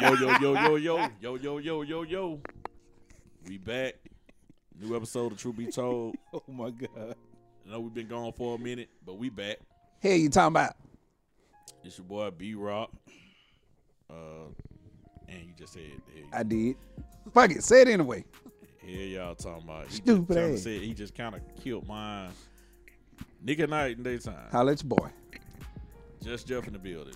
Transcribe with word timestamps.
Yo, 0.00 0.14
yo, 0.14 0.38
yo, 0.38 0.54
yo, 0.54 0.76
yo, 0.76 1.10
yo, 1.20 1.36
yo, 1.36 1.58
yo, 1.58 1.82
yo, 1.82 2.02
yo. 2.04 2.40
We 3.46 3.58
back. 3.58 3.94
New 4.80 4.94
episode 4.94 5.32
of 5.32 5.38
Truth 5.38 5.56
Be 5.56 5.66
Told. 5.66 6.14
Oh 6.32 6.42
my 6.46 6.70
god. 6.70 7.16
I 7.66 7.70
know 7.70 7.80
we've 7.80 7.94
been 7.94 8.06
gone 8.06 8.32
for 8.32 8.54
a 8.54 8.58
minute, 8.58 8.88
but 9.04 9.18
we 9.18 9.28
back. 9.28 9.58
Hell 10.00 10.12
you 10.12 10.28
talking 10.28 10.48
about? 10.48 10.74
It's 11.82 11.98
your 11.98 12.06
boy 12.06 12.30
B 12.30 12.54
Rock. 12.54 12.90
Uh, 14.08 14.50
and 15.28 15.38
you 15.40 15.52
just 15.58 15.72
said, 15.72 15.82
hey, 16.14 16.24
I 16.32 16.42
did. 16.44 16.76
Fuck 17.34 17.50
it. 17.50 17.64
Say 17.64 17.82
it 17.82 17.88
anyway. 17.88 18.24
here 18.80 19.06
y'all 19.06 19.34
talking 19.34 19.64
about. 19.64 19.88
He 19.88 19.96
Stupid 19.96 20.34
just, 20.34 20.38
ass. 20.58 20.62
said 20.62 20.80
he 20.82 20.94
just 20.94 21.14
kind 21.14 21.34
of 21.34 21.40
killed 21.62 21.88
mine. 21.88 22.30
Nigga 23.44 23.68
night 23.68 23.96
and 23.96 24.04
daytime. 24.04 24.48
Holla 24.52 24.72
at 24.72 24.82
your 24.82 24.88
boy. 24.90 25.08
Just 26.22 26.46
Jeff 26.46 26.66
in 26.68 26.72
the 26.72 26.78
building. 26.78 27.14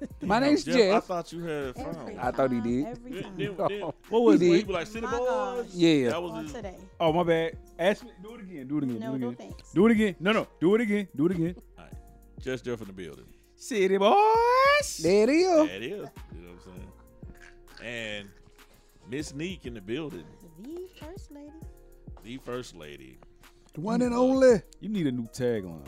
My 0.22 0.38
Damn, 0.40 0.48
name's 0.48 0.68
I 0.68 0.72
Jeff. 0.72 1.04
thought 1.04 1.32
you 1.32 1.40
had 1.44 1.50
it 1.50 1.76
Every 1.78 1.92
found. 1.94 2.20
I 2.20 2.30
thought 2.30 2.50
he 2.52 2.60
did. 2.60 2.86
Every 2.86 3.12
Then- 3.12 3.22
time. 3.22 3.36
then- 3.38 3.56
then- 3.56 3.82
oh, 3.84 3.94
What 4.10 4.22
was 4.22 4.40
He 4.40 4.46
it? 4.46 4.50
He 4.50 4.56
did. 4.58 4.66
be 4.66 4.72
like, 4.72 4.86
City 4.86 5.06
Boys. 5.06 5.74
Yeah. 5.74 6.08
That 6.10 6.22
was 6.22 6.32
On 6.32 6.42
his, 6.44 6.52
today. 6.52 6.76
Oh 7.00 7.12
my 7.12 7.22
bad. 7.22 7.56
Ask 7.78 8.04
me. 8.04 8.10
Do 8.22 8.34
it 8.34 8.40
again. 8.42 8.68
Do 8.68 8.78
it 8.78 8.84
again. 8.84 8.98
No, 9.00 9.08
do 9.10 9.14
it 9.14 9.18
no 9.20 9.28
again. 9.28 9.36
thanks. 9.48 9.72
Do 9.72 9.86
it 9.86 9.92
again. 9.92 10.16
No, 10.20 10.32
no. 10.32 10.48
Do 10.60 10.74
it 10.74 10.80
again. 10.80 11.08
Do 11.16 11.26
it 11.26 11.32
again. 11.32 11.56
Alright. 11.78 11.92
Just 12.40 12.64
Jeff 12.64 12.80
in 12.80 12.86
the 12.88 12.92
building. 12.92 13.24
City 13.56 13.96
boys. 13.96 14.98
There 15.02 15.22
it 15.24 15.30
is. 15.30 15.46
That 15.68 15.82
is. 15.82 15.82
You 15.82 15.96
know 15.96 16.08
what 16.50 16.66
I'm 16.66 16.72
saying? 17.80 17.82
And 17.82 18.28
Miss 19.08 19.34
Neek 19.34 19.64
in 19.66 19.74
the 19.74 19.80
building. 19.80 20.24
The 20.62 20.88
first 21.00 21.30
lady. 21.32 21.50
The 22.22 22.36
first 22.38 22.74
lady. 22.76 23.18
The 23.74 23.80
one 23.80 24.02
and 24.02 24.12
mm. 24.12 24.18
only. 24.18 24.62
You 24.80 24.88
need 24.88 25.06
a 25.06 25.12
new 25.12 25.28
tagline. 25.28 25.86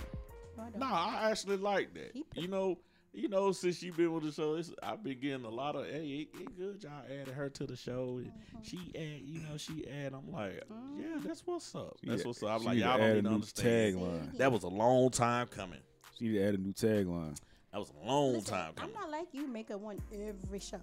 No, 0.56 0.64
Nah, 0.78 1.16
I 1.18 1.30
actually 1.30 1.56
like 1.58 1.94
that. 1.94 2.12
Keep. 2.12 2.26
You 2.34 2.48
know, 2.48 2.78
you 3.16 3.28
know, 3.28 3.50
since 3.50 3.78
she 3.78 3.90
been 3.90 4.12
with 4.12 4.24
the 4.24 4.30
show, 4.32 4.54
it's, 4.56 4.70
I've 4.82 5.02
been 5.02 5.18
getting 5.18 5.44
a 5.46 5.48
lot 5.50 5.74
of, 5.74 5.86
hey, 5.86 6.28
it, 6.34 6.40
it 6.40 6.56
good 6.58 6.82
y'all 6.84 6.92
added 7.10 7.32
her 7.34 7.48
to 7.48 7.66
the 7.66 7.74
show. 7.74 8.20
And 8.22 8.30
She 8.62 8.78
add, 8.94 9.20
you 9.24 9.40
know, 9.40 9.56
she 9.56 9.86
add. 9.88 10.12
I'm 10.12 10.30
like, 10.30 10.62
yeah, 10.98 11.18
that's 11.24 11.46
what's 11.46 11.74
up. 11.74 11.96
That's 12.04 12.20
Yeah, 12.22 12.26
what's 12.28 12.42
up. 12.42 12.50
I'm 12.50 12.64
like, 12.64 12.78
y'all 12.78 12.92
add 12.92 12.98
don't 12.98 13.08
a 13.10 13.14
need 13.14 13.22
to 13.22 13.28
new 13.28 13.34
understand. 13.36 13.96
tagline. 13.96 14.36
That 14.36 14.52
was 14.52 14.62
a 14.64 14.68
long 14.68 15.10
time 15.10 15.46
coming. 15.48 15.80
She 16.18 16.26
need 16.28 16.34
to 16.38 16.44
add 16.46 16.54
a 16.54 16.58
new 16.58 16.72
tagline. 16.74 17.36
That 17.72 17.78
was 17.78 17.90
a 18.02 18.06
long 18.06 18.34
Listen, 18.34 18.54
time 18.54 18.68
I'm 18.68 18.74
coming. 18.74 18.94
not 18.94 19.10
like 19.10 19.28
you. 19.32 19.46
Make 19.48 19.70
a 19.70 19.78
one 19.78 19.98
every 20.12 20.58
show. 20.60 20.80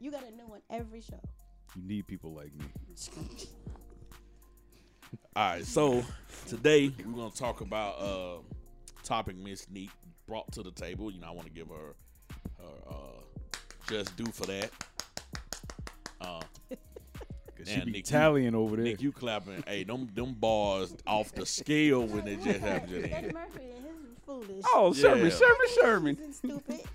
You 0.00 0.10
got 0.10 0.24
a 0.24 0.30
new 0.32 0.46
one 0.46 0.60
every 0.70 1.00
show. 1.00 1.20
You 1.76 1.82
need 1.82 2.06
people 2.06 2.32
like 2.34 2.52
me. 2.54 2.66
All 5.36 5.50
right, 5.50 5.64
so 5.64 6.04
today 6.46 6.92
we're 7.04 7.12
gonna 7.16 7.30
talk 7.30 7.60
about 7.60 7.98
uh 7.98 8.36
topic 9.02 9.36
Miss 9.36 9.68
Neek 9.70 9.90
brought 10.26 10.50
to 10.52 10.62
the 10.62 10.70
table. 10.72 11.10
You 11.10 11.20
know, 11.20 11.28
I 11.28 11.30
want 11.30 11.46
to 11.46 11.52
give 11.52 11.68
her 11.68 11.94
her 12.58 12.90
uh 12.94 13.58
just 13.88 14.16
due 14.16 14.26
for 14.32 14.46
that. 14.46 14.70
Uh, 16.20 16.40
Cause 17.56 17.66
Man, 17.66 17.78
she 17.80 17.84
be 17.84 17.90
Nick, 17.92 18.10
you- 18.10 18.54
over 18.54 18.76
there. 18.76 18.84
Nick, 18.84 19.00
you 19.02 19.12
clapping? 19.12 19.62
hey, 19.66 19.84
them 19.84 20.08
them 20.14 20.34
bars 20.34 20.94
off 21.06 21.32
the 21.32 21.46
scale 21.46 22.06
when 22.06 22.24
they 22.24 22.36
just 22.36 22.60
happened. 22.60 22.90
Just 22.90 23.12
Eddie 23.12 23.26
then. 23.26 23.34
Murphy 23.34 23.60
and 23.76 23.84
his 23.84 24.18
foolish. 24.26 24.64
Oh, 24.74 24.92
Sherman, 24.92 25.24
Yeah. 25.24 25.30
Sherman, 25.30 25.68
Sherman. 25.80 26.18
and 26.22 26.34
stupid. 26.34 26.80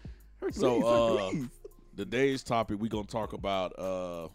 So 0.52 0.84
uh, 0.86 1.32
today's 1.98 2.44
topic 2.44 2.80
we're 2.80 2.88
gonna 2.88 3.04
talk 3.06 3.34
about 3.34 3.78
uh, 3.78 4.30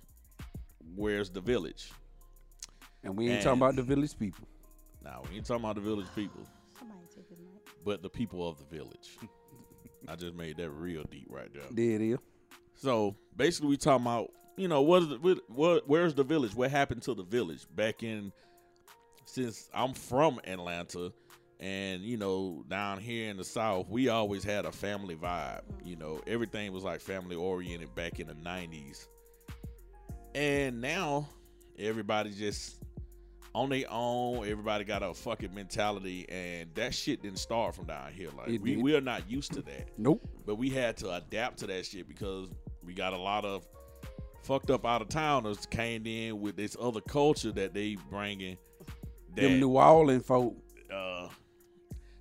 where's 0.94 1.30
the 1.30 1.40
village? 1.40 1.90
And 3.02 3.16
we 3.16 3.24
ain't 3.24 3.34
And- 3.36 3.42
talking 3.42 3.58
about 3.60 3.76
the 3.76 3.82
village 3.82 4.16
people. 4.18 4.46
Now 5.02 5.22
we 5.30 5.36
ain't 5.36 5.46
talking 5.46 5.64
about 5.64 5.76
the 5.76 5.80
village 5.80 6.06
people, 6.14 6.40
but 7.84 8.02
the 8.02 8.10
people 8.10 8.46
of 8.48 8.58
the 8.58 8.64
village. 8.64 9.18
I 10.08 10.16
just 10.16 10.34
made 10.34 10.56
that 10.58 10.70
real 10.70 11.04
deep 11.04 11.26
right 11.30 11.52
there. 11.52 11.62
There 11.70 11.96
it 11.96 12.02
is. 12.02 12.18
So 12.74 13.16
basically, 13.36 13.70
we 13.70 13.76
talking 13.76 14.04
about 14.04 14.30
you 14.56 14.68
know 14.68 14.82
what 14.82 15.02
is 15.02 15.08
the, 15.08 15.16
what, 15.16 15.38
what 15.48 15.88
where's 15.88 16.14
the 16.14 16.24
village? 16.24 16.54
What 16.54 16.70
happened 16.70 17.02
to 17.02 17.14
the 17.14 17.22
village 17.22 17.66
back 17.74 18.02
in? 18.02 18.32
Since 19.26 19.70
I'm 19.72 19.94
from 19.94 20.38
Atlanta, 20.44 21.10
and 21.58 22.02
you 22.02 22.16
know 22.16 22.64
down 22.68 23.00
here 23.00 23.30
in 23.30 23.36
the 23.36 23.44
South, 23.44 23.88
we 23.88 24.08
always 24.08 24.44
had 24.44 24.66
a 24.66 24.72
family 24.72 25.16
vibe. 25.16 25.62
You 25.82 25.96
know 25.96 26.20
everything 26.26 26.72
was 26.72 26.84
like 26.84 27.00
family 27.00 27.36
oriented 27.36 27.94
back 27.94 28.20
in 28.20 28.26
the 28.26 28.34
'90s, 28.34 29.06
and 30.34 30.80
now 30.80 31.28
everybody 31.78 32.30
just 32.32 32.83
on 33.54 33.68
their 33.70 33.84
own. 33.90 34.38
Everybody 34.46 34.84
got 34.84 35.02
a 35.02 35.14
fucking 35.14 35.54
mentality, 35.54 36.26
and 36.28 36.68
that 36.74 36.94
shit 36.94 37.22
didn't 37.22 37.38
start 37.38 37.74
from 37.74 37.86
down 37.86 38.12
here. 38.12 38.28
Like 38.36 38.48
It 38.48 38.60
we 38.60 38.74
did. 38.74 38.82
we 38.84 38.96
are 38.96 39.00
not 39.00 39.30
used 39.30 39.52
to 39.52 39.62
that 39.62 39.88
Nope. 39.96 40.26
but 40.44 40.56
we 40.56 40.70
had 40.70 40.96
to 40.98 41.12
adapt 41.14 41.58
to 41.60 41.66
that 41.68 41.86
shit 41.86 42.08
because 42.08 42.48
we 42.84 42.92
got 42.94 43.12
a 43.12 43.18
lot 43.18 43.44
of 43.44 43.66
fucked 44.42 44.70
up 44.70 44.84
out 44.84 45.00
of 45.00 45.08
towners 45.08 45.64
came 45.66 46.06
in 46.06 46.40
with 46.40 46.56
this 46.56 46.76
other 46.80 47.00
culture 47.00 47.52
that 47.52 47.72
they 47.74 47.96
bringing. 48.10 48.56
That 49.34 49.42
Them 49.42 49.60
New 49.60 49.76
Orleans 49.78 50.26
folk. 50.26 50.56
uh, 50.92 51.28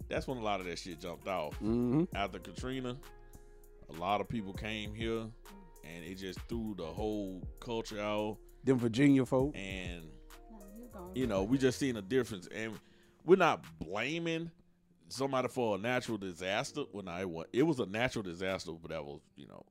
that's 0.09 0.27
when 0.27 0.37
a 0.37 0.41
lot 0.43 0.59
of 0.59 0.65
that 0.67 0.77
shit 0.79 0.99
jumped 1.01 1.27
off. 1.27 1.53
Mm-hmm. 1.55 2.03
After 2.15 2.39
Katrina, 2.39 2.95
a 3.89 3.99
lot 3.99 4.21
of 4.21 4.29
people 4.29 4.53
came 4.53 4.93
here, 4.93 5.21
and 5.83 6.03
it 6.05 6.15
just 6.15 6.39
threw 6.47 6.75
the 6.77 6.85
whole 6.85 7.41
culture 7.59 7.99
out. 7.99 8.37
Them 8.63 8.77
Virginia 8.79 9.25
folk. 9.25 9.53
And 9.55 10.03
No, 11.03 11.07
gone. 11.07 11.15
you 11.15 11.27
know, 11.27 11.43
we 11.43 11.57
just 11.57 11.79
seen 11.79 11.97
a 11.97 12.01
difference, 12.01 12.47
and 12.53 12.79
we're 13.25 13.35
not 13.35 13.63
blaming 13.79 14.51
somebody 15.09 15.47
for 15.47 15.75
a 15.75 15.79
natural 15.79 16.17
disaster. 16.17 16.81
When 16.91 17.07
I 17.07 17.21
it 17.21 17.29
was 17.29 17.45
it 17.53 17.63
was 17.63 17.79
a 17.79 17.85
natural 17.85 18.23
disaster, 18.23 18.71
but 18.71 18.91
that 18.91 19.03
was 19.03 19.21
you 19.35 19.47
know, 19.47 19.65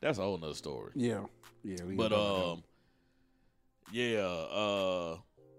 that's 0.00 0.18
a 0.18 0.22
whole 0.22 0.38
nother 0.38 0.54
story. 0.54 0.92
Yeah. 0.94 1.24
Yeah. 1.62 1.78
But 1.96 2.12
um, 2.12 2.62
yeah, 3.92 4.20
uh, 4.20 5.16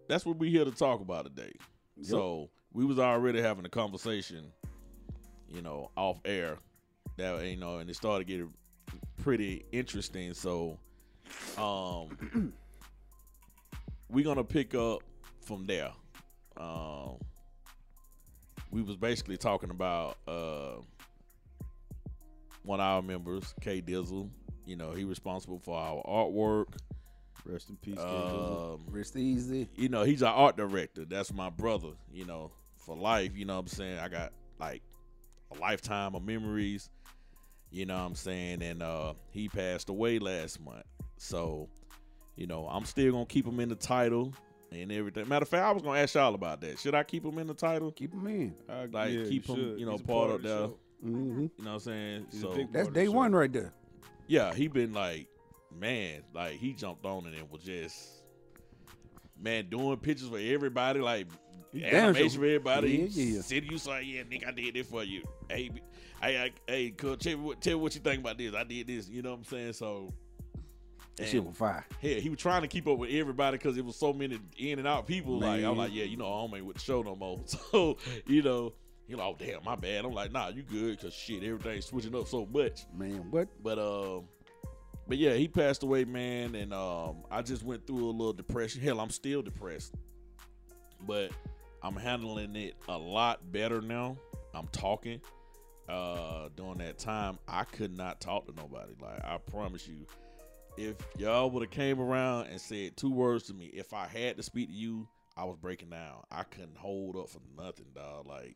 that's 0.07 0.25
what 0.25 0.37
we 0.37 0.49
here 0.49 0.65
to 0.65 0.71
talk 0.71 1.01
about 1.01 1.25
today. 1.25 1.53
Yep. 1.97 2.05
So 2.07 2.49
we 2.73 2.85
was 2.85 2.99
already 2.99 3.41
having 3.41 3.65
a 3.65 3.69
conversation, 3.69 4.51
you 5.49 5.61
know, 5.61 5.91
off 5.95 6.19
air. 6.25 6.57
That 7.17 7.45
you 7.45 7.55
know, 7.55 7.77
and 7.77 7.89
it 7.89 7.95
started 7.95 8.27
getting 8.27 8.53
pretty 9.23 9.65
interesting. 9.71 10.33
So, 10.33 10.77
um, 11.57 12.53
we 14.15 14.23
gonna 14.23 14.45
pick 14.45 14.73
up 14.73 15.03
from 15.41 15.65
there. 15.65 15.91
Um, 16.55 17.17
we 18.71 18.81
was 18.81 18.95
basically 18.95 19.35
talking 19.35 19.71
about 19.71 20.17
uh 20.25 20.75
one 22.63 22.79
of 22.79 22.85
our 22.85 23.01
members, 23.01 23.53
Kdzzzle. 23.61 24.29
You 24.65 24.77
know, 24.77 24.93
he 24.93 25.03
responsible 25.03 25.59
for 25.59 25.77
our 25.77 26.01
artwork. 26.03 26.67
Rest 27.45 27.69
in 27.69 27.75
peace. 27.75 27.97
Kdzzzle. 27.97 28.73
Um, 28.75 28.83
that. 28.85 28.91
Rest 28.93 29.17
easy. 29.17 29.69
you 29.75 29.89
know, 29.89 30.03
he's 30.03 30.23
our 30.23 30.33
art 30.33 30.55
director. 30.55 31.03
That's 31.03 31.33
my 31.33 31.49
brother, 31.49 31.89
you 32.09 32.25
know, 32.25 32.51
for 32.77 32.95
life. 32.95 33.35
You 33.35 33.43
know 33.43 33.55
what 33.55 33.59
I'm 33.59 33.67
saying? 33.67 33.99
I 33.99 34.07
got 34.07 34.31
like 34.61 34.81
a 35.53 35.59
lifetime 35.59 36.15
of 36.15 36.23
memories, 36.23 36.89
you 37.69 37.85
know 37.85 37.95
what 37.95 38.05
I'm 38.05 38.15
saying? 38.15 38.63
And 38.63 38.81
uh 38.81 39.15
he 39.31 39.49
passed 39.49 39.89
away 39.89 40.19
last 40.19 40.61
month. 40.61 40.85
So, 41.17 41.67
you 42.35 42.47
know, 42.47 42.67
I'm 42.67 42.85
still 42.85 43.11
gonna 43.11 43.25
keep 43.25 43.45
him 43.45 43.59
in 43.59 43.69
the 43.69 43.75
title 43.75 44.33
and 44.71 44.91
everything. 44.91 45.27
Matter 45.27 45.43
of 45.43 45.49
fact, 45.49 45.63
I 45.63 45.71
was 45.71 45.81
gonna 45.83 45.99
ask 45.99 46.15
y'all 46.15 46.35
about 46.35 46.61
that. 46.61 46.79
Should 46.79 46.95
I 46.95 47.03
keep 47.03 47.23
him 47.25 47.37
in 47.39 47.47
the 47.47 47.53
title? 47.53 47.91
Keep 47.91 48.13
him 48.13 48.27
in. 48.27 48.55
I- 48.69 48.85
like, 48.85 49.11
yeah, 49.13 49.23
keep 49.23 49.45
him, 49.47 49.55
should. 49.55 49.79
you 49.79 49.85
know, 49.85 49.93
He's 49.93 50.01
a 50.01 50.05
part 50.05 50.31
of 50.31 50.41
the 50.41 50.47
the- 50.47 50.73
Mm-hmm. 51.05 51.41
You 51.41 51.51
know 51.59 51.65
what 51.65 51.71
I'm 51.73 51.79
saying? 51.79 52.25
He's 52.31 52.41
so 52.41 52.47
That's 52.53 52.71
part 52.71 52.87
of 52.87 52.93
the 52.93 52.99
day 52.99 53.07
one 53.09 53.33
right 53.33 53.51
there. 53.51 53.73
yeah, 54.27 54.53
he 54.55 54.67
been 54.67 54.93
like, 54.93 55.27
man, 55.77 56.21
like 56.33 56.53
he 56.53 56.73
jumped 56.73 57.05
on 57.05 57.25
and 57.25 57.35
it 57.35 57.41
and 57.41 57.51
was 57.51 57.61
just 57.63 58.23
man 59.39 59.67
doing 59.69 59.97
pictures 59.97 60.29
for 60.29 60.39
everybody, 60.39 60.99
like 60.99 61.27
damn 61.73 61.83
animation 62.05 62.29
sure- 62.29 62.39
for 62.39 62.45
everybody. 62.45 62.89
Yeah, 62.97 63.07
He 63.07 63.23
yeah. 63.35 63.41
Said 63.41 63.65
you 63.69 63.77
saw, 63.77 63.97
yeah, 63.99 64.23
Nick, 64.29 64.47
I 64.47 64.51
did 64.51 64.73
this 64.73 64.87
for 64.87 65.03
you. 65.03 65.23
Hey, 65.49 65.69
b- 65.69 65.81
hey, 66.21 66.51
hey, 66.67 66.89
cool. 66.91 67.17
Tell 67.17 67.37
me, 67.37 67.43
what, 67.43 67.61
tell 67.61 67.73
me 67.75 67.81
what 67.81 67.93
you 67.95 68.01
think 68.01 68.21
about 68.21 68.37
this. 68.37 68.55
I 68.55 68.63
did 68.63 68.87
this. 68.87 69.09
You 69.09 69.21
know 69.21 69.31
what 69.31 69.39
I'm 69.39 69.43
saying? 69.43 69.73
So, 69.73 70.13
That 71.15 71.23
and, 71.23 71.31
shit 71.31 71.45
was 71.45 71.55
fire. 71.55 71.85
hell, 72.01 72.19
he 72.19 72.29
was 72.29 72.39
trying 72.39 72.61
to 72.63 72.67
keep 72.67 72.87
up 72.87 72.97
with 72.97 73.09
everybody 73.11 73.57
because 73.57 73.77
it 73.77 73.85
was 73.85 73.95
so 73.95 74.11
many 74.11 74.37
in 74.57 74.79
and 74.79 74.87
out 74.87 75.07
people. 75.07 75.39
Like 75.39 75.63
I'm 75.63 75.77
like, 75.77 75.93
yeah, 75.93 76.03
you 76.03 76.17
know, 76.17 76.25
I 76.25 76.41
don't 76.41 76.51
make 76.51 76.63
with 76.65 76.75
the 76.75 76.81
show 76.81 77.01
no 77.01 77.15
more. 77.15 77.39
So, 77.45 77.97
you 78.27 78.41
know. 78.41 78.73
He 79.07 79.13
like, 79.13 79.27
oh 79.27 79.35
damn, 79.37 79.63
my 79.63 79.75
bad. 79.75 80.03
I'm 80.03 80.13
like, 80.13 80.31
nah, 80.31 80.47
you 80.47 80.63
good, 80.63 80.99
cause 80.99 81.13
shit, 81.13 81.43
everything's 81.43 81.85
switching 81.85 82.15
up 82.15 82.27
so 82.27 82.47
much. 82.47 82.87
Man, 82.91 83.29
what? 83.29 83.47
But 83.61 83.77
um, 83.77 84.23
but 85.07 85.17
yeah, 85.17 85.35
he 85.35 85.47
passed 85.47 85.83
away, 85.83 86.05
man, 86.05 86.55
and 86.55 86.73
um, 86.73 87.17
I 87.29 87.43
just 87.43 87.63
went 87.63 87.85
through 87.85 88.09
a 88.09 88.11
little 88.11 88.33
depression. 88.33 88.81
Hell, 88.81 88.99
I'm 88.99 89.11
still 89.11 89.43
depressed, 89.43 89.93
but 91.05 91.31
I'm 91.83 91.95
handling 91.95 92.55
it 92.55 92.75
a 92.87 92.97
lot 92.97 93.51
better 93.51 93.81
now. 93.81 94.17
I'm 94.53 94.67
talking. 94.69 95.21
Uh, 95.87 96.49
during 96.55 96.79
that 96.79 96.97
time, 96.97 97.37
I 97.47 97.63
could 97.63 97.95
not 97.95 98.19
talk 98.19 98.47
to 98.47 98.53
nobody. 98.55 98.93
Like 98.99 99.23
I 99.23 99.37
promise 99.37 99.87
you, 99.87 100.07
if 100.77 100.95
y'all 101.17 101.49
would 101.51 101.63
have 101.63 101.71
came 101.71 101.99
around 101.99 102.47
and 102.47 102.59
said 102.59 102.97
two 102.97 103.11
words 103.11 103.43
to 103.45 103.53
me, 103.53 103.65
if 103.67 103.93
I 103.93 104.07
had 104.07 104.37
to 104.37 104.43
speak 104.43 104.69
to 104.69 104.73
you, 104.73 105.07
I 105.37 105.43
was 105.43 105.57
breaking 105.57 105.89
down. 105.89 106.23
I 106.31 106.43
couldn't 106.43 106.77
hold 106.77 107.15
up 107.17 107.29
for 107.29 107.39
nothing, 107.57 107.87
dog. 107.93 108.27
Like 108.27 108.55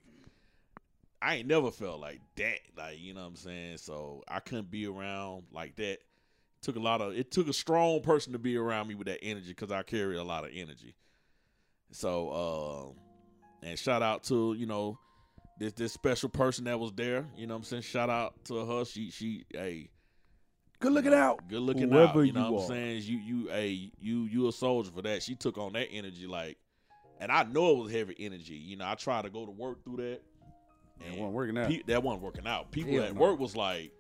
I 1.22 1.36
ain't 1.36 1.48
never 1.48 1.72
felt 1.72 2.00
like 2.00 2.22
that. 2.38 2.60
Like, 2.78 3.00
you 3.00 3.14
know 3.14 3.22
what 3.22 3.28
I'm 3.28 3.36
saying? 3.36 3.78
So 3.78 4.24
I 4.28 4.40
couldn't 4.40 4.72
be 4.72 4.88
around 4.88 5.44
like 5.52 5.76
that. 5.78 5.94
It 5.94 6.02
Took 6.62 6.76
a 6.76 6.80
lot 6.80 7.02
of 7.02 7.14
it 7.14 7.32
took 7.32 7.48
a 7.48 7.54
strong 7.54 8.02
person 8.02 8.34
to 8.34 8.40
be 8.40 8.58
around 8.58 8.88
me 8.88 8.96
with 8.96 9.08
that 9.08 9.24
energy 9.24 9.50
because 9.50 9.72
I 9.72 9.82
carry 9.84 10.18
a 10.18 10.24
lot 10.24 10.44
of 10.44 10.52
energy. 10.54 10.96
So 11.92 12.96
uh 13.64 13.66
and 13.68 13.80
shout 13.80 14.02
out 14.02 14.24
to, 14.26 14.54
you 14.58 14.66
know, 14.66 14.98
this 15.58 15.74
this 15.74 15.94
special 15.94 16.28
person 16.28 16.66
that 16.66 16.80
was 16.80 16.92
there. 16.94 17.26
You 17.38 17.48
know 17.48 17.54
what 17.54 17.60
I'm 17.60 17.64
saying? 17.64 17.84
Shout 17.84 18.10
out 18.10 18.44
to 18.46 18.66
her. 18.66 18.86
She 18.86 19.10
she 19.10 19.46
hey 19.52 19.90
Good 20.80 20.94
looking 20.94 21.14
out. 21.14 21.48
Good 21.50 21.62
looking 21.62 21.92
Whoever 21.92 22.20
out. 22.22 22.26
You 22.26 22.32
know 22.34 22.48
you 22.48 22.54
what 22.54 22.66
I'm 22.66 22.72
are. 22.72 22.76
saying? 22.76 23.02
You 23.04 23.18
you 23.18 23.50
a 23.52 23.92
you 24.00 24.24
you 24.24 24.48
a 24.48 24.52
soldier 24.52 24.92
for 24.92 25.02
that. 25.02 25.22
She 25.24 25.36
took 25.36 25.58
on 25.58 25.74
that 25.74 25.88
energy 25.92 26.26
like 26.26 26.58
and 27.20 27.32
I 27.32 27.44
know 27.44 27.72
it 27.72 27.84
was 27.84 27.92
heavy 27.92 28.16
energy. 28.18 28.56
You 28.56 28.78
know, 28.78 28.88
I 28.88 28.96
tried 28.96 29.24
to 29.24 29.30
go 29.30 29.46
to 29.46 29.52
work 29.52 29.84
through 29.84 29.98
that. 29.98 30.22
It 31.06 31.12
wasn't 31.18 31.34
working 31.34 31.58
out. 31.58 31.68
pe- 31.70 31.84
that 31.88 32.02
wasn't 32.02 32.24
working 32.24 32.48
out. 32.48 32.72
People 32.72 32.94
Hell 32.94 33.04
at 33.04 33.14
no. 33.14 33.20
work 33.22 33.40
was 33.40 33.56
like, 33.56 33.92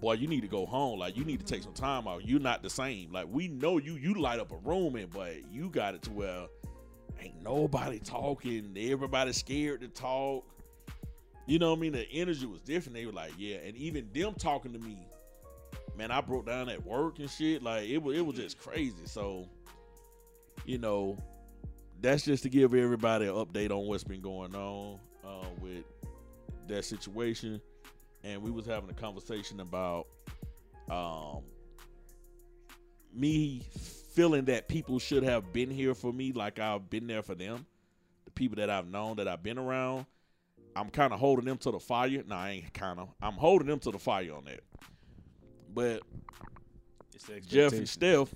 Boy, 0.00 0.14
you 0.14 0.26
need 0.26 0.40
to 0.40 0.48
go 0.48 0.66
home. 0.66 0.98
Like 0.98 1.16
you 1.16 1.24
need 1.24 1.40
to 1.40 1.46
take 1.46 1.62
some 1.62 1.74
time 1.74 2.08
out. 2.08 2.26
You're 2.26 2.40
not 2.40 2.62
the 2.62 2.70
same. 2.70 3.12
Like 3.12 3.26
we 3.30 3.48
know 3.48 3.78
you 3.78 3.94
you 3.96 4.14
light 4.14 4.40
up 4.40 4.52
a 4.52 4.56
room 4.56 4.96
and 4.96 5.10
but 5.12 5.50
you 5.52 5.68
got 5.68 5.94
it 5.94 6.02
to 6.02 6.10
where 6.12 6.46
ain't 7.20 7.42
nobody 7.42 7.98
talking. 7.98 8.74
Everybody 8.78 9.32
scared 9.32 9.82
to 9.82 9.88
talk. 9.88 10.44
You 11.46 11.58
know 11.58 11.70
what 11.70 11.78
I 11.78 11.80
mean? 11.82 11.92
The 11.92 12.10
energy 12.10 12.46
was 12.46 12.62
different. 12.62 12.94
They 12.96 13.04
were 13.04 13.12
like, 13.12 13.32
yeah, 13.36 13.56
and 13.56 13.76
even 13.76 14.08
them 14.14 14.32
talking 14.38 14.72
to 14.72 14.78
me, 14.78 15.06
man, 15.96 16.10
I 16.10 16.20
broke 16.20 16.46
down 16.46 16.68
at 16.68 16.84
work 16.84 17.18
and 17.18 17.30
shit. 17.30 17.62
Like 17.62 17.88
it 17.88 17.98
was, 17.98 18.16
it 18.16 18.24
was 18.24 18.36
just 18.36 18.58
crazy. 18.58 19.06
So, 19.06 19.48
you 20.64 20.78
know, 20.78 21.18
that's 22.00 22.24
just 22.24 22.42
to 22.42 22.48
give 22.48 22.74
everybody 22.74 23.26
an 23.26 23.34
update 23.34 23.70
on 23.70 23.86
what's 23.86 24.04
been 24.04 24.20
going 24.20 24.54
on 24.54 24.98
uh, 25.24 25.46
with 25.60 25.84
that 26.68 26.84
situation. 26.84 27.60
And 28.22 28.42
we 28.42 28.50
was 28.50 28.66
having 28.66 28.90
a 28.90 28.94
conversation 28.94 29.60
about 29.60 30.06
um, 30.90 31.42
me 33.12 33.66
feeling 34.14 34.44
that 34.46 34.68
people 34.68 34.98
should 34.98 35.22
have 35.22 35.52
been 35.52 35.70
here 35.70 35.94
for 35.94 36.12
me, 36.12 36.32
like 36.32 36.58
I've 36.58 36.88
been 36.88 37.06
there 37.06 37.22
for 37.22 37.34
them. 37.34 37.66
The 38.24 38.30
people 38.30 38.56
that 38.56 38.70
I've 38.70 38.86
known, 38.86 39.16
that 39.16 39.28
I've 39.28 39.42
been 39.42 39.58
around, 39.58 40.06
I'm 40.76 40.90
kind 40.90 41.12
of 41.12 41.20
holding 41.20 41.44
them 41.44 41.58
to 41.58 41.70
the 41.70 41.80
fire. 41.80 42.22
No, 42.26 42.34
I 42.34 42.50
ain't 42.50 42.74
kind 42.74 42.98
of. 42.98 43.08
I'm 43.20 43.34
holding 43.34 43.68
them 43.68 43.78
to 43.80 43.90
the 43.90 43.98
fire 43.98 44.34
on 44.34 44.44
that. 44.44 44.60
But 45.74 46.02
It's 47.14 47.46
Jeff 47.46 47.72
and. 47.72 47.88
Steph, 47.88 48.32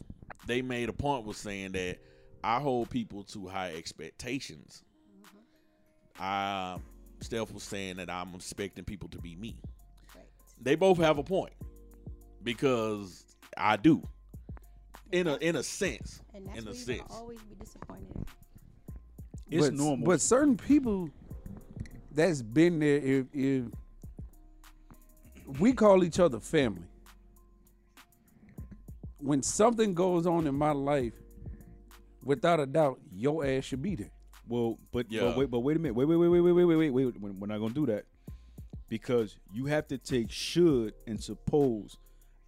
they 0.46 0.62
made 0.62 0.88
a 0.88 0.92
point 0.92 1.24
with 1.24 1.36
saying 1.36 1.72
that 1.72 1.98
I 2.42 2.58
hold 2.60 2.90
people 2.90 3.22
to 3.24 3.46
high 3.46 3.72
expectations. 3.74 4.82
I 6.18 6.78
Steph 7.20 7.52
was 7.52 7.62
saying 7.62 7.96
that 7.96 8.10
I'm 8.10 8.34
expecting 8.34 8.84
people 8.84 9.08
to 9.10 9.18
be 9.18 9.36
me. 9.36 9.56
Right. 10.14 10.24
They 10.60 10.74
both 10.74 10.98
have 10.98 11.18
a 11.18 11.22
point 11.22 11.52
because 12.42 13.24
I 13.56 13.76
do, 13.76 14.02
in 15.12 15.26
a 15.26 15.36
in 15.36 15.56
a 15.56 15.62
sense. 15.62 16.20
And 16.34 16.46
that's 16.46 16.60
in 16.60 16.68
a 16.68 16.74
sense. 16.74 17.02
always 17.10 17.40
be 17.42 17.54
disappointed. 17.56 18.26
It's 19.50 19.68
but, 19.68 19.74
normal. 19.74 20.06
But 20.06 20.20
certain 20.20 20.56
people 20.56 21.10
that's 22.12 22.42
been 22.42 22.78
there, 22.78 22.96
if, 22.96 23.26
if 23.32 23.64
we 25.58 25.72
call 25.72 26.04
each 26.04 26.20
other 26.20 26.38
family, 26.40 26.86
when 29.18 29.42
something 29.42 29.94
goes 29.94 30.26
on 30.26 30.46
in 30.46 30.54
my 30.54 30.72
life, 30.72 31.14
without 32.22 32.60
a 32.60 32.66
doubt, 32.66 33.00
your 33.12 33.44
ass 33.44 33.64
should 33.64 33.82
be 33.82 33.94
there. 33.96 34.10
Well, 34.48 34.78
but 34.92 35.10
yeah. 35.10 35.22
but 35.22 35.36
wait, 35.36 35.50
but 35.50 35.58
wait 35.60 35.76
a 35.76 35.80
minute. 35.80 35.94
Wait, 35.94 36.06
wait, 36.06 36.16
wait, 36.16 36.28
wait, 36.28 36.40
wait, 36.40 36.52
wait, 36.52 36.76
wait, 36.76 36.90
wait. 36.90 37.16
We're 37.20 37.46
not 37.46 37.58
gonna 37.58 37.74
do 37.74 37.86
that 37.86 38.04
because 38.88 39.36
you 39.52 39.66
have 39.66 39.86
to 39.88 39.98
take 39.98 40.30
should 40.30 40.94
and 41.06 41.22
suppose 41.22 41.98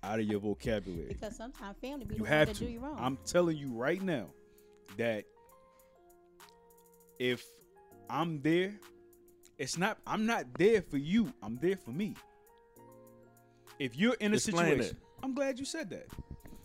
out 0.02 0.18
of 0.18 0.26
your 0.26 0.40
vocabulary. 0.40 1.08
Because 1.08 1.36
sometimes 1.36 1.76
family 1.78 2.06
be 2.06 2.16
you 2.16 2.24
have 2.24 2.52
to. 2.52 2.54
do 2.54 2.70
you 2.70 2.80
wrong. 2.80 2.96
I'm 2.98 3.18
telling 3.26 3.56
you 3.56 3.68
right 3.72 4.00
now 4.00 4.26
that 4.96 5.24
if 7.18 7.44
I'm 8.08 8.40
there, 8.40 8.74
it's 9.58 9.76
not. 9.76 9.98
I'm 10.06 10.24
not 10.24 10.46
there 10.58 10.82
for 10.82 10.96
you. 10.96 11.32
I'm 11.42 11.58
there 11.60 11.76
for 11.76 11.90
me. 11.90 12.14
If 13.78 13.96
you're 13.96 14.14
in 14.14 14.32
a 14.32 14.36
Explain 14.36 14.70
situation, 14.70 14.96
it. 14.96 15.02
I'm 15.22 15.34
glad 15.34 15.58
you 15.58 15.64
said 15.64 15.90
that. 15.90 16.06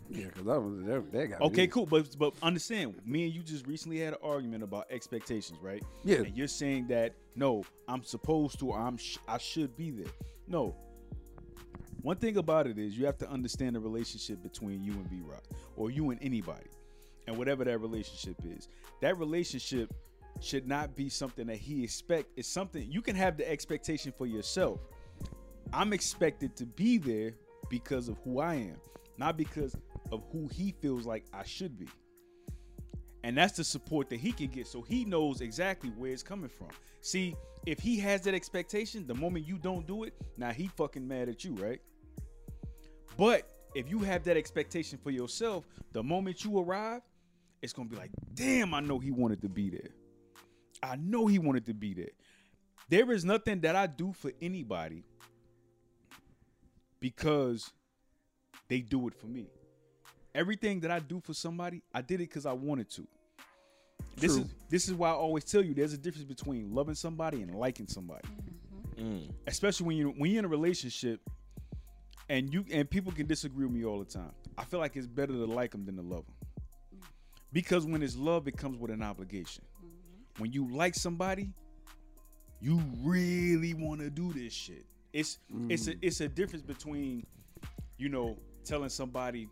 Yeah, 0.09 0.25
because 0.25 0.47
I 0.47 0.57
was 0.57 0.83
that, 0.85 1.11
that 1.11 1.27
got 1.27 1.41
Okay, 1.41 1.61
me. 1.63 1.67
cool. 1.67 1.85
But 1.85 2.15
but 2.17 2.33
understand, 2.43 2.95
me 3.05 3.25
and 3.25 3.33
you 3.33 3.41
just 3.41 3.65
recently 3.67 3.99
had 3.99 4.13
an 4.13 4.19
argument 4.23 4.63
about 4.63 4.85
expectations, 4.91 5.57
right? 5.61 5.83
Yeah. 6.03 6.17
And 6.17 6.35
you're 6.37 6.47
saying 6.47 6.87
that 6.87 7.13
no, 7.35 7.63
I'm 7.87 8.03
supposed 8.03 8.59
to, 8.59 8.71
I'm 8.73 8.97
sh- 8.97 9.17
I 9.27 9.37
should 9.37 9.75
be 9.75 9.91
there. 9.91 10.11
No. 10.47 10.75
One 12.01 12.17
thing 12.17 12.37
about 12.37 12.67
it 12.67 12.77
is 12.77 12.95
you 12.97 13.05
have 13.07 13.17
to 13.17 13.29
understand 13.29 13.75
the 13.75 13.79
relationship 13.79 14.43
between 14.43 14.83
you 14.83 14.91
and 14.93 15.09
B 15.09 15.21
Rock, 15.25 15.43
or 15.75 15.89
you 15.89 16.11
and 16.11 16.21
anybody, 16.21 16.69
and 17.27 17.35
whatever 17.35 17.63
that 17.63 17.79
relationship 17.79 18.37
is. 18.45 18.67
That 19.01 19.17
relationship 19.17 19.91
should 20.39 20.67
not 20.67 20.95
be 20.95 21.09
something 21.09 21.47
that 21.47 21.57
he 21.57 21.83
expect. 21.83 22.27
It's 22.37 22.47
something 22.47 22.85
you 22.91 23.01
can 23.01 23.15
have 23.15 23.37
the 23.37 23.49
expectation 23.49 24.13
for 24.15 24.27
yourself. 24.27 24.79
I'm 25.73 25.93
expected 25.93 26.55
to 26.57 26.65
be 26.67 26.99
there 26.99 27.33
because 27.69 28.07
of 28.07 28.17
who 28.23 28.39
I 28.39 28.53
am, 28.55 28.75
not 29.17 29.35
because 29.35 29.75
of 30.11 30.23
who 30.31 30.47
he 30.47 30.73
feels 30.81 31.05
like 31.05 31.25
I 31.33 31.43
should 31.43 31.77
be. 31.77 31.87
And 33.23 33.35
that's 33.35 33.57
the 33.57 33.63
support 33.63 34.09
that 34.09 34.19
he 34.19 34.31
can 34.31 34.47
get 34.47 34.67
so 34.67 34.83
he 34.83 35.03
knows 35.03 35.41
exactly 35.41 35.89
where 35.89 36.11
it's 36.11 36.21
coming 36.21 36.49
from. 36.49 36.69
See, 37.01 37.35
if 37.65 37.79
he 37.79 37.97
has 37.99 38.21
that 38.21 38.35
expectation, 38.35 39.07
the 39.07 39.15
moment 39.15 39.47
you 39.47 39.57
don't 39.57 39.87
do 39.87 40.03
it, 40.03 40.13
now 40.37 40.51
he 40.51 40.67
fucking 40.67 41.07
mad 41.07 41.29
at 41.29 41.43
you, 41.43 41.53
right? 41.55 41.81
But 43.17 43.49
if 43.73 43.89
you 43.89 43.99
have 43.99 44.23
that 44.25 44.37
expectation 44.37 44.99
for 45.01 45.09
yourself, 45.09 45.65
the 45.91 46.03
moment 46.03 46.43
you 46.43 46.59
arrive, 46.59 47.01
it's 47.61 47.73
gonna 47.73 47.89
be 47.89 47.95
like, 47.95 48.11
damn, 48.33 48.73
I 48.73 48.79
know 48.79 48.99
he 48.99 49.09
wanted 49.09 49.41
to 49.41 49.49
be 49.49 49.71
there. 49.71 49.89
I 50.83 50.95
know 50.97 51.25
he 51.25 51.39
wanted 51.39 51.65
to 51.65 51.73
be 51.73 51.95
there. 51.95 52.11
There 52.89 53.11
is 53.11 53.25
nothing 53.25 53.61
that 53.61 53.75
I 53.75 53.87
do 53.87 54.13
for 54.13 54.31
anybody 54.39 55.03
because 56.99 57.71
they 58.67 58.81
do 58.81 59.07
it 59.07 59.15
for 59.15 59.27
me. 59.27 59.47
Everything 60.35 60.81
that 60.81 60.91
I 60.91 60.99
do 60.99 61.21
for 61.21 61.33
somebody, 61.33 61.81
I 61.93 62.01
did 62.01 62.15
it 62.15 62.29
because 62.29 62.45
I 62.45 62.51
wanted 62.51 62.89
to. 62.91 63.07
This 64.17 64.35
is 64.35 64.45
this 64.69 64.87
is 64.87 64.93
why 64.93 65.09
I 65.09 65.13
always 65.13 65.45
tell 65.45 65.63
you 65.63 65.73
there's 65.73 65.93
a 65.93 65.97
difference 65.97 66.25
between 66.25 66.73
loving 66.73 66.93
somebody 66.95 67.41
and 67.41 67.55
liking 67.55 67.87
somebody. 67.87 68.27
Mm. 68.97 69.29
Especially 69.47 69.87
when 69.87 69.97
you 69.97 70.13
when 70.17 70.31
you're 70.31 70.39
in 70.39 70.45
a 70.45 70.49
relationship 70.49 71.21
and 72.29 72.53
you 72.53 72.65
and 72.71 72.89
people 72.89 73.13
can 73.13 73.27
disagree 73.27 73.65
with 73.65 73.73
me 73.73 73.85
all 73.85 73.99
the 73.99 74.05
time. 74.05 74.31
I 74.57 74.65
feel 74.65 74.79
like 74.79 74.97
it's 74.97 75.07
better 75.07 75.33
to 75.33 75.45
like 75.45 75.71
them 75.71 75.85
than 75.85 75.95
to 75.95 76.01
love 76.01 76.25
them. 76.25 76.35
Because 77.53 77.85
when 77.85 78.03
it's 78.03 78.17
love, 78.17 78.49
it 78.49 78.57
comes 78.57 78.77
with 78.77 78.91
an 78.91 79.01
obligation. 79.01 79.63
When 80.37 80.51
you 80.51 80.67
like 80.69 80.95
somebody, 80.95 81.53
you 82.59 82.81
really 83.01 83.73
want 83.73 84.01
to 84.01 84.09
do 84.09 84.33
this 84.33 84.51
shit. 84.51 84.85
It's 85.13 85.39
it's 85.69 85.87
a 85.87 85.93
it's 86.01 86.19
a 86.19 86.27
difference 86.27 86.63
between, 86.63 87.25
you 87.97 88.09
know, 88.09 88.37
telling 88.65 88.89
somebody 88.89 89.47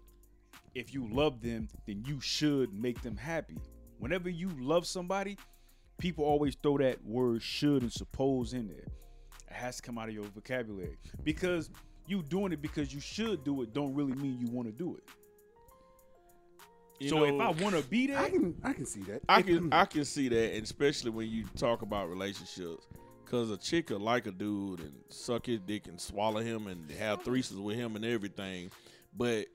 if 0.75 0.93
you 0.93 1.07
love 1.11 1.41
them, 1.41 1.67
then 1.85 2.03
you 2.07 2.19
should 2.19 2.73
make 2.73 3.01
them 3.01 3.15
happy. 3.15 3.57
Whenever 3.99 4.29
you 4.29 4.49
love 4.59 4.85
somebody, 4.85 5.37
people 5.97 6.25
always 6.25 6.55
throw 6.55 6.77
that 6.77 7.03
word 7.05 7.41
should 7.41 7.81
and 7.81 7.91
suppose 7.91 8.53
in 8.53 8.67
there. 8.67 8.87
It 9.47 9.53
has 9.53 9.77
to 9.77 9.81
come 9.83 9.97
out 9.97 10.09
of 10.09 10.15
your 10.15 10.25
vocabulary 10.25 10.97
because 11.23 11.69
you 12.07 12.21
doing 12.23 12.51
it 12.51 12.61
because 12.61 12.93
you 12.93 12.99
should 12.99 13.43
do 13.43 13.61
it 13.61 13.73
don't 13.73 13.93
really 13.93 14.13
mean 14.13 14.37
you 14.39 14.47
want 14.51 14.67
to 14.67 14.73
do 14.73 14.95
it. 14.97 15.03
You 16.99 17.09
so 17.09 17.17
know, 17.19 17.25
if 17.25 17.41
I 17.41 17.63
want 17.63 17.75
to 17.75 17.83
be 17.83 18.07
there, 18.07 18.19
I 18.19 18.29
can 18.29 18.55
I 18.63 18.73
can 18.73 18.85
see 18.85 19.01
that. 19.01 19.21
I 19.27 19.41
can 19.41 19.73
I 19.73 19.85
can 19.85 20.05
see 20.05 20.29
that, 20.29 20.53
and 20.53 20.63
especially 20.63 21.11
when 21.11 21.29
you 21.29 21.45
talk 21.57 21.81
about 21.81 22.09
relationships, 22.09 22.87
because 23.25 23.51
a 23.51 23.57
chick 23.57 23.89
will 23.89 23.99
like 23.99 24.27
a 24.27 24.31
dude 24.31 24.79
and 24.79 24.93
suck 25.09 25.47
his 25.47 25.59
dick 25.59 25.87
and 25.87 25.99
swallow 25.99 26.41
him 26.41 26.67
and 26.67 26.89
have 26.91 27.23
threesomes 27.23 27.61
with 27.61 27.75
him 27.75 27.95
and 27.95 28.05
everything, 28.05 28.71
but 29.17 29.47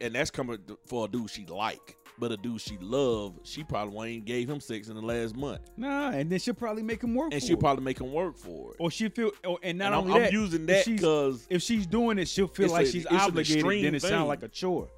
and 0.00 0.14
that's 0.14 0.30
coming 0.30 0.58
for 0.86 1.04
a 1.06 1.08
dude 1.08 1.30
she 1.30 1.46
like, 1.46 1.96
but 2.18 2.30
a 2.32 2.36
dude 2.36 2.60
she 2.60 2.76
love, 2.78 3.38
she 3.42 3.64
probably 3.64 4.14
ain't 4.14 4.24
gave 4.24 4.48
him 4.48 4.60
sex 4.60 4.88
in 4.88 4.94
the 4.94 5.02
last 5.02 5.34
month, 5.36 5.60
nah, 5.76 6.10
and 6.10 6.30
then 6.30 6.38
she'll 6.38 6.54
probably 6.54 6.82
make 6.82 7.02
him 7.02 7.14
work. 7.14 7.32
and 7.32 7.40
for 7.40 7.46
she'll 7.46 7.56
it. 7.56 7.60
probably 7.60 7.84
make 7.84 8.00
him 8.00 8.12
work 8.12 8.36
for 8.36 8.70
it. 8.72 8.76
or 8.80 8.90
she 8.90 9.08
feel, 9.08 9.30
or, 9.44 9.58
and 9.62 9.78
not 9.78 9.86
And 9.86 9.94
I'm, 9.94 10.00
only 10.02 10.12
I'm 10.14 10.20
that, 10.22 10.32
using 10.32 10.60
if 10.62 10.66
that 10.68 10.84
she's- 10.84 11.00
because 11.00 11.46
if 11.50 11.62
she's 11.62 11.86
doing 11.86 12.18
it, 12.18 12.28
she'll 12.28 12.46
feel 12.48 12.70
like 12.70 12.86
a- 12.86 12.90
she's 12.90 13.04
it's 13.04 13.12
an 13.12 13.18
obligated. 13.20 13.56
extreme 13.56 13.82
Then 13.84 13.94
it 13.94 14.02
thing. 14.02 14.10
sounds 14.10 14.28
like 14.28 14.42
a 14.42 14.48
chore. 14.48 14.88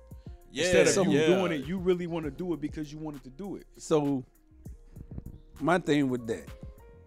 yeah, 0.52 0.64
Instead 0.64 1.06
of 1.06 1.12
you 1.12 1.18
yeah. 1.20 1.26
doing 1.26 1.52
it, 1.52 1.66
you 1.66 1.78
really 1.78 2.06
want 2.06 2.24
to 2.24 2.30
do 2.30 2.52
it 2.54 2.60
because 2.60 2.92
you 2.92 2.98
wanted 2.98 3.22
to 3.24 3.30
do 3.30 3.56
it. 3.56 3.64
So 3.78 4.24
my 5.60 5.78
thing 5.78 6.08
with 6.10 6.26
that, 6.26 6.46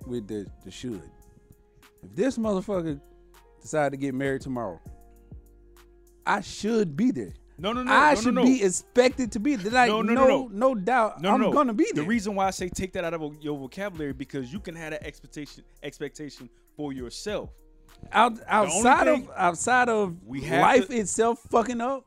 with 0.08 0.28
the 0.28 0.48
the 0.66 0.72
should, 0.72 1.02
if 2.04 2.16
this 2.16 2.38
motherfucker 2.38 3.00
decide 3.62 3.92
to 3.92 3.98
get 3.98 4.16
married 4.16 4.42
tomorrow, 4.42 4.80
I 6.26 6.42
should 6.42 6.96
be 6.96 7.12
there. 7.12 7.34
No, 7.60 7.74
no, 7.74 7.84
no, 7.84 7.92
I 7.92 8.14
no, 8.14 8.22
should 8.22 8.34
no, 8.36 8.42
no. 8.44 8.48
be 8.48 8.64
expected 8.64 9.32
to 9.34 9.40
be. 9.40 9.58
Like, 9.58 9.90
No, 9.90 10.02
no, 10.02 10.14
no, 10.14 10.22
no, 10.22 10.28
no, 10.28 10.48
no, 10.48 10.74
no. 10.74 10.76
doubt. 10.76 11.22
No, 11.22 11.34
I'm 11.34 11.42
no. 11.42 11.52
gonna 11.52 11.74
be 11.74 11.86
there. 11.94 12.04
The 12.04 12.08
reason 12.10 12.36
why 12.36 12.48
I 12.48 12.52
say 12.52 12.70
take 12.70 12.94
that 12.94 13.04
out 13.04 13.14
of 13.14 13.36
your 13.42 13.58
vocabulary 13.58 14.14
because 14.14 14.52
you 14.52 14.60
can 14.60 14.76
have 14.76 14.92
that 14.92 15.04
expectation 15.06 15.64
expectation 15.84 16.50
for 16.76 16.94
yourself. 16.94 17.50
Out, 18.14 18.40
outside 18.48 19.08
of 19.08 19.30
outside 19.36 19.90
of 19.90 20.16
life 20.26 20.88
to- 20.88 20.96
itself 20.98 21.40
fucking 21.52 21.82
up, 21.82 22.06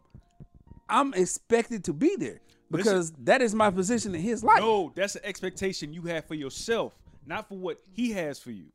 I'm 0.88 1.12
expected 1.14 1.84
to 1.84 1.92
be 1.92 2.16
there 2.16 2.40
because 2.70 3.12
that 3.24 3.42
is 3.42 3.54
my 3.54 3.70
position 3.70 4.14
in 4.14 4.20
his 4.22 4.42
life. 4.42 4.60
No, 4.60 4.90
that's 4.94 5.16
an 5.16 5.22
expectation 5.24 5.92
you 5.92 6.02
have 6.02 6.24
for 6.24 6.34
yourself, 6.34 6.96
not 7.26 7.48
for 7.48 7.58
what 7.58 7.78
he 7.92 8.12
has 8.12 8.38
for 8.38 8.50
you. 8.52 8.66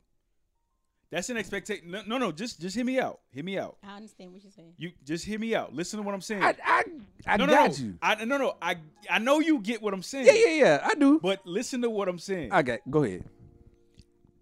That's 1.09 1.29
an 1.29 1.37
expectation. 1.37 1.89
No, 1.89 2.01
no, 2.05 2.17
no, 2.17 2.31
just 2.33 2.59
just 2.59 2.75
hear 2.75 2.83
me 2.83 2.99
out. 2.99 3.21
Hear 3.29 3.43
me 3.43 3.57
out. 3.57 3.77
I 3.81 3.95
understand 3.95 4.33
what 4.33 4.43
you're 4.43 4.51
saying. 4.51 4.73
You 4.77 4.91
just 5.05 5.23
hear 5.23 5.39
me 5.39 5.55
out. 5.55 5.73
Listen 5.73 5.99
to 5.99 6.03
what 6.03 6.13
I'm 6.13 6.21
saying. 6.21 6.43
I 6.43 6.53
I, 6.63 6.83
I 7.25 7.37
no, 7.37 7.45
no, 7.45 7.53
got 7.53 7.79
no. 7.79 7.85
you. 7.85 7.97
I 8.01 8.25
no 8.25 8.37
no. 8.37 8.57
I 8.61 8.75
I 9.09 9.19
know 9.19 9.39
you 9.39 9.59
get 9.59 9.81
what 9.81 9.93
I'm 9.93 10.03
saying. 10.03 10.25
Yeah, 10.25 10.33
yeah, 10.33 10.63
yeah. 10.63 10.81
I 10.83 10.95
do. 10.95 11.19
But 11.21 11.45
listen 11.45 11.81
to 11.83 11.89
what 11.89 12.09
I'm 12.09 12.19
saying. 12.19 12.51
I 12.51 12.61
got. 12.61 12.79
Go 12.89 13.03
ahead. 13.03 13.23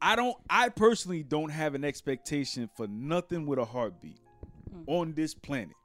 I 0.02 0.16
don't 0.16 0.36
I 0.50 0.70
personally 0.70 1.22
don't 1.22 1.50
have 1.50 1.76
an 1.76 1.86
expectation 1.86 2.70
for 2.76 2.88
nothing 2.88 3.46
with 3.46 3.60
a 3.60 3.66
heartbeat 3.66 4.20
mm. 4.74 4.84
on 4.88 5.14
this 5.14 5.36
planet. 5.36 5.76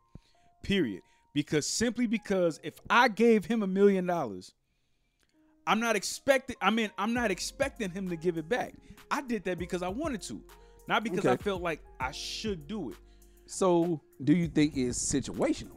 Period. 0.63 1.03
Because 1.35 1.67
simply 1.67 2.07
because 2.07 2.59
if 2.63 2.81
I 2.89 3.09
gave 3.09 3.45
him 3.45 3.63
a 3.63 3.67
million 3.67 4.07
dollars, 4.07 4.53
I'm 5.67 5.79
not 5.79 5.95
expecting 5.95 6.57
I 6.63 6.71
mean, 6.71 6.91
I'm 6.97 7.13
not 7.13 7.31
expecting 7.31 7.91
him 7.91 8.09
to 8.09 8.17
give 8.17 8.39
it 8.39 8.49
back. 8.49 8.73
I 9.11 9.21
did 9.21 9.45
that 9.45 9.59
because 9.59 9.83
I 9.83 9.89
wanted 9.89 10.23
to. 10.23 10.43
Not 10.91 11.05
because 11.05 11.25
I 11.25 11.37
felt 11.37 11.63
like 11.63 11.81
I 12.01 12.11
should 12.11 12.67
do 12.67 12.91
it. 12.91 12.97
So, 13.47 14.01
do 14.25 14.33
you 14.33 14.49
think 14.49 14.77
it's 14.77 14.99
situational? 14.99 15.77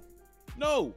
No. 0.58 0.96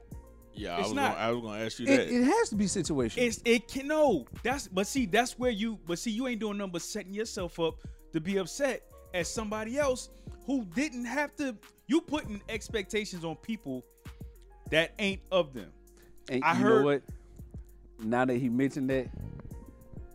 Yeah, 0.54 0.76
I 0.76 0.80
was 0.80 0.94
not. 0.94 1.12
gonna, 1.16 1.26
I 1.26 1.30
was 1.32 1.42
gonna 1.42 1.62
ask 1.62 1.78
you 1.80 1.87
It, 1.87 1.96
that. 1.99 2.08
it 2.08 2.25
has 2.25 2.49
to 2.49 2.56
be 2.56 2.64
situational. 2.64 3.18
It's 3.18 3.42
it 3.44 3.68
can 3.68 3.87
no. 3.87 4.25
That's 4.42 4.68
but 4.68 4.87
see, 4.87 5.04
that's 5.04 5.38
where 5.38 5.50
you 5.50 5.78
but 5.87 5.99
see 5.99 6.12
you 6.12 6.28
ain't 6.28 6.40
doing 6.40 6.56
nothing 6.56 6.73
but 6.73 6.80
setting 6.80 7.12
yourself 7.12 7.61
up 7.61 7.75
to 8.14 8.20
be 8.23 8.38
upset 8.38 8.85
at 9.12 9.26
somebody 9.26 9.78
else 9.78 10.08
who 10.46 10.64
didn't 10.75 11.04
have 11.04 11.37
to 11.37 11.54
you 11.87 12.00
putting 12.00 12.40
expectations 12.49 13.23
on 13.23 13.37
people 13.37 13.85
that 14.70 14.94
ain't 14.99 15.20
of 15.30 15.52
them. 15.52 15.70
And 16.30 16.42
I 16.42 16.54
you 16.54 16.64
heard- 16.64 16.78
know 16.80 16.85
what? 16.87 17.02
Now 17.99 18.25
that 18.25 18.37
he 18.37 18.49
mentioned 18.49 18.88
that, 18.88 19.08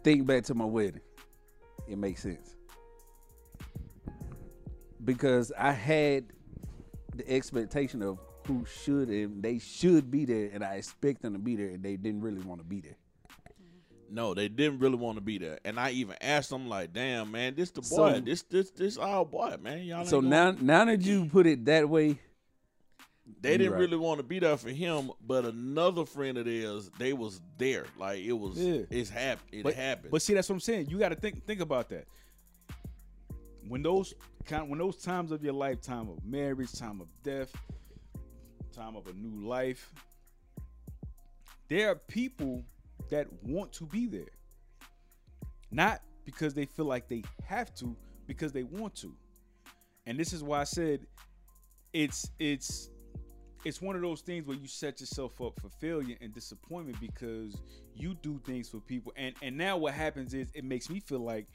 think 0.04 0.26
back 0.26 0.44
to 0.46 0.56
my 0.56 0.66
wedding. 0.66 1.02
It 1.88 2.00
makes 2.00 2.24
sense. 2.24 2.56
Because 5.04 5.52
I 5.58 5.72
had 5.72 6.26
the 7.16 7.30
expectation 7.30 8.02
of 8.02 8.20
who 8.48 8.66
should 8.66 9.10
and 9.10 9.42
they 9.44 9.60
should 9.60 10.10
be 10.12 10.26
there, 10.26 10.50
and 10.54 10.64
I 10.64 10.76
expect 10.76 11.22
them 11.22 11.34
to 11.34 11.40
be 11.40 11.56
there, 11.56 11.70
and 11.70 11.84
they 11.84 11.96
didn't 11.96 12.22
really 12.22 12.42
want 12.42 12.60
to 12.62 12.66
be 12.66 12.82
there. 12.82 12.98
no, 14.14 14.34
they 14.34 14.50
didn't 14.50 14.80
really 14.80 14.98
want 14.98 15.16
to 15.18 15.22
be 15.22 15.38
there, 15.38 15.58
and 15.64 15.80
I 15.80 15.92
even 15.92 16.18
asked 16.20 16.50
them 16.50 16.68
like, 16.68 16.92
"Damn, 16.92 17.32
man, 17.32 17.56
this 17.56 17.72
the 17.72 17.80
boy, 17.82 17.88
So- 18.16 18.20
this 18.20 18.42
this 18.44 18.70
this 18.72 18.98
our 18.98 19.26
boy, 19.26 19.56
man. 19.62 19.84
Y'all." 19.86 20.00
ain't 20.00 20.10
So 20.10 20.22
gonna- 20.22 20.52
now, 20.52 20.58
now 20.60 20.86
that 20.86 21.02
you 21.02 21.26
put 21.28 21.48
it 21.48 21.64
that 21.66 21.88
way, 21.88 22.20
they 23.40 23.58
didn't 23.58 23.72
right. 23.72 23.80
really 23.80 23.96
want 23.96 24.18
to 24.20 24.24
be 24.24 24.40
there 24.40 24.58
for 24.58 24.70
him, 24.70 25.12
but 25.26 25.46
another 25.46 26.06
friend 26.06 26.38
of 26.38 26.44
theirs, 26.46 26.92
they 27.00 27.14
was 27.14 27.40
there. 27.58 27.86
Like 27.98 28.20
it 28.20 28.34
was, 28.34 28.58
Yeah. 28.60 28.82
it's 28.90 29.10
hap- 29.10 29.40
it 29.52 29.64
But, 29.64 29.76
happened. 29.76 30.12
but 30.12 30.22
see, 30.22 30.34
that's 30.34 30.50
what 30.50 30.56
I'm 30.56 30.60
saying. 30.60 30.90
You 30.90 31.00
got 31.00 31.10
to 31.10 31.16
think 31.16 31.46
think 31.46 31.62
about 31.62 31.88
that. 31.90 32.06
When 33.68 33.82
those 33.84 34.14
kind, 34.42 34.70
when 34.70 34.80
those 34.80 34.98
times 34.98 35.32
of 35.32 35.44
your 35.44 35.54
life, 35.54 35.82
time 35.82 36.10
of 36.10 36.24
marriage, 36.26 36.72
time 36.74 37.02
of 37.02 37.08
death, 37.24 37.52
time 38.74 38.96
of 38.96 39.08
a 39.08 39.14
new 39.14 39.48
life, 39.48 39.94
there 41.68 41.90
are 41.90 41.96
people 41.96 42.64
that 43.10 43.28
want 43.44 43.72
to 43.74 43.86
be 43.86 44.08
there, 44.08 44.32
not 45.72 46.02
because 46.26 46.54
they 46.54 46.66
feel 46.66 46.86
like 46.86 47.08
they 47.08 47.24
have 47.46 47.74
to, 47.76 47.96
because 48.28 48.52
they 48.52 48.64
want 48.64 48.96
to. 48.96 49.14
And 50.06 50.18
this 50.18 50.34
is 50.34 50.44
why 50.44 50.62
I 50.62 50.66
said 50.66 51.06
it's 51.94 52.32
it's 52.40 52.90
it's 53.64 53.82
one 53.82 53.96
of 53.96 54.02
those 54.02 54.22
things 54.22 54.48
where 54.48 54.58
you 54.58 54.68
set 54.68 55.00
yourself 55.00 55.40
up 55.42 55.60
for 55.60 55.70
failure 55.70 56.16
and 56.22 56.34
disappointment 56.34 57.00
because 57.00 57.62
you 57.96 58.16
do 58.16 58.40
things 58.46 58.70
for 58.70 58.80
people 58.80 59.14
and 59.16 59.36
and 59.42 59.58
now 59.58 59.78
what 59.78 59.94
happens 59.94 60.34
is 60.34 60.50
it 60.54 60.64
makes 60.64 60.90
me 60.90 61.00
feel 61.00 61.20
like 61.20 61.48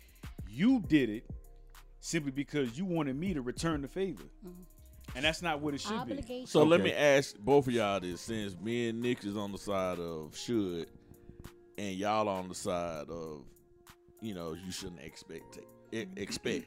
you 0.49 0.81
did 0.87 1.09
it 1.09 1.29
simply 2.01 2.31
because 2.31 2.79
you 2.79 2.85
wanted 2.85 3.17
me 3.17 3.35
to 3.35 3.43
return 3.43 3.83
the 3.83 3.89
favor 3.89 4.25
mm-hmm. 4.47 4.63
and 5.15 5.25
that's 5.25 5.43
not 5.43 5.61
what 5.61 5.75
it 5.75 5.81
should 5.81 6.07
be 6.07 6.13
Obligation. 6.13 6.47
So 6.47 6.63
let 6.63 6.81
me 6.81 6.93
ask 6.93 7.37
both 7.39 7.67
of 7.67 7.73
y'all 7.73 8.01
this: 8.01 8.21
since 8.21 8.57
me 8.61 8.89
and 8.89 9.01
Nick 9.01 9.25
is 9.25 9.37
on 9.37 9.53
the 9.53 9.59
side 9.59 9.99
of 9.99 10.37
should, 10.37 10.89
and 11.79 11.97
y'all 11.97 12.29
on 12.29 12.49
the 12.49 12.55
side 12.55 13.09
of, 13.09 13.45
you 14.21 14.35
know, 14.35 14.55
you 14.55 14.73
shouldn't 14.73 15.01
expect 15.01 15.59
e- 15.93 16.05
mm-hmm. 16.05 16.19
expect. 16.19 16.67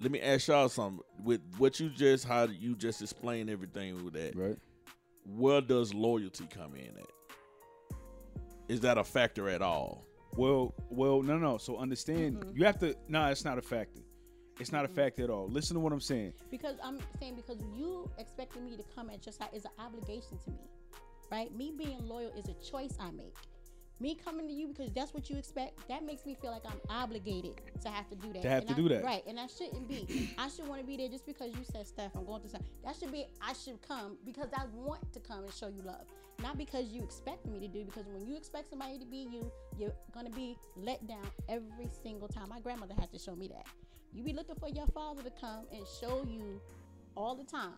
Let 0.00 0.12
me 0.12 0.20
ask 0.20 0.48
y'all 0.48 0.68
something. 0.68 1.02
With 1.24 1.40
what 1.58 1.80
you 1.80 1.90
just 1.90 2.24
how 2.24 2.44
you 2.44 2.76
just 2.76 3.02
explained 3.02 3.50
everything 3.50 4.04
with 4.04 4.14
that. 4.14 4.36
right 4.36 4.58
Where 5.24 5.60
does 5.60 5.92
loyalty 5.92 6.46
come 6.54 6.74
in 6.74 6.96
at? 6.96 7.98
Is 8.68 8.80
that 8.80 8.98
a 8.98 9.04
factor 9.04 9.48
at 9.48 9.62
all? 9.62 10.08
well 10.36 10.74
well 10.90 11.22
no 11.22 11.36
no 11.36 11.58
so 11.58 11.76
understand 11.76 12.36
mm-hmm. 12.36 12.56
you 12.56 12.64
have 12.64 12.78
to 12.78 12.94
no 13.08 13.26
it's 13.26 13.44
not 13.44 13.58
a 13.58 13.62
factor 13.62 14.00
it's 14.60 14.72
not 14.72 14.84
a 14.84 14.88
fact 14.88 15.20
at 15.20 15.30
all 15.30 15.48
listen 15.48 15.74
to 15.74 15.80
what 15.80 15.92
i'm 15.92 16.00
saying 16.00 16.32
Because 16.50 16.76
I'm 16.84 16.98
saying 17.20 17.36
because 17.36 17.58
you 17.76 18.10
expecting 18.18 18.64
me 18.64 18.76
to 18.76 18.82
come 18.94 19.10
at 19.10 19.24
your 19.26 19.32
side 19.32 19.50
is 19.52 19.64
an 19.64 19.70
obligation 19.78 20.38
to 20.44 20.50
me, 20.50 20.64
right? 21.30 21.54
Me 21.56 21.72
being 21.76 21.98
loyal 22.08 22.32
is 22.36 22.48
a 22.48 22.54
choice 22.54 22.94
I 23.00 23.10
make. 23.10 23.34
Me 24.00 24.14
coming 24.14 24.46
to 24.46 24.52
you 24.52 24.68
because 24.68 24.90
that's 24.92 25.12
what 25.12 25.28
you 25.28 25.36
expect, 25.36 25.86
that 25.88 26.04
makes 26.04 26.24
me 26.24 26.36
feel 26.40 26.52
like 26.52 26.62
I'm 26.66 26.80
obligated 26.88 27.60
to 27.82 27.88
have 27.88 28.08
to 28.10 28.16
do 28.16 28.32
that. 28.32 28.42
To 28.42 28.48
have 28.48 28.60
And 28.60 28.68
to 28.68 28.74
I- 28.74 28.76
do 28.76 28.88
that. 28.90 29.04
Right. 29.04 29.24
And 29.26 29.40
I 29.40 29.46
shouldn't 29.48 29.88
be. 29.88 30.30
I 30.38 30.48
should 30.48 30.68
want 30.68 30.80
to 30.80 30.86
be 30.86 30.96
there 30.96 31.08
just 31.08 31.26
because 31.26 31.48
you 31.56 31.64
said 31.64 31.84
stuff. 31.86 32.12
I'm 32.14 32.24
going 32.24 32.40
through 32.40 32.50
something. 32.50 32.70
That 32.84 32.94
should 32.96 33.10
be 33.12 33.26
I 33.42 33.52
should 33.54 33.82
come 33.82 34.16
because 34.24 34.48
I 34.56 34.64
want 34.72 35.12
to 35.12 35.20
come 35.20 35.42
and 35.44 35.52
show 35.52 35.66
you 35.68 35.82
love. 35.82 36.06
Not 36.42 36.56
because 36.56 36.86
you 36.92 37.02
expect 37.02 37.44
me 37.46 37.58
to 37.58 37.66
do 37.68 37.84
because 37.84 38.06
when 38.06 38.24
you 38.26 38.36
expect 38.36 38.70
somebody 38.70 38.98
to 39.00 39.04
be 39.06 39.26
you, 39.32 39.50
you're 39.76 39.92
gonna 40.14 40.30
be 40.30 40.56
let 40.76 41.04
down 41.08 41.26
every 41.48 41.88
single 42.02 42.28
time. 42.28 42.48
My 42.48 42.60
grandmother 42.60 42.94
had 42.98 43.10
to 43.12 43.18
show 43.18 43.34
me 43.34 43.48
that. 43.48 43.66
You 44.12 44.22
be 44.22 44.32
looking 44.32 44.56
for 44.56 44.68
your 44.68 44.86
father 44.88 45.22
to 45.22 45.30
come 45.30 45.66
and 45.72 45.82
show 46.00 46.24
you 46.28 46.60
all 47.16 47.34
the 47.34 47.44
time. 47.44 47.72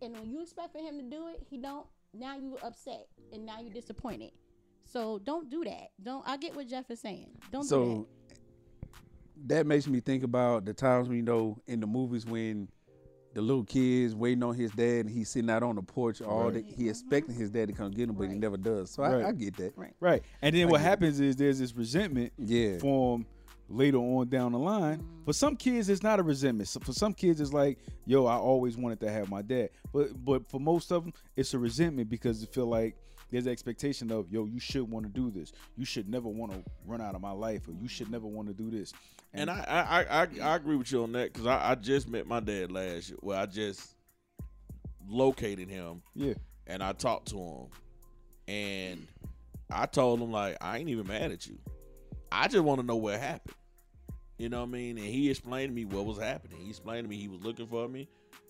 And 0.00 0.12
when 0.14 0.30
you 0.30 0.42
expect 0.42 0.72
for 0.72 0.78
him 0.78 0.98
to 0.98 1.04
do 1.04 1.28
it, 1.28 1.42
he 1.48 1.58
don't. 1.58 1.86
Now 2.14 2.36
you 2.36 2.58
upset 2.62 3.06
and 3.32 3.46
now 3.46 3.60
you're 3.60 3.72
disappointed. 3.72 4.32
So 4.84 5.18
don't 5.24 5.48
do 5.48 5.64
that. 5.64 5.90
Don't. 6.02 6.26
I 6.28 6.36
get 6.36 6.54
what 6.54 6.68
Jeff 6.68 6.90
is 6.90 7.00
saying. 7.00 7.30
Don't 7.50 7.62
do 7.62 7.68
so 7.68 8.06
that 9.46 9.66
makes 9.66 9.86
me 9.86 10.00
think 10.00 10.22
about 10.22 10.64
the 10.64 10.72
times 10.72 11.08
we 11.08 11.22
know 11.22 11.58
in 11.66 11.80
the 11.80 11.86
movies 11.86 12.24
when 12.26 12.68
the 13.34 13.40
little 13.40 13.64
kids 13.64 14.14
waiting 14.14 14.42
on 14.42 14.54
his 14.54 14.70
dad 14.72 15.06
and 15.06 15.10
he's 15.10 15.30
sitting 15.30 15.48
out 15.50 15.62
on 15.62 15.74
the 15.74 15.82
porch 15.82 16.20
all 16.20 16.44
Right. 16.44 16.54
day. 16.54 16.62
He 16.66 16.82
mm-hmm. 16.82 16.90
expecting 16.90 17.34
his 17.34 17.50
dad 17.50 17.68
to 17.68 17.74
come 17.74 17.90
get 17.90 18.08
him, 18.08 18.14
but 18.14 18.28
he 18.28 18.34
never 18.34 18.58
does. 18.58 18.90
So 18.90 19.02
Right. 19.02 19.24
I, 19.24 19.28
I 19.28 19.32
get 19.32 19.56
that. 19.56 19.74
that. 19.74 19.80
Right. 19.80 19.94
right 20.00 20.22
and 20.42 20.54
then 20.54 20.68
I 20.68 20.70
what 20.70 20.80
happens 20.80 21.18
is 21.18 21.36
there's 21.36 21.58
this 21.58 21.74
resentment 21.74 22.32
Yeah. 22.38 22.78
form 22.78 23.26
later 23.68 23.98
on 23.98 24.28
down 24.28 24.52
the 24.52 24.58
line. 24.58 25.04
For 25.24 25.32
some 25.32 25.56
kids, 25.56 25.88
it's 25.88 26.02
not 26.02 26.18
a 26.18 26.22
resentment. 26.22 26.68
So 26.68 26.80
for 26.80 26.92
some 26.92 27.12
kids, 27.14 27.40
it's 27.40 27.52
like, 27.52 27.78
yo, 28.06 28.26
I 28.26 28.36
always 28.36 28.76
wanted 28.76 29.00
to 29.00 29.10
have 29.10 29.30
my 29.30 29.42
dad. 29.42 29.70
But 29.92 30.24
but 30.24 30.48
for 30.48 30.60
most 30.60 30.90
of 30.90 31.04
them, 31.04 31.12
it's 31.36 31.54
a 31.54 31.58
resentment 31.58 32.08
because 32.08 32.40
they 32.40 32.46
feel 32.46 32.66
like 32.66 32.96
there's 33.30 33.46
an 33.46 33.52
expectation 33.52 34.12
of, 34.12 34.30
yo, 34.30 34.44
you 34.44 34.60
should 34.60 34.90
want 34.90 35.06
to 35.06 35.10
do 35.10 35.30
this. 35.30 35.52
You 35.76 35.86
should 35.86 36.08
never 36.08 36.28
want 36.28 36.52
to 36.52 36.62
run 36.86 37.00
out 37.00 37.14
of 37.14 37.22
my 37.22 37.30
life, 37.30 37.66
or 37.66 37.72
you 37.72 37.88
should 37.88 38.10
never 38.10 38.26
want 38.26 38.48
to 38.48 38.54
do 38.54 38.70
this. 38.70 38.92
And 39.32 39.48
I 39.50 39.64
I, 39.66 39.80
I, 39.80 40.22
I, 40.22 40.52
I 40.52 40.56
agree 40.56 40.76
with 40.76 40.92
you 40.92 41.02
on 41.02 41.12
that 41.12 41.32
because 41.32 41.46
I, 41.46 41.70
I 41.70 41.74
just 41.74 42.08
met 42.08 42.26
my 42.26 42.40
dad 42.40 42.70
last 42.70 43.08
year. 43.08 43.18
Well, 43.22 43.40
I 43.40 43.46
just 43.46 43.96
located 45.08 45.68
him 45.68 46.02
yeah, 46.14 46.34
and 46.66 46.82
I 46.82 46.92
talked 46.92 47.28
to 47.28 47.38
him, 47.38 47.66
and 48.48 49.06
I 49.70 49.86
told 49.86 50.20
him 50.20 50.30
like 50.30 50.58
I 50.60 50.78
ain't 50.78 50.88
even 50.90 51.06
mad 51.06 51.32
at 51.32 51.46
you. 51.46 51.58
I 52.32 52.48
just 52.48 52.64
want 52.64 52.80
to 52.80 52.86
know 52.86 52.96
what 52.96 53.20
happened. 53.20 53.54
You 54.38 54.48
know 54.48 54.60
what 54.60 54.68
I 54.68 54.72
mean? 54.72 54.98
And 54.98 55.06
he 55.06 55.30
explained 55.30 55.70
to 55.70 55.74
me 55.74 55.84
what 55.84 56.04
was 56.04 56.18
happening. 56.18 56.58
He 56.60 56.70
explained 56.70 57.04
to 57.04 57.08
me 57.08 57.16
he 57.16 57.28
was 57.28 57.42
looking 57.42 57.66
for 57.66 57.86
me. 57.86 58.08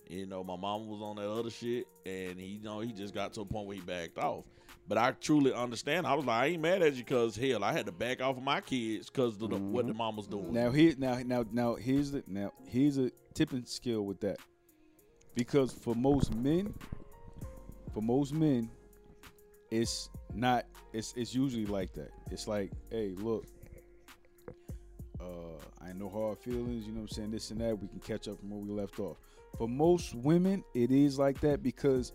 You 0.09 0.25
know, 0.25 0.43
my 0.43 0.55
mom 0.57 0.87
was 0.87 1.01
on 1.01 1.15
that 1.17 1.29
other 1.29 1.49
shit, 1.49 1.87
and 2.05 2.39
he, 2.39 2.47
you 2.47 2.63
know, 2.63 2.79
he 2.79 2.91
just 2.91 3.13
got 3.13 3.33
to 3.33 3.41
a 3.41 3.45
point 3.45 3.67
where 3.67 3.75
he 3.75 3.81
backed 3.81 4.17
off. 4.17 4.45
But 4.87 4.97
I 4.97 5.11
truly 5.11 5.53
understand. 5.53 6.05
I 6.05 6.13
was 6.13 6.25
like, 6.25 6.43
I 6.43 6.45
ain't 6.47 6.61
mad 6.61 6.81
at 6.81 6.93
you 6.95 7.03
because 7.03 7.37
hell, 7.37 7.63
I 7.63 7.71
had 7.71 7.85
to 7.85 7.91
back 7.91 8.21
off 8.21 8.35
of 8.37 8.43
my 8.43 8.59
kids 8.59 9.09
because 9.09 9.41
of 9.41 9.49
the, 9.49 9.57
what 9.57 9.85
mm-hmm. 9.85 9.87
the 9.87 9.93
mom 9.93 10.17
was 10.17 10.27
doing. 10.27 10.51
Now 10.51 10.71
here, 10.71 10.93
now, 10.97 11.19
now, 11.25 11.45
now, 11.51 11.75
here's 11.75 12.11
the 12.11 12.23
now 12.27 12.51
here's 12.67 12.97
a 12.97 13.11
tipping 13.33 13.65
skill 13.65 14.01
with 14.01 14.19
that, 14.21 14.39
because 15.35 15.71
for 15.71 15.95
most 15.95 16.35
men, 16.35 16.73
for 17.93 18.01
most 18.01 18.33
men, 18.33 18.69
it's 19.71 20.09
not. 20.33 20.65
It's 20.91 21.13
it's 21.15 21.33
usually 21.33 21.65
like 21.65 21.93
that. 21.93 22.11
It's 22.29 22.47
like, 22.47 22.71
hey, 22.91 23.13
look, 23.17 23.45
uh, 25.23 25.83
I 25.83 25.89
ain't 25.89 25.99
no 25.99 26.09
hard 26.09 26.37
feelings. 26.39 26.85
You 26.85 26.91
know 26.93 27.01
what 27.01 27.11
I'm 27.11 27.15
saying? 27.15 27.31
This 27.31 27.51
and 27.51 27.61
that. 27.61 27.79
We 27.79 27.87
can 27.87 27.99
catch 27.99 28.27
up 28.27 28.39
from 28.39 28.49
where 28.51 28.59
we 28.59 28.69
left 28.69 28.99
off. 28.99 29.17
For 29.57 29.67
most 29.67 30.15
women, 30.15 30.63
it 30.73 30.91
is 30.91 31.17
like 31.19 31.39
that 31.41 31.63
because, 31.63 32.11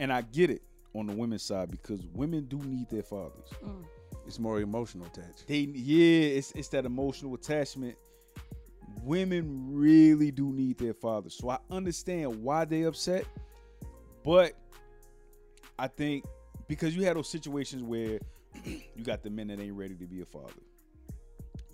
and 0.00 0.12
I 0.12 0.22
get 0.22 0.50
it. 0.50 0.62
on 0.94 1.06
the 1.06 1.12
women's 1.12 1.42
side 1.42 1.70
because 1.70 2.06
women 2.14 2.44
do 2.44 2.58
need 2.58 2.88
their 2.88 3.02
fathers. 3.02 3.48
Mm. 3.64 3.84
It's 4.26 4.38
more 4.38 4.60
emotional 4.60 5.06
attachment. 5.06 5.44
They 5.46 5.58
yeah, 5.58 6.38
it's 6.38 6.52
it's 6.52 6.68
that 6.68 6.86
emotional 6.86 7.34
attachment. 7.34 7.96
Women 9.02 9.66
really 9.70 10.30
do 10.30 10.52
need 10.52 10.78
their 10.78 10.94
fathers. 10.94 11.34
So 11.34 11.50
I 11.50 11.58
understand 11.70 12.42
why 12.42 12.64
they 12.64 12.84
upset, 12.84 13.26
but 14.22 14.54
I 15.78 15.88
think 15.88 16.24
because 16.68 16.96
you 16.96 17.04
had 17.04 17.16
those 17.16 17.28
situations 17.28 17.82
where 17.82 18.18
you 18.64 19.04
got 19.04 19.22
the 19.22 19.30
men 19.30 19.48
that 19.48 19.60
ain't 19.60 19.74
ready 19.74 19.94
to 19.94 20.06
be 20.06 20.22
a 20.22 20.24
father. 20.24 20.52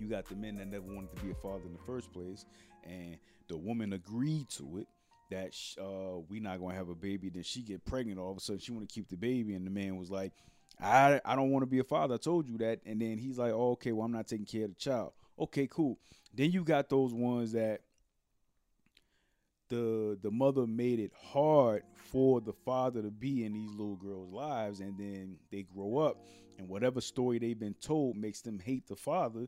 You 0.01 0.09
got 0.09 0.27
the 0.27 0.35
men 0.35 0.57
that 0.57 0.67
never 0.67 0.87
wanted 0.87 1.15
to 1.15 1.23
be 1.23 1.31
a 1.31 1.35
father 1.35 1.67
in 1.67 1.75
the 1.75 1.85
first 1.87 2.11
place, 2.11 2.47
and 2.85 3.19
the 3.49 3.59
woman 3.59 3.93
agreed 3.93 4.49
to 4.51 4.79
it 4.79 4.89
that 5.31 5.55
uh, 5.79 6.21
we 6.29 6.41
not 6.41 6.59
gonna 6.59 6.75
have 6.75 6.89
a 6.89 6.95
baby. 6.95 7.29
Then 7.29 7.43
she 7.43 7.61
get 7.61 7.85
pregnant. 7.85 8.19
All 8.19 8.31
of 8.31 8.39
a 8.39 8.41
sudden, 8.41 8.61
she 8.61 8.73
want 8.73 8.89
to 8.89 8.93
keep 8.93 9.11
the 9.11 9.17
baby, 9.17 9.55
and 9.55 9.67
the 9.67 9.71
man 9.71 9.99
was 9.99 10.11
like, 10.11 10.33
"I 10.81 11.21
I 11.23 11.37
don't 11.37 11.51
want 11.51 11.65
to 11.65 11.71
be 11.71 11.81
a 11.81 11.85
father. 11.85 12.15
I 12.15 12.17
told 12.17 12.49
you 12.49 12.57
that." 12.59 12.81
And 12.87 13.01
then 13.01 13.19
he's 13.19 13.37
like, 13.39 13.53
oh, 13.53 13.73
"Okay, 13.73 13.93
well, 13.93 14.07
I'm 14.07 14.13
not 14.13 14.27
taking 14.27 14.47
care 14.47 14.65
of 14.65 14.71
the 14.71 14.81
child." 14.81 15.13
Okay, 15.39 15.67
cool. 15.71 15.99
Then 16.35 16.51
you 16.51 16.65
got 16.65 16.89
those 16.89 17.13
ones 17.13 17.53
that 17.53 17.83
the 19.69 20.19
the 20.23 20.31
mother 20.31 20.67
made 20.67 20.99
it 20.99 21.13
hard 21.33 21.83
for 21.95 22.41
the 22.41 22.53
father 22.53 23.03
to 23.03 23.11
be 23.11 23.45
in 23.45 23.53
these 23.53 23.71
little 23.71 23.97
girls' 23.97 24.33
lives, 24.33 24.81
and 24.81 24.99
then 24.99 25.37
they 25.53 25.63
grow 25.63 25.99
up, 25.99 26.17
and 26.59 26.69
whatever 26.69 27.01
story 27.01 27.39
they've 27.39 27.59
been 27.59 27.75
told 27.75 28.17
makes 28.17 28.41
them 28.41 28.59
hate 28.59 28.87
the 28.89 28.97
father. 28.97 29.47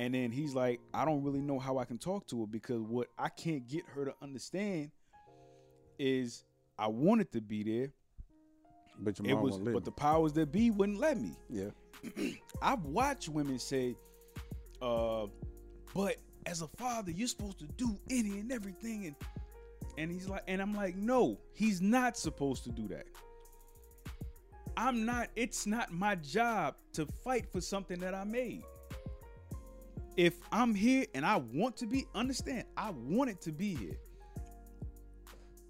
And 0.00 0.14
then 0.14 0.32
he's 0.32 0.54
like, 0.54 0.80
I 0.94 1.04
don't 1.04 1.22
really 1.22 1.42
know 1.42 1.58
how 1.58 1.76
I 1.76 1.84
can 1.84 1.98
talk 1.98 2.26
to 2.28 2.40
her 2.40 2.46
because 2.46 2.80
what 2.80 3.08
I 3.18 3.28
can't 3.28 3.68
get 3.68 3.82
her 3.94 4.06
to 4.06 4.14
understand 4.22 4.92
is 5.98 6.42
I 6.78 6.86
wanted 6.86 7.30
to 7.32 7.42
be 7.42 7.62
there. 7.62 7.92
But 8.98 9.18
your 9.18 9.34
mom 9.34 9.44
was, 9.44 9.52
won't 9.52 9.64
let 9.66 9.72
but 9.74 9.80
me. 9.80 9.84
the 9.84 9.90
powers 9.90 10.32
that 10.32 10.52
be 10.52 10.70
wouldn't 10.70 10.98
let 10.98 11.20
me. 11.20 11.36
yeah. 11.50 11.68
I've 12.62 12.82
watched 12.86 13.28
women 13.28 13.58
say, 13.58 13.94
uh, 14.80 15.26
but 15.94 16.16
as 16.46 16.62
a 16.62 16.68
father, 16.78 17.10
you're 17.10 17.28
supposed 17.28 17.58
to 17.58 17.66
do 17.66 17.94
any 18.08 18.40
and 18.40 18.50
everything, 18.50 19.04
and 19.04 19.16
and 19.98 20.10
he's 20.10 20.30
like, 20.30 20.44
and 20.48 20.62
I'm 20.62 20.74
like, 20.74 20.96
no, 20.96 21.38
he's 21.52 21.82
not 21.82 22.16
supposed 22.16 22.64
to 22.64 22.70
do 22.70 22.88
that. 22.88 23.04
I'm 24.78 25.04
not. 25.04 25.28
It's 25.36 25.66
not 25.66 25.92
my 25.92 26.14
job 26.14 26.76
to 26.94 27.04
fight 27.22 27.52
for 27.52 27.60
something 27.60 28.00
that 28.00 28.14
I 28.14 28.24
made. 28.24 28.62
If 30.20 30.34
I'm 30.52 30.74
here 30.74 31.06
and 31.14 31.24
I 31.24 31.36
want 31.36 31.78
to 31.78 31.86
be, 31.86 32.06
understand, 32.14 32.64
I 32.76 32.90
wanted 32.90 33.40
to 33.40 33.52
be 33.52 33.74
here. 33.74 33.96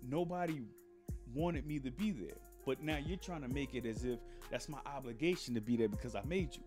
Nobody 0.02 0.62
wanted 1.32 1.68
me 1.68 1.78
to 1.78 1.92
be 1.92 2.10
there. 2.10 2.34
But 2.66 2.82
now 2.82 2.98
you're 2.98 3.16
trying 3.16 3.42
to 3.42 3.48
make 3.48 3.76
it 3.76 3.86
as 3.86 4.04
if 4.04 4.18
that's 4.50 4.68
my 4.68 4.80
obligation 4.86 5.54
to 5.54 5.60
be 5.60 5.76
there 5.76 5.88
because 5.88 6.16
I 6.16 6.22
made 6.24 6.56
you. 6.56 6.64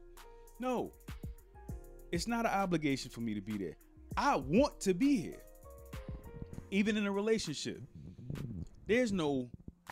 No. 0.61 0.93
It's 2.13 2.25
not 2.25 2.45
an 2.45 2.53
obligation 2.53 3.11
for 3.11 3.19
me 3.19 3.33
to 3.33 3.41
be 3.41 3.57
there. 3.57 3.75
I 4.15 4.37
want 4.37 4.79
to 4.79 4.93
be 4.93 5.17
here. 5.17 5.43
Even 6.71 6.95
in 6.95 7.05
a 7.05 7.11
relationship. 7.11 7.81
There's 8.87 9.11
no 9.11 9.49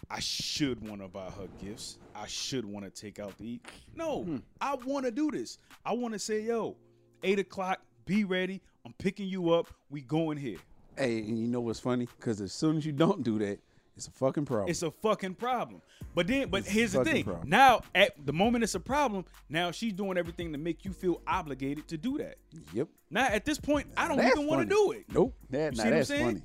I 0.10 0.22
should 0.22 0.88
want 0.88 1.02
to 1.02 1.10
buy 1.10 1.30
her 1.30 1.48
gifts. 1.62 1.98
I 2.16 2.28
should 2.28 2.64
want 2.64 2.86
to 2.86 2.92
take 2.92 3.20
out 3.20 3.38
to 3.38 3.46
eat. 3.46 3.66
No, 3.96 4.24
hmm. 4.24 4.38
I 4.62 4.76
want 4.76 5.06
to 5.06 5.12
do 5.12 5.30
this. 5.30 5.58
I 5.86 5.92
want 5.92 6.14
to 6.14 6.20
say, 6.20 6.42
yo, 6.42 6.78
eight 7.24 7.40
o'clock, 7.40 7.80
be 8.06 8.24
ready. 8.24 8.62
I'm 8.86 8.94
picking 8.94 9.28
you 9.28 9.52
up. 9.52 9.68
We 9.90 10.02
going 10.02 10.38
here. 10.38 10.58
Hey, 10.98 11.20
and 11.20 11.38
you 11.40 11.48
know 11.48 11.62
what's 11.62 11.80
funny? 11.80 12.08
Because 12.18 12.42
as 12.42 12.52
soon 12.52 12.78
as 12.78 12.86
you 12.86 12.92
don't 12.92 13.24
do 13.24 13.40
that, 13.40 13.60
it's 13.96 14.08
a 14.08 14.12
fucking 14.12 14.46
problem. 14.46 14.70
It's 14.70 14.84
a 14.84 14.92
fucking 14.92 15.36
problem. 15.36 15.82
But 16.16 16.28
then, 16.28 16.50
but 16.50 16.60
It's 16.62 16.70
here's 16.70 16.92
the 16.94 17.04
thing. 17.04 17.24
problem. 17.24 17.50
Now, 17.50 17.82
at 17.94 18.14
the 18.26 18.34
moment 18.34 18.64
it's 18.64 18.76
a 18.76 18.80
problem, 18.80 19.26
now 19.50 19.72
she's 19.72 19.94
doing 19.94 20.18
everything 20.18 20.52
to 20.54 20.58
make 20.58 20.84
you 20.84 20.92
feel 20.92 21.22
obligated 21.28 21.88
to 21.90 21.98
do 21.98 22.18
that. 22.18 22.36
yep. 22.74 22.88
Now, 23.10 23.26
at 23.28 23.46
this 23.46 23.60
point, 23.60 23.88
I 23.96 24.08
don't 24.08 24.18
That's 24.18 24.36
even 24.36 24.48
want 24.48 24.62
to 24.68 24.76
do 24.76 24.92
it. 24.94 25.06
Nope. 25.14 25.36
That, 25.50 25.74
You 25.74 25.78
see 25.78 25.84
what 25.84 25.88
I'm 25.88 25.94
that's 26.00 26.08
saying? 26.08 26.26
funny. 26.26 26.42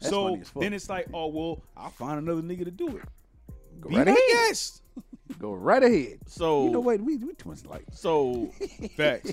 That's 0.00 0.10
so 0.10 0.24
funny 0.28 0.40
as 0.40 0.48
fuck. 0.50 0.62
then 0.62 0.72
it's 0.72 0.88
like, 0.88 1.06
oh 1.12 1.26
well, 1.28 1.62
I'll 1.76 1.90
find 1.90 2.18
another 2.18 2.42
nigga 2.42 2.64
to 2.64 2.70
do 2.70 2.96
it. 2.96 3.02
Go 3.80 3.88
Be 3.90 3.96
right 3.96 4.08
ahead. 4.08 4.18
guest. 4.48 4.82
Go 5.38 5.52
right 5.54 5.82
ahead. 5.82 6.18
So 6.26 6.64
You 6.64 6.70
know 6.70 6.80
what? 6.80 7.00
We 7.00 7.16
we 7.16 7.32
too 7.34 7.48
much 7.48 7.64
like. 7.64 7.84
So 7.92 8.50
Facts. 8.96 9.32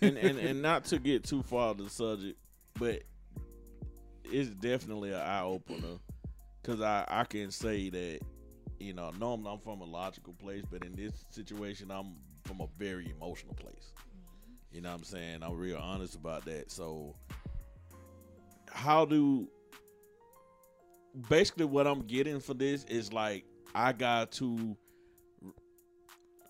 and, 0.00 0.16
and 0.16 0.38
and 0.38 0.62
not 0.62 0.84
to 0.86 0.98
get 0.98 1.24
too 1.24 1.42
far 1.42 1.74
to 1.74 1.82
the 1.84 1.90
subject, 1.90 2.38
but 2.78 3.02
it's 4.24 4.50
definitely 4.50 5.10
an 5.10 5.20
eye 5.20 5.42
opener 5.42 5.98
because 6.62 6.80
I 6.80 7.04
I 7.08 7.24
can 7.24 7.50
say 7.50 7.90
that 7.90 8.20
you 8.78 8.92
know 8.94 9.10
normally 9.18 9.50
I'm 9.52 9.58
from 9.58 9.80
a 9.80 9.84
logical 9.84 10.32
place, 10.34 10.64
but 10.70 10.84
in 10.84 10.94
this 10.94 11.24
situation 11.30 11.90
I'm 11.90 12.14
from 12.44 12.60
a 12.60 12.66
very 12.78 13.10
emotional 13.10 13.54
place. 13.54 13.92
You 14.72 14.80
know 14.80 14.90
what 14.90 14.98
I'm 14.98 15.04
saying? 15.04 15.42
I'm 15.42 15.56
real 15.56 15.76
honest 15.76 16.14
about 16.14 16.44
that. 16.46 16.70
So 16.70 17.14
how 18.70 19.04
do 19.04 19.48
basically 21.28 21.66
what 21.66 21.86
I'm 21.86 22.00
getting 22.06 22.40
for 22.40 22.54
this 22.54 22.84
is 22.84 23.12
like 23.12 23.44
I 23.74 23.92
got 23.92 24.32
to 24.32 24.76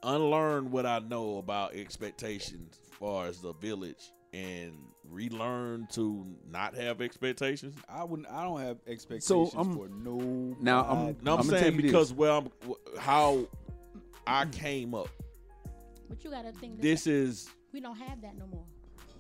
unlearn 0.03 0.71
what 0.71 0.87
I 0.87 0.99
know 0.99 1.39
about 1.39 1.75
expectations 1.75 2.79
as 2.83 2.97
far 2.99 3.27
as 3.27 3.41
the 3.41 3.53
village 3.55 4.13
and 4.33 4.73
relearn 5.09 5.87
to 5.93 6.27
not 6.51 6.75
have 6.75 7.01
expectations. 7.01 7.77
I 7.89 8.03
wouldn't. 8.05 8.29
I 8.31 8.43
don't 8.45 8.61
have 8.61 8.79
expectations 8.87 9.55
I'm- 9.55 9.75
for 9.75 9.89
no. 9.89 10.57
Now, 10.61 10.83
I'm- 10.85 11.17
No, 11.23 11.35
I'm, 11.35 11.41
I'ma 11.41 11.51
saying 11.51 11.77
because 11.77 12.13
well, 12.13 12.51
I'm, 12.67 12.75
how 12.99 13.47
I 14.27 14.47
came 14.47 14.95
up. 14.95 15.09
But 16.09 16.25
you 16.25 16.31
gotta 16.31 16.53
think 16.53 16.81
This 16.81 17.07
is, 17.07 17.49
we 17.73 17.81
don't 17.81 17.97
have 17.97 18.21
that 18.23 18.37
no 18.37 18.47
more. 18.47 18.67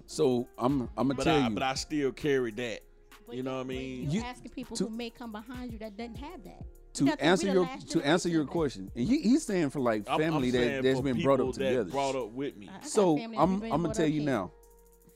So 0.06 0.48
I'm 0.58 0.88
I'm 0.96 1.08
gonna 1.08 1.22
tell 1.24 1.42
I 1.42 1.48
you. 1.48 1.54
but 1.54 1.62
I 1.62 1.74
still 1.74 2.12
carry 2.12 2.50
that. 2.52 2.80
But 3.26 3.36
You 3.36 3.42
know 3.42 3.54
what 3.56 3.60
I 3.60 3.68
mean? 3.68 4.10
You 4.10 4.20
You- 4.20 4.26
asking 4.26 4.50
people 4.50 4.76
to- 4.76 4.84
who 4.84 4.90
may 4.90 5.10
come 5.10 5.32
behind 5.32 5.72
you 5.72 5.78
that 5.78 5.96
doesn't 5.96 6.16
have 6.16 6.42
that. 6.44 6.64
To 6.94 7.05
You 7.05 7.12
answer 7.20 7.46
your 7.52 7.68
to 7.90 8.02
answer 8.02 8.28
your 8.28 8.42
of 8.42 8.48
question, 8.48 8.90
and 8.94 9.07
he, 9.07 9.20
he's 9.20 9.44
saying 9.44 9.70
for 9.70 9.81
like 9.81 10.09
I'm- 10.09 10.20
I'm 10.20 10.33
family 10.33 10.50
saying 10.50 10.83
that's 10.83 11.00
been 11.00 11.22
brought 11.22 11.40
up 11.40 11.55
that 11.55 11.59
together. 11.59 11.90
brought 11.90 12.14
up 12.14 12.31
with 12.33 12.57
me. 12.57 12.70
So 12.83 13.18
I'm 13.18 13.62
I'm 13.62 13.83
gonna 13.83 13.94
tell 13.94 14.07
you 14.07 14.22
now, 14.22 14.52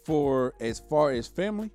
for 0.05 0.55
as 0.61 0.81
far 0.81 1.13
as 1.13 1.27
family, 1.27 1.71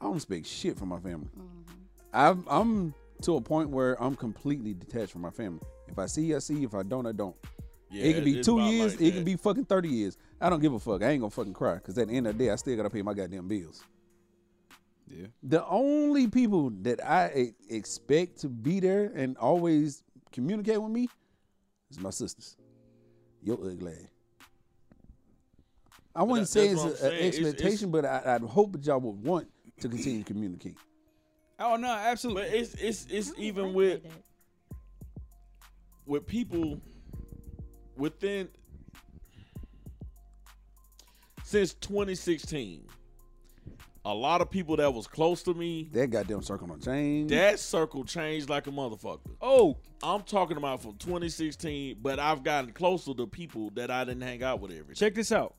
I 0.00 0.04
don't 0.04 0.16
expect 0.16 0.46
shit 0.46 0.78
from 0.78 0.88
my 0.88 0.98
family. 1.00 1.28
Mm-hmm. 1.36 1.72
I'm 2.12 2.44
I'm 2.48 2.94
to 3.22 3.36
a 3.36 3.40
point 3.40 3.70
where 3.70 4.00
I'm 4.02 4.14
completely 4.14 4.74
detached 4.74 5.12
from 5.12 5.22
my 5.22 5.30
family. 5.30 5.60
If 5.88 5.98
I 5.98 6.06
see, 6.06 6.34
I 6.34 6.38
see. 6.38 6.64
If 6.64 6.74
I 6.74 6.82
don't, 6.82 7.06
I 7.06 7.12
don't. 7.12 7.36
Yeah, 7.90 8.04
it 8.04 8.14
can 8.14 8.24
be 8.24 8.42
two 8.42 8.60
years. 8.60 8.92
like 8.92 9.00
it 9.02 9.04
that. 9.04 9.14
can 9.16 9.24
be 9.24 9.36
fucking 9.36 9.64
thirty 9.66 9.88
years. 9.88 10.16
I 10.40 10.50
don't 10.50 10.60
give 10.60 10.72
a 10.72 10.78
fuck. 10.78 11.02
I 11.02 11.10
ain't 11.10 11.20
gonna 11.20 11.30
fucking 11.30 11.52
cry 11.52 11.74
because 11.74 11.96
at 11.98 12.08
the 12.08 12.14
end 12.14 12.26
of 12.26 12.36
the 12.38 12.44
day, 12.44 12.50
I 12.50 12.56
still 12.56 12.76
gotta 12.76 12.90
pay 12.90 13.02
my 13.02 13.14
goddamn 13.14 13.48
bills. 13.48 13.82
Yeah. 15.08 15.26
The 15.42 15.66
only 15.66 16.26
people 16.28 16.70
that 16.82 17.04
I 17.04 17.52
expect 17.68 18.38
to 18.40 18.48
be 18.48 18.80
there 18.80 19.12
and 19.14 19.36
always 19.36 20.02
communicate 20.32 20.80
with 20.80 20.90
me 20.92 21.08
is 21.90 21.98
my 22.00 22.10
sisters. 22.10 22.56
Your 23.42 23.56
ugly. 23.58 23.92
ass. 23.92 23.98
I 26.14 26.22
wouldn't 26.22 26.46
that- 26.48 26.52
say 26.52 26.68
it's 26.68 26.82
an 26.82 26.96
saying. 26.96 27.14
It's- 27.28 27.34
expectation, 27.38 27.90
but 27.90 28.04
I, 28.04 28.22
I'd 28.36 28.42
hope 28.42 28.72
that 28.72 28.84
y'all 28.86 29.00
would 29.00 29.22
want 29.24 29.48
to 29.80 29.88
continue 29.88 30.22
to 30.22 30.24
communicate. 30.24 30.76
Oh 31.58 31.76
no, 31.76 31.88
absolutely. 31.92 32.42
But 32.44 32.52
it's 32.54 32.74
it's 32.74 33.06
it's 33.10 33.28
I 33.30 33.34
don't 33.34 33.42
even 33.44 33.64
like 33.66 33.74
with 33.74 34.02
that. 34.04 34.12
with 36.06 36.26
people 36.26 36.80
within 37.96 38.48
since 41.44 41.74
2016 41.74 42.84
a 44.04 44.12
lot 44.12 44.40
of 44.40 44.50
people 44.50 44.76
that 44.76 44.92
was 44.92 45.06
close 45.06 45.42
to 45.44 45.54
me 45.54 45.88
That 45.92 46.08
goddamn 46.08 46.42
circle 46.42 46.66
don't 46.66 46.82
change. 46.82 47.30
that 47.30 47.58
circle 47.60 48.04
changed 48.04 48.48
like 48.50 48.66
a 48.66 48.70
motherfucker 48.70 49.20
oh, 49.40 49.76
i'm 50.02 50.22
talking 50.22 50.56
about 50.56 50.82
from 50.82 50.96
2016 50.96 51.98
but 52.02 52.18
i've 52.18 52.42
gotten 52.42 52.72
closer 52.72 53.14
to 53.14 53.26
people 53.26 53.70
that 53.74 53.90
i 53.90 54.04
didn't 54.04 54.22
hang 54.22 54.42
out 54.42 54.60
with 54.60 54.72
every 54.72 54.94
day 54.94 54.98
check 54.98 55.14
this 55.14 55.30
out. 55.32 55.54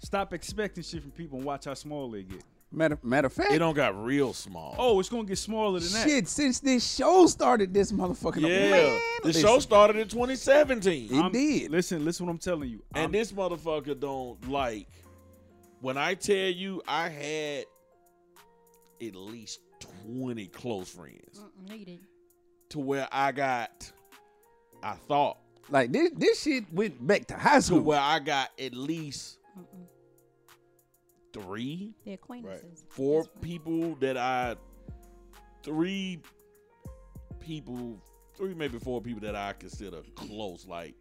Stop 0.00 0.32
expecting 0.32 0.84
shit 0.84 1.02
from 1.02 1.10
people 1.10 1.38
and 1.38 1.46
watch 1.46 1.64
how 1.64 1.74
small 1.74 2.08
they 2.10 2.22
get. 2.22 2.44
matter 2.70 2.96
matter 3.02 3.26
of 3.26 3.32
fact, 3.32 3.50
it 3.50 3.58
don't 3.58 3.74
got 3.74 4.00
real 4.04 4.32
small 4.32 4.76
Oh, 4.78 5.00
it's 5.00 5.08
gonna 5.08 5.24
get 5.24 5.38
smaller 5.38 5.80
than 5.80 5.90
that. 5.92 6.06
shit. 6.08 6.28
Since 6.28 6.60
this 6.60 6.94
show 6.94 7.26
started, 7.26 7.74
this 7.74 7.90
motherfucking 7.90 8.42
yeah 8.42 8.70
man, 8.70 9.00
the 9.22 9.28
listen, 9.28 9.42
show 9.42 9.58
started 9.58 9.96
in 9.96 10.06
2017 10.06 11.12
It 11.12 11.16
I'm- 11.20 11.32
did. 11.32 11.70
Listen, 11.72 12.04
listen. 12.04 12.26
What 12.26 12.32
I'm 12.32 12.38
telling 12.38 12.68
you. 12.68 12.82
And 12.94 13.02
I'm- 13.04 13.12
this 13.12 13.32
motherfucker 13.32 13.98
don't 13.98 14.48
like 14.48 14.86
when 15.80 15.96
I 15.96 16.14
tell 16.14 16.36
you 16.36 16.80
I 16.86 17.08
had 17.08 17.64
at 19.02 19.14
least 19.14 19.60
20 20.06 20.46
close 20.48 20.88
friends 20.90 21.38
Mm-mm, 21.40 21.68
no, 21.68 21.74
you 21.74 21.84
didn't. 21.84 22.06
to 22.70 22.78
where 22.80 23.08
I 23.12 23.32
got 23.32 23.90
I 24.82 24.94
thought 24.94 25.38
Like 25.70 25.92
this, 25.92 26.10
this 26.16 26.42
shit 26.42 26.64
went 26.72 27.04
back 27.06 27.26
to 27.28 27.34
high 27.36 27.56
to 27.56 27.62
school. 27.62 27.80
where 27.80 28.00
I 28.00 28.18
got 28.20 28.50
at 28.60 28.74
least 28.74 29.38
Mm-mm. 29.58 29.86
three, 31.32 31.94
They're 32.04 32.14
acquaintances. 32.14 32.84
four 32.88 33.24
people 33.40 33.94
that 33.96 34.16
I 34.16 34.56
three 35.62 36.20
people 37.40 37.98
three, 38.36 38.54
maybe 38.54 38.78
four 38.78 39.00
people 39.00 39.20
that 39.22 39.34
I 39.34 39.52
consider 39.52 40.02
close, 40.14 40.66
like 40.66 40.94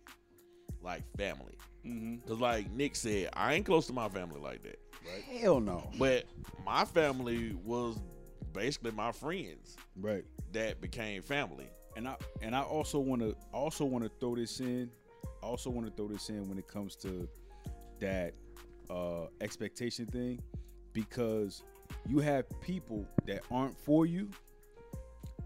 like 0.87 1.03
family. 1.17 1.53
Mm-hmm. 1.85 2.27
Cause 2.27 2.39
like 2.39 2.71
Nick 2.71 2.95
said, 2.95 3.29
I 3.33 3.53
ain't 3.53 3.65
close 3.65 3.85
to 3.87 3.93
my 3.93 4.09
family 4.09 4.39
like 4.39 4.63
that. 4.63 4.79
Hell 5.39 5.59
no. 5.59 5.89
But 5.99 6.25
my 6.65 6.83
family 6.85 7.55
was 7.63 7.97
basically 8.53 8.91
my 8.91 9.11
friends 9.11 9.75
Right. 9.99 10.25
that 10.53 10.81
became 10.81 11.21
family. 11.21 11.67
And 11.95 12.07
I 12.07 12.15
and 12.41 12.55
I 12.55 12.61
also 12.61 12.99
want 12.99 13.21
to 13.21 13.35
also 13.53 13.85
want 13.85 14.03
to 14.05 14.11
throw 14.19 14.35
this 14.35 14.59
in. 14.59 14.89
I 15.43 15.45
also 15.45 15.69
want 15.69 15.87
to 15.87 15.93
throw 15.93 16.07
this 16.07 16.29
in 16.29 16.47
when 16.49 16.57
it 16.57 16.67
comes 16.67 16.95
to 16.97 17.27
that 17.99 18.33
uh 18.89 19.25
expectation 19.41 20.05
thing 20.05 20.39
because 20.93 21.63
you 22.07 22.19
have 22.19 22.45
people 22.61 23.05
that 23.25 23.41
aren't 23.51 23.77
for 23.77 24.05
you 24.05 24.29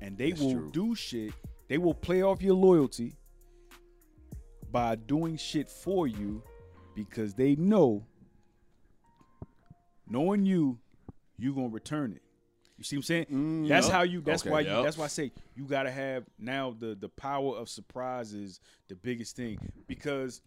and 0.01 0.17
they 0.17 0.29
That's 0.31 0.41
will 0.41 0.53
true. 0.53 0.69
do 0.71 0.95
shit. 0.95 1.33
They 1.67 1.77
will 1.77 1.93
play 1.93 2.21
off 2.23 2.41
your 2.41 2.55
loyalty 2.55 3.13
by 4.71 4.95
doing 4.95 5.37
shit 5.37 5.69
for 5.69 6.07
you 6.07 6.41
because 6.95 7.33
they 7.33 7.55
know 7.55 8.05
knowing 10.07 10.45
you 10.45 10.79
you 11.37 11.53
going 11.53 11.69
to 11.69 11.73
return 11.73 12.11
it. 12.13 12.21
You 12.77 12.83
see 12.83 12.95
what 12.95 13.01
I'm 13.01 13.03
saying? 13.03 13.25
Mm, 13.31 13.67
that's 13.67 13.87
yup. 13.87 13.95
how 13.95 14.01
you 14.03 14.21
that's 14.21 14.41
Okay. 14.43 14.49
why 14.51 14.61
you 14.61 14.83
that's 14.83 14.97
why 14.97 15.05
I 15.05 15.09
say 15.09 15.31
you 15.55 15.65
got 15.65 15.83
to 15.83 15.91
have 15.91 16.25
now 16.39 16.75
the 16.77 16.95
the 16.95 17.09
power 17.09 17.55
of 17.57 17.69
surprise 17.69 18.33
is 18.33 18.59
the 18.87 18.95
biggest 18.95 19.35
thing 19.35 19.59
because 19.87 20.41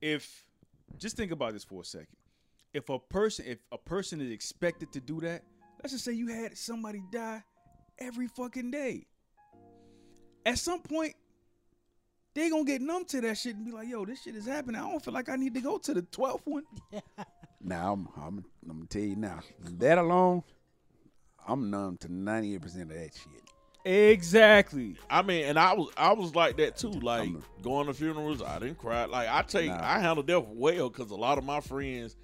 if 0.00 0.44
just 0.98 1.16
think 1.16 1.30
about 1.30 1.52
this 1.52 1.64
for 1.64 1.82
a 1.82 1.84
second. 1.84 2.16
If 2.72 2.88
a 2.88 2.98
person 2.98 3.44
if 3.48 3.58
a 3.72 3.78
person 3.78 4.20
is 4.20 4.30
expected 4.30 4.92
to 4.92 5.00
do 5.00 5.20
that, 5.20 5.42
let's 5.82 5.92
just 5.92 6.04
say 6.04 6.12
you 6.12 6.28
had 6.28 6.56
somebody 6.56 7.02
die 7.12 7.42
every 7.98 8.26
fucking 8.28 8.70
day. 8.70 9.06
At 10.46 10.58
some 10.58 10.80
point 10.80 11.14
they 12.40 12.50
gonna 12.50 12.64
get 12.64 12.80
numb 12.82 13.04
to 13.06 13.20
that 13.20 13.36
shit 13.38 13.56
and 13.56 13.64
be 13.64 13.72
like, 13.72 13.88
"Yo, 13.88 14.04
this 14.04 14.22
shit 14.22 14.34
is 14.34 14.46
happening. 14.46 14.80
I 14.80 14.90
don't 14.90 15.04
feel 15.04 15.14
like 15.14 15.28
I 15.28 15.36
need 15.36 15.54
to 15.54 15.60
go 15.60 15.78
to 15.78 15.94
the 15.94 16.02
twelfth 16.02 16.46
one." 16.46 16.64
Now 17.62 17.92
I'm, 17.92 18.08
I'm, 18.16 18.44
I'm 18.70 18.76
gonna 18.78 18.86
tell 18.86 19.02
you 19.02 19.16
now. 19.16 19.40
That 19.78 19.98
alone, 19.98 20.42
I'm 21.46 21.68
numb 21.70 21.98
to 21.98 22.10
98 22.10 22.62
percent 22.62 22.82
of 22.90 22.96
that 22.96 23.10
shit. 23.14 23.42
Exactly. 23.84 24.96
I 25.10 25.20
mean, 25.22 25.44
and 25.44 25.58
I 25.58 25.74
was 25.74 25.90
I 25.96 26.12
was 26.14 26.34
like 26.34 26.56
that 26.56 26.76
too. 26.78 26.90
Like 26.90 27.28
I'm- 27.28 27.42
going 27.62 27.86
to 27.86 27.92
funerals, 27.94 28.42
I 28.42 28.58
didn't 28.58 28.78
cry. 28.78 29.04
Like 29.04 29.28
I 29.28 29.42
take 29.42 29.68
Nah. 29.68 29.78
I 29.82 29.98
handle 29.98 30.22
death 30.22 30.44
well 30.48 30.88
because 30.88 31.10
a 31.10 31.16
lot 31.16 31.36
of 31.36 31.44
my 31.44 31.60
friends, 31.60 32.16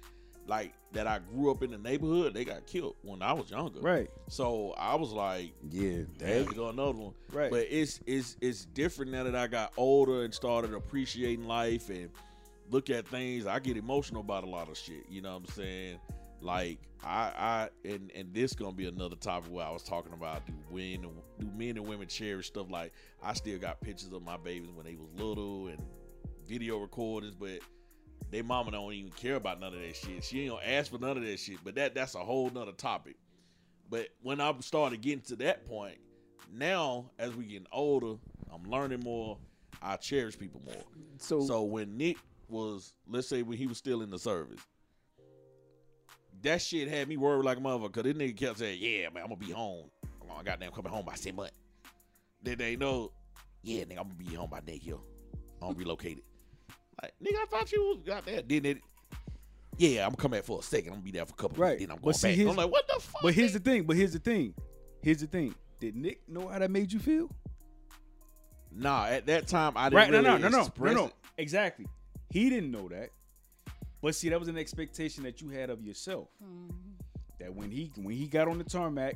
like 0.47 0.73
that 0.93 1.07
I 1.07 1.19
grew 1.19 1.51
up 1.51 1.63
in 1.63 1.71
the 1.71 1.77
neighborhood, 1.77 2.33
they 2.33 2.45
got 2.45 2.65
killed 2.65 2.95
when 3.01 3.21
I 3.21 3.33
was 3.33 3.51
younger. 3.51 3.79
Right. 3.81 4.09
So 4.29 4.73
I 4.77 4.95
was 4.95 5.11
like, 5.11 5.53
Yeah, 5.69 6.03
we 6.19 6.45
got 6.55 6.73
another 6.73 6.93
one. 6.93 7.13
Right. 7.31 7.51
But 7.51 7.67
it's 7.69 7.99
it's 8.05 8.37
it's 8.41 8.65
different 8.65 9.11
now 9.11 9.23
that 9.23 9.35
I 9.35 9.47
got 9.47 9.73
older 9.77 10.23
and 10.23 10.33
started 10.33 10.73
appreciating 10.73 11.45
life 11.45 11.89
and 11.89 12.09
look 12.69 12.89
at 12.89 13.07
things. 13.07 13.45
I 13.45 13.59
get 13.59 13.77
emotional 13.77 14.21
about 14.21 14.43
a 14.43 14.49
lot 14.49 14.69
of 14.69 14.77
shit. 14.77 15.05
You 15.09 15.21
know 15.21 15.33
what 15.33 15.49
I'm 15.49 15.53
saying? 15.53 15.99
Like 16.41 16.79
I 17.03 17.31
I 17.37 17.69
and 17.85 18.11
and 18.15 18.33
this 18.33 18.53
gonna 18.53 18.71
be 18.73 18.87
another 18.87 19.15
topic 19.15 19.51
where 19.51 19.65
I 19.65 19.71
was 19.71 19.83
talking 19.83 20.13
about 20.13 20.45
do 20.45 20.53
men 20.71 21.03
and 21.03 21.11
do 21.39 21.49
men 21.57 21.77
and 21.77 21.85
women 21.85 22.07
cherish 22.07 22.47
stuff 22.47 22.69
like 22.69 22.93
I 23.21 23.33
still 23.33 23.57
got 23.59 23.81
pictures 23.81 24.11
of 24.13 24.23
my 24.23 24.37
babies 24.37 24.69
when 24.71 24.85
they 24.85 24.95
was 24.95 25.09
little 25.17 25.67
and 25.67 25.81
video 26.47 26.77
recordings, 26.77 27.35
but 27.35 27.59
they 28.29 28.41
mama 28.41 28.71
don't 28.71 28.93
even 28.93 29.11
care 29.11 29.35
about 29.35 29.59
none 29.59 29.73
of 29.73 29.79
that 29.79 29.95
shit. 29.95 30.23
She 30.23 30.41
ain't 30.41 30.51
gonna 30.51 30.65
ask 30.65 30.91
for 30.91 30.97
none 30.97 31.17
of 31.17 31.23
that 31.23 31.39
shit. 31.39 31.57
But 31.63 31.75
that 31.75 31.95
that's 31.95 32.15
a 32.15 32.19
whole 32.19 32.49
nother 32.49 32.73
topic. 32.73 33.15
But 33.89 34.09
when 34.21 34.41
I 34.41 34.53
started 34.59 35.01
getting 35.01 35.21
to 35.21 35.35
that 35.37 35.67
point, 35.67 35.97
now 36.51 37.09
as 37.19 37.33
we 37.35 37.45
getting 37.45 37.67
older, 37.71 38.15
I'm 38.53 38.63
learning 38.69 39.01
more. 39.01 39.37
I 39.81 39.95
cherish 39.95 40.37
people 40.37 40.61
more. 40.65 40.83
so, 41.19 41.41
So 41.41 41.63
when 41.63 41.97
Nick 41.97 42.17
was, 42.49 42.93
let's 43.07 43.27
say 43.27 43.43
when 43.43 43.57
he 43.57 43.67
was 43.67 43.77
still 43.77 44.01
in 44.01 44.09
the 44.09 44.17
service, 44.17 44.59
that 46.41 46.61
shit 46.61 46.87
had 46.87 47.07
me 47.07 47.17
worried 47.17 47.45
like 47.45 47.57
a 47.57 47.61
motherfucker. 47.61 47.93
Cause 47.93 48.03
this 48.03 48.13
nigga 48.13 48.35
kept 48.37 48.59
saying, 48.59 48.79
"Yeah, 48.81 49.09
man, 49.09 49.23
I'm 49.23 49.29
gonna 49.29 49.35
be 49.37 49.51
home. 49.51 49.89
I'm 50.21 50.27
gonna 50.27 50.43
goddamn 50.43 50.71
coming 50.71 50.91
home 50.91 51.05
by 51.05 51.15
six 51.15 51.35
months." 51.35 51.53
Then 52.43 52.57
they 52.57 52.75
know, 52.75 53.11
yeah, 53.63 53.83
nigga, 53.83 53.99
I'm 53.99 54.09
gonna 54.09 54.15
be 54.15 54.35
home 54.35 54.49
by 54.49 54.61
next 54.65 54.83
year. 54.83 54.97
I'm 55.61 55.75
relocated. 55.75 56.23
Like, 57.01 57.13
nigga, 57.23 57.37
I 57.41 57.45
thought 57.49 57.71
you 57.71 57.81
was 57.83 58.03
got 58.05 58.25
there. 58.25 58.41
Then 58.41 58.65
it, 58.65 58.77
yeah, 59.77 60.05
I'm 60.07 60.15
coming 60.15 60.39
back 60.39 60.45
for 60.45 60.59
a 60.59 60.63
second. 60.63 60.89
I'm 60.89 60.93
gonna 60.95 61.03
be 61.03 61.11
there 61.11 61.25
for 61.25 61.33
a 61.33 61.35
couple 61.35 61.63
Right. 61.63 61.77
Then 61.79 61.91
I'm 61.91 61.97
going 61.99 62.13
see, 62.15 62.27
back. 62.29 62.35
here's- 62.37 62.49
I'm 62.51 62.57
like, 62.57 62.71
what 62.71 62.87
the 62.87 62.99
fuck? 62.99 63.21
But 63.21 63.33
here's 63.33 63.51
nigga? 63.51 63.63
the 63.63 63.71
thing. 63.71 63.83
But 63.83 63.95
here's 63.97 64.13
the 64.13 64.19
thing. 64.19 64.53
Here's 65.03 65.19
the 65.19 65.27
thing. 65.27 65.53
Did 65.79 65.95
Nick 65.95 66.27
know 66.27 66.47
how 66.47 66.57
that 66.59 66.71
made 66.71 66.91
you 66.91 66.99
feel? 66.99 67.29
Nah, 68.71 69.05
at 69.05 69.25
that 69.27 69.47
time 69.47 69.73
I 69.75 69.85
didn't 69.89 69.97
Right? 69.97 70.09
really 70.11 70.23
no, 70.23 70.31
no, 70.31 70.37
no, 70.37 70.49
no, 70.49 70.57
no, 70.57 70.65
express 70.65 70.95
no. 70.95 71.05
it. 71.05 71.13
Exactly. 71.37 71.85
He 72.31 72.49
didn't 72.49 72.71
know 72.71 72.87
that. 72.89 73.11
But 74.01 74.15
see, 74.15 74.29
that 74.29 74.39
was 74.39 74.47
an 74.47 74.57
expectation 74.57 75.23
that 75.23 75.41
you 75.41 75.49
had 75.49 75.69
of 75.69 75.81
yourself. 75.83 76.27
Mm-hmm. 76.43 76.71
That 77.39 77.53
when 77.55 77.71
he 77.71 77.91
when 77.95 78.15
he 78.15 78.27
got 78.27 78.47
on 78.47 78.57
the 78.57 78.63
tarmac, 78.63 79.15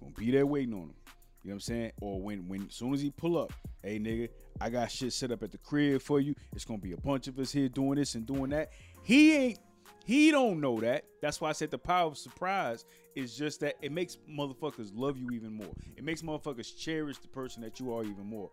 you're 0.00 0.10
gonna 0.10 0.14
be 0.26 0.30
there 0.30 0.46
waiting 0.46 0.74
on 0.74 0.80
him. 0.82 0.94
You 1.42 1.50
know 1.50 1.54
what 1.54 1.56
I'm 1.56 1.60
saying? 1.60 1.92
Or 2.00 2.20
when 2.20 2.48
when 2.48 2.70
soon 2.70 2.94
as 2.94 3.00
he 3.00 3.10
pull 3.10 3.38
up, 3.38 3.52
hey 3.82 3.98
nigga, 3.98 4.28
I 4.60 4.70
got 4.70 4.90
shit 4.90 5.12
set 5.12 5.30
up 5.30 5.42
at 5.42 5.52
the 5.52 5.58
crib 5.58 6.02
for 6.02 6.20
you. 6.20 6.34
It's 6.52 6.64
gonna 6.64 6.78
be 6.78 6.92
a 6.92 6.98
bunch 6.98 7.28
of 7.28 7.38
us 7.38 7.50
here 7.52 7.68
doing 7.68 7.96
this 7.96 8.14
and 8.14 8.26
doing 8.26 8.50
that. 8.50 8.72
He 9.02 9.34
ain't 9.34 9.58
he 10.04 10.30
don't 10.30 10.60
know 10.60 10.78
that. 10.80 11.04
That's 11.22 11.40
why 11.40 11.50
I 11.50 11.52
said 11.52 11.70
the 11.70 11.78
power 11.78 12.08
of 12.08 12.18
surprise 12.18 12.84
is 13.14 13.36
just 13.36 13.60
that 13.60 13.76
it 13.80 13.92
makes 13.92 14.18
motherfuckers 14.28 14.90
love 14.94 15.16
you 15.16 15.30
even 15.32 15.52
more. 15.52 15.72
It 15.96 16.04
makes 16.04 16.22
motherfuckers 16.22 16.76
cherish 16.76 17.18
the 17.18 17.28
person 17.28 17.62
that 17.62 17.80
you 17.80 17.94
are 17.94 18.02
even 18.02 18.26
more. 18.26 18.50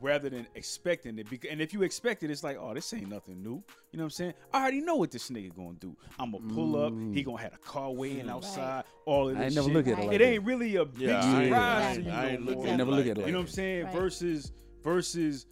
Rather 0.00 0.30
than 0.30 0.46
expecting 0.54 1.18
it, 1.18 1.28
Bec- 1.28 1.46
and 1.50 1.60
if 1.60 1.74
you 1.74 1.82
expect 1.82 2.22
it, 2.22 2.30
it's 2.30 2.42
like, 2.42 2.56
oh, 2.58 2.72
this 2.72 2.92
ain't 2.94 3.08
nothing 3.08 3.42
new. 3.42 3.62
You 3.92 3.98
know 3.98 4.04
what 4.04 4.04
I'm 4.04 4.10
saying? 4.10 4.34
I 4.52 4.62
already 4.62 4.80
know 4.80 4.96
what 4.96 5.10
this 5.10 5.28
nigga 5.30 5.54
gonna 5.54 5.74
do. 5.78 5.96
I'm 6.18 6.32
gonna 6.32 6.54
pull 6.54 6.82
up. 6.82 6.92
He 6.92 6.98
mm. 7.22 7.24
gonna 7.24 7.42
have 7.42 7.54
a 7.54 7.58
car 7.58 7.90
waiting 7.90 8.28
outside. 8.30 8.84
All 9.04 9.28
of 9.28 9.36
this 9.36 9.42
I 9.42 9.46
ain't 9.46 9.54
never 9.54 9.68
shit. 9.68 9.76
look 9.76 9.86
at 9.88 9.98
it 9.98 10.06
like 10.06 10.14
It 10.14 10.18
that. 10.18 10.24
ain't 10.24 10.44
really 10.44 10.76
a 10.76 10.84
big 10.84 11.08
Yeah, 11.08 11.20
I 11.22 11.42
ain't- 11.42 11.44
surprise 11.44 11.84
I 11.84 11.92
to 11.92 11.98
ain't- 11.98 12.06
you 12.06 12.12
I 12.12 12.26
ain't 12.28 12.46
look 12.46 12.66
at 12.66 12.76
never 12.76 12.90
it 12.90 12.94
look 12.94 13.00
at 13.06 13.06
it 13.10 13.14
that. 13.16 13.26
You 13.26 13.32
know 13.32 13.38
what 13.38 13.44
I'm 13.44 13.48
saying? 13.52 13.84
Right. 13.84 13.94
Versus 13.94 14.52
versus 14.82 15.46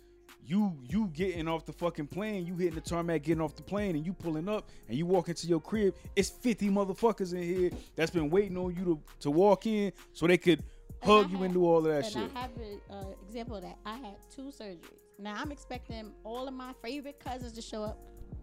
you 0.46 0.74
you 0.88 1.08
getting 1.08 1.46
off 1.46 1.66
the 1.66 1.72
fucking 1.74 2.06
plane, 2.06 2.46
you 2.46 2.56
hitting 2.56 2.76
the 2.76 2.80
tarmac, 2.80 3.22
getting 3.22 3.42
off 3.42 3.54
the 3.54 3.62
plane, 3.62 3.96
and 3.96 4.06
you 4.06 4.14
pulling 4.14 4.48
up 4.48 4.70
and 4.88 4.96
you 4.96 5.04
walk 5.04 5.28
into 5.28 5.46
your 5.46 5.60
crib. 5.60 5.94
It's 6.16 6.30
50 6.30 6.70
motherfuckers 6.70 7.34
in 7.34 7.42
here 7.42 7.70
that's 7.96 8.10
been 8.10 8.30
waiting 8.30 8.56
on 8.56 8.74
you 8.74 8.84
to, 8.84 9.00
to 9.20 9.30
walk 9.30 9.66
in 9.66 9.92
so 10.14 10.26
they 10.26 10.38
could 10.38 10.60
And 10.60 10.77
hug 11.02 11.26
I 11.26 11.28
you 11.30 11.36
had- 11.38 11.44
and 11.46 11.54
do 11.54 11.64
all 11.64 11.78
of 11.78 11.84
that 11.84 12.04
and 12.04 12.12
shit. 12.12 12.30
I 12.36 12.40
have 12.40 12.50
an 12.56 12.80
uh, 12.90 13.04
example 13.26 13.56
of 13.56 13.62
that. 13.62 13.78
I 13.86 13.96
had 13.96 14.16
two 14.34 14.50
surgeries. 14.50 14.78
Now 15.18 15.34
I'm 15.38 15.50
expecting 15.52 16.12
all 16.24 16.46
of 16.48 16.54
my 16.54 16.72
favorite 16.82 17.18
cousins 17.18 17.52
to 17.52 17.62
show 17.62 17.82
up. 17.82 17.98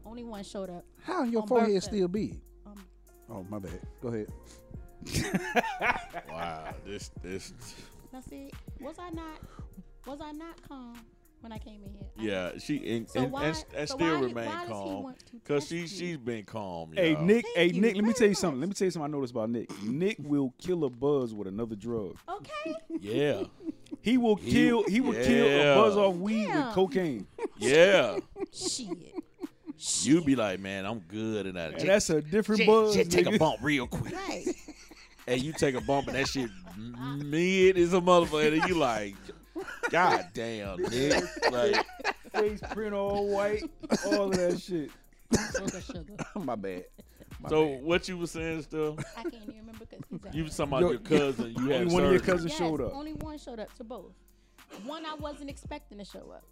Only 0.05 0.23
one 0.23 0.43
showed 0.43 0.69
up. 0.69 0.85
how 1.03 1.23
your 1.23 1.41
on 1.43 1.47
forehead 1.47 1.73
birthday. 1.73 1.87
still 1.97 2.07
big? 2.07 2.39
Um, 2.65 2.75
Oh 3.29 3.45
my 3.49 3.59
bad. 3.59 3.79
Go 4.01 4.09
ahead. 4.09 4.27
Wow, 6.29 6.73
this 6.85 7.11
this 7.21 7.53
now 8.11 8.21
see, 8.21 8.51
was 8.79 8.97
I 8.99 9.09
not 9.11 9.39
was 10.05 10.19
I 10.21 10.31
not 10.31 10.61
calm 10.67 10.97
when 11.45 11.51
I 11.53 11.59
came 11.59 11.81
in 11.83 11.91
here? 11.91 12.01
Yeah, 12.17 12.57
she 12.57 12.95
and, 12.97 13.07
So 13.09 13.19
and, 13.21 13.31
why- 13.31 13.45
and, 13.45 13.65
and 13.75 13.87
so 13.89 13.95
still 13.95 14.15
why- 14.15 14.25
remain 14.25 14.45
why 14.49 14.65
calm 14.67 15.15
because 15.31 15.67
she 15.67 15.81
me? 15.81 15.87
she's 15.87 16.17
been 16.17 16.43
calm. 16.43 16.91
Hey 16.93 17.11
y'all. 17.13 17.21
Nick, 17.21 17.45
Thank 17.53 17.57
hey 17.69 17.75
you 17.75 17.81
Nick, 17.81 17.95
let 17.95 18.03
me 18.03 18.13
tell 18.13 18.23
you 18.27 18.31
much. 18.31 18.37
something. 18.37 18.59
Let 18.59 18.69
me 18.69 18.73
tell 18.75 18.85
you 18.85 18.91
something 18.91 19.13
I 19.13 19.15
noticed 19.15 19.31
about 19.31 19.49
Nick. 19.51 19.83
Nick 19.83 20.17
will 20.19 20.53
kill 20.57 20.83
a 20.85 20.89
buzz 20.89 21.33
with 21.33 21.47
another 21.47 21.75
drug. 21.75 22.15
Okay. 22.29 22.75
Yeah, 22.99 23.43
He 24.01 24.17
will 24.17 24.35
He- 24.37 24.51
kill 24.51 24.83
he 24.87 25.01
will 25.01 25.13
kill 25.13 25.45
a 25.47 25.75
buzz 25.75 25.95
off 25.97 26.15
weed 26.15 26.47
Damn. 26.47 26.65
with 26.67 26.75
cocaine. 26.75 27.27
yeah. 27.57 28.17
Shit. 28.51 28.87
You 30.03 30.21
be 30.23 30.35
like, 30.35 30.59
man, 30.59 30.85
I'm 30.85 30.99
good 30.99 31.45
in 31.45 31.55
that. 31.55 31.79
And 31.79 31.89
that's 31.89 32.09
a 32.09 32.21
different 32.21 32.59
Shit, 32.61 32.67
buzz. 32.67 32.93
shit, 32.95 33.11
take 33.11 33.27
a 33.27 33.37
bump 33.37 33.59
real 33.61 33.87
quick. 33.87 34.13
Right. 34.15 34.45
and 35.27 35.41
you 35.41 35.51
take 35.53 35.75
a 35.75 35.81
bump 35.81 36.07
and 36.07 36.15
that 36.15 36.27
shit 36.27 36.49
mid 36.77 37.77
is 37.77 37.93
a 37.93 37.99
motherfucker. 37.99 38.53
And 38.59 38.69
you 38.69 38.75
like, 38.75 39.15
God 39.89 40.27
damn, 40.33 40.81
Nick. 40.81 41.23
Like, 41.51 41.85
Face 42.33 42.59
print 42.71 42.93
all 42.93 43.27
white, 43.27 43.63
all 44.05 44.23
of 44.23 44.31
that 44.33 44.59
shit. 44.59 44.91
Sugar, 45.57 45.81
sugar. 45.81 46.13
my 46.35 46.55
bad. 46.55 46.85
My 47.39 47.49
so 47.49 47.65
bad. 47.65 47.83
what 47.83 48.07
you 48.07 48.17
were 48.17 48.27
saying 48.27 48.63
still? 48.63 48.97
I 49.17 49.23
can't 49.23 49.35
even 49.35 49.55
remember 49.55 49.85
because 49.85 49.99
he's 50.09 50.35
You 50.35 50.43
were 50.43 50.49
talking 50.49 50.65
about 50.65 50.81
Yo, 50.81 50.89
your 50.89 50.99
cousin. 50.99 51.53
You 51.57 51.69
had 51.69 51.81
Only 51.81 51.93
one 51.93 52.03
of 52.05 52.11
your 52.11 52.19
cousins 52.19 52.51
Yes, 52.51 52.57
showed 52.57 52.81
up. 52.81 52.93
Only 52.93 53.13
one 53.13 53.37
showed 53.37 53.59
up 53.59 53.73
to 53.77 53.83
both. 53.83 54.13
One 54.83 55.05
I 55.05 55.15
wasn't 55.15 55.49
expecting 55.49 55.97
to 55.99 56.05
show 56.05 56.31
up. 56.33 56.43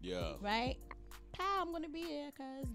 Yeah. 0.00 0.34
right? 0.40 0.76
Pal, 1.32 1.46
I'm 1.62 1.72
gonna 1.72 1.88
be 1.88 2.02
here 2.02 2.30
because 2.30 2.66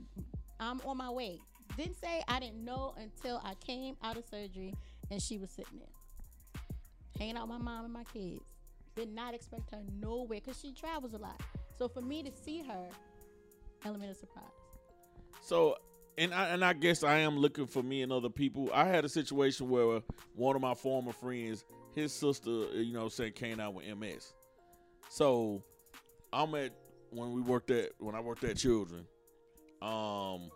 I'm 0.59 0.81
on 0.85 0.97
my 0.97 1.09
way. 1.09 1.39
Didn't 1.77 1.99
say 2.01 2.21
I 2.27 2.39
didn't 2.39 2.65
know 2.65 2.93
until 2.97 3.39
I 3.45 3.53
came 3.65 3.95
out 4.03 4.17
of 4.17 4.25
surgery 4.29 4.73
and 5.11 5.21
she 5.21 5.37
was 5.37 5.49
sitting 5.51 5.79
there, 5.79 6.61
hanging 7.17 7.37
out 7.37 7.47
with 7.47 7.59
my 7.59 7.63
mom 7.63 7.85
and 7.85 7.93
my 7.93 8.03
kids. 8.05 8.41
Did 8.99 9.15
not 9.15 9.33
expect 9.33 9.71
her 9.71 9.79
nowhere 10.01 10.41
because 10.43 10.59
she 10.59 10.73
travels 10.73 11.13
a 11.13 11.17
lot. 11.19 11.41
So 11.77 11.87
for 11.87 12.01
me 12.01 12.21
to 12.21 12.31
see 12.33 12.61
her, 12.67 12.89
element 13.85 14.11
of 14.11 14.17
surprise. 14.17 14.43
So, 15.39 15.77
and 16.17 16.33
I 16.33 16.49
and 16.49 16.65
I 16.65 16.73
guess 16.73 17.01
I 17.01 17.19
am 17.19 17.37
looking 17.37 17.65
for 17.65 17.81
me 17.81 18.01
and 18.01 18.11
other 18.11 18.27
people. 18.27 18.69
I 18.73 18.83
had 18.83 19.05
a 19.05 19.09
situation 19.09 19.69
where 19.69 20.01
one 20.35 20.57
of 20.57 20.61
my 20.61 20.73
former 20.73 21.13
friends, 21.13 21.63
his 21.95 22.11
sister, 22.11 22.49
you 22.73 22.91
know, 22.91 23.07
saying 23.07 23.31
came 23.33 23.61
out 23.61 23.73
with 23.73 23.85
MS, 23.85 24.33
So 25.07 25.63
I'm 26.33 26.53
at 26.55 26.73
when 27.11 27.31
we 27.31 27.39
worked 27.39 27.71
at 27.71 27.91
when 27.99 28.15
I 28.15 28.19
worked 28.19 28.43
at 28.43 28.57
Children. 28.57 29.05
Um, 29.81 30.51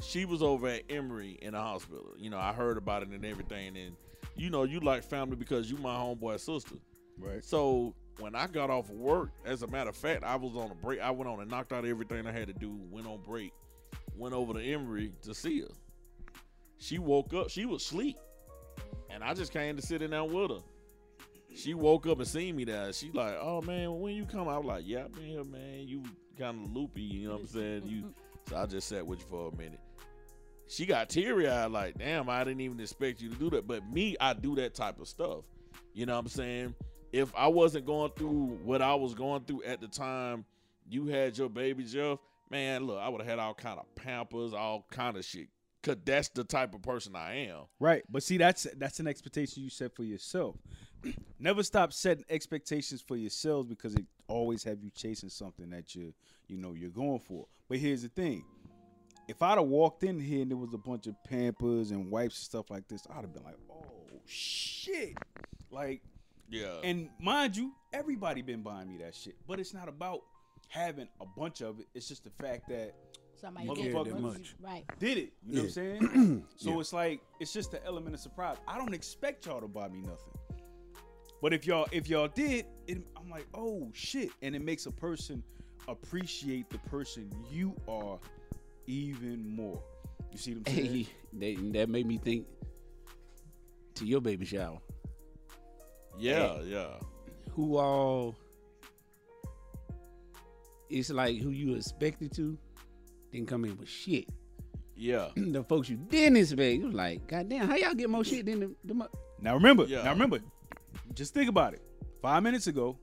she 0.00 0.26
was 0.26 0.44
over 0.44 0.68
at 0.68 0.84
Emory 0.88 1.36
in 1.42 1.54
the 1.54 1.60
hospital. 1.60 2.14
You 2.16 2.30
know, 2.30 2.38
I 2.38 2.52
heard 2.52 2.76
about 2.78 3.02
it 3.02 3.08
and 3.08 3.24
everything, 3.24 3.76
and 3.76 3.96
you 4.36 4.48
know, 4.48 4.62
you 4.62 4.78
like 4.78 5.02
family 5.02 5.34
because 5.34 5.68
you 5.68 5.76
my 5.78 5.96
homeboy 5.96 6.38
sister. 6.38 6.76
Right. 7.18 7.44
So 7.44 7.94
when 8.18 8.34
I 8.34 8.46
got 8.46 8.70
off 8.70 8.90
of 8.90 8.96
work, 8.96 9.30
as 9.44 9.62
a 9.62 9.66
matter 9.66 9.90
of 9.90 9.96
fact, 9.96 10.24
I 10.24 10.36
was 10.36 10.56
on 10.56 10.70
a 10.70 10.74
break. 10.74 11.00
I 11.00 11.10
went 11.10 11.28
on 11.28 11.40
and 11.40 11.50
knocked 11.50 11.72
out 11.72 11.84
everything 11.84 12.26
I 12.26 12.32
had 12.32 12.48
to 12.48 12.52
do. 12.54 12.78
Went 12.90 13.06
on 13.06 13.20
break. 13.22 13.52
Went 14.16 14.34
over 14.34 14.52
to 14.54 14.60
Emory 14.60 15.12
to 15.22 15.34
see 15.34 15.60
her. 15.60 15.68
She 16.78 16.98
woke 16.98 17.34
up. 17.34 17.50
She 17.50 17.66
was 17.66 17.82
asleep, 17.82 18.16
and 19.10 19.22
I 19.22 19.34
just 19.34 19.52
came 19.52 19.76
to 19.76 19.82
sit 19.82 20.02
in 20.02 20.10
there 20.10 20.24
with 20.24 20.50
her. 20.50 20.60
She 21.54 21.74
woke 21.74 22.06
up 22.06 22.18
and 22.18 22.26
seen 22.26 22.56
me 22.56 22.64
there. 22.64 22.92
She 22.92 23.10
like, 23.12 23.34
oh 23.40 23.62
man, 23.62 23.98
when 24.00 24.14
you 24.14 24.24
come? 24.24 24.48
I 24.48 24.56
was 24.58 24.66
like, 24.66 24.84
yeah, 24.86 25.04
I've 25.04 25.12
been 25.12 25.24
here, 25.24 25.44
man. 25.44 25.88
You 25.88 26.02
kind 26.38 26.64
of 26.64 26.72
loopy, 26.72 27.02
you 27.02 27.28
know 27.28 27.34
what 27.34 27.40
I'm 27.42 27.46
saying? 27.46 27.82
You. 27.86 28.14
So 28.48 28.56
I 28.56 28.64
just 28.64 28.88
sat 28.88 29.06
with 29.06 29.18
you 29.18 29.26
for 29.28 29.48
a 29.48 29.56
minute. 29.58 29.80
She 30.68 30.86
got 30.86 31.10
teary 31.10 31.50
eyed, 31.50 31.70
like, 31.70 31.98
damn, 31.98 32.30
I 32.30 32.44
didn't 32.44 32.62
even 32.62 32.80
expect 32.80 33.20
you 33.20 33.28
to 33.28 33.34
do 33.34 33.50
that. 33.50 33.66
But 33.66 33.86
me, 33.92 34.16
I 34.18 34.32
do 34.32 34.54
that 34.54 34.74
type 34.74 34.98
of 35.00 35.06
stuff. 35.06 35.44
You 35.92 36.06
know 36.06 36.14
what 36.14 36.20
I'm 36.20 36.28
saying? 36.28 36.74
If 37.12 37.34
I 37.34 37.46
wasn't 37.46 37.86
going 37.86 38.12
through 38.12 38.58
what 38.62 38.82
I 38.82 38.94
was 38.94 39.14
going 39.14 39.44
through 39.44 39.62
at 39.64 39.80
the 39.80 39.88
time, 39.88 40.44
you 40.88 41.06
had 41.06 41.36
your 41.36 41.48
baby 41.48 41.84
Jeff, 41.84 42.18
man, 42.50 42.86
look, 42.86 42.98
I 42.98 43.08
would 43.08 43.20
have 43.20 43.28
had 43.28 43.38
all 43.38 43.54
kind 43.54 43.78
of 43.78 43.86
pampers, 43.94 44.52
all 44.52 44.86
kind 44.90 45.16
of 45.16 45.24
shit. 45.24 45.48
Cause 45.82 45.96
that's 46.04 46.28
the 46.28 46.42
type 46.42 46.74
of 46.74 46.82
person 46.82 47.14
I 47.14 47.46
am. 47.46 47.60
Right. 47.78 48.02
But 48.10 48.24
see, 48.24 48.36
that's 48.36 48.66
that's 48.76 48.98
an 48.98 49.06
expectation 49.06 49.62
you 49.62 49.70
set 49.70 49.94
for 49.94 50.02
yourself. 50.02 50.56
Never 51.38 51.62
stop 51.62 51.92
setting 51.92 52.24
expectations 52.28 53.00
for 53.00 53.16
yourselves 53.16 53.68
because 53.68 53.94
it 53.94 54.04
always 54.26 54.64
have 54.64 54.82
you 54.82 54.90
chasing 54.90 55.28
something 55.28 55.70
that 55.70 55.94
you 55.94 56.12
you 56.48 56.56
know 56.56 56.74
you're 56.74 56.90
going 56.90 57.20
for. 57.20 57.46
But 57.68 57.78
here's 57.78 58.02
the 58.02 58.08
thing. 58.08 58.44
If 59.28 59.40
I'd 59.40 59.58
have 59.58 59.66
walked 59.66 60.02
in 60.02 60.18
here 60.18 60.42
and 60.42 60.50
there 60.50 60.56
was 60.56 60.74
a 60.74 60.78
bunch 60.78 61.06
of 61.06 61.14
pampers 61.22 61.92
and 61.92 62.10
wipes 62.10 62.38
and 62.38 62.44
stuff 62.44 62.70
like 62.70 62.88
this, 62.88 63.06
I'd 63.10 63.20
have 63.22 63.32
been 63.32 63.44
like, 63.44 63.58
oh 63.70 64.20
shit. 64.26 65.16
Like 65.70 66.02
Yeah. 66.50 66.76
and 66.82 67.08
mind 67.20 67.56
you, 67.56 67.72
everybody 67.92 68.42
been 68.42 68.62
buying 68.62 68.88
me 68.88 68.98
that 68.98 69.14
shit. 69.14 69.36
But 69.46 69.60
it's 69.60 69.74
not 69.74 69.88
about 69.88 70.20
having 70.68 71.08
a 71.20 71.26
bunch 71.26 71.60
of 71.60 71.80
it. 71.80 71.86
It's 71.94 72.08
just 72.08 72.24
the 72.24 72.30
fact 72.30 72.68
that 72.68 72.94
Somebody 73.40 73.68
Motherfucker 73.68 74.04
did 74.04 74.14
it. 74.16 74.20
much. 74.20 74.54
Right. 74.60 74.84
did 74.98 75.18
it. 75.18 75.32
You 75.46 75.54
know 75.54 75.54
Yeah. 75.54 75.60
what 75.60 75.64
I'm 75.64 75.70
saying? 76.10 76.46
so 76.56 76.70
Yeah. 76.70 76.80
it's 76.80 76.92
like 76.92 77.20
it's 77.40 77.52
just 77.52 77.70
the 77.70 77.84
element 77.86 78.14
of 78.14 78.20
surprise. 78.20 78.56
I 78.66 78.76
don't 78.78 78.92
expect 78.94 79.46
y'all 79.46 79.60
to 79.60 79.68
buy 79.68 79.88
me 79.88 80.00
nothing. 80.00 80.32
But 81.40 81.52
if 81.52 81.64
y'all 81.66 81.86
if 81.92 82.08
y'all 82.08 82.26
did, 82.28 82.66
it, 82.88 83.06
I'm 83.16 83.30
like, 83.30 83.46
oh 83.54 83.90
shit, 83.94 84.30
and 84.42 84.56
it 84.56 84.62
makes 84.62 84.86
a 84.86 84.90
person 84.90 85.42
appreciate 85.86 86.68
the 86.68 86.78
person 86.78 87.30
you 87.50 87.76
are 87.86 88.18
even 88.88 89.48
more. 89.48 89.80
You 90.32 90.38
see 90.38 90.54
what 90.54 90.68
Hey, 90.68 91.06
that, 91.34 91.72
that 91.74 91.88
made 91.88 92.06
me 92.06 92.18
think 92.18 92.46
to 93.94 94.04
your 94.04 94.20
baby 94.20 94.44
shower. 94.46 94.78
Yeah, 96.18 96.60
yeah. 96.62 96.88
Who 97.52 97.76
all? 97.76 98.36
It's 100.90 101.10
like 101.10 101.38
who 101.40 101.50
you 101.50 101.74
expected 101.74 102.32
to, 102.36 102.56
didn't 103.30 103.48
come 103.48 103.64
in 103.64 103.76
with 103.76 103.88
shit. 103.88 104.26
Yeah. 105.00 105.28
the 105.36 105.62
folks 105.62 105.88
you 105.88 105.96
didn't 105.96 106.38
expect, 106.38 106.80
you 106.80 106.86
was 106.86 106.94
like, 106.94 107.24
God 107.28 107.48
damn, 107.48 107.68
how 107.68 107.76
y'all 107.76 107.94
get 107.94 108.10
more 108.10 108.24
shit 108.24 108.44
than 108.46 108.58
the, 108.58 108.74
the 108.84 108.94
mo-" 108.94 109.06
Now 109.40 109.54
remember, 109.54 109.84
Yeah. 109.84 110.02
now 110.02 110.10
remember, 110.10 110.40
just 111.14 111.32
think 111.34 111.48
about 111.48 111.74
it. 111.74 111.82
Five 112.20 112.42
minutes 112.42 112.66
ago, 112.66 112.98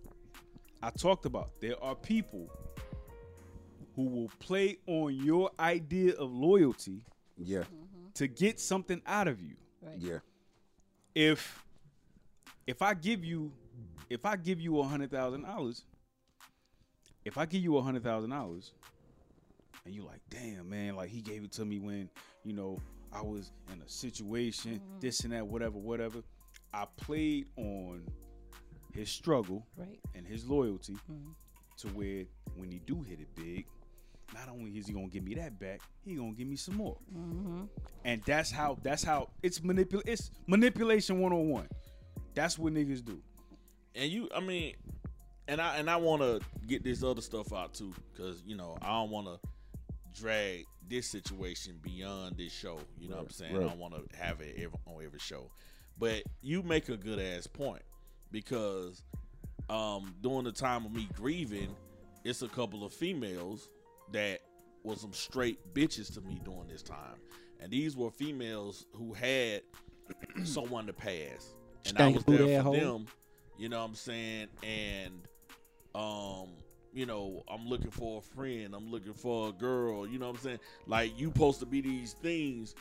I 0.83 0.89
talked 0.89 1.25
about 1.25 1.51
there 1.61 1.81
are 1.81 1.95
people 1.95 2.49
who 3.95 4.03
will 4.09 4.29
play 4.39 4.77
on 4.87 5.13
your 5.15 5.51
idea 5.57 6.15
of 6.15 6.33
loyalty 6.33 6.99
Yeah, 7.37 7.63
to 8.15 8.27
get 8.27 8.59
something 8.59 9.01
out 9.07 9.29
of 9.29 9.41
you. 9.41 9.55
Right. 9.81 9.97
yeah, 9.97 10.17
If 11.15 11.63
if 12.67 12.81
I 12.81 12.93
give 12.93 13.23
you 13.23 13.51
if 14.09 14.25
I 14.25 14.35
give 14.35 14.59
you 14.59 14.79
a 14.79 14.83
hundred 14.83 15.11
thousand 15.11 15.43
dollars, 15.43 15.85
if 17.23 17.37
I 17.37 17.45
give 17.45 17.61
you 17.61 17.77
a 17.77 17.81
hundred 17.81 18.03
thousand 18.03 18.29
dollars, 18.29 18.73
and 19.85 19.93
you 19.93 20.03
like, 20.03 20.21
damn 20.29 20.69
man, 20.69 20.95
like 20.95 21.09
he 21.09 21.21
gave 21.21 21.43
it 21.43 21.51
to 21.53 21.65
me 21.65 21.79
when 21.79 22.09
you 22.43 22.53
know 22.53 22.77
I 23.11 23.21
was 23.21 23.51
in 23.73 23.81
a 23.81 23.89
situation, 23.89 24.75
mm-hmm. 24.75 24.99
this 24.99 25.21
and 25.21 25.33
that, 25.33 25.45
whatever, 25.47 25.77
whatever. 25.77 26.19
I 26.73 26.85
played 26.97 27.47
on 27.55 28.03
his 28.93 29.09
struggle 29.09 29.65
Right. 29.77 29.99
and 30.13 30.27
his 30.27 30.45
loyalty 30.45 30.93
mm-hmm. 31.09 31.31
to 31.77 31.87
where 31.89 32.25
when 32.55 32.69
he 32.71 32.79
do 32.79 33.01
hit 33.01 33.19
it 33.21 33.33
big, 33.35 33.65
not 34.33 34.49
only 34.49 34.71
is 34.71 34.87
he 34.87 34.93
gonna 34.93 35.07
give 35.07 35.23
me 35.23 35.35
that 35.35 35.59
back, 35.59 35.81
he 36.03 36.15
gonna 36.15 36.33
give 36.33 36.47
me 36.47 36.55
some 36.55 36.75
more. 36.75 36.97
Mm-hmm. 37.15 37.63
And 38.03 38.21
that's 38.25 38.51
how 38.51 38.77
that's 38.83 39.03
how 39.03 39.29
it's 39.41 39.59
manipul 39.59 40.01
it's 40.05 40.31
manipulation 40.47 41.19
one 41.19 41.31
on 41.31 41.49
one. 41.49 41.67
That's 42.35 42.59
what 42.59 42.73
niggas 42.73 43.03
do. 43.03 43.19
and 43.95 44.11
you 44.11 44.29
i 44.35 44.39
mean 44.39 44.75
and 45.47 45.61
i 45.61 45.77
and 45.77 45.89
i 45.89 45.95
want 45.95 46.21
to 46.21 46.41
get 46.67 46.83
this 46.83 47.03
other 47.03 47.21
stuff 47.21 47.53
out 47.53 47.73
too 47.73 47.93
because 48.11 48.43
you 48.45 48.55
know 48.55 48.77
i 48.81 48.87
don't 48.89 49.09
want 49.09 49.27
to 49.27 49.39
drag 50.19 50.65
this 50.87 51.07
situation 51.07 51.79
beyond 51.81 52.37
this 52.37 52.51
show 52.53 52.77
you 52.99 53.09
know 53.09 53.15
what 53.15 53.25
i'm 53.25 53.29
saying? 53.31 53.55
I 53.55 53.59
don't 53.59 53.79
want 53.79 53.95
to 53.95 54.17
have 54.17 54.41
it 54.41 54.53
every, 54.57 54.77
on 54.85 55.03
every 55.03 55.19
show. 55.19 55.49
But 55.97 56.23
you 56.41 56.61
make 56.61 56.89
a 56.89 56.97
good 56.97 57.19
ass 57.19 57.47
point 57.47 57.81
because 58.31 59.01
um 59.69 60.13
during 60.21 60.43
the 60.43 60.51
time 60.51 60.85
of 60.85 60.91
me 60.93 61.07
grieving 61.15 61.75
it's 62.23 62.41
a 62.41 62.47
couple 62.47 62.83
of 62.85 62.91
females 62.93 63.69
that 64.11 64.41
was 64.83 65.01
some 65.01 65.13
straight 65.13 65.73
bitches 65.73 66.13
to 66.13 66.21
me 66.21 66.39
during 66.43 66.67
this 66.67 66.83
time. 66.83 67.17
And 67.59 67.71
these 67.71 67.95
were 67.97 68.11
females 68.11 68.85
who 68.93 69.13
had 69.13 69.61
someone 70.43 70.85
to 70.87 70.93
pass 70.93 71.55
and 71.87 71.99
i 71.99 72.07
was 72.07 72.23
there 72.25 72.63
for 72.63 72.75
them 72.75 73.07
you 73.57 73.69
know 73.69 73.79
what 73.79 73.85
I'm 73.85 73.95
saying? 73.95 74.47
And 74.63 75.21
um, 75.93 76.49
you 76.93 77.05
know, 77.05 77.43
I'm 77.47 77.67
looking 77.67 77.91
for 77.91 78.19
a 78.19 78.21
friend, 78.21 78.73
I'm 78.73 78.91
looking 78.91 79.13
for 79.13 79.49
a 79.49 79.51
girl, 79.51 80.07
you 80.07 80.19
know 80.19 80.27
what 80.27 80.37
I'm 80.37 80.41
saying? 80.41 80.59
Like 80.87 81.17
you 81.19 81.27
supposed 81.27 81.59
to 81.61 81.65
be 81.65 81.81
these 81.81 82.13
things, 82.13 82.75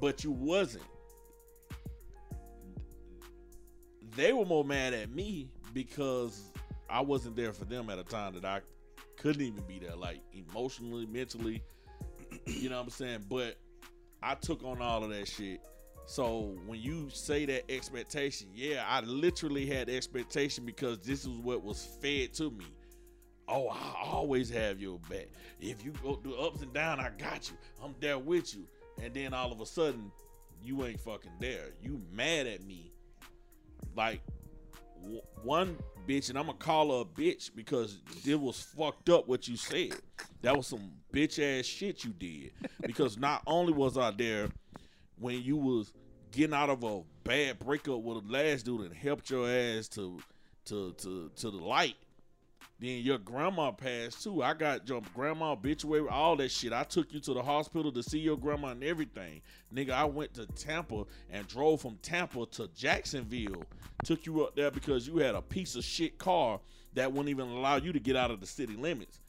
but 0.00 0.24
you 0.24 0.30
wasn't. 0.30 0.84
They 4.14 4.32
were 4.32 4.46
more 4.46 4.64
mad 4.64 4.94
at 4.94 5.10
me 5.10 5.50
because 5.74 6.52
I 6.88 7.00
wasn't 7.00 7.36
there 7.36 7.52
for 7.52 7.64
them 7.64 7.90
at 7.90 7.98
a 7.98 8.04
time 8.04 8.34
that 8.34 8.44
I 8.44 8.60
couldn't 9.18 9.42
even 9.42 9.62
be 9.64 9.78
there, 9.78 9.96
like 9.96 10.20
emotionally, 10.32 11.06
mentally. 11.06 11.62
You 12.46 12.68
know 12.68 12.76
what 12.76 12.84
I'm 12.84 12.90
saying? 12.90 13.24
But 13.28 13.56
I 14.22 14.34
took 14.34 14.62
on 14.62 14.80
all 14.82 15.02
of 15.02 15.10
that 15.10 15.26
shit. 15.26 15.60
So 16.06 16.56
when 16.66 16.80
you 16.80 17.10
say 17.10 17.46
that 17.46 17.70
expectation, 17.70 18.46
yeah, 18.54 18.84
I 18.88 19.00
literally 19.00 19.66
had 19.66 19.90
expectation 19.90 20.64
because 20.64 21.00
this 21.00 21.22
is 21.24 21.36
what 21.38 21.64
was 21.64 21.84
fed 22.00 22.32
to 22.34 22.50
me. 22.50 22.66
Oh, 23.48 23.68
I 23.68 23.94
always 24.04 24.48
have 24.50 24.80
your 24.80 25.00
back. 25.10 25.26
If 25.60 25.84
you 25.84 25.92
go 26.02 26.14
through 26.14 26.36
ups 26.36 26.62
and 26.62 26.72
downs, 26.72 27.00
I 27.00 27.10
got 27.18 27.50
you. 27.50 27.56
I'm 27.82 27.94
there 28.00 28.18
with 28.18 28.54
you. 28.54 28.66
And 29.02 29.12
then 29.12 29.34
all 29.34 29.50
of 29.50 29.60
a 29.60 29.66
sudden, 29.66 30.12
you 30.62 30.84
ain't 30.84 31.00
fucking 31.00 31.32
there. 31.40 31.70
You 31.82 32.00
mad 32.12 32.46
at 32.46 32.64
me. 32.64 32.92
Like 33.96 34.20
w- 35.02 35.22
one 35.42 35.76
bitch, 36.08 36.30
and 36.30 36.38
I'm 36.38 36.46
gonna 36.46 36.58
call 36.58 36.96
her 36.96 37.02
a 37.02 37.04
bitch 37.04 37.50
because 37.54 37.98
it 38.24 38.40
was 38.40 38.60
fucked 38.60 39.10
up 39.10 39.26
what 39.28 39.48
you 39.48 39.56
said. 39.56 39.94
That 40.42 40.56
was 40.56 40.68
some 40.68 40.92
bitch 41.12 41.40
ass 41.40 41.66
shit 41.66 42.04
you 42.04 42.12
did. 42.12 42.52
Because 42.80 43.18
not 43.18 43.42
only 43.46 43.72
was 43.72 43.98
I 43.98 44.12
there 44.12 44.48
when 45.18 45.42
you 45.42 45.56
was 45.56 45.92
getting 46.30 46.54
out 46.54 46.70
of 46.70 46.82
a 46.82 47.02
bad 47.24 47.58
breakup 47.58 48.00
with 48.00 48.18
a 48.18 48.32
last 48.32 48.64
dude 48.64 48.82
and 48.82 48.94
helped 48.94 49.30
your 49.30 49.48
ass 49.48 49.88
to 49.88 50.18
to 50.66 50.92
to 50.98 51.30
to 51.36 51.50
the 51.50 51.56
light. 51.56 51.96
Then 52.78 53.00
your 53.00 53.16
grandma 53.16 53.70
passed 53.70 54.22
too. 54.22 54.42
I 54.42 54.52
got 54.52 54.86
your 54.86 55.00
grandma 55.14 55.52
obituary, 55.52 56.06
all 56.10 56.36
that 56.36 56.50
shit. 56.50 56.74
I 56.74 56.84
took 56.84 57.10
you 57.14 57.20
to 57.20 57.32
the 57.32 57.42
hospital 57.42 57.90
to 57.90 58.02
see 58.02 58.18
your 58.18 58.36
grandma 58.36 58.68
and 58.68 58.84
everything. 58.84 59.40
Nigga, 59.74 59.92
I 59.92 60.04
went 60.04 60.34
to 60.34 60.44
Tampa 60.46 61.04
and 61.30 61.46
drove 61.46 61.80
from 61.80 61.96
Tampa 62.02 62.44
to 62.52 62.68
Jacksonville. 62.76 63.64
Took 64.04 64.26
you 64.26 64.44
up 64.44 64.56
there 64.56 64.70
because 64.70 65.08
you 65.08 65.16
had 65.18 65.34
a 65.34 65.40
piece 65.40 65.74
of 65.74 65.84
shit 65.84 66.18
car 66.18 66.60
that 66.92 67.10
wouldn't 67.10 67.30
even 67.30 67.48
allow 67.48 67.76
you 67.76 67.94
to 67.94 68.00
get 68.00 68.14
out 68.14 68.30
of 68.30 68.40
the 68.40 68.46
city 68.46 68.76
limits. 68.76 69.20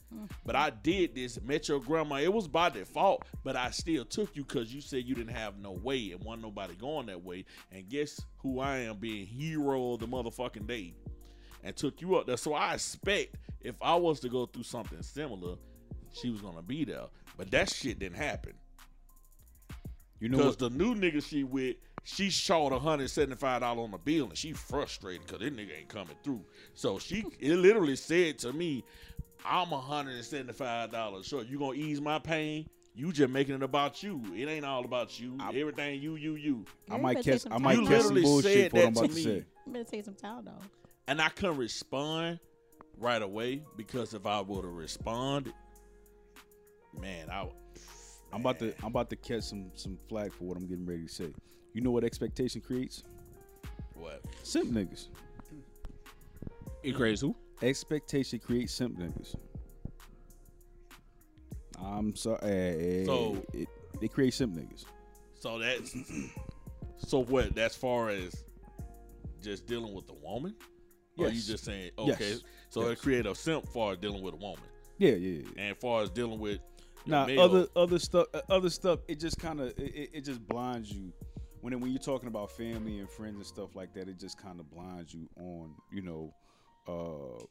But 0.44 0.56
I 0.56 0.70
did 0.70 1.14
this, 1.14 1.40
met 1.42 1.68
your 1.68 1.80
grandma. 1.80 2.16
It 2.16 2.32
was 2.32 2.48
by 2.48 2.70
default, 2.70 3.24
but 3.44 3.56
I 3.56 3.70
still 3.70 4.04
took 4.04 4.34
you 4.36 4.44
because 4.44 4.72
you 4.72 4.80
said 4.80 5.04
you 5.04 5.14
didn't 5.14 5.36
have 5.36 5.58
no 5.58 5.72
way 5.72 6.12
and 6.12 6.24
wasn't 6.24 6.42
nobody 6.42 6.74
going 6.74 7.06
that 7.06 7.22
way. 7.22 7.44
And 7.70 7.88
guess 7.88 8.20
who 8.38 8.60
I 8.60 8.78
am 8.78 8.96
being 8.96 9.26
hero 9.26 9.92
of 9.92 10.00
the 10.00 10.06
motherfucking 10.06 10.66
day 10.66 10.94
and 11.62 11.76
took 11.76 12.00
you 12.00 12.16
up 12.16 12.26
there. 12.26 12.36
So 12.36 12.54
I 12.54 12.74
expect 12.74 13.36
if 13.60 13.74
I 13.82 13.94
was 13.96 14.20
to 14.20 14.28
go 14.28 14.46
through 14.46 14.62
something 14.62 15.02
similar, 15.02 15.56
she 16.12 16.30
was 16.30 16.40
gonna 16.40 16.62
be 16.62 16.84
there. 16.84 17.06
But 17.36 17.50
that 17.50 17.70
shit 17.70 17.98
didn't 17.98 18.16
happen. 18.16 18.54
You 20.20 20.28
know 20.28 20.38
Because 20.38 20.56
the 20.56 20.70
new 20.70 20.94
nigga 20.94 21.22
she 21.22 21.44
with 21.44 21.76
she 22.04 22.30
short 22.30 22.72
$175 22.72 23.62
on 23.62 23.90
the 23.90 23.98
bill 23.98 24.26
and 24.26 24.36
she 24.36 24.52
frustrated 24.52 25.26
because 25.26 25.40
this 25.40 25.50
nigga 25.50 25.78
ain't 25.78 25.88
coming 25.88 26.16
through. 26.22 26.44
So 26.74 26.98
she 26.98 27.24
it 27.38 27.56
literally 27.56 27.96
said 27.96 28.38
to 28.40 28.52
me, 28.52 28.84
I'm 29.44 29.68
$175 29.68 31.24
short. 31.24 31.46
You 31.46 31.58
gonna 31.58 31.74
ease 31.74 32.00
my 32.00 32.18
pain? 32.18 32.68
You 32.94 33.12
just 33.12 33.30
making 33.30 33.54
it 33.54 33.62
about 33.62 34.02
you. 34.02 34.20
It 34.34 34.48
ain't 34.48 34.64
all 34.64 34.84
about 34.84 35.18
you. 35.20 35.36
I- 35.40 35.54
Everything 35.54 36.02
you, 36.02 36.16
you, 36.16 36.34
you. 36.34 36.64
I 36.90 36.96
might 36.98 37.22
catch. 37.24 37.42
some 37.42 37.52
I 37.52 37.58
might 37.58 37.76
catch 37.76 37.84
some 38.02 38.14
literally 38.14 38.22
bullshit 38.22 38.52
said 38.52 38.70
for 38.72 38.76
what 38.78 38.86
I'm 38.86 38.92
that 38.94 38.98
about 39.00 39.10
to 39.10 39.22
to 39.22 39.28
me. 39.28 39.40
say. 39.40 39.44
You 39.66 39.72
better 39.72 39.84
take 39.84 40.04
some 40.04 40.14
Tylenol. 40.14 40.60
And 41.06 41.20
I 41.22 41.28
couldn't 41.28 41.56
respond 41.58 42.40
right 42.98 43.22
away 43.22 43.62
because 43.76 44.14
if 44.14 44.26
I 44.26 44.40
would 44.40 44.64
have 44.64 44.74
responded, 44.74 45.54
man, 47.00 47.30
I 47.30 47.46
I'm 48.32 48.40
about 48.40 48.58
to. 48.58 48.74
I'm 48.80 48.88
about 48.88 49.08
to 49.10 49.16
catch 49.16 49.44
some 49.44 49.70
some 49.74 49.96
flag 50.08 50.32
for 50.32 50.44
what 50.44 50.56
I'm 50.56 50.66
getting 50.66 50.84
ready 50.84 51.04
to 51.04 51.08
say. 51.08 51.32
You 51.72 51.80
know 51.80 51.90
what 51.92 52.02
expectation 52.04 52.60
creates? 52.60 53.04
what? 53.94 54.22
Simp 54.42 54.70
niggas. 54.70 55.08
It 56.82 56.92
crazy? 56.94 57.26
Who? 57.26 57.36
Expectation 57.62 58.38
creates 58.38 58.72
simp 58.72 58.98
niggas. 58.98 59.34
I'm 61.80 62.14
sorry. 62.16 62.38
So- 62.40 62.46
eh, 62.46 62.48
eh, 62.48 63.04
eh, 63.56 63.60
it, 63.62 63.68
it 64.00 64.12
creates 64.12 64.36
simp 64.36 64.54
niggas. 64.56 64.84
So 65.34 65.58
that's 65.58 65.96
so 66.98 67.20
what? 67.20 67.54
That's 67.54 67.76
far 67.76 68.10
as 68.10 68.44
just 69.40 69.66
dealing 69.66 69.94
with 69.94 70.06
the 70.06 70.14
woman. 70.14 70.54
Or 71.16 71.26
you 71.26 71.32
Yes. 71.34 71.46
just 71.46 71.64
saying 71.64 71.90
okay? 71.98 72.30
Yes. 72.30 72.42
So 72.70 72.82
Yes. 72.88 72.98
it 72.98 73.02
create 73.02 73.26
a 73.26 73.34
simp 73.34 73.66
far 73.68 73.96
dealing 73.96 74.22
with 74.22 74.34
a 74.34 74.36
woman, 74.36 74.62
Yeah, 74.98 75.12
yeah. 75.12 75.42
yeah. 75.42 75.62
and 75.62 75.76
far 75.76 76.02
as 76.02 76.10
dealing 76.10 76.38
with 76.38 76.60
Now, 77.06 77.26
other 77.28 77.66
other 77.74 77.98
stuff, 77.98 78.26
uh, 78.34 78.42
other 78.48 78.70
stuff. 78.70 79.00
It 79.08 79.18
just 79.18 79.38
kind 79.38 79.60
of 79.60 79.68
it, 79.78 79.94
it- 79.94 80.10
it 80.14 80.20
just 80.24 80.46
blinds 80.46 80.92
you 80.92 81.12
when 81.60 81.78
when 81.80 81.90
you're 81.90 81.98
talking 81.98 82.28
about 82.28 82.52
family 82.52 82.98
and 83.00 83.08
friends 83.10 83.36
and 83.36 83.46
stuff 83.46 83.74
like 83.74 83.94
that. 83.94 84.08
It 84.08 84.18
just 84.18 84.38
kind 84.38 84.60
of 84.60 84.70
blinds 84.70 85.12
you 85.12 85.28
on 85.36 85.74
you 85.92 86.02
know, 86.02 86.32
uh, 86.88 87.44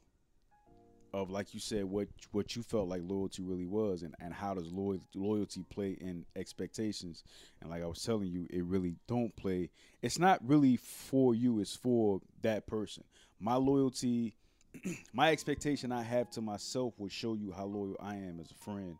of 1.13 1.29
like 1.29 1.53
you 1.53 1.59
said 1.59 1.85
what 1.85 2.07
what 2.31 2.55
you 2.55 2.61
felt 2.61 2.89
like 2.89 3.01
loyalty 3.03 3.41
really 3.41 3.65
was, 3.65 4.03
and 4.03 4.15
and 4.19 4.33
how 4.33 4.53
does 4.53 4.71
loyalty 4.71 5.05
loyalty 5.15 5.63
play 5.69 5.91
in 6.01 6.25
expectations? 6.35 7.23
And 7.61 7.69
like 7.69 7.83
I 7.83 7.87
was 7.87 8.03
telling 8.03 8.27
you, 8.27 8.47
it 8.49 8.63
really 8.65 8.95
don't 9.07 9.35
play. 9.35 9.69
It's 10.01 10.19
not 10.19 10.39
really 10.45 10.77
for 10.77 11.33
you. 11.33 11.59
It's 11.59 11.75
for 11.75 12.21
that 12.41 12.67
person. 12.67 13.03
My 13.39 13.55
loyalty. 13.55 14.35
My 15.13 15.31
expectation 15.31 15.91
I 15.91 16.03
have 16.03 16.29
to 16.31 16.41
myself 16.41 16.93
will 16.99 17.09
show 17.09 17.33
you 17.33 17.51
how 17.51 17.65
loyal 17.65 17.95
I 17.99 18.15
am 18.15 18.39
as 18.39 18.51
a 18.51 18.53
friend 18.53 18.95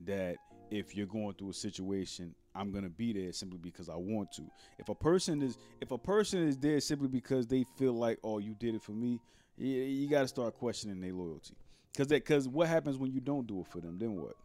that 0.00 0.36
if 0.70 0.94
you're 0.94 1.06
going 1.06 1.32
through 1.34 1.50
a 1.50 1.54
situation 1.54 2.34
i'm 2.54 2.70
going 2.70 2.84
to 2.84 2.90
be 2.90 3.12
there 3.12 3.32
simply 3.32 3.58
because 3.58 3.88
i 3.88 3.94
want 3.94 4.30
to 4.32 4.42
if 4.78 4.88
a 4.88 4.94
person 4.94 5.40
is 5.42 5.58
if 5.80 5.90
a 5.90 5.98
person 5.98 6.46
is 6.46 6.58
there 6.58 6.80
simply 6.80 7.08
because 7.08 7.46
they 7.46 7.64
feel 7.76 7.92
like 7.92 8.18
oh 8.24 8.38
you 8.38 8.54
did 8.58 8.74
it 8.74 8.82
for 8.82 8.92
me 8.92 9.20
you, 9.56 9.74
you 9.82 10.08
got 10.08 10.22
to 10.22 10.28
start 10.28 10.54
questioning 10.54 11.00
their 11.00 11.12
loyalty. 11.12 11.54
Because 11.92 12.08
that 12.08 12.24
because 12.24 12.48
what 12.48 12.68
happens 12.68 12.98
when 12.98 13.10
you 13.10 13.20
don't 13.20 13.46
do 13.46 13.60
it 13.60 13.66
for 13.68 13.80
them? 13.80 13.98
Then 13.98 14.16
what? 14.16 14.36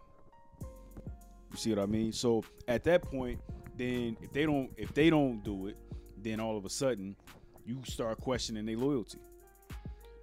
You 1.52 1.58
see 1.58 1.70
what 1.72 1.80
i 1.80 1.86
mean? 1.86 2.14
So 2.14 2.46
at 2.68 2.84
that 2.86 3.02
point 3.04 3.40
then 3.78 4.16
if 4.22 4.32
they 4.32 4.46
don't 4.46 4.72
if 4.78 4.94
they 4.94 5.10
don't 5.10 5.44
do 5.44 5.68
it 5.68 5.78
then 6.18 6.40
all 6.40 6.56
of 6.58 6.66
a 6.66 6.70
sudden 6.70 7.16
you 7.66 7.82
start 7.86 8.20
questioning 8.22 8.66
their 8.66 8.78
loyalty. 8.78 9.20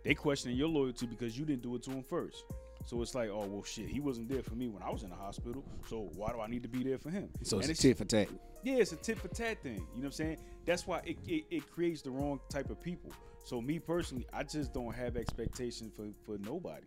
They 0.05 0.15
questioning 0.15 0.57
your 0.57 0.69
loyalty 0.69 1.07
because 1.07 1.39
you 1.39 1.45
didn't 1.45 1.63
do 1.63 1.75
it 1.75 1.83
to 1.83 1.91
them 1.91 2.03
first 2.03 2.45
so 2.87 3.03
it's 3.03 3.15
like, 3.15 3.29
oh 3.31 3.47
well, 3.47 3.63
shit, 3.65 3.89
he 3.89 4.01
wasn't 4.01 4.29
there 4.29 4.43
for 4.43 4.55
me 4.55 4.69
when 4.69 4.83
I 4.83 4.91
was 4.91 5.03
in 5.03 5.11
the 5.11 5.17
hospital. 5.17 5.65
So 5.89 6.11
why 6.15 6.33
do 6.33 6.41
I 6.41 6.47
need 6.49 6.63
to 6.63 6.69
be 6.69 6.83
there 6.83 6.99
for 6.99 7.11
him? 7.11 7.29
So 7.43 7.59
And 7.61 7.69
it's 7.71 7.81
tit 7.83 7.99
for 7.99 8.05
tat. 8.05 8.29
yeah, 8.63 8.77
it's 8.77 8.93
a 8.93 8.97
tit 8.97 9.19
for 9.19 9.29
tat 9.29 9.63
thing. 9.63 9.75
You 9.75 9.81
know 9.81 9.85
what 9.97 10.05
I'm 10.07 10.13
saying? 10.13 10.37
That's 10.65 10.87
why 10.87 11.01
it, 11.05 11.19
it, 11.27 11.45
it 11.51 11.71
creates 11.71 12.03
the 12.03 12.11
wrong 12.11 12.41
type 12.51 12.71
of 12.71 12.81
people. 12.81 13.13
So 13.45 13.61
me 13.61 13.79
personally, 13.79 14.27
I 14.33 14.43
just 14.43 14.73
don't 14.75 14.95
have 14.95 15.17
expectations 15.17 15.93
for, 15.95 16.07
for 16.25 16.39
nobody. 16.43 16.87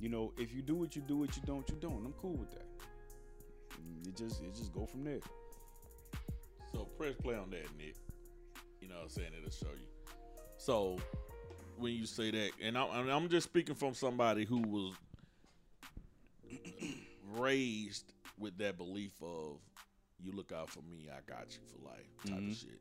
You 0.00 0.08
know, 0.08 0.32
if 0.38 0.54
you 0.54 0.62
do 0.62 0.74
what 0.74 0.96
you 0.96 1.02
do, 1.02 1.16
what 1.18 1.36
you 1.36 1.42
don't, 1.46 1.68
you 1.68 1.76
don't. 1.80 2.04
I'm 2.06 2.14
cool 2.20 2.36
with 2.36 2.50
that. 2.52 2.66
Mm, 3.80 4.08
It 4.08 4.16
just 4.16 4.42
it 4.42 4.54
just 4.54 4.72
go 4.72 4.86
from 4.86 5.04
there. 5.04 5.20
So 6.72 6.84
press 6.96 7.14
play 7.22 7.34
on 7.34 7.50
that, 7.50 7.66
Nick. 7.76 7.96
You 8.80 8.88
know 8.88 8.96
what 8.96 9.02
I'm 9.04 9.08
saying? 9.10 9.30
It'll 9.36 9.50
show 9.50 9.74
you. 9.74 9.86
So 10.56 10.98
when 11.78 11.92
you 11.94 12.06
say 12.06 12.30
that, 12.30 12.50
and 12.62 12.76
I'm, 12.78 12.90
and 13.00 13.10
I'm 13.10 13.28
just 13.28 13.46
speaking 13.48 13.74
from 13.74 13.94
somebody 13.94 14.44
who 14.44 14.58
was 14.58 14.94
raised 17.32 18.12
with 18.38 18.56
that 18.58 18.76
belief 18.76 19.12
of 19.22 19.58
you 20.22 20.32
look 20.32 20.52
out 20.52 20.70
for 20.70 20.82
me, 20.82 21.08
I 21.10 21.20
got 21.30 21.46
you 21.50 21.60
for 21.66 21.88
life 21.88 22.06
type 22.26 22.34
Mhm. 22.42 22.50
of 22.50 22.56
shit. 22.56 22.80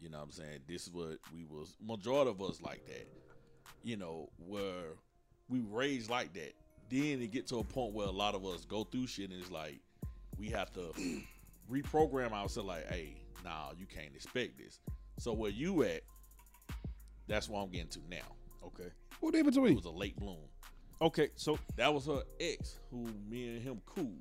You 0.00 0.08
know 0.08 0.18
what 0.18 0.24
I'm 0.24 0.30
saying? 0.32 0.60
This 0.66 0.86
is 0.86 0.90
what 0.90 1.18
we 1.32 1.44
was 1.44 1.76
majority 1.80 2.30
of 2.30 2.42
us 2.42 2.60
like 2.60 2.84
that. 2.86 3.06
You 3.84 3.96
know, 3.96 4.30
where 4.38 4.96
we 5.48 5.60
raised 5.60 6.10
like 6.10 6.32
that. 6.34 6.54
Then 6.88 7.22
it 7.22 7.30
get 7.30 7.46
to 7.48 7.58
a 7.58 7.64
point 7.64 7.94
where 7.94 8.06
a 8.06 8.12
lot 8.12 8.34
of 8.34 8.44
us 8.44 8.64
go 8.64 8.84
through 8.84 9.06
shit 9.06 9.30
and 9.30 9.40
it's 9.40 9.50
like 9.50 9.80
we 10.38 10.48
have 10.50 10.72
to 10.72 10.92
reprogram 11.70 12.32
ourselves 12.32 12.66
like, 12.68 12.86
hey, 12.88 13.16
nah, 13.44 13.72
you 13.78 13.86
can't 13.86 14.14
expect 14.14 14.58
this. 14.58 14.80
So 15.18 15.32
where 15.32 15.50
you 15.50 15.82
at, 15.84 16.02
that's 17.28 17.48
what 17.48 17.60
I'm 17.62 17.70
getting 17.70 17.88
to 17.90 18.00
now. 18.08 18.36
Okay. 18.64 18.90
Who 19.20 19.28
in 19.28 19.34
It 19.36 19.44
was 19.76 19.84
a 19.84 19.90
late 19.90 20.16
bloom. 20.16 20.48
Okay. 21.02 21.30
So 21.34 21.58
That 21.76 21.92
was 21.92 22.06
her 22.06 22.22
ex, 22.40 22.78
who 22.90 23.08
me 23.28 23.48
and 23.48 23.62
him 23.62 23.80
cool. 23.86 24.12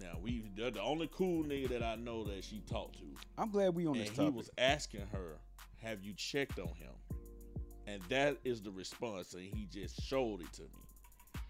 Now 0.00 0.18
we 0.22 0.44
they're 0.56 0.70
the 0.70 0.82
only 0.82 1.08
cool 1.12 1.42
nigga 1.42 1.70
that 1.70 1.82
I 1.82 1.96
know 1.96 2.22
that 2.24 2.44
she 2.44 2.60
talked 2.70 2.98
to. 2.98 3.04
I'm 3.36 3.50
glad 3.50 3.74
we 3.74 3.86
on 3.86 3.96
and 3.96 4.06
this 4.06 4.16
he 4.16 4.28
was 4.28 4.50
asking 4.58 5.06
her, 5.12 5.38
Have 5.82 6.02
you 6.04 6.12
checked 6.14 6.58
on 6.58 6.68
him? 6.68 6.92
And 7.86 8.02
that 8.10 8.36
is 8.44 8.60
the 8.60 8.70
response, 8.70 9.32
and 9.32 9.42
he 9.42 9.66
just 9.72 10.02
showed 10.02 10.42
it 10.42 10.52
to 10.52 10.62
me. 10.62 11.40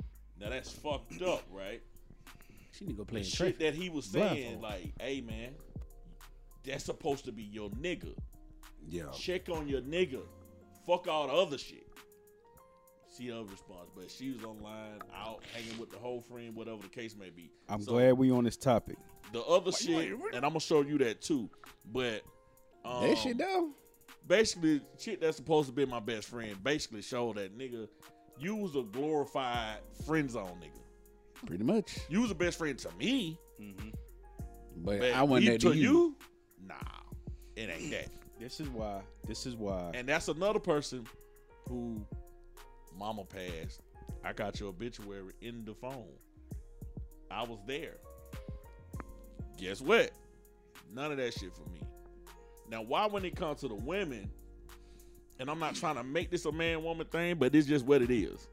Now 0.41 0.51
that's 0.51 0.71
fucked 0.71 1.21
up, 1.21 1.43
right? 1.53 1.83
She 2.73 2.85
need 2.85 2.93
to 2.93 2.99
go 2.99 3.05
play 3.05 3.21
The 3.23 3.27
in 3.27 3.31
shit 3.33 3.59
that 3.59 3.75
he 3.75 3.91
was 3.91 4.05
saying, 4.07 4.59
Blindfold. 4.61 4.63
like, 4.63 4.93
hey 5.01 5.21
man, 5.21 5.51
that's 6.65 6.85
supposed 6.85 7.25
to 7.25 7.33
be 7.33 7.43
your 7.43 7.71
nigga. 7.71 8.15
Yeah. 8.89 9.11
Check 9.13 9.49
on 9.49 9.67
your 9.69 9.81
nigga. 9.81 10.21
Fuck 10.87 11.09
all 11.09 11.27
the 11.27 11.33
other 11.33 11.59
shit. 11.59 11.88
See 13.19 13.31
her 13.31 13.43
response, 13.43 13.91
but 13.97 14.09
she 14.09 14.31
was 14.31 14.45
online, 14.45 15.01
out 15.13 15.41
hanging 15.53 15.77
with 15.77 15.91
the 15.91 15.99
whole 15.99 16.21
friend, 16.21 16.55
whatever 16.55 16.83
the 16.83 16.89
case 16.89 17.17
may 17.17 17.31
be. 17.31 17.51
I'm 17.69 17.83
So, 17.83 17.93
glad 17.93 18.13
we 18.17 18.31
on 18.31 18.45
this 18.45 18.57
topic. 18.57 18.97
the 19.33 19.43
other 19.43 19.73
shit, 19.73 20.13
and 20.33 20.37
I'm 20.37 20.51
gonna 20.51 20.61
show 20.61 20.83
you 20.83 20.99
that 20.99 21.21
too. 21.21 21.51
But 21.93 22.23
um, 22.85 23.03
that 23.09 23.19
shit 23.19 23.37
down. 23.37 23.73
basically, 24.29 24.83
shit 25.01 25.21
that's 25.21 25.37
supposed 25.37 25.69
to 25.69 25.75
be 25.75 25.85
my 25.85 25.99
best 25.99 26.29
friend, 26.29 26.63
basically 26.63 27.03
showed 27.03 27.37
that 27.39 27.59
nigga, 27.59 27.89
you 28.39 28.55
was 28.55 28.77
a 28.77 28.83
glorified 28.83 29.79
friend 30.07 30.31
zone 30.31 30.57
nigga. 30.63 31.45
Pretty 31.47 31.65
much. 31.65 31.99
You 32.09 32.21
was 32.21 32.31
a 32.31 32.37
best 32.37 32.57
friend 32.57 32.79
to 32.79 32.89
me, 33.01 33.37
But, 34.77 35.01
but 35.01 35.13
I 35.13 35.25
wasn't 35.25 35.53
that 35.55 35.61
to 35.63 35.71
to 35.73 35.77
you. 35.77 35.83
you, 35.91 36.17
nah, 36.65 36.75
it 37.57 37.69
ain't 37.69 37.91
that. 37.91 38.09
This 38.39 38.61
is 38.61 38.69
why. 38.69 39.01
This 39.27 39.45
is 39.45 39.57
why. 39.57 39.91
And 39.95 40.09
that's 40.09 40.29
another 40.29 40.61
person 40.61 41.05
who 41.69 42.01
mama 42.99 43.25
passed. 43.25 43.81
I 44.25 44.33
got 44.33 44.59
your 44.59 44.71
obituary 44.71 45.35
in 45.41 45.65
the 45.65 45.75
phone. 45.75 46.13
I 47.31 47.43
was 47.43 47.59
there. 47.67 47.97
Guess 49.57 49.81
what? 49.81 50.11
None 50.93 51.13
of 51.13 51.19
that 51.19 51.35
shit 51.35 51.53
for 51.55 51.69
me. 51.71 51.83
Now, 52.71 52.83
why 52.83 53.07
when 53.07 53.25
it 53.25 53.37
comes 53.37 53.61
to 53.61 53.69
the 53.69 53.75
women, 53.75 54.31
and 55.39 55.51
I'm 55.51 55.59
not 55.59 55.75
trying 55.75 55.97
to 55.97 56.05
make 56.05 56.31
this 56.31 56.45
a 56.45 56.53
man 56.53 56.83
woman 56.83 57.07
thing, 57.07 57.37
but 57.37 57.55
it's 57.55 57.67
just 57.67 57.85
what 57.87 58.03
it 58.03 58.11
is. 58.11 58.49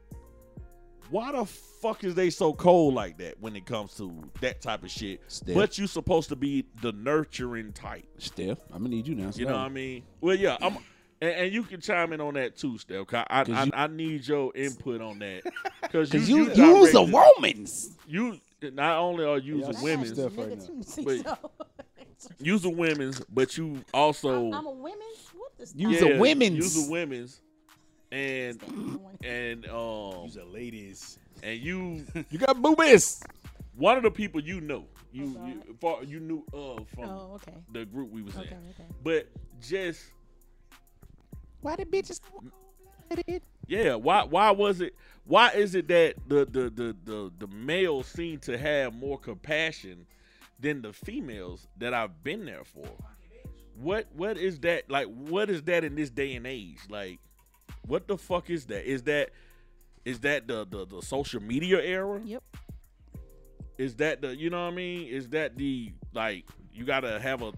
Why 1.10 1.32
the 1.32 1.44
fuck 1.44 2.02
is 2.02 2.14
they 2.14 2.30
so 2.30 2.52
cold 2.52 2.94
like 2.94 3.18
that 3.18 3.40
when 3.40 3.54
it 3.54 3.64
comes 3.64 3.94
to 3.94 4.24
that 4.40 4.60
type 4.60 4.82
of 4.82 4.90
shit? 4.90 5.20
Steph. 5.28 5.54
But 5.54 5.78
you 5.78 5.86
supposed 5.86 6.28
to 6.30 6.36
be 6.36 6.66
the 6.82 6.92
nurturing 6.92 7.72
type. 7.72 8.06
Steph, 8.18 8.58
I'm 8.72 8.82
gonna 8.82 8.88
need 8.88 9.06
you 9.06 9.14
now. 9.14 9.30
You 9.34 9.46
know 9.46 9.52
what 9.52 9.60
I 9.60 9.68
mean? 9.68 10.02
Well, 10.20 10.34
yeah, 10.34 10.56
I'm, 10.60 10.78
and, 11.20 11.30
and 11.30 11.52
you 11.52 11.62
can 11.62 11.80
chime 11.80 12.12
in 12.12 12.20
on 12.20 12.34
that 12.34 12.56
too, 12.56 12.78
Steph. 12.78 13.06
'cause 13.06 13.24
I, 13.28 13.44
'Cause 13.44 13.54
I, 13.54 13.64
you- 13.64 13.70
I 13.74 13.86
need 13.86 14.26
your 14.26 14.52
input 14.56 15.00
on 15.00 15.18
that 15.20 15.42
because 15.82 16.12
you, 16.12 16.20
Cause 16.20 16.28
you, 16.28 16.52
you, 16.54 16.54
you 16.54 16.76
was 16.78 16.94
a 16.94 16.98
Womans. 16.98 17.90
You 18.08 18.38
not 18.72 18.98
only 18.98 19.24
are 19.24 19.38
you 19.38 19.58
Yeah, 19.60 19.66
the 19.68 19.72
got 19.74 19.82
women's, 19.82 20.12
Steph 20.12 20.32
Nigga 20.32 20.38
right 20.48 20.58
now. 20.58 20.64
too, 20.66 20.82
see, 20.82 21.02
Wait. 21.04 21.24
so- 21.26 21.38
you's 22.40 22.64
a 22.64 22.70
women's, 22.70 23.20
but 23.28 23.56
you 23.58 23.84
also 23.94 24.46
I'm, 24.48 24.54
I'm 24.54 24.66
a 24.66 24.70
women's. 24.70 25.30
What 25.34 25.56
the 25.58 25.70
You 25.76 25.94
stop? 25.94 26.10
a 26.10 26.18
women's. 26.18 26.56
You's 26.56 26.88
a 26.88 26.90
women's, 26.90 27.40
and 28.12 28.60
and 29.24 29.66
um 29.68 30.24
Use 30.24 30.36
a 30.36 30.44
ladies. 30.44 31.18
and 31.42 31.58
you 31.60 32.04
You 32.30 32.38
got 32.38 32.60
boobies. 32.60 33.22
one 33.76 33.96
of 33.96 34.02
the 34.02 34.10
people 34.10 34.40
you 34.40 34.60
know 34.60 34.84
you 35.12 35.34
Oh, 35.38 35.46
you, 35.46 35.76
far, 35.80 36.04
you 36.04 36.20
knew 36.20 36.44
of 36.52 36.86
from 36.94 37.04
Oh, 37.04 37.32
okay. 37.36 37.54
the 37.72 37.84
group 37.86 38.10
we 38.10 38.22
was 38.22 38.36
Okay, 38.36 38.48
in, 38.50 38.56
okay. 38.70 38.84
but 39.02 39.28
just 39.60 40.00
Why 41.60 41.76
the 41.76 41.84
bitches? 41.84 42.20
Yeah, 43.66 43.94
why 43.94 44.24
why 44.24 44.50
was 44.50 44.80
it 44.80 44.94
why 45.24 45.50
is 45.50 45.74
it 45.74 45.88
that 45.88 46.14
the 46.26 46.44
the 46.44 46.70
the 46.70 46.96
the, 47.04 47.32
the 47.38 47.46
males 47.48 48.06
seem 48.06 48.38
to 48.40 48.58
have 48.58 48.94
more 48.94 49.18
compassion 49.18 50.06
than 50.58 50.82
the 50.82 50.92
females 50.92 51.66
that 51.78 51.94
I've 51.94 52.22
been 52.24 52.44
there 52.46 52.64
for? 52.64 52.86
what 53.76 54.06
what 54.14 54.36
is 54.38 54.60
that 54.60 54.90
like? 54.90 55.06
What 55.06 55.50
is 55.50 55.62
that 55.64 55.84
in 55.84 55.94
this 55.94 56.10
day 56.10 56.34
and 56.34 56.46
age? 56.46 56.78
Like, 56.88 57.18
what 57.86 58.08
the 58.08 58.16
fuck 58.16 58.50
is 58.50 58.66
that? 58.66 58.88
Is 58.90 59.02
that 59.02 59.30
is 60.04 60.20
that 60.20 60.48
the 60.48 60.66
the, 60.66 60.86
the 60.86 61.02
social 61.02 61.42
media 61.42 61.80
era? 61.82 62.20
Yep. 62.24 62.42
Is 63.78 63.96
that 63.96 64.22
the 64.22 64.34
you 64.34 64.50
know 64.50 64.64
what 64.64 64.72
I 64.72 64.76
mean? 64.76 65.08
Is 65.08 65.28
that 65.30 65.56
the 65.56 65.92
like 66.14 66.44
you 66.72 66.84
gotta 66.84 67.20
have 67.20 67.42
a 67.42 67.52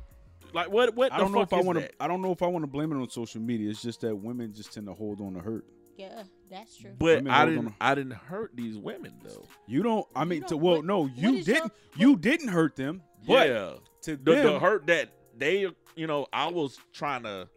like 0.53 0.71
what 0.71 0.95
what 0.95 1.13
I 1.13 1.19
don't 1.19 1.33
know 1.33 1.41
fuck 1.41 1.53
if 1.53 1.59
I 1.59 1.63
want 1.63 1.79
to. 1.79 1.91
I 2.03 2.09
don't 2.09 2.23
know 2.23 2.33
if 2.33 2.43
I 2.43 2.47
want 2.47 2.63
to 2.63 2.67
blame 2.67 2.93
it 2.93 2.97
on 2.97 3.09
social 3.11 3.41
media. 3.41 3.71
It's 3.71 3.83
just 3.83 4.01
that 4.03 4.15
women 4.15 4.53
just 4.55 4.73
tend 4.73 4.87
to 4.87 4.95
hold 4.95 5.21
on 5.21 5.35
to 5.35 5.41
hurt. 5.41 5.65
Yeah, 5.97 6.23
that's 6.49 6.77
true. 6.77 6.93
But 6.97 7.17
Women 7.25 7.33
I 7.33 7.45
didn't 7.45 7.67
on. 7.67 7.75
I 7.81 7.95
didn't 7.97 8.13
hurt 8.13 8.53
these 8.55 8.77
women 8.79 9.15
though. 9.25 9.45
You 9.67 9.83
don't. 9.83 10.07
I 10.15 10.25
mean, 10.25 10.43
don't- 10.43 10.61
well, 10.61 10.77
what- 10.77 10.85
no, 10.85 11.07
you 11.07 11.43
didn't. 11.43 11.73
you 11.97 12.17
didn't 12.17 12.49
hurt 12.49 12.77
them. 12.77 13.03
But 13.27 13.49
yeah. 13.49 13.73
to 14.03 14.17
The, 14.17 14.35
them, 14.35 14.47
the 14.47 14.59
hurt 14.61 14.87
that 14.87 15.11
they 15.37 15.67
you 15.97 16.07
know, 16.07 16.27
I 16.33 16.49
was 16.49 16.79
trying 16.93 17.25
to 17.25 17.49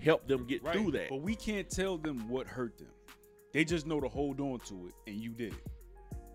help 0.00 0.26
them 0.26 0.46
get 0.46 0.64
right, 0.64 0.74
through 0.74 0.92
that. 0.92 1.10
But 1.10 1.20
we 1.20 1.34
can't 1.34 1.68
tell 1.68 1.98
them 1.98 2.28
what 2.30 2.46
hurt 2.46 2.78
them. 2.78 2.88
They 3.52 3.64
just 3.64 3.86
know 3.86 4.00
to 4.00 4.08
hold 4.08 4.40
on 4.40 4.60
to 4.60 4.88
it, 4.88 4.94
and 5.06 5.16
you 5.16 5.30
did 5.30 5.52
it. 5.52 5.66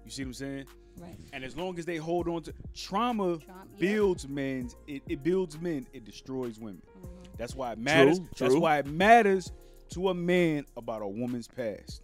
You 0.05 0.11
see 0.11 0.23
what 0.23 0.27
I'm 0.27 0.33
saying? 0.33 0.65
Right. 0.99 1.17
And 1.33 1.43
as 1.43 1.55
long 1.57 1.77
as 1.79 1.85
they 1.85 1.97
hold 1.97 2.27
on 2.27 2.41
to 2.43 2.53
trauma, 2.75 3.37
Trauma, 3.39 3.39
yeah. 3.47 3.79
builds 3.79 4.27
men. 4.27 4.69
It, 4.87 5.01
it 5.07 5.23
builds 5.23 5.59
men. 5.59 5.87
It 5.93 6.05
destroys 6.05 6.59
women. 6.59 6.81
Mm-hmm. 6.97 7.07
That's 7.37 7.55
why 7.55 7.71
it 7.73 7.77
matters. 7.79 8.19
That's 8.37 8.53
true. 8.53 8.59
why 8.59 8.79
it 8.79 8.85
matters 8.87 9.51
to 9.91 10.09
a 10.09 10.13
man 10.13 10.65
about 10.77 11.01
a 11.01 11.07
woman's 11.07 11.47
past. 11.47 12.01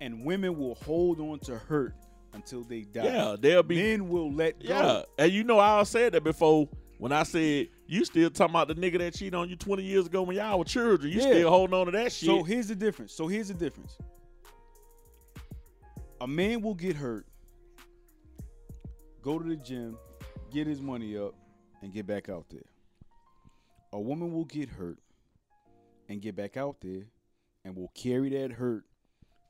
And 0.00 0.24
women 0.24 0.58
will 0.58 0.74
hold 0.76 1.20
on 1.20 1.38
to 1.40 1.58
hurt 1.58 1.94
until 2.32 2.62
they 2.62 2.82
die. 2.82 3.04
yeah, 3.04 3.36
they'll 3.38 3.62
be 3.62 3.76
Men 3.76 4.08
will 4.08 4.32
let 4.32 4.62
go. 4.62 4.68
Yeah, 4.68 5.02
and 5.24 5.32
you 5.32 5.44
know 5.44 5.58
I 5.58 5.82
said 5.82 6.12
that 6.12 6.24
before 6.24 6.68
when 6.98 7.12
I 7.12 7.22
said 7.24 7.68
you 7.86 8.04
still 8.04 8.30
talking 8.30 8.52
about 8.54 8.68
the 8.68 8.74
nigga 8.74 8.98
that 8.98 9.14
cheated 9.14 9.34
on 9.34 9.48
you 9.48 9.56
20 9.56 9.82
years 9.82 10.06
ago 10.06 10.22
when 10.22 10.36
y'all 10.36 10.58
were 10.58 10.64
children. 10.64 11.10
You 11.12 11.18
Yeah. 11.20 11.26
still 11.26 11.50
holding 11.50 11.74
on 11.74 11.86
to 11.86 11.92
that 11.92 12.12
shit. 12.12 12.28
So 12.28 12.42
here's 12.42 12.68
the 12.68 12.74
difference. 12.76 13.12
So 13.12 13.26
here's 13.26 13.48
the 13.48 13.54
difference. 13.54 13.96
A 16.20 16.26
man 16.26 16.60
will 16.60 16.74
get 16.74 16.96
hurt, 16.96 17.26
go 19.22 19.38
to 19.38 19.48
the 19.48 19.56
gym, 19.56 19.96
get 20.52 20.66
his 20.66 20.80
money 20.80 21.16
up, 21.16 21.34
and 21.82 21.92
get 21.92 22.06
back 22.06 22.28
out 22.28 22.46
there. 22.50 22.62
A 23.92 24.00
woman 24.00 24.32
will 24.32 24.44
get 24.44 24.68
hurt 24.68 24.98
and 26.08 26.20
get 26.20 26.36
back 26.36 26.56
out 26.56 26.76
there 26.80 27.04
and 27.64 27.76
will 27.76 27.90
carry 27.94 28.30
that 28.30 28.52
hurt 28.52 28.84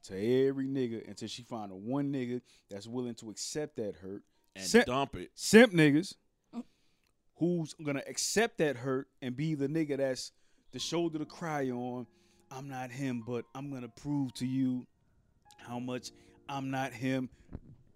to 0.05 0.15
every 0.49 0.67
nigga 0.67 1.07
until 1.09 1.29
she 1.29 1.43
find 1.43 1.71
a 1.71 1.75
one 1.75 2.13
nigga 2.13 2.41
that's 2.71 2.87
willing 2.87 3.15
to 3.17 3.31
accept 3.31 3.77
that 3.77 3.95
hurt. 3.97 4.23
and 4.57 4.65
Simp, 4.65 4.87
dump 4.87 5.15
it. 5.17 5.31
simp 5.35 5.73
niggas 5.73 6.15
who's 7.37 7.75
gonna 7.75 8.03
accept 8.07 8.59
that 8.59 8.77
hurt 8.77 9.09
and 9.23 9.37
be 9.37 9.55
the 9.55 9.67
nigga 9.69 9.97
that's 9.97 10.33
the 10.73 10.79
shoulder 10.79 11.19
to 11.19 11.25
cry 11.25 11.71
on. 11.71 12.07
I'm 12.51 12.69
not 12.69 12.91
him, 12.91 13.23
but 13.27 13.45
I'm 13.55 13.73
gonna 13.73 13.89
prove 13.89 14.33
to 14.35 14.47
you 14.47 14.87
how 15.59 15.79
much 15.79 16.11
I'm 16.49 16.71
not 16.71 16.93
him. 16.93 17.29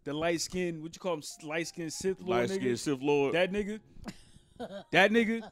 The 0.04 0.12
light 0.12 0.40
skin, 0.40 0.82
what 0.82 0.94
you 0.94 1.00
call 1.00 1.14
him, 1.14 1.22
light 1.42 1.66
skin 1.66 1.90
Sith 1.90 2.20
Lord 2.20 2.40
Light 2.40 2.50
skinned 2.50 2.78
Sith 2.78 3.00
Lord. 3.00 3.34
That 3.34 3.50
nigga, 3.52 3.80
that 4.92 5.10
nigga, 5.10 5.42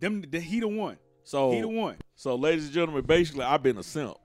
them, 0.00 0.22
the, 0.30 0.40
he 0.40 0.60
the 0.60 0.68
one. 0.68 0.96
so, 1.24 1.52
He 1.52 1.60
the 1.60 1.68
one. 1.68 1.96
so, 2.16 2.34
ladies 2.36 2.64
and 2.64 2.72
gentlemen, 2.72 3.04
basically, 3.04 3.44
I've 3.44 3.62
been 3.62 3.76
a 3.76 3.82
simp. 3.82 4.16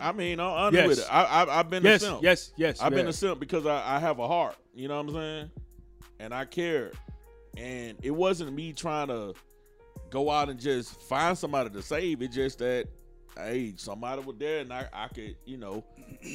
I 0.00 0.12
mean, 0.12 0.38
I'm 0.38 0.52
under 0.66 0.78
Yes. 0.78 0.88
with 0.88 0.98
it. 1.00 1.06
I, 1.12 1.24
I, 1.24 1.58
I've 1.60 1.70
been 1.70 1.82
Yes, 1.82 2.02
a 2.02 2.06
simp. 2.06 2.22
yes, 2.22 2.52
yes. 2.56 2.80
I've 2.80 2.92
you 2.92 2.96
been 2.98 3.08
a 3.08 3.12
simp 3.12 3.40
because 3.40 3.66
I, 3.66 3.96
I 3.96 3.98
have 3.98 4.20
a 4.20 4.28
heart. 4.28 4.56
You 4.72 4.86
know 4.88 4.96
what 5.02 5.08
I'm 5.08 5.14
saying? 5.14 5.50
And 6.20 6.32
I 6.32 6.44
care. 6.44 6.92
And 7.56 7.98
it 8.02 8.12
wasn't 8.12 8.52
me 8.52 8.72
trying 8.72 9.08
to 9.08 9.34
go 10.10 10.30
out 10.30 10.48
and 10.48 10.58
just 10.60 11.00
find 11.02 11.36
somebody 11.36 11.70
to 11.70 11.82
save. 11.82 12.22
It's 12.22 12.34
just 12.34 12.58
that, 12.60 12.86
hey, 13.38 13.74
somebody 13.76 14.22
was 14.22 14.36
there 14.38 14.60
and 14.60 14.72
I, 14.72 14.86
I 14.92 15.08
could, 15.08 15.36
you 15.44 15.56
know, 15.56 15.84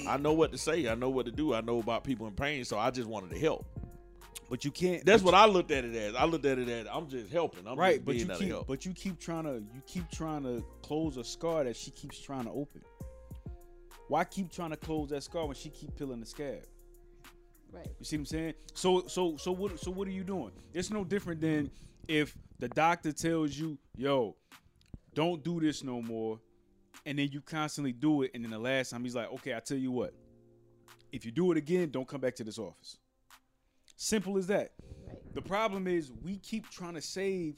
I 0.07 0.17
know 0.17 0.33
what 0.33 0.51
to 0.51 0.57
say. 0.57 0.87
I 0.87 0.95
know 0.95 1.09
what 1.09 1.25
to 1.25 1.31
do. 1.31 1.53
I 1.53 1.61
know 1.61 1.79
about 1.79 2.03
people 2.03 2.27
in 2.27 2.33
pain. 2.33 2.63
So 2.65 2.77
I 2.79 2.89
just 2.91 3.07
wanted 3.07 3.31
to 3.31 3.39
help. 3.39 3.65
but 4.49 4.63
you 4.65 4.71
can't. 4.71 5.05
That's 5.05 5.21
but 5.23 5.33
what 5.33 5.35
I 5.39 5.45
looked 5.45 5.71
at 5.71 5.83
it 5.85 5.95
as. 5.95 6.15
I 6.15 6.25
looked 6.25 6.45
at 6.45 6.57
it 6.59 6.69
as 6.69 6.87
I'm 6.91 7.07
just 7.09 7.31
helping. 7.31 7.67
I'm 7.67 7.77
right 7.77 7.95
just 7.95 8.05
but 8.05 8.15
you 8.15 8.25
keep 8.27 8.49
help. 8.51 8.67
but 8.67 8.85
you 8.85 8.93
keep 8.93 9.19
trying 9.19 9.43
to 9.43 9.55
you 9.55 9.81
keep 9.85 10.09
trying 10.09 10.43
to 10.43 10.63
close 10.81 11.17
a 11.17 11.23
scar 11.23 11.63
that 11.63 11.75
she 11.75 11.91
keeps 11.91 12.19
trying 12.19 12.45
to 12.45 12.51
open 12.51 12.81
why 14.09 14.23
keep 14.25 14.51
trying 14.51 14.69
to 14.71 14.77
close 14.77 15.09
that 15.09 15.23
scar 15.23 15.45
when 15.45 15.55
she 15.55 15.69
keep 15.69 15.95
peeling 15.97 16.19
the 16.19 16.25
scab 16.25 16.59
Right. 17.71 17.87
you 17.97 18.05
see 18.05 18.17
what 18.17 18.21
i'm 18.21 18.25
saying 18.27 18.53
so 18.75 19.07
so 19.07 19.35
so 19.37 19.51
what 19.51 19.79
so 19.79 19.89
what 19.89 20.07
are 20.07 20.11
you 20.11 20.23
doing 20.23 20.51
it's 20.73 20.91
no 20.91 21.03
different 21.03 21.41
than 21.41 21.71
if 22.07 22.35
the 22.59 22.67
doctor 22.67 23.11
tells 23.11 23.57
you 23.57 23.77
yo 23.95 24.35
don't 25.15 25.43
do 25.43 25.59
this 25.59 25.83
no 25.83 25.99
more 26.01 26.39
and 27.05 27.19
then 27.19 27.29
you 27.31 27.41
constantly 27.41 27.91
do 27.91 28.21
it 28.23 28.31
and 28.33 28.43
then 28.43 28.51
the 28.51 28.57
last 28.59 28.89
time 28.91 29.03
he's 29.03 29.15
like 29.15 29.31
okay 29.31 29.53
i 29.55 29.59
tell 29.59 29.77
you 29.77 29.91
what 29.91 30.13
if 31.11 31.25
you 31.25 31.31
do 31.31 31.51
it 31.51 31.57
again 31.57 31.89
don't 31.89 32.07
come 32.07 32.21
back 32.21 32.35
to 32.35 32.43
this 32.43 32.57
office 32.57 32.97
simple 33.95 34.37
as 34.37 34.47
that 34.47 34.71
Right. 35.07 35.17
the 35.35 35.41
problem 35.41 35.87
is 35.87 36.11
we 36.23 36.37
keep 36.37 36.69
trying 36.69 36.93
to 36.95 37.01
save 37.01 37.55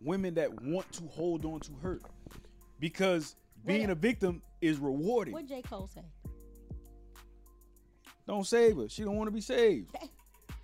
women 0.00 0.34
that 0.34 0.62
want 0.62 0.90
to 0.92 1.04
hold 1.08 1.44
on 1.44 1.60
to 1.60 1.72
hurt 1.82 2.02
because 2.78 3.34
being 3.64 3.82
What- 3.82 3.90
a 3.90 3.94
victim 3.94 4.42
is 4.60 4.78
rewarding. 4.78 5.32
What 5.34 5.46
J 5.46 5.62
Cole 5.62 5.88
say? 5.88 6.02
Don't 8.26 8.46
save 8.46 8.76
her. 8.76 8.88
She 8.88 9.02
don't 9.04 9.16
want 9.16 9.28
to 9.28 9.32
be 9.32 9.40
saved. 9.40 9.94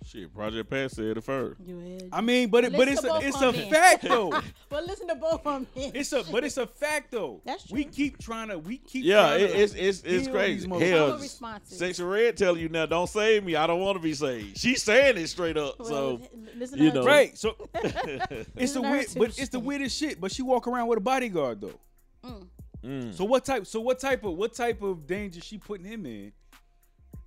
Shit, 0.05 0.33
Project 0.33 0.69
Pat 0.69 0.91
said 0.91 1.17
it 1.17 1.23
first. 1.23 1.59
You 1.65 1.79
is. 1.79 2.09
I 2.11 2.21
mean, 2.21 2.49
but 2.49 2.65
it, 2.65 2.71
but 2.73 2.87
Listen 2.87 2.93
it's 2.93 3.01
to 3.01 3.07
a, 3.07 3.13
both 3.13 3.23
it's 3.23 3.41
of 3.41 3.55
a 3.55 3.57
them. 3.57 3.69
fact 3.71 4.01
though. 4.07 4.41
But 4.69 4.85
listen 4.85 5.07
to 5.07 5.15
both 5.15 5.45
of 5.45 5.65
them. 5.65 5.67
It's 5.75 6.11
a 6.11 6.23
but 6.29 6.43
it's 6.43 6.57
a 6.57 6.67
fact 6.67 7.11
though. 7.11 7.41
That's 7.45 7.69
We 7.71 7.83
true. 7.83 7.91
keep 7.93 8.17
trying 8.19 8.49
to 8.49 8.59
we 8.59 8.77
keep 8.79 9.05
Yeah, 9.05 9.21
trying 9.29 9.41
it, 9.41 9.47
to 9.49 9.57
it's 9.61 9.73
it's 9.73 10.01
it's 10.03 10.25
heal 10.25 10.33
crazy. 10.35 10.53
these 10.59 10.67
motherfuckers. 10.67 10.89
Hell, 10.89 11.05
Couple 11.07 11.21
responses. 11.21 11.81
Sexyy 11.81 12.11
Red 12.11 12.37
telling 12.37 12.61
you 12.61 12.69
now, 12.69 12.85
don't 12.85 13.07
save 13.09 13.43
me. 13.45 13.55
I 13.55 13.65
don't 13.65 13.79
want 13.79 13.95
to 13.97 14.01
be 14.03 14.13
saved. 14.13 14.57
She's 14.57 14.83
saying 14.83 15.17
it 15.17 15.27
straight 15.27 15.57
up. 15.57 15.79
Well, 15.79 15.87
so 15.89 16.21
listen 16.57 16.79
you 16.79 16.85
to 16.85 16.89
her 16.89 16.95
know. 16.95 17.01
too. 17.03 17.07
right. 17.07 17.37
So 17.37 17.55
it's 17.75 18.49
Listen 18.55 18.81
the 18.81 18.81
to 18.81 18.87
her 18.87 18.91
weird, 18.91 19.07
but 19.17 19.27
it's 19.29 19.49
the 19.49 19.57
shit. 19.57 19.63
weirdest 19.63 19.97
shit. 19.97 20.19
But 20.21 20.31
she 20.31 20.41
walk 20.41 20.67
around 20.67 20.87
with 20.87 20.97
a 20.97 21.01
bodyguard 21.01 21.61
though. 21.61 21.79
Mm. 22.25 22.47
Mm. 22.83 23.13
So 23.15 23.23
what 23.23 23.45
type? 23.45 23.65
So 23.65 23.79
what 23.79 23.99
type 23.99 24.23
of 24.25 24.33
what 24.33 24.53
type 24.53 24.81
of 24.81 25.07
danger 25.07 25.39
she 25.41 25.57
putting 25.57 25.85
him 25.85 26.05
in? 26.05 26.33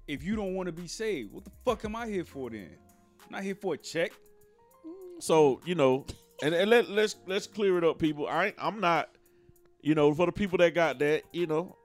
If 0.09 0.23
you 0.23 0.37
don't 0.37 0.55
want 0.55 0.67
to 0.67 0.73
be 0.73 0.87
saved, 0.87 1.33
what 1.33 1.45
the 1.45 1.51
fuck 1.65 1.85
am 1.85 1.97
I 1.97 2.07
here 2.07 2.25
for 2.25 2.49
then? 2.51 2.71
I'm 3.25 3.33
not 3.33 3.43
here 3.43 3.55
for 3.57 3.75
a 3.75 3.77
check. 3.77 4.13
So 5.19 5.61
you 5.65 5.75
know, 5.75 6.07
and, 6.43 6.55
and 6.55 6.71
let 6.71 6.89
let's 6.89 7.17
let's 7.27 7.47
clear 7.47 7.79
it 7.79 7.85
up, 7.85 7.99
people. 7.99 8.27
I 8.29 8.47
ain't, 8.47 8.55
I'm 8.59 8.81
not, 8.81 9.09
you 9.81 9.95
know, 9.95 10.13
for 10.15 10.27
the 10.27 10.33
people 10.33 10.59
that 10.59 10.75
got 10.75 10.99
that, 11.01 11.23
you 11.33 11.47
know, 11.47 11.77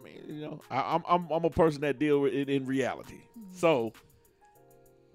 I 0.00 0.02
mean, 0.04 0.22
you 0.26 0.40
know, 0.40 0.60
I, 0.70 0.94
I'm 0.94 1.04
I'm 1.08 1.30
I'm 1.30 1.44
a 1.44 1.50
person 1.50 1.82
that 1.82 1.98
deal 1.98 2.20
with 2.20 2.32
it 2.34 2.48
in 2.48 2.66
reality. 2.66 3.20
Mm-hmm. 3.38 3.56
So, 3.56 3.92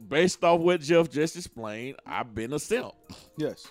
based 0.07 0.43
off 0.43 0.59
what 0.61 0.81
Jeff 0.81 1.09
just 1.09 1.35
explained, 1.35 1.97
I've 2.05 2.33
been 2.35 2.53
a 2.53 2.59
simp, 2.59 2.93
Yes. 3.37 3.67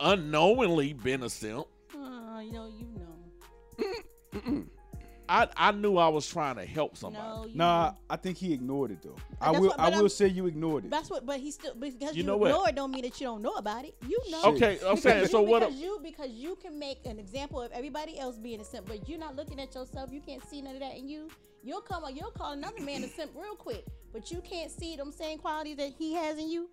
unknowingly 0.00 0.92
been 0.92 1.22
a 1.22 1.30
simp. 1.30 1.66
Oh, 1.96 2.38
you 2.40 2.52
know, 2.52 2.66
you 2.68 2.86
know. 4.44 4.64
I 5.28 5.48
I 5.56 5.72
knew 5.72 5.96
I 5.96 6.08
was 6.08 6.26
trying 6.28 6.56
to 6.56 6.64
help 6.64 6.96
somebody. 6.96 7.24
No, 7.26 7.46
you 7.46 7.54
Nah, 7.56 7.90
know. 7.90 7.96
I 8.10 8.16
think 8.16 8.38
he 8.38 8.52
ignored 8.52 8.90
it 8.92 9.02
though. 9.02 9.16
I 9.40 9.50
will. 9.50 9.68
what- 9.68 9.80
I 9.80 9.88
will 9.90 9.96
I'm- 9.96 10.08
say 10.08 10.28
you 10.28 10.46
ignored 10.46 10.84
it. 10.84 10.90
That's 10.90 11.10
what, 11.10 11.26
but 11.26 11.40
he 11.40 11.50
still 11.50 11.74
because 11.74 12.14
You 12.14 12.22
you, 12.22 12.26
know 12.26 12.36
what? 12.36 12.50
ignore 12.50 12.68
it 12.68 12.74
don't 12.76 12.90
mean 12.90 13.02
that 13.02 13.20
you 13.20 13.26
don't 13.26 13.42
know 13.42 13.54
about 13.54 13.84
it. 13.84 13.94
You 14.06 14.18
know. 14.30 14.42
Okay, 14.54 14.74
I'm 14.84 14.96
Because 14.96 15.02
saying. 15.02 15.20
you, 15.22 15.26
So 15.28 15.42
what? 15.42 15.60
Because 15.60 15.74
you 15.80 16.00
because 16.02 16.30
you 16.30 16.56
can 16.56 16.78
make 16.78 17.04
an 17.06 17.18
example 17.18 17.60
of 17.60 17.72
everybody 17.72 18.18
else 18.18 18.36
being 18.38 18.60
a 18.60 18.64
simp, 18.64 18.86
but 18.86 19.08
you're 19.08 19.18
not 19.18 19.34
looking 19.36 19.60
at 19.60 19.74
yourself. 19.74 20.12
You 20.12 20.20
can't 20.20 20.42
see 20.48 20.62
none 20.62 20.74
of 20.74 20.80
that 20.80 20.96
in 20.96 21.08
you. 21.08 21.28
You'll 21.64 21.80
come. 21.80 22.04
You'll 22.14 22.30
call 22.30 22.52
another 22.52 22.80
man 22.82 23.02
a 23.02 23.08
simp 23.08 23.32
real 23.34 23.56
quick, 23.56 23.84
but 24.12 24.30
you 24.30 24.40
can't 24.40 24.70
see 24.70 24.94
them 24.96 25.10
same 25.10 25.38
qualities 25.38 25.76
that 25.78 25.92
he 25.98 26.12
has 26.14 26.38
in 26.38 26.48
you. 26.48 26.68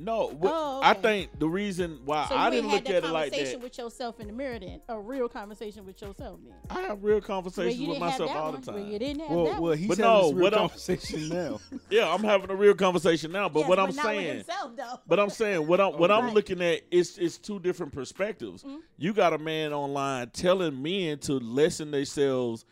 No, 0.00 0.28
what, 0.28 0.52
Oh, 0.54 0.80
I 0.82 0.94
think 0.94 1.36
the 1.40 1.48
reason 1.48 1.98
why 2.04 2.26
So 2.28 2.36
I 2.36 2.50
didn't 2.50 2.70
look 2.70 2.86
had 2.86 2.96
at 2.98 3.04
it 3.04 3.10
like 3.10 3.30
that. 3.32 3.36
conversation 3.36 3.60
with 3.60 3.78
yourself 3.78 4.20
in 4.20 4.28
the 4.28 4.32
mirror, 4.32 4.58
then 4.60 4.80
a 4.88 4.98
real 4.98 5.28
conversation 5.28 5.84
with 5.84 6.00
yourself, 6.00 6.38
then. 6.44 6.54
I 6.70 6.82
have 6.82 7.02
real 7.02 7.20
conversations 7.20 7.80
you 7.80 7.88
with 7.88 7.98
myself 7.98 8.30
all 8.30 8.52
one. 8.52 8.60
the 8.60 8.70
Where 8.72 8.80
time. 8.82 8.92
you 8.92 8.98
didn't 9.00 9.20
have 9.22 9.30
well, 9.30 9.44
that. 9.46 9.60
well, 9.60 9.72
he's 9.72 9.88
But 9.88 9.98
having 9.98 10.12
no, 10.12 10.22
this 10.22 10.32
real 10.34 10.42
what 10.42 10.54
I'm- 10.54 10.68
conversation 10.68 11.28
now. 11.30 11.60
Yeah, 11.90 12.12
I'm 12.14 12.22
having 12.22 12.50
a 12.50 12.54
real 12.54 12.74
conversation 12.74 13.32
now. 13.32 13.48
But 13.48 13.60
Yes, 13.60 13.68
what 13.68 13.78
I'm 13.80 13.86
but 13.86 13.94
not 13.96 14.06
with 14.06 14.14
saying, 14.16 14.36
himself, 14.36 14.76
though. 14.76 15.00
but 15.08 15.18
I'm 15.20 15.30
saying 15.30 15.66
what 15.66 15.80
I'm 15.80 15.92
what 15.98 16.10
I'm 16.12 16.30
looking 16.32 16.62
at 16.62 16.82
is 16.92 17.18
is 17.18 17.36
two 17.36 17.58
different 17.58 17.92
perspectives. 17.92 18.62
Mm-hmm. 18.62 18.76
You 18.98 19.12
got 19.12 19.32
a 19.32 19.38
man 19.38 19.72
online 19.72 20.30
telling 20.30 20.80
men 20.80 21.18
to 21.20 21.34
lessen 21.40 21.90
themselves 21.90 22.64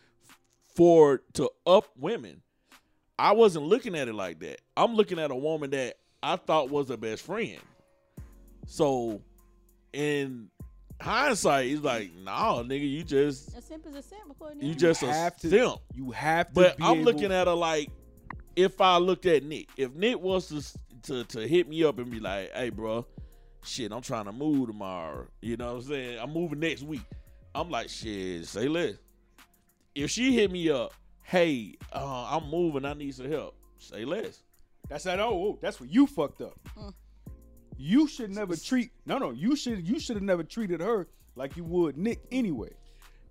for 0.75 1.23
to 1.33 1.49
up 1.65 1.85
women. 1.97 2.41
I 3.19 3.31
wasn't 3.33 3.65
looking 3.65 3.95
at 3.95 4.07
it 4.07 4.13
like 4.13 4.39
that. 4.39 4.61
I'm 4.77 4.93
looking 4.95 5.19
at 5.19 5.31
a 5.31 5.35
woman 5.35 5.71
that 5.71 5.97
I 6.23 6.35
thought 6.35 6.69
was 6.69 6.89
a 6.89 6.97
best 6.97 7.23
friend. 7.23 7.59
So, 8.65 9.21
in 9.93 10.49
hindsight, 11.01 11.67
it's 11.67 11.83
like, 11.83 12.11
nah, 12.15 12.61
nigga, 12.63 12.89
you 12.89 13.03
just 13.03 13.55
a 13.55 13.61
simp 13.61 13.85
is 13.87 13.95
a 13.95 14.01
simp, 14.01 14.23
according 14.31 14.59
to 14.59 14.65
you 14.65 14.71
him. 14.73 14.77
just 14.77 15.03
a 15.03 15.07
have 15.11 15.37
to- 15.37 15.49
simp. 15.49 15.79
You 15.93 16.11
have 16.11 16.47
to. 16.49 16.53
But 16.53 16.77
be 16.77 16.83
I'm 16.83 16.99
able- 16.99 17.05
looking 17.05 17.31
at 17.31 17.47
her 17.47 17.53
like 17.53 17.89
if 18.55 18.81
I 18.81 18.97
looked 18.97 19.25
at 19.25 19.43
Nick, 19.43 19.69
if 19.77 19.93
Nick 19.93 20.19
was 20.19 20.47
to 20.49 20.63
to 21.03 21.23
to 21.25 21.47
hit 21.47 21.69
me 21.69 21.83
up 21.83 21.99
and 21.99 22.09
be 22.11 22.19
like, 22.19 22.51
"Hey, 22.53 22.69
bro, 22.71 23.05
shit, 23.63 23.91
I'm 23.91 24.01
trying 24.01 24.25
to 24.25 24.33
move 24.33 24.67
tomorrow." 24.67 25.27
You 25.41 25.55
know 25.57 25.75
what 25.75 25.83
I'm 25.83 25.87
saying? 25.89 26.19
I'm 26.19 26.33
moving 26.33 26.59
next 26.59 26.81
week. 26.83 27.03
I'm 27.55 27.69
like, 27.69 27.89
"Shit, 27.89 28.45
say 28.47 28.67
less." 28.67 28.95
If 29.95 30.11
she 30.11 30.33
hit 30.35 30.51
me 30.51 30.69
up, 30.69 30.93
"Hey, 31.23 31.75
uh, 31.93 32.27
I'm 32.37 32.49
moving. 32.49 32.83
I 32.83 32.93
need 32.93 33.13
some 33.15 33.31
help." 33.31 33.55
Say 33.77 34.03
less. 34.03 34.43
That's 34.89 35.03
that. 35.05 35.19
Oh, 35.19 35.29
oh, 35.31 35.59
that's 35.61 35.79
what 35.79 35.89
you 35.91 36.07
fucked 36.07 36.41
up. 36.41 36.57
Mm. 36.77 36.93
You 37.77 38.07
should 38.07 38.31
never 38.33 38.55
treat. 38.55 38.91
No, 39.05 39.17
no. 39.17 39.31
You 39.31 39.55
should. 39.55 39.87
You 39.87 39.99
should 39.99 40.15
have 40.15 40.23
never 40.23 40.43
treated 40.43 40.81
her 40.81 41.07
like 41.35 41.55
you 41.57 41.63
would 41.65 41.97
Nick 41.97 42.19
anyway. 42.31 42.71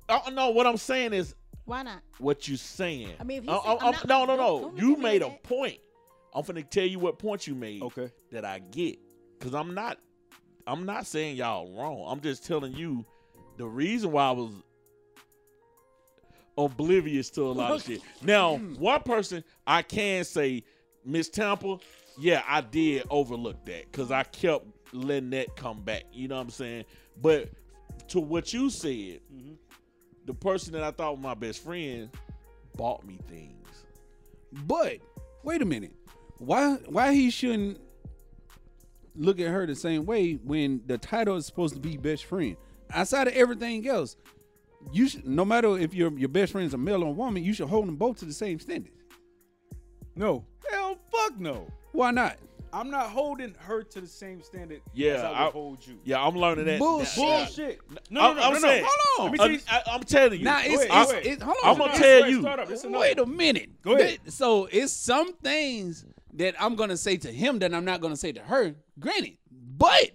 Oh 0.08 0.22
no, 0.32 0.50
what 0.50 0.66
I'm 0.66 0.76
saying 0.76 1.12
is 1.12 1.34
Why 1.64 1.82
not? 1.82 2.00
what 2.18 2.46
you 2.46 2.56
saying. 2.56 3.10
I 3.18 3.24
mean, 3.24 3.38
if 3.38 3.44
he 3.44 3.50
I- 3.50 3.54
said- 3.58 3.66
I- 3.68 3.72
I'm 3.72 3.78
I'm- 3.82 3.92
not- 3.92 4.06
no, 4.08 4.24
no, 4.24 4.36
no. 4.36 4.72
You 4.76 4.90
look 4.90 4.98
at 4.98 4.98
me 4.98 5.02
made 5.02 5.22
a 5.22 5.26
that. 5.26 5.42
point. 5.42 5.78
I'm 6.34 6.44
finna 6.44 6.68
tell 6.68 6.84
you 6.86 6.98
what 6.98 7.18
point 7.18 7.46
you 7.46 7.54
made. 7.54 7.82
Okay. 7.82 8.12
That 8.30 8.44
I 8.44 8.58
get, 8.60 8.98
cause 9.40 9.54
I'm 9.54 9.74
not. 9.74 9.98
I'm 10.68 10.84
not 10.84 11.06
saying 11.06 11.36
y'all 11.36 11.70
wrong. 11.76 12.04
I'm 12.08 12.20
just 12.20 12.44
telling 12.44 12.74
you 12.74 13.04
the 13.56 13.66
reason 13.66 14.12
why 14.12 14.26
I 14.28 14.32
was 14.32 14.52
oblivious 16.58 17.30
to 17.30 17.42
a 17.42 17.52
lot 17.52 17.72
of 17.72 17.82
shit. 17.84 18.00
Now, 18.22 18.56
hmm. 18.58 18.74
one 18.74 19.00
person 19.02 19.44
I 19.66 19.82
can 19.82 20.24
say, 20.24 20.64
Miss 21.06 21.28
Temple, 21.28 21.80
yeah, 22.18 22.42
I 22.46 22.60
did 22.60 23.04
overlook 23.10 23.64
that 23.66 23.90
because 23.90 24.10
I 24.10 24.24
kept 24.24 24.66
letting 24.92 25.30
that 25.30 25.54
come 25.56 25.80
back. 25.82 26.04
You 26.12 26.28
know 26.28 26.36
what 26.36 26.42
I'm 26.42 26.50
saying? 26.50 26.84
But 27.22 27.50
to 28.08 28.20
what 28.20 28.52
you 28.52 28.70
said, 28.70 29.20
the 30.24 30.34
person 30.34 30.72
that 30.72 30.82
I 30.82 30.90
thought 30.90 31.12
was 31.12 31.22
my 31.22 31.34
best 31.34 31.62
friend 31.62 32.10
bought 32.74 33.06
me 33.06 33.20
things. 33.28 33.84
But 34.66 34.98
wait 35.42 35.62
a 35.62 35.64
minute. 35.64 35.94
Why 36.38 36.74
why 36.86 37.14
he 37.14 37.30
shouldn't 37.30 37.80
look 39.14 39.40
at 39.40 39.48
her 39.48 39.66
the 39.66 39.74
same 39.74 40.04
way 40.04 40.34
when 40.34 40.82
the 40.86 40.98
title 40.98 41.36
is 41.36 41.46
supposed 41.46 41.74
to 41.74 41.80
be 41.80 41.96
best 41.96 42.24
friend? 42.24 42.56
Outside 42.90 43.28
of 43.28 43.34
everything 43.34 43.86
else, 43.86 44.16
you 44.92 45.08
should 45.08 45.26
no 45.26 45.44
matter 45.44 45.78
if 45.78 45.94
your 45.94 46.12
your 46.18 46.28
best 46.28 46.52
friend's 46.52 46.74
a 46.74 46.78
male 46.78 47.04
or 47.04 47.08
a 47.08 47.12
woman, 47.12 47.44
you 47.44 47.52
should 47.52 47.68
hold 47.68 47.86
them 47.86 47.96
both 47.96 48.18
to 48.18 48.24
the 48.24 48.32
same 48.32 48.58
standard. 48.58 48.92
No. 50.16 50.44
Hell, 50.70 50.98
fuck 51.12 51.38
no. 51.38 51.68
Why 51.92 52.10
not? 52.10 52.36
I'm 52.72 52.90
not 52.90 53.10
holding 53.10 53.54
her 53.58 53.82
to 53.82 54.00
the 54.00 54.06
same 54.06 54.42
standard 54.42 54.82
Yeah, 54.92 55.12
as 55.14 55.22
I 55.24 55.28
would 55.30 55.36
I- 55.36 55.50
hold 55.50 55.86
you. 55.86 55.98
Yeah, 56.04 56.22
I'm 56.22 56.34
learning 56.36 56.64
that. 56.66 56.78
Bullshit. 56.78 57.16
now. 57.18 57.36
Bullshit. 57.44 57.80
No, 58.10 58.20
no, 58.20 58.34
no, 58.34 58.42
I'm 58.42 58.52
no, 58.54 58.58
saying, 58.58 58.82
no. 58.82 58.88
Hold 59.16 59.30
on. 59.30 59.36
Let 59.38 59.50
me 59.50 59.60
I'm, 59.70 59.82
I, 59.86 59.94
am 59.94 60.02
telling 60.02 60.38
you. 60.40 60.44
Now 60.44 60.60
it's, 60.62 60.66
ahead, 60.66 60.84
it's, 60.84 60.88
go 60.90 61.10
ahead. 61.12 61.26
it's 61.26 61.42
hold 61.42 61.56
I'm 61.64 61.78
gonna 61.78 61.94
tell 61.94 62.28
you. 62.30 62.40
start 62.42 62.60
up. 62.60 62.70
It's 62.70 62.84
Wait 62.84 63.18
a 63.18 63.24
minute. 63.26 63.82
Go 63.82 63.94
ahead. 63.96 64.18
That- 64.24 64.32
So 64.32 64.66
it's 64.70 64.92
some 64.92 65.34
things 65.36 66.04
that 66.34 66.54
I'm 66.60 66.74
gonna 66.74 66.96
say 66.98 67.16
to 67.18 67.32
him 67.32 67.60
that 67.60 67.72
I'm 67.72 67.84
not 67.84 68.00
gonna 68.00 68.16
say 68.16 68.32
to 68.32 68.40
her. 68.42 68.74
Granted, 68.98 69.38
but 69.50 70.10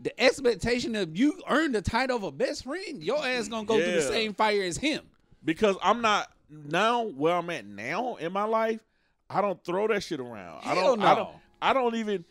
the 0.00 0.18
expectation 0.20 0.96
of 0.96 1.16
you 1.16 1.40
earn 1.48 1.72
the 1.72 1.82
title 1.82 2.16
of 2.16 2.22
a 2.24 2.32
best 2.32 2.64
friend, 2.64 3.02
your 3.04 3.24
ass 3.24 3.46
gonna 3.46 3.66
go 3.66 3.76
through 3.76 3.92
the 3.92 4.02
same 4.02 4.32
fire 4.34 4.62
as 4.62 4.76
him. 4.78 5.02
because 5.44 5.76
I'm 5.82 6.00
not 6.00 6.28
now 6.50 7.02
where 7.04 7.34
I'm 7.36 7.50
at 7.50 7.66
now 7.66 8.16
in 8.16 8.32
my 8.32 8.44
life. 8.44 8.80
I 9.30 9.40
don't 9.40 9.62
throw 9.64 9.88
that 9.88 10.02
shit 10.02 10.20
around. 10.20 10.62
I 10.64 10.74
don't. 10.74 11.02
I 11.02 11.14
don't. 11.14 11.30
I 11.60 11.72
don't 11.72 11.94
even. 11.94 12.24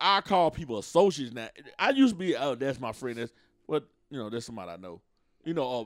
I 0.00 0.20
call 0.20 0.50
people 0.50 0.78
associates 0.78 1.32
now. 1.32 1.48
I 1.78 1.90
used 1.90 2.14
to 2.14 2.18
be, 2.18 2.34
oh, 2.34 2.56
that's 2.56 2.80
my 2.80 2.92
friend. 2.92 3.18
That's 3.18 3.32
what 3.66 3.86
you 4.10 4.18
know. 4.18 4.30
That's 4.30 4.46
somebody 4.46 4.70
I 4.70 4.76
know. 4.76 5.00
You 5.44 5.54
know, 5.54 5.80
uh, 5.80 5.84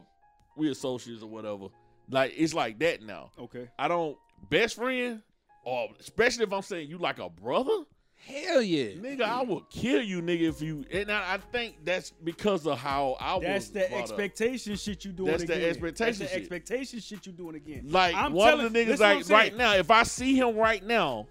we 0.56 0.70
associates 0.70 1.22
or 1.22 1.28
whatever. 1.28 1.68
Like 2.08 2.34
it's 2.36 2.54
like 2.54 2.78
that 2.78 3.02
now. 3.02 3.30
Okay. 3.38 3.68
I 3.78 3.88
don't 3.88 4.16
best 4.48 4.76
friend, 4.76 5.22
or 5.64 5.88
especially 6.00 6.44
if 6.44 6.52
I'm 6.52 6.62
saying 6.62 6.88
you 6.88 6.98
like 6.98 7.18
a 7.18 7.28
brother. 7.28 7.84
Hell 8.16 8.60
yeah. 8.60 8.86
Nigga, 8.96 9.22
I 9.22 9.42
will 9.42 9.60
kill 9.70 10.02
you, 10.02 10.20
nigga, 10.20 10.48
if 10.48 10.60
you. 10.60 10.84
And 10.92 11.12
I, 11.12 11.34
I 11.34 11.38
think 11.52 11.76
that's 11.84 12.10
because 12.10 12.66
of 12.66 12.76
how 12.78 13.16
I 13.20 13.38
That's 13.38 13.66
was. 13.66 13.70
the 13.72 13.78
brought 13.80 13.92
up. 13.92 14.00
expectation 14.00 14.76
shit 14.76 15.04
you 15.04 15.12
doing 15.12 15.30
That's 15.30 15.44
the 15.44 15.68
expectation 15.68 16.06
That's 16.06 16.18
the 16.18 16.26
shit. 16.26 16.36
expectation 16.42 17.00
shit 17.00 17.24
you 17.26 17.32
doing 17.32 17.54
again. 17.54 17.84
Like 17.88 18.14
I'm 18.16 18.32
one 18.32 18.48
telling- 18.48 18.66
of 18.66 18.72
the 18.72 18.78
niggas, 18.80 18.86
listen 18.88 19.06
what 19.06 19.10
I'm 19.16 19.18
like 19.22 19.30
right 19.30 19.56
now, 19.56 19.74
if 19.74 19.90
I 19.92 20.02
see 20.02 20.34
him 20.36 20.56
right 20.56 20.84
now, 20.84 21.28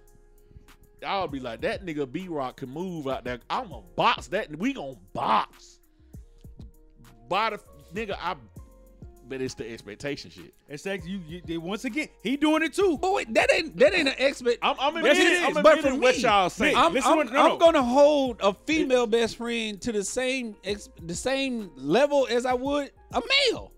I'll 1.06 1.28
be 1.28 1.40
like, 1.42 1.62
that 1.62 1.86
nigga 1.86 2.10
B 2.12 2.28
Rock 2.30 2.58
can 2.58 2.70
move 2.70 3.08
out 3.08 3.26
there. 3.26 3.40
I'm 3.50 3.68
gonna 3.70 3.84
box 3.96 4.28
that. 4.28 4.56
We 4.58 4.74
gonna 4.74 4.96
box. 5.14 5.80
By 7.30 7.52
the 7.52 7.60
nigga, 7.94 8.16
I. 8.20 8.36
But 9.28 9.42
it's 9.42 9.54
the 9.54 9.70
expectation 9.70 10.32
shit. 10.32 10.54
It's 10.68 10.84
like 10.86 11.06
you, 11.06 11.20
you 11.28 11.42
they, 11.46 11.58
once 11.60 11.86
again, 11.86 12.08
he 12.24 12.38
doing 12.38 12.64
it 12.64 12.74
too. 12.74 12.98
But 13.00 13.14
wait, 13.14 13.34
that 13.36 13.54
ain't 13.54 13.78
that 13.78 13.94
ain't 13.94 14.08
an 14.08 14.16
expert. 14.18 14.56
I'm, 14.64 14.76
I'm 14.80 14.96
Yes, 15.06 15.18
admitting, 15.18 15.26
it 15.28 15.32
is. 15.36 15.44
I'm 15.58 15.64
But 15.64 15.78
admitting 15.78 15.92
for 16.00 16.02
what 16.02 16.16
me, 16.16 16.22
y'all 16.22 16.50
saying. 16.50 16.76
I'm, 16.76 16.94
listen 16.94 17.12
I'm, 17.12 17.18
no, 17.32 17.40
I'm 17.44 17.50
no. 17.50 17.58
gonna 17.58 17.84
hold 17.84 18.38
a 18.42 18.52
female 18.66 19.06
best 19.06 19.38
friend 19.38 19.80
to 19.82 19.92
the 19.92 20.04
same 20.04 20.56
ex, 20.64 20.90
the 21.04 21.14
same 21.14 21.70
level 21.76 22.28
as 22.32 22.48
I 22.48 22.54
would 22.56 22.92
a 23.14 23.22
male. 23.52 23.72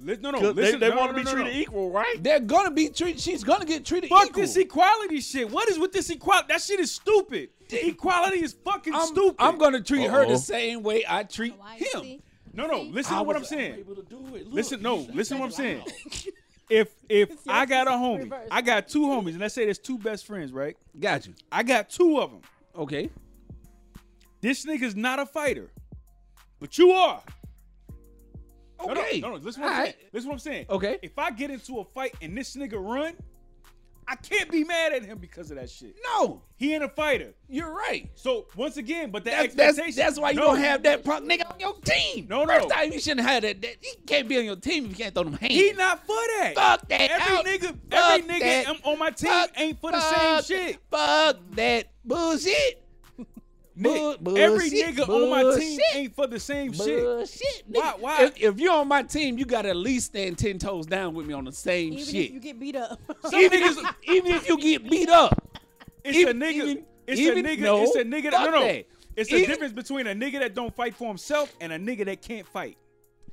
Li- 0.00 0.18
No, 0.20 0.32
no, 0.32 0.40
'Cause 0.40 0.56
listen. 0.56 0.80
they, 0.80 0.88
they 0.88 0.94
no, 0.94 1.00
want 1.00 1.16
to 1.16 1.18
no, 1.18 1.22
be 1.22 1.24
no, 1.24 1.32
treated 1.34 1.54
no. 1.54 1.60
equal, 1.60 1.90
right? 1.92 2.16
They're 2.20 2.40
gonna 2.40 2.72
be 2.72 2.88
treated. 2.88 3.20
She's 3.20 3.44
gonna 3.44 3.64
get 3.64 3.84
treated 3.84 4.10
Fuck 4.10 4.26
equal. 4.30 4.42
this 4.42 4.56
equality 4.56 5.20
shit. 5.20 5.48
What 5.48 5.68
is 5.68 5.78
with 5.78 5.92
this 5.92 6.10
equality? 6.10 6.46
That 6.48 6.60
shit 6.62 6.80
is 6.80 6.90
stupid. 6.90 7.50
The 7.68 7.86
Equality 7.90 8.42
is 8.42 8.54
fucking 8.64 8.92
I'm, 8.92 9.06
stupid. 9.06 9.36
I'm 9.38 9.56
gonna 9.56 9.80
treat 9.80 10.10
her 10.10 10.22
Uh-oh. 10.24 10.28
the 10.30 10.38
same 10.38 10.82
way 10.82 11.04
I 11.08 11.22
treat 11.22 11.56
Why 11.56 11.76
you 11.78 12.00
him. 12.02 12.22
See? 12.54 12.60
No, 12.62 12.66
no. 12.66 12.84
See? 12.84 12.90
Listen 12.92 13.14
I 13.14 13.18
to 13.18 13.22
what 13.24 13.36
I'm 13.36 13.42
was 13.42 13.48
saying. 13.48 13.74
able 13.78 13.94
to 13.96 14.02
do 14.02 14.18
it. 14.36 14.44
Look, 14.46 14.54
Listen, 14.54 14.82
no. 14.82 14.98
you 15.00 15.12
Listen 15.12 15.36
to 15.36 15.40
what 15.42 15.46
I'm 15.46 15.52
saying. 15.52 15.78
loud. 15.78 15.88
If 16.70 16.88
if 17.10 17.30
I 17.46 17.66
got 17.66 17.86
a 17.86 17.90
yes, 17.90 18.00
homie, 18.00 18.18
reverse. 18.20 18.48
I 18.50 18.62
got 18.62 18.88
two 18.88 19.02
homies, 19.02 19.32
and 19.32 19.40
let's 19.40 19.54
say 19.54 19.66
there's 19.66 19.78
two 19.78 19.98
best 19.98 20.26
friends, 20.26 20.50
right? 20.50 20.74
Got 20.98 21.26
you. 21.26 21.34
I 21.52 21.62
got 21.62 21.90
two 21.90 22.18
of 22.20 22.30
them. 22.30 22.40
Okay. 22.74 23.10
This 24.40 24.64
nigga's 24.64 24.96
not 24.96 25.18
a 25.18 25.26
fighter, 25.26 25.70
but 26.60 26.78
you 26.78 26.92
are. 26.92 27.22
No, 28.80 28.86
no, 28.94 29.00
Okay. 29.02 29.20
no, 29.20 29.28
no. 29.28 29.34
Listen 29.36 29.60
what 29.62 29.72
I'm 29.72 29.76
All 29.78 29.84
saying. 29.84 29.94
right. 30.00 30.12
Listen 30.14 30.28
what 30.30 30.34
I'm 30.34 30.38
saying. 30.38 30.66
Okay. 30.70 30.98
If 31.02 31.18
I 31.18 31.30
get 31.32 31.50
into 31.50 31.80
a 31.80 31.84
fight 31.84 32.14
and 32.22 32.34
this 32.36 32.56
nigga 32.56 32.82
run, 32.82 33.14
I 34.06 34.16
can't 34.16 34.50
be 34.50 34.64
mad 34.64 34.92
at 34.92 35.02
him 35.04 35.18
because 35.18 35.50
of 35.50 35.56
that 35.56 35.70
shit. 35.70 35.96
No, 36.04 36.42
He 36.56 36.74
ain't 36.74 36.84
a 36.84 36.88
fighter. 36.88 37.32
you're 37.48 37.72
right. 37.72 38.10
So 38.14 38.46
once 38.56 38.76
again, 38.76 39.10
but 39.10 39.24
the 39.24 39.30
That's, 39.30 39.54
that's, 39.54 39.78
expectation. 39.78 39.96
that's 40.06 40.18
why 40.20 40.30
you 40.30 40.36
No. 40.40 40.46
don't 40.48 40.58
have 40.58 40.82
that 40.82 41.04
punk 41.04 41.24
nigga 41.30 41.50
on 41.52 41.58
your 41.58 41.74
team. 41.84 42.26
No, 42.28 42.44
no. 42.44 42.54
First 42.54 42.68
time 42.70 42.92
you 42.92 43.00
shouldn't 43.00 43.26
have 43.26 43.42
that. 43.42 43.62
that. 43.62 43.76
He 43.80 43.96
can't 44.06 44.28
be 44.28 44.38
on 44.38 44.44
your 44.44 44.56
team 44.56 44.84
if 44.84 44.90
you 44.90 44.96
can't 44.96 45.14
throw 45.14 45.24
them 45.24 45.32
hands. 45.34 45.52
He 45.54 45.72
not 45.72 46.06
for 46.06 46.14
that. 46.38 46.52
Fuck 46.54 46.88
that. 46.88 47.10
Every 47.10 47.36
out. 47.36 47.44
nigga, 47.46 47.78
Fuck 47.90 48.20
every 48.20 48.28
nigga 48.28 48.64
that. 48.66 48.76
on 48.84 48.98
my 48.98 49.10
team 49.10 49.30
Fuck- 49.30 49.50
ain't 49.56 49.80
for 49.80 49.90
the 49.92 49.98
fuck- 50.00 50.44
same 50.44 50.58
shit. 50.58 50.78
Fuck 50.90 51.36
that 51.52 51.86
bullshit. 52.04 52.83
Nick, 53.76 54.20
Bull- 54.20 54.38
every 54.38 54.70
bullshit, 54.70 54.94
nigga 54.96 55.08
on 55.08 55.30
my 55.30 55.42
team 55.42 55.50
bullshit. 55.76 55.80
ain't 55.94 56.14
for 56.14 56.26
the 56.28 56.38
same 56.38 56.72
shit. 56.72 57.02
Bullshit. 57.04 57.62
Why- 57.66 57.80
nigga. 57.92 57.98
why- 58.00 58.22
If, 58.24 58.40
if 58.42 58.60
you're 58.60 58.72
on 58.72 58.86
my 58.88 59.02
team, 59.02 59.36
you 59.38 59.44
gotta 59.44 59.70
at 59.70 59.76
least 59.76 60.06
stand 60.06 60.38
ten 60.38 60.58
toes 60.58 60.86
down 60.86 61.12
with 61.14 61.26
me 61.26 61.34
on 61.34 61.44
the 61.44 61.52
same 61.52 61.92
Even 61.94 62.04
shit. 62.04 62.14
if 62.26 62.30
you 62.32 62.40
get 62.40 62.60
beat 62.60 62.76
up. 62.76 63.00
Some 63.28 63.40
even, 63.40 63.60
niggas- 63.60 63.82
if, 64.04 64.10
even 64.14 64.32
if 64.32 64.48
you 64.48 64.58
get 64.58 64.88
beat 64.88 65.08
up. 65.08 65.58
It's 66.04 66.16
Even- 66.18 66.40
a 66.40 66.44
nigga. 66.46 66.52
even- 66.54 66.84
it's 67.06 67.20
even- 67.20 67.44
a 67.44 67.48
nigga. 67.48 67.60
no, 67.60 67.82
it's 67.82 67.96
a 67.96 68.04
nigga. 68.04 68.30
That, 68.30 68.32
no, 68.32 68.38
fuck 68.44 68.54
no. 68.54 68.60
that. 68.66 68.86
It's 69.16 69.32
a 69.32 69.36
Even- 69.36 69.50
difference 69.50 69.72
between 69.72 70.06
a 70.06 70.14
nigga 70.14 70.38
that 70.40 70.54
don't 70.54 70.74
fight 70.74 70.94
for 70.94 71.08
himself 71.08 71.52
and 71.60 71.72
a 71.72 71.78
nigga 71.78 72.04
that 72.06 72.22
can't 72.22 72.46
fight. 72.46 72.76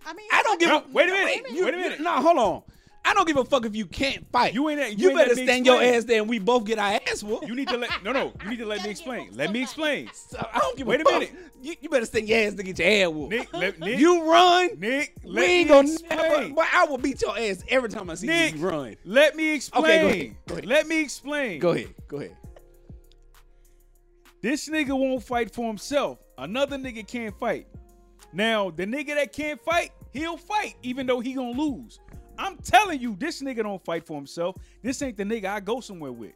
I 0.06 0.14
mean, 0.14 0.28
I 0.32 0.42
don't 0.42 0.60
give 0.60 0.70
No, 0.70 0.78
a 0.80 0.86
wait 0.92 1.08
a 1.10 1.12
minute, 1.12 1.52
You- 1.52 1.66
wait 1.66 1.74
a 1.74 1.78
minute. 1.78 2.00
No, 2.00 2.20
hold 2.22 2.38
on. 2.40 2.64
I 3.04 3.14
don't 3.16 3.26
give 3.28 3.38
a 3.38 3.44
fuck 3.44 3.66
if 3.66 3.76
you 3.76 3.86
can't 3.88 4.30
fight. 4.32 4.54
You 4.54 4.70
ain't 4.70 4.80
that- 4.80 4.92
You, 4.92 4.98
you 5.06 5.10
ain't 5.10 5.18
better 5.18 5.36
me 5.36 5.44
stand 5.46 5.66
your 5.66 5.82
ass 5.82 6.04
there 6.06 6.22
and 6.22 6.30
we 6.30 6.38
both 6.40 6.66
get 6.66 6.78
our 6.78 7.00
ass 7.08 7.24
whooped. 7.24 7.48
You 7.48 7.56
need 7.56 7.68
to 7.70 7.78
let 7.78 8.04
no 8.04 8.12
no. 8.12 8.32
You 8.44 8.50
need 8.52 8.60
to 8.60 8.66
let 8.66 8.84
me 8.84 8.90
explain. 8.92 9.30
Let 9.34 9.52
me 9.52 9.64
explain. 9.64 10.10
So, 10.14 10.38
I 10.54 10.60
don't 10.60 10.78
give 10.78 10.86
Wait 10.88 11.00
a 11.00 11.04
a 11.04 11.06
fuck. 11.06 11.20
minute. 11.22 11.36
You, 11.64 11.76
you 11.82 11.90
better 11.90 12.06
stand 12.06 12.28
your 12.30 12.38
ass 12.40 12.54
to 12.56 12.64
get 12.64 12.78
your 12.80 12.88
ass 12.88 13.14
whooped. 13.14 13.32
Nick, 13.32 13.54
let, 13.54 13.80
Nick, 13.80 14.00
you 14.00 14.24
run. 14.32 14.70
Nick, 14.80 15.16
we 15.24 15.42
ain't 15.42 15.68
me 15.68 15.74
gonna 15.74 15.92
explain. 15.92 16.20
never. 16.20 16.50
Boy, 16.56 16.64
I 16.74 16.86
will 16.86 16.98
beat 16.98 17.22
your 17.22 17.38
ass 17.38 17.64
every 17.70 17.90
time 17.90 18.10
I 18.10 18.16
see 18.16 18.28
Nick, 18.28 18.56
you 18.56 18.68
run. 18.68 18.96
let 19.04 19.36
me 19.36 19.56
explain. 19.56 19.84
Okay, 19.84 20.02
go 20.02 20.08
ahead, 20.08 20.36
go 20.48 20.54
ahead. 20.54 20.66
Let 20.66 20.88
me 20.88 21.02
explain. 21.02 21.60
Go 21.60 21.70
ahead. 21.72 21.94
Go 22.08 22.18
ahead. 22.18 22.38
This 24.42 24.70
nigga 24.70 24.98
won't 24.98 25.24
fight 25.24 25.54
for 25.54 25.68
himself. 25.68 26.20
Another 26.38 26.78
nigga 26.78 27.08
can't 27.08 27.38
fight. 27.40 27.68
Now, 28.34 28.70
the 28.72 28.86
nigga 28.86 29.14
that 29.16 29.34
can't 29.34 29.62
fight, 29.64 29.92
he'll 30.14 30.38
fight 30.38 30.76
even 30.82 31.06
though 31.06 31.20
he 31.20 31.34
gonna 31.34 31.52
lose. 31.60 32.00
I'm 32.42 32.58
telling 32.58 33.00
you, 33.00 33.16
this 33.18 33.42
nigga 33.42 33.64
don't 33.64 33.84
fight 33.84 34.06
for 34.06 34.16
himself. 34.18 34.56
This 34.82 35.02
ain't 35.02 35.18
the 35.18 35.24
nigga 35.24 35.46
I 35.46 35.60
go 35.60 35.80
somewhere 35.80 36.12
with. 36.12 36.34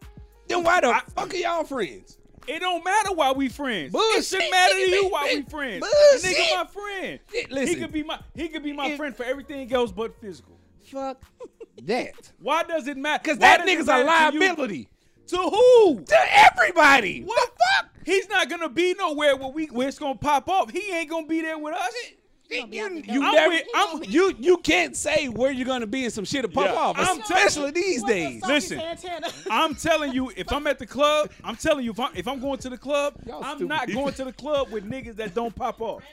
Then 0.47 0.63
why 0.63 0.81
the 0.81 0.87
I- 0.87 1.01
fuck 1.15 1.33
are 1.33 1.37
y'all 1.37 1.63
friends? 1.63 2.17
It 2.47 2.59
don't 2.59 2.85
matter 2.85 3.11
why 3.11 3.31
we 3.31 3.49
friends. 3.49 3.91
Bullshit, 3.91 4.17
It 4.19 4.25
shouldn't 4.25 4.51
matter 4.51 4.73
to 4.75 4.79
you 4.79 5.09
why 5.09 5.33
we 5.33 5.41
friends. 5.41 5.79
Bullshit. 5.83 6.21
The 6.21 6.27
nigga 6.43 6.55
my 6.55 6.65
friend. 6.67 7.19
Yeah, 7.33 7.65
he 7.65 7.75
could 7.75 7.91
be 7.91 8.03
my 8.03 8.19
he 8.35 8.49
could 8.49 8.61
be 8.63 8.71
my 8.71 8.89
If- 8.89 8.97
friend 8.97 9.15
for 9.15 9.23
everything 9.23 9.73
else 9.73 9.91
but 9.91 10.15
physical. 10.21 10.59
Fuck 10.85 11.23
that. 11.83 12.31
Why 12.39 12.61
does 12.61 12.87
it 12.87 12.97
matter? 12.97 13.21
Because 13.23 13.39
that 13.39 13.61
nigga's 13.61 13.87
a 13.87 14.05
matter 14.05 14.37
to 14.37 14.39
liability 14.45 14.87
To 15.27 15.37
who? 15.37 16.03
to 16.05 16.15
everybody. 16.29 17.23
What 17.23 17.49
the 17.55 17.63
fuck? 17.83 17.89
He's 18.05 18.29
not 18.29 18.47
gonna 18.47 18.69
be 18.69 18.93
nowhere 18.93 19.35
where 19.35 19.49
we 19.49 19.65
where 19.67 19.87
it's 19.87 19.97
gonna 19.97 20.13
pop 20.13 20.47
off. 20.47 20.69
He 20.69 20.91
ain't 20.91 21.09
gonna 21.09 21.25
be 21.25 21.41
there 21.41 21.57
with 21.57 21.73
us. 21.73 21.91
He 22.03 22.15
gonna 22.49 22.67
You, 22.67 23.01
you, 23.13 23.19
never, 23.21 23.49
with- 23.53 23.63
I'm- 23.75 24.03
you 24.07 24.35
you 24.39 24.57
can't 24.57 24.95
say 24.95 25.27
where 25.29 25.51
you're 25.51 25.65
gonna 25.65 25.87
be 25.87 26.03
and 26.05 26.13
some 26.13 26.25
shit 26.25 26.43
to 26.43 26.47
pop 26.49 26.65
Yeah. 26.65 26.73
off, 26.73 26.95
I'm 26.97 27.21
especially 27.21 27.71
these 27.71 28.03
days. 28.03 28.41
Listen. 28.45 28.81
I'm 29.51 29.75
telling 29.75 30.13
you, 30.13 30.31
if 30.35 30.51
I'm 30.51 30.67
at 30.67 30.79
the 30.79 30.85
club, 30.85 31.31
I'm 31.43 31.55
telling 31.55 31.85
you, 31.85 31.91
if 31.91 31.99
I'm, 31.99 32.11
if 32.15 32.27
I'm 32.27 32.39
going 32.39 32.59
to 32.59 32.69
the 32.69 32.77
club, 32.77 33.15
Y'all 33.25 33.43
I'm 33.43 33.57
stupid. 33.57 33.69
not 33.69 33.87
going 33.91 34.13
to 34.13 34.23
the 34.25 34.33
club 34.33 34.71
with 34.71 34.89
niggas 34.89 35.15
that 35.17 35.33
don't 35.33 35.55
pop 35.55 35.81
off. 35.81 36.03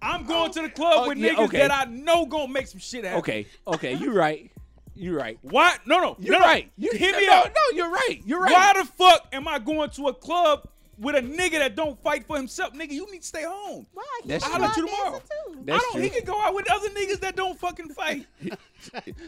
I'm 0.00 0.24
going 0.26 0.52
to 0.52 0.62
the 0.62 0.70
club 0.70 0.92
Oh, 0.96 1.08
with 1.08 1.18
yeah, 1.18 1.34
niggas 1.34 1.46
okay. 1.46 1.58
that 1.58 1.72
I 1.72 1.84
know 1.90 2.24
gonna 2.24 2.48
make 2.52 2.68
some 2.68 2.78
shit 2.80 3.04
happen. 3.04 3.18
Okay, 3.18 3.46
okay, 3.66 3.94
you're 3.94 4.14
right. 4.14 4.50
You're 4.94 5.16
right. 5.16 5.38
Why? 5.42 5.76
No, 5.86 6.00
no, 6.00 6.16
You're 6.18 6.32
no, 6.34 6.38
no. 6.40 6.44
right. 6.44 6.70
You 6.76 6.90
Hear 6.92 7.16
me 7.16 7.26
no, 7.26 7.32
out. 7.34 7.52
No, 7.54 7.76
you're 7.76 7.90
right. 7.90 8.20
You're 8.24 8.40
right. 8.40 8.52
Why 8.52 8.72
the 8.80 8.84
fuck 8.84 9.28
am 9.32 9.46
I 9.46 9.60
going 9.60 9.90
to 9.90 10.08
a 10.08 10.14
club 10.14 10.66
with 10.98 11.16
a 11.16 11.20
nigga 11.20 11.58
that 11.58 11.76
don't 11.76 12.00
fight 12.02 12.26
for 12.26 12.36
himself? 12.36 12.72
Nigga, 12.74 12.90
you 12.90 13.10
need 13.10 13.22
to 13.22 13.26
stay 13.26 13.44
home. 13.44 13.86
Why? 13.92 14.04
That's 14.24 14.44
I'll 14.44 14.60
let 14.60 14.76
you 14.76 14.86
tomorrow. 14.86 15.22
That's 15.64 15.82
I 15.82 15.86
don't. 15.86 15.92
true. 15.92 16.02
He 16.02 16.10
can 16.10 16.24
go 16.24 16.40
out 16.40 16.54
with 16.54 16.70
other 16.70 16.88
niggas 16.90 17.20
that 17.20 17.36
don't 17.36 17.58
fucking 17.58 17.90
fight. 17.90 18.26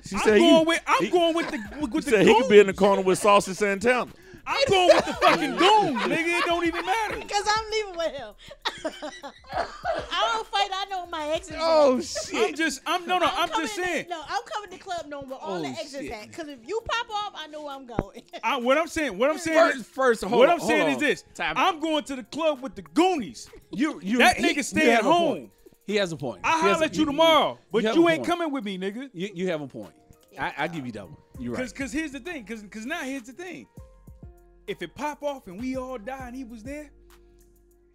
She 0.06 0.14
I'm 0.14 0.22
said 0.22 0.38
going 0.38 0.58
he, 0.60 0.64
with. 0.64 0.80
I'm 0.86 1.04
he, 1.04 1.10
going 1.10 1.34
with 1.34 1.50
the 1.50 1.58
with, 1.80 1.90
he 1.90 1.96
with 1.96 2.04
the 2.04 2.10
said 2.12 2.26
he 2.26 2.34
could 2.34 2.48
be 2.48 2.60
in 2.60 2.68
the 2.68 2.72
corner 2.72 3.02
with 3.02 3.18
Saucy 3.18 3.52
Santana. 3.52 4.10
I'm 4.52 4.64
going 4.68 4.88
with 4.96 5.06
the 5.06 5.12
fucking 5.14 5.50
goons, 5.56 6.02
nigga. 6.02 6.38
It 6.40 6.44
don't 6.44 6.66
even 6.66 6.84
matter. 6.84 7.16
Cause 7.20 7.46
I'm 7.48 7.70
leaving 7.70 7.96
with 7.96 8.12
him. 8.12 8.34
I 10.10 10.32
don't 10.32 10.46
fight. 10.46 10.70
I 10.74 10.86
know 10.90 11.06
my 11.06 11.28
exes. 11.28 11.56
Oh 11.58 12.00
shit! 12.00 12.48
I'm 12.48 12.54
just. 12.54 12.80
I'm 12.86 13.06
no, 13.06 13.18
no. 13.18 13.26
I'm, 13.26 13.48
coming 13.48 13.66
just 13.66 13.76
saying. 13.76 14.06
no, 14.08 14.20
I'm 14.20 14.42
coming 14.44 14.70
to 14.70 14.76
the 14.76 14.82
club 14.82 15.06
knowing 15.06 15.28
where 15.28 15.38
all 15.38 15.58
Oh, 15.58 15.62
the 15.62 15.68
exes 15.68 16.10
at. 16.10 16.32
Cause 16.32 16.48
if 16.48 16.58
you 16.66 16.80
pop 16.84 17.06
off, 17.10 17.32
I 17.36 17.46
know 17.46 17.62
where 17.64 17.74
I'm 17.76 17.86
going. 17.86 18.22
I, 18.42 18.56
what 18.58 18.76
I'm 18.76 18.88
saying. 18.88 19.16
What 19.16 19.30
I'm 19.30 19.38
saying. 19.38 19.58
First, 19.58 19.76
is, 19.78 19.86
first, 19.86 20.24
hold 20.24 20.40
what 20.40 20.48
on, 20.48 20.60
I'm 20.60 20.66
saying 20.66 20.86
on. 20.86 20.92
is 20.92 20.98
this. 20.98 21.24
Time. 21.34 21.54
I'm 21.56 21.78
going 21.78 22.02
to 22.04 22.16
the 22.16 22.24
club 22.24 22.60
with 22.62 22.74
the 22.74 22.82
Goonies. 22.82 23.48
You, 23.70 24.00
you, 24.02 24.18
That 24.18 24.36
he- 24.36 24.52
nigga 24.54 24.64
stay 24.64 24.92
at 24.92 25.02
home. 25.02 25.50
He 25.86 25.96
has 25.96 26.12
a 26.12 26.16
point. 26.16 26.40
I'll 26.44 26.60
holler 26.60 26.84
at 26.84 26.96
you 26.96 27.04
tomorrow, 27.04 27.58
but 27.72 27.82
you 27.82 28.08
ain't 28.08 28.18
point. 28.20 28.26
coming 28.26 28.52
with 28.52 28.64
me, 28.64 28.78
nigga. 28.78 29.10
You, 29.12 29.30
you 29.34 29.48
have 29.48 29.60
a 29.60 29.66
point. 29.66 29.92
I, 30.38 30.52
I 30.56 30.68
give 30.68 30.86
you 30.86 30.92
that 30.92 31.04
one. 31.04 31.16
You're 31.38 31.54
right. 31.54 31.74
cause 31.74 31.92
here's 31.92 32.12
the 32.12 32.20
thing. 32.20 32.44
Cause, 32.44 32.64
cause 32.70 32.86
now 32.86 33.00
here's 33.00 33.22
the 33.24 33.32
thing. 33.32 33.66
If 34.70 34.82
it 34.82 34.94
pop 34.94 35.24
off 35.24 35.48
and 35.48 35.58
we 35.58 35.76
all 35.76 35.98
die 35.98 36.28
and 36.28 36.36
he 36.36 36.44
was 36.44 36.62
there, 36.62 36.92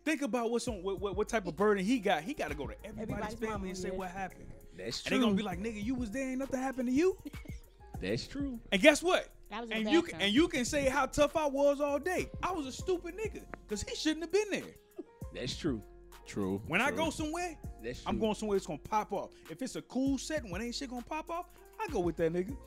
think 0.03 0.21
about 0.21 0.51
what's 0.51 0.67
on 0.67 0.83
what, 0.83 0.99
what, 0.99 1.15
what 1.15 1.29
type 1.29 1.47
of 1.47 1.55
burden 1.55 1.85
he 1.85 1.99
got. 1.99 2.23
He 2.23 2.33
got 2.33 2.49
to 2.49 2.53
go 2.53 2.67
to 2.67 2.73
everybody's, 2.83 3.11
Everybody's 3.13 3.39
family 3.39 3.51
mama, 3.53 3.67
and 3.67 3.77
say 3.77 3.87
yeah. 3.87 3.95
what 3.95 4.09
happened. 4.11 4.47
That's 4.77 5.01
And 5.03 5.13
they 5.13 5.17
true. 5.17 5.25
gonna 5.25 5.37
be 5.37 5.43
like, 5.43 5.59
nigga, 5.61 5.81
you 5.81 5.95
was 5.95 6.11
there, 6.11 6.29
ain't 6.29 6.39
nothing 6.39 6.59
happened 6.59 6.89
to 6.89 6.93
you. 6.93 7.17
That's 8.01 8.27
true. 8.27 8.59
And 8.73 8.81
guess 8.81 9.01
what? 9.01 9.29
That 9.49 9.61
was 9.61 9.71
And 9.71 9.89
you 9.89 10.01
can, 10.01 10.19
and 10.19 10.33
you 10.33 10.49
can 10.49 10.65
say 10.65 10.89
how 10.89 11.05
tough 11.05 11.37
I 11.37 11.45
was 11.47 11.79
all 11.79 11.97
day. 11.97 12.29
I 12.43 12.51
was 12.51 12.65
a 12.67 12.73
stupid 12.73 13.17
nigga 13.17 13.43
because 13.65 13.83
he 13.83 13.95
shouldn't 13.95 14.23
have 14.23 14.33
been 14.33 14.49
there. 14.51 14.73
That's 15.33 15.55
true. 15.55 15.81
True. 16.27 16.61
When 16.67 16.81
I 16.81 16.91
go 16.91 17.09
somewhere, 17.09 17.57
That's 17.81 18.01
true. 18.01 18.09
I'm 18.09 18.19
going 18.19 18.35
somewhere 18.35 18.57
that's 18.57 18.67
gonna 18.67 18.79
pop 18.79 19.13
off. 19.13 19.29
If 19.49 19.61
it's 19.61 19.77
a 19.77 19.81
cool 19.83 20.17
setting 20.17 20.51
when 20.51 20.61
ain't 20.61 20.75
shit 20.75 20.89
gonna 20.89 21.03
pop 21.03 21.29
off, 21.29 21.45
I 21.79 21.87
go 21.87 22.01
with 22.01 22.17
that 22.17 22.33
nigga. 22.33 22.57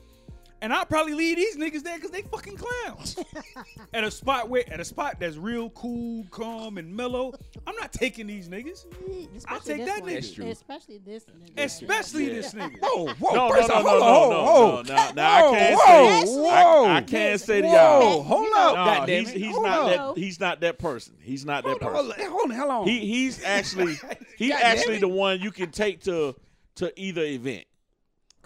And 0.61 0.73
I'll 0.73 0.85
probably 0.85 1.13
leave 1.13 1.37
these 1.37 1.55
niggas 1.55 1.83
there 1.83 1.95
because 1.95 2.11
they 2.11 2.21
fucking 2.23 2.57
clowns. 2.57 3.17
at 3.93 4.03
a 4.03 4.11
spot 4.11 4.49
where 4.49 4.63
at 4.71 4.81
a 4.81 4.85
spot 4.85 5.15
that's 5.19 5.37
real 5.37 5.69
cool, 5.69 6.25
calm, 6.31 6.77
and 6.77 6.93
mellow. 6.93 7.31
I'm 7.65 7.75
not 7.77 7.93
taking 7.93 8.27
these 8.27 8.49
niggas. 8.49 8.85
Especially 9.37 9.75
take 9.77 9.85
that 9.85 10.01
one. 10.01 10.11
nigga. 10.11 10.49
Especially 10.51 10.97
this 10.97 11.25
nigga. 11.25 11.63
Especially 11.63 12.27
Yeah. 12.27 12.33
this 12.33 12.53
nigga. 12.53 12.77
Whoa, 12.81 13.07
whoa, 13.13 13.33
No, 13.35 13.47
no, 13.47 13.55
first 13.55 13.69
no, 13.69 13.81
no, 13.81 13.89
hold 13.89 13.99
no, 14.01 14.05
on, 14.05 14.13
hold 14.13 14.29
no, 14.31 14.37
on, 14.39 14.45
no, 14.45 14.51
hold 14.51 14.87
no. 14.89 14.95
on. 14.95 15.15
Now 15.15 15.31
I 15.37 15.41
Whoa, 15.41 15.51
can't 15.53 15.75
whoa, 15.79 16.25
say. 16.25 16.31
whoa. 16.41 16.85
I, 16.85 16.95
I 16.97 17.01
can't 17.01 17.39
say 17.41 17.61
to 17.61 17.67
y'all. 17.67 18.23
hold 18.23 18.43
You 18.47 18.53
up, 18.57 18.75
No, 18.75 18.85
goddamn 18.85 19.25
he's, 19.25 19.33
he's 19.33 19.51
Hold 19.55 19.63
not 19.65 19.79
up. 19.93 20.15
that. 20.15 20.21
He's 20.21 20.39
not 20.41 20.59
that 20.61 20.77
person. 20.79 21.13
He's 21.21 21.45
not 21.45 21.63
that 21.63 21.81
Hold 21.81 21.83
on, 21.83 22.07
person. 22.09 22.29
hold 22.29 22.51
on, 22.51 22.57
hold 22.57 22.71
on. 22.71 22.87
He 22.87 22.99
he's 23.05 23.41
actually 23.45 23.95
he's 24.37 24.51
actually 24.51 24.99
the 24.99 25.07
one 25.07 25.39
you 25.39 25.51
can 25.51 25.71
take 25.71 26.03
to 26.03 26.35
to 26.75 26.99
either 26.99 27.23
event. 27.23 27.63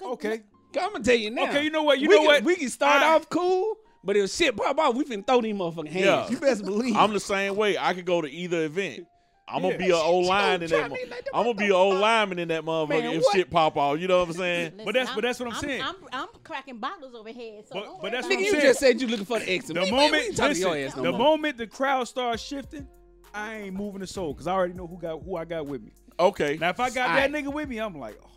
Okay. 0.02 0.42
I'm 0.82 0.92
gonna 0.94 1.04
tell 1.04 1.16
you 1.16 1.30
now. 1.32 1.44
Okay, 1.46 1.64
you 1.64 1.70
know 1.72 1.84
what? 1.84 2.00
You 2.00 2.10
we 2.10 2.16
know 2.16 2.22
can, 2.22 2.28
what? 2.28 2.44
We 2.44 2.56
can 2.56 2.70
start 2.70 3.02
I- 3.02 3.16
off 3.16 3.30
cool, 3.30 3.76
but 4.04 4.16
if 4.18 4.30
shit 4.32 4.56
pop 4.56 4.78
off, 4.80 4.96
we 4.96 5.04
finna 5.06 5.26
throw 5.26 5.42
these 5.42 5.56
motherfucking 5.56 5.88
hands. 5.92 6.06
Yeah. 6.06 6.30
You 6.30 6.38
best 6.40 6.64
believe. 6.66 6.96
I'm 6.96 7.14
the 7.14 7.20
same 7.20 7.56
way. 7.56 7.78
I 7.78 7.94
could 7.94 8.06
go 8.06 8.22
to 8.22 8.30
either 8.30 8.64
event. 8.64 9.08
I'm 9.46 9.62
gonna 9.62 9.74
Yeah. 9.74 9.78
be 9.78 9.86
an 9.88 9.92
old 9.96 10.26
line 10.26 10.62
in 10.64 10.70
that. 10.70 10.90
mo- 10.90 10.96
like 11.10 11.28
I'm 11.34 11.44
gonna 11.44 11.54
be 11.56 11.66
an 11.66 11.72
old 11.74 11.96
lineman 11.96 12.40
in 12.40 12.48
that 12.48 12.64
motherfucker 12.64 12.90
Man, 12.90 13.14
if 13.14 13.24
shit 13.34 13.50
pop 13.52 13.76
off. 13.76 14.00
You 14.00 14.08
know 14.08 14.20
what 14.20 14.30
I'm 14.30 14.34
saying? 14.36 14.72
Listen, 14.72 14.86
But 14.86 14.94
that's- 14.94 15.16
but 15.16 15.22
that's 15.22 15.40
what 15.40 15.50
I'm 15.50 15.56
I'm 15.56 15.62
saying. 15.62 15.82
I'm, 15.84 15.96
I'm 16.14 16.28
cracking 16.46 16.78
bottles 16.78 17.14
over 17.14 17.30
here. 17.30 17.62
So 17.66 17.74
But- 17.76 18.02
but 18.04 18.12
that's 18.14 18.26
what 18.28 18.34
Nigga, 18.34 18.38
I'm 18.38 18.44
you 18.44 18.48
it. 18.48 18.52
saying. 18.52 18.64
just 18.64 18.80
said 18.80 19.02
you 19.02 19.08
looking 19.08 19.26
for 19.26 19.40
the 19.40 19.50
exit. 19.52 19.76
The 19.76 19.82
We- 19.82 19.86
we- 19.88 19.92
we 19.92 19.98
moment, 20.06 20.24
ain't 20.24 20.38
talking 20.38 20.54
to 20.56 20.60
your 20.62 20.72
listen, 20.72 21.04
no 21.04 21.12
the 21.12 21.18
more. 21.18 21.28
moment 21.38 21.58
the 21.58 21.68
crowd 21.68 22.08
starts 22.08 22.42
shifting, 22.42 22.88
I 23.34 23.56
ain't 23.64 23.76
moving 23.76 24.00
the 24.00 24.08
soul 24.08 24.32
because 24.34 24.48
I 24.48 24.54
already 24.54 24.76
know 24.76 24.88
who 24.88 24.98
got 24.98 25.22
who 25.22 25.36
I 25.36 25.44
got 25.44 25.66
with 25.66 25.82
me. 25.84 25.92
Okay. 26.20 26.58
Now 26.58 26.70
if 26.70 26.80
I 26.80 26.90
got 26.90 27.10
Aight. 27.10 27.16
that 27.16 27.32
nigga 27.32 27.52
with 27.52 27.68
me, 27.68 27.80
I'm 27.80 28.00
like, 28.00 28.18
oh, 28.24 28.30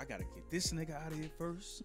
I 0.00 0.04
gotta 0.04 0.24
get 0.24 0.41
this 0.52 0.72
nigga 0.72 0.94
out 1.04 1.10
of 1.10 1.18
here 1.18 1.30
first. 1.38 1.82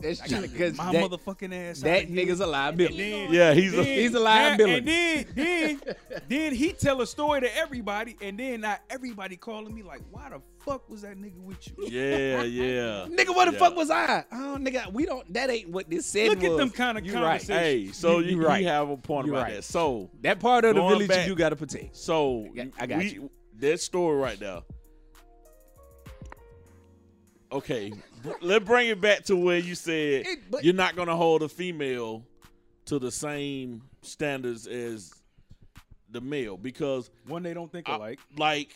That's 0.00 0.22
I 0.22 0.26
true. 0.28 0.40
get 0.42 0.52
Because 0.52 0.76
my 0.78 0.90
that, 0.92 1.10
motherfucking 1.10 1.52
ass. 1.70 1.80
that 1.82 1.96
out 1.98 2.02
of 2.04 2.08
here. 2.08 2.26
nigga's 2.26 2.40
a 2.40 2.46
liability. 2.46 2.96
Then- 3.10 3.32
Yeah, 3.34 3.52
he's 3.52 3.74
a 3.76 3.84
He's 3.84 4.10
a 4.12 4.14
now- 4.14 4.20
liability. 4.20 4.78
And 4.78 4.86
then, 4.86 5.26
then, 5.34 5.80
then 6.26 6.54
he 6.54 6.72
tell 6.72 7.02
a 7.02 7.06
story 7.06 7.42
to 7.42 7.56
everybody, 7.58 8.16
and 8.22 8.38
then 8.38 8.62
now 8.62 8.78
everybody 8.88 9.36
calling 9.36 9.74
me 9.74 9.82
like, 9.82 10.00
"Why 10.10 10.30
the 10.30 10.40
fuck 10.64 10.88
was 10.88 11.02
that 11.02 11.18
nigga 11.18 11.38
with 11.42 11.58
you?" 11.68 11.74
yeah, 11.88 12.42
yeah. 12.44 13.06
Nigga, 13.14 13.34
what 13.36 13.44
the 13.46 13.52
Yeah. 13.52 13.58
fuck 13.58 13.76
was 13.76 13.90
I? 13.90 14.24
Oh, 14.32 14.56
nigga, 14.58 14.90
we 14.90 15.04
don't. 15.04 15.30
That 15.34 15.50
ain't 15.50 15.68
what 15.68 15.90
this 15.90 16.06
said 16.06 16.28
Look 16.30 16.44
at 16.44 16.56
them 16.56 16.70
kind 16.70 16.96
of 16.96 17.04
You 17.04 17.12
right. 17.14 17.22
conversations. 17.40 17.58
Hey, 17.58 17.92
so 17.92 18.20
You- 18.20 18.36
you, 18.38 18.42
you 18.48 18.56
you 18.56 18.66
have 18.68 18.88
a 18.88 18.96
point 18.96 19.26
You 19.26 19.32
about 19.34 19.42
right. 19.42 19.54
that. 19.56 19.64
So 19.64 20.08
That 20.22 20.40
part 20.40 20.64
of 20.64 20.76
the 20.76 20.80
village 20.80 21.08
back- 21.08 21.26
you 21.28 21.34
got 21.34 21.50
to 21.50 21.56
protect. 21.56 21.94
So 21.94 22.46
got- 22.54 22.68
I 22.78 22.86
got 22.86 22.98
we, 23.00 23.08
you. 23.10 23.30
That 23.58 23.78
story 23.80 24.16
right 24.18 24.38
there. 24.40 24.62
Okay, 27.52 27.92
let's 28.40 28.64
bring 28.64 28.88
it 28.88 29.00
back 29.00 29.24
to 29.24 29.36
where 29.36 29.58
you 29.58 29.74
said 29.74 30.26
It- 30.26 30.50
but- 30.50 30.64
you're 30.64 30.74
not 30.74 30.94
gonna 30.96 31.16
hold 31.16 31.42
a 31.42 31.48
female 31.48 32.24
to 32.86 32.98
the 32.98 33.10
same 33.10 33.82
standards 34.02 34.66
as 34.66 35.12
the 36.10 36.20
male 36.20 36.56
because 36.56 37.10
One 37.26 37.42
they 37.42 37.54
don't 37.54 37.70
think 37.70 37.88
I- 37.88 37.96
alike. 37.96 38.20
like, 38.36 38.74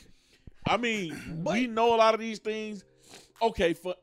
I 0.67 0.77
mean, 0.77 1.43
we 1.45 1.67
know 1.67 1.95
a 1.95 1.97
lot 1.97 2.15
of 2.15 2.21
these 2.21 2.39
things. 2.39 2.85
Okay, 3.43 3.75
for 3.75 3.95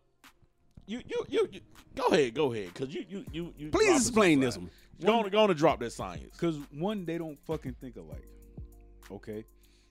you, 0.86 1.02
you, 1.06 1.26
you, 1.30 1.50
you 1.52 1.60
go 1.96 2.08
ahead, 2.08 2.34
go 2.34 2.54
ahead, 2.54 2.74
cause 2.74 2.90
you, 2.94 3.06
you, 3.10 3.26
you, 3.32 3.54
you. 3.58 3.70
Please 3.72 3.98
explain 4.08 4.40
this 4.40 4.58
one. 4.58 4.70
Go 5.04 5.20
on, 5.20 5.30
go 5.30 5.48
to 5.48 5.54
drop 5.54 5.80
that 5.80 5.92
science. 5.92 6.30
Because 6.34 6.58
one, 6.72 7.06
they 7.06 7.18
don't 7.18 7.40
fucking 7.46 7.76
think 7.82 7.96
alike. 7.98 8.28
Okay, 9.10 9.44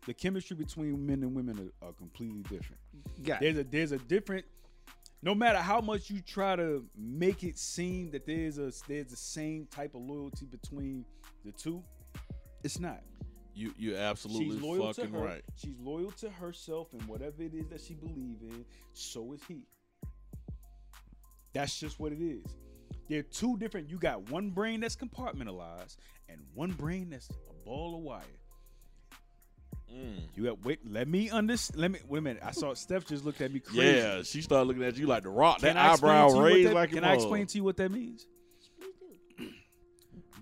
the 0.07 0.14
chemistry 0.14 0.57
between 0.57 1.05
men 1.07 1.22
and 1.22 1.35
women 1.35 1.72
are, 1.83 1.89
are 1.89 1.93
completely 1.93 2.43
different. 2.43 2.81
Yeah, 3.22 3.39
There's 3.41 3.59
a 3.59 3.64
there's 3.64 3.93
a 3.93 3.99
different. 3.99 4.47
No 5.22 5.34
matter 5.34 5.58
how 5.58 5.80
much 5.80 6.08
you 6.08 6.20
try 6.22 6.56
to 6.56 6.84
make 6.96 7.44
it 7.44 7.58
seem 7.58 8.10
that 8.12 8.26
there's 8.26 8.58
a 8.58 8.72
there's 8.88 9.06
the 9.06 9.16
same 9.16 9.66
type 9.70 9.94
of 9.94 10.00
loyalty 10.00 10.46
between 10.46 11.04
the 11.44 11.52
two, 11.52 11.82
it's 12.64 12.80
not. 12.80 13.00
You, 13.54 13.74
you're 13.76 13.98
absolutely 13.98 14.54
She's 14.54 14.62
loyal 14.62 14.94
to 14.94 15.02
fucking 15.02 15.12
her. 15.14 15.20
right. 15.26 15.42
She's 15.56 15.78
loyal 15.80 16.12
to 16.12 16.30
herself 16.30 16.88
and 16.92 17.02
whatever 17.06 17.42
it 17.42 17.52
is 17.52 17.66
that 17.68 17.80
she 17.80 17.94
believes 17.94 18.42
in. 18.42 18.64
So 18.94 19.32
is 19.32 19.42
he. 19.46 19.66
That's 21.52 21.78
just 21.78 21.98
what 21.98 22.12
it 22.12 22.22
is. 22.22 22.44
They're 23.08 23.22
two 23.24 23.58
different. 23.58 23.90
You 23.90 23.98
got 23.98 24.30
one 24.30 24.50
brain 24.50 24.80
that's 24.80 24.96
compartmentalized 24.96 25.96
and 26.28 26.40
one 26.54 26.70
brain 26.70 27.10
that's 27.10 27.28
a 27.28 27.64
ball 27.64 27.96
of 27.96 28.02
wire. 28.02 28.22
Mm. 29.93 30.20
You 30.36 30.45
got 30.45 30.64
wait. 30.64 30.78
Let 30.88 31.09
me 31.09 31.30
understand. 31.30 31.80
Let 31.80 31.91
me 31.91 31.99
wait 32.09 32.18
a 32.18 32.22
minute. 32.22 32.43
I 32.45 32.53
saw 32.53 32.74
Steph 32.74 33.07
just 33.07 33.24
looked 33.24 33.41
at 33.41 33.53
me 33.53 33.61
crazy. 33.61 33.82
Yeah, 33.99 34.22
she 34.22 34.41
started 34.43 34.68
looking 34.68 34.84
at 34.84 34.97
you 34.97 35.07
like 35.07 35.24
the 35.24 35.30
rock. 35.30 35.59
Can 35.61 35.74
that 35.74 35.76
I 35.76 35.93
eyebrow 35.95 36.28
to 36.28 36.34
you 36.34 36.38
what 36.41 36.45
raised 36.47 36.68
that- 36.68 36.74
like 36.74 36.91
Can 36.93 37.05
I 37.05 37.14
explain 37.14 37.47
to 37.47 37.59
you 37.59 37.64
what 37.64 37.76
that 37.78 37.91
means? 37.91 38.26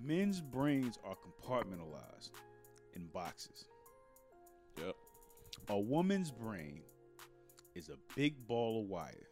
Men's 0.03 0.41
brains 0.41 0.97
are 1.03 1.15
compartmentalized 1.15 2.31
in 2.95 3.05
boxes. 3.07 3.65
Yep. 4.77 4.95
A 5.69 5.79
woman's 5.79 6.31
brain 6.31 6.81
is 7.75 7.89
a 7.89 7.97
big 8.15 8.47
ball 8.47 8.81
of 8.81 8.87
wire. 8.87 9.27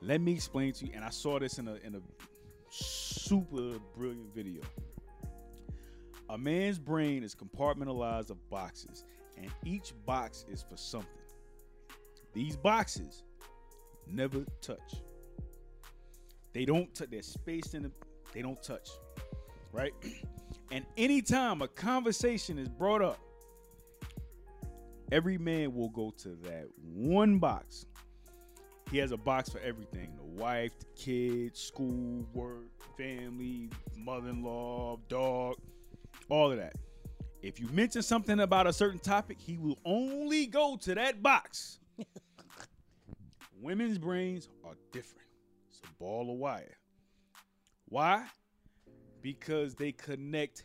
Let 0.00 0.20
me 0.20 0.32
explain 0.32 0.72
to 0.74 0.86
you, 0.86 0.92
and 0.94 1.04
I 1.04 1.10
saw 1.10 1.38
this 1.38 1.58
in 1.58 1.68
a 1.68 1.74
in 1.76 1.94
a 1.94 2.00
super 2.70 3.78
brilliant 3.96 4.34
video. 4.34 4.62
A 6.30 6.38
man's 6.38 6.78
brain 6.78 7.22
is 7.22 7.34
compartmentalized 7.34 8.30
of 8.30 8.48
boxes, 8.48 9.04
and 9.36 9.50
each 9.64 9.92
box 10.06 10.44
is 10.48 10.62
for 10.62 10.76
something. 10.76 11.10
These 12.32 12.56
boxes 12.56 13.22
never 14.06 14.44
touch. 14.60 15.02
They 16.52 16.64
don't. 16.64 16.92
T- 16.94 17.06
they're 17.10 17.22
spaced 17.22 17.74
in. 17.74 17.84
The, 17.84 17.90
they 18.32 18.42
don't 18.42 18.62
touch, 18.62 18.88
right? 19.72 19.92
And 20.70 20.86
anytime 20.96 21.62
a 21.62 21.68
conversation 21.68 22.58
is 22.58 22.68
brought 22.68 23.02
up, 23.02 23.18
every 25.12 25.36
man 25.36 25.74
will 25.74 25.90
go 25.90 26.12
to 26.18 26.30
that 26.44 26.66
one 26.82 27.38
box. 27.38 27.86
He 28.90 28.98
has 28.98 29.12
a 29.12 29.16
box 29.16 29.50
for 29.50 29.60
everything: 29.60 30.16
the 30.16 30.24
wife, 30.24 30.72
the 30.78 30.86
kids, 30.96 31.60
school, 31.60 32.26
work, 32.32 32.70
family, 32.96 33.70
mother-in-law, 33.94 34.98
dog, 35.08 35.56
all 36.28 36.52
of 36.52 36.58
that. 36.58 36.74
If 37.42 37.60
you 37.60 37.68
mention 37.68 38.02
something 38.02 38.40
about 38.40 38.66
a 38.66 38.72
certain 38.72 38.98
topic, 38.98 39.38
he 39.38 39.58
will 39.58 39.78
only 39.84 40.46
go 40.46 40.76
to 40.78 40.94
that 40.94 41.22
box. 41.22 41.78
Women's 43.60 43.98
brains 43.98 44.48
are 44.64 44.76
different. 44.92 45.26
It's 45.68 45.80
a 45.80 45.94
ball 45.98 46.30
of 46.30 46.38
wire. 46.38 46.78
Why? 47.88 48.24
Because 49.20 49.74
they 49.74 49.92
connect 49.92 50.64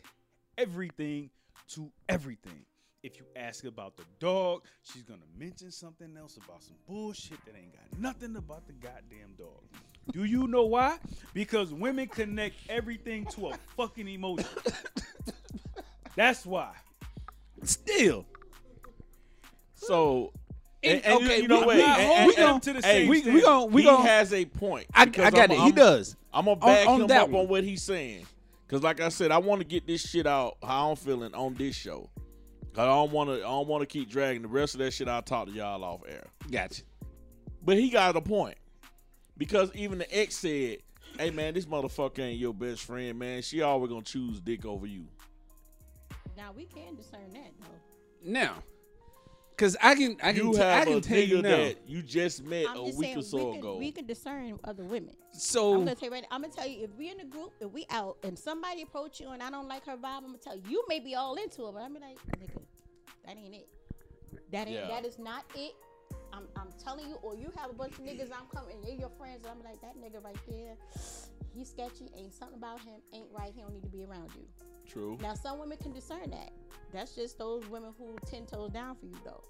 everything 0.56 1.30
to 1.68 1.90
everything. 2.08 2.64
If 3.02 3.18
you 3.18 3.24
ask 3.36 3.64
about 3.64 3.96
the 3.96 4.04
dog, 4.18 4.64
she's 4.82 5.02
gonna 5.02 5.20
mention 5.38 5.70
something 5.70 6.16
else 6.18 6.36
about 6.36 6.62
some 6.62 6.76
bullshit 6.86 7.42
that 7.46 7.54
ain't 7.56 7.72
got 7.72 7.98
nothing 7.98 8.36
about 8.36 8.66
the 8.66 8.74
goddamn 8.74 9.34
dog. 9.38 9.64
Do 10.12 10.24
you 10.24 10.46
know 10.46 10.64
why? 10.64 10.98
Because 11.32 11.72
women 11.72 12.08
connect 12.08 12.56
everything 12.68 13.26
to 13.26 13.48
a 13.48 13.54
fucking 13.76 14.08
emotion. 14.08 14.46
That's 16.20 16.44
why. 16.44 16.72
Still, 17.64 18.26
So, 19.74 20.34
And- 20.82 20.96
and, 20.96 21.04
and 21.06 21.24
okay, 21.24 21.40
you 21.40 21.48
know 21.48 21.60
we- 21.60 21.66
what? 21.66 21.76
we- 21.76 21.82
And- 21.82 22.26
we 22.26 22.34
and- 22.34 22.36
gon- 22.36 22.50
and- 22.56 22.62
to 22.64 22.72
the 22.74 22.80
hey, 22.82 23.00
same 23.00 23.08
we 23.08 23.22
we 23.22 23.40
gonna 23.40 23.64
we 23.64 23.80
he 23.82 23.88
gonna. 23.88 24.06
has 24.06 24.34
a 24.34 24.44
point. 24.44 24.86
I, 24.92 25.02
I 25.04 25.06
got 25.06 25.34
I'm- 25.34 25.50
it. 25.50 25.56
He 25.56 25.62
I'm- 25.62 25.70
does. 25.74 26.16
I'm 26.30 26.44
gonna 26.44 26.56
back 26.60 26.86
on 26.86 27.00
him 27.00 27.06
that 27.06 27.22
up 27.22 27.30
one. 27.30 27.42
on 27.44 27.48
what 27.48 27.64
he's 27.64 27.82
saying. 27.82 28.26
Cause 28.68 28.82
like 28.82 29.00
I 29.00 29.08
said, 29.08 29.30
I 29.32 29.38
want 29.38 29.62
to 29.62 29.66
get 29.66 29.86
this 29.86 30.02
shit 30.02 30.26
out 30.26 30.58
how 30.62 30.90
I'm 30.90 30.96
feeling 30.96 31.34
on 31.34 31.54
this 31.54 31.74
show. 31.74 32.10
'Cause 32.74 32.80
I 32.82 32.84
don't 32.86 33.12
want 33.12 33.30
to. 33.30 33.36
I 33.36 33.48
don't 33.48 33.66
want 33.66 33.80
to 33.80 33.86
keep 33.86 34.10
dragging 34.10 34.42
the 34.42 34.48
rest 34.48 34.74
of 34.74 34.80
that 34.80 34.92
shit. 34.92 35.08
I'll 35.08 35.22
talk 35.22 35.46
to 35.46 35.52
y'all 35.52 35.82
off 35.82 36.02
air. 36.06 36.26
Gotcha. 36.50 36.82
But 37.64 37.78
he 37.78 37.88
got 37.88 38.14
a 38.14 38.20
point. 38.20 38.58
Because 39.38 39.74
even 39.74 39.96
the 39.98 40.14
ex 40.18 40.36
said, 40.36 40.78
"Hey 41.18 41.30
man, 41.30 41.54
this 41.54 41.64
motherfucker 41.64 42.18
ain't 42.20 42.38
your 42.38 42.52
best 42.52 42.82
friend, 42.82 43.18
man. 43.18 43.40
She 43.40 43.62
always 43.62 43.88
gonna 43.90 44.02
choose 44.02 44.38
dick 44.40 44.66
over 44.66 44.86
you." 44.86 45.06
Now 46.40 46.52
we 46.56 46.64
can 46.64 46.94
discern 46.96 47.32
that 47.34 47.52
though. 47.60 47.66
Now, 48.24 48.54
because 49.50 49.76
I 49.82 49.94
can 49.94 50.16
I 50.22 50.32
can 50.32 50.46
You 50.46 50.54
t- 50.54 50.60
I 50.62 50.76
have 50.78 50.88
can 50.88 50.96
a 50.96 51.00
tell 51.02 51.18
you 51.18 51.38
nigga 51.38 51.42
now. 51.42 51.56
that 51.58 51.76
you 51.86 52.00
just 52.02 52.42
met 52.44 52.66
I'm 52.66 52.78
a 52.78 52.86
just 52.86 52.96
week 52.98 53.06
saying 53.08 53.18
or 53.18 53.22
so 53.22 53.36
we 53.36 53.50
can, 53.50 53.58
ago. 53.60 53.76
we 53.76 53.92
can 53.92 54.06
discern 54.06 54.58
other 54.64 54.84
women. 54.84 55.14
So 55.32 55.74
I'm 55.74 55.80
So 55.80 55.84
gonna 55.84 55.94
tell 55.96 56.08
you 56.08 56.14
right. 56.14 56.24
I'm 56.30 56.40
gonna 56.40 56.52
tell 56.54 56.66
you 56.66 56.82
if 56.84 56.94
we 56.96 57.10
in 57.10 57.20
a 57.20 57.26
group, 57.26 57.52
if 57.60 57.70
we 57.70 57.84
out 57.90 58.16
and 58.22 58.38
somebody 58.38 58.80
approach 58.80 59.20
you 59.20 59.28
and 59.32 59.42
I 59.42 59.50
don't 59.50 59.68
like 59.68 59.84
her 59.84 59.98
vibe, 59.98 60.04
I'm 60.16 60.26
gonna 60.26 60.38
tell 60.38 60.56
you. 60.56 60.62
You 60.66 60.82
may 60.88 60.98
be 60.98 61.14
all 61.14 61.34
into 61.36 61.68
it, 61.68 61.74
but 61.74 61.82
I'm 61.82 61.92
like, 61.92 62.16
nigga, 62.38 62.48
that 63.26 63.36
ain't 63.36 63.54
it. 63.54 63.68
That 64.50 64.66
ain't. 64.66 64.76
Yeah. 64.76 64.88
That 64.88 65.04
is 65.04 65.18
not 65.18 65.44
it. 65.54 65.74
I'm, 66.32 66.44
I'm 66.56 66.68
telling 66.82 67.08
you, 67.08 67.16
or 67.22 67.34
you 67.34 67.52
have 67.56 67.70
a 67.70 67.74
bunch 67.74 67.94
of 67.94 68.00
niggas. 68.00 68.30
I'm 68.32 68.46
coming, 68.54 68.80
they're 68.82 68.94
your 68.94 69.10
friends. 69.18 69.44
And 69.44 69.52
I'm 69.52 69.62
like, 69.64 69.80
that 69.82 69.96
nigga 69.96 70.22
right 70.22 70.38
there, 70.48 70.76
he's 71.54 71.68
sketchy. 71.68 72.10
Ain't 72.16 72.34
something 72.34 72.58
about 72.58 72.80
him. 72.80 73.00
Ain't 73.12 73.28
right. 73.32 73.52
He 73.54 73.60
don't 73.60 73.72
need 73.72 73.82
to 73.82 73.88
be 73.88 74.04
around 74.04 74.30
you. 74.36 74.44
True. 74.86 75.18
Now, 75.20 75.34
some 75.34 75.58
women 75.58 75.78
can 75.78 75.92
discern 75.92 76.30
that. 76.30 76.50
That's 76.92 77.14
just 77.14 77.38
those 77.38 77.66
women 77.68 77.92
who 77.98 78.16
ten 78.26 78.46
toes 78.46 78.70
down 78.70 78.96
for 78.96 79.06
you, 79.06 79.16
though. 79.24 79.44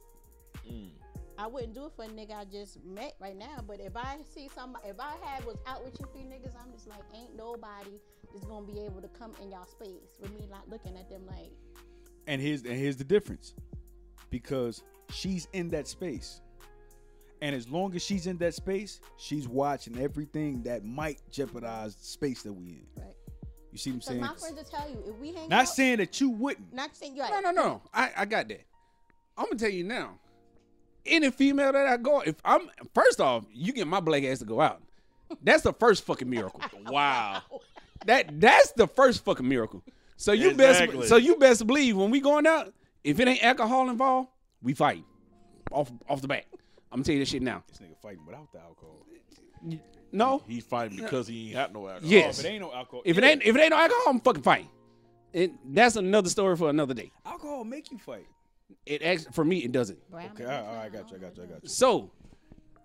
Mm. 0.69 0.91
I 1.39 1.47
wouldn't 1.47 1.73
do 1.73 1.87
it 1.87 1.93
for 1.97 2.05
a 2.05 2.09
nigga 2.09 2.37
I 2.37 2.45
just 2.45 2.85
met 2.85 3.15
right 3.19 3.37
now. 3.37 3.65
But 3.67 3.81
if 3.81 3.97
I 3.97 4.19
see 4.35 4.51
somebody, 4.55 4.89
if 4.89 5.01
I 5.01 5.15
had 5.23 5.45
was 5.47 5.57
out 5.67 5.83
with 5.83 5.99
you 5.99 6.07
three 6.13 6.23
niggas, 6.23 6.53
I'm 6.61 6.71
just 6.71 6.87
like, 6.87 7.01
ain't 7.15 7.35
nobody 7.35 7.99
that's 8.31 8.45
gonna 8.45 8.67
be 8.67 8.81
able 8.81 9.01
to 9.01 9.09
come 9.09 9.33
in 9.43 9.51
y'all 9.51 9.67
space 9.67 10.19
with 10.21 10.33
me 10.35 10.47
not 10.51 10.69
looking 10.69 10.97
at 10.99 11.09
them 11.09 11.23
like, 11.27 11.51
And 12.27 12.43
here's 12.43 12.63
and 12.65 12.75
here's 12.75 12.99
the 12.99 13.05
difference. 13.05 13.55
Because 14.29 14.83
she's 15.11 15.49
in 15.55 15.71
that 15.71 15.89
space. 15.89 16.43
And 17.43 17.55
as 17.57 17.69
long 17.69 17.95
as 17.97 18.03
she's 18.03 18.27
in 18.27 18.37
that 18.39 18.55
space, 18.55 19.01
she's 19.17 19.49
watching 19.49 19.99
everything 19.99 20.63
that 20.65 20.85
might 20.85 21.19
jeopardize 21.31 21.95
the 21.97 22.05
space 22.05 22.43
that 22.43 22.53
we 22.53 22.67
in. 22.67 22.87
right? 22.97 23.15
You 23.73 23.79
see 23.79 23.91
what 23.91 23.95
I'm 23.95 23.99
Because 23.99 24.09
saying? 24.09 24.21
my 24.21 24.35
friends 24.35 24.57
will 24.57 24.65
tell 24.81 24.91
you 24.91 25.03
if 25.07 25.17
we 25.21 25.33
hang 25.33 25.49
Not 25.49 25.63
out, 25.63 25.69
saying 25.69 25.99
that 25.99 26.21
you 26.21 26.31
wouldn't. 26.31 26.73
not 26.75 26.95
saying 26.97 27.17
you're 27.17 27.29
no 27.31 27.41
no 27.41 27.51
no. 27.53 27.83
I 27.95 28.11
I 28.17 28.25
got 28.27 28.49
that. 28.49 28.63
I'm 29.39 29.47
gonna 29.47 29.57
tell 29.59 29.71
you 29.71 29.85
now. 29.85 30.19
Any 31.07 31.31
female 31.31 31.73
that 31.73 31.87
I 31.87 31.97
go, 31.97 32.21
if 32.21 32.35
I'm 32.45 32.69
first 32.95 33.21
off, 33.21 33.45
you 33.53 33.73
get 33.73 33.87
my 33.87 34.01
black 34.01 34.23
ass 34.25 34.41
to 34.41 34.45
go 34.45 34.61
out. 34.61 34.83
That's 35.43 35.63
the 35.63 35.73
first 35.73 36.05
fucking 36.05 36.29
miracle. 36.29 36.61
Wow. 36.91 37.43
That 38.07 38.41
that's 38.41 38.73
the 38.73 38.87
first 38.87 39.25
fucking 39.25 39.49
miracle. 39.49 39.83
So 40.17 40.33
you 40.33 40.51
Exactly. 40.51 40.97
best 40.99 41.09
so 41.09 41.17
you 41.17 41.37
best 41.37 41.67
believe 41.67 41.97
when 41.97 42.11
we 42.11 42.21
going 42.21 42.47
out, 42.47 42.75
if 43.05 43.19
it 43.21 43.29
ain't 43.29 43.43
alcohol 43.43 43.89
involved, 43.89 44.29
we 44.63 44.75
fight 44.75 45.05
off 45.71 45.91
off 46.09 46.21
the 46.21 46.29
bat. 46.29 46.45
I'm 46.93 46.99
gonna 46.99 47.05
tell 47.05 47.15
you 47.15 47.21
this 47.21 47.29
shit 47.29 47.43
now. 47.43 47.63
This 47.69 47.79
nigga 47.79 47.97
fighting 48.03 48.27
without 48.27 48.51
the 48.53 48.61
alcohol. 48.61 49.07
No, 50.13 50.43
He's 50.47 50.65
fighting 50.65 50.97
because 50.99 51.29
he 51.29 51.47
ain't 51.49 51.55
got 51.55 51.73
no 51.73 51.89
alcohol. 51.89 52.11
Yes. 52.11 52.39
Oh, 52.39 52.41
if 52.41 52.47
it 52.47 52.49
ain't 52.49 52.61
no 52.63 52.73
alcohol, 52.73 53.03
if 53.05 53.19
it 53.19 53.25
ain't 53.25 53.43
if 53.43 53.55
it 53.55 53.61
ain't 53.61 53.71
no 53.71 53.77
alcohol, 53.77 54.03
I'm 54.09 54.21
fucking 54.21 54.43
fighting. 54.43 54.69
And 55.33 55.59
that's 55.65 55.95
another 55.97 56.29
story 56.29 56.57
for 56.57 56.71
another 56.71 56.95
day. 56.95 57.13
alcohol 57.25 57.63
make 57.65 57.93
you 57.93 57.99
fight. 57.99 58.27
It 58.87 59.03
actually, 59.03 59.33
for 59.33 59.45
me 59.45 59.59
it 59.59 59.71
doesn't. 59.73 59.99
Bro, 60.11 60.21
Okay, 60.35 60.45
a 60.45 60.49
all 60.49 60.53
bitch 60.53 60.59
right, 60.59 60.69
all 60.69 60.75
right, 60.77 60.85
I 60.85 60.89
got 60.89 61.11
you, 61.11 61.17
I 61.17 61.21
got 61.21 61.37
you, 61.37 61.43
I 61.45 61.47
got 61.47 61.63
you. 61.63 61.69
So 61.69 62.11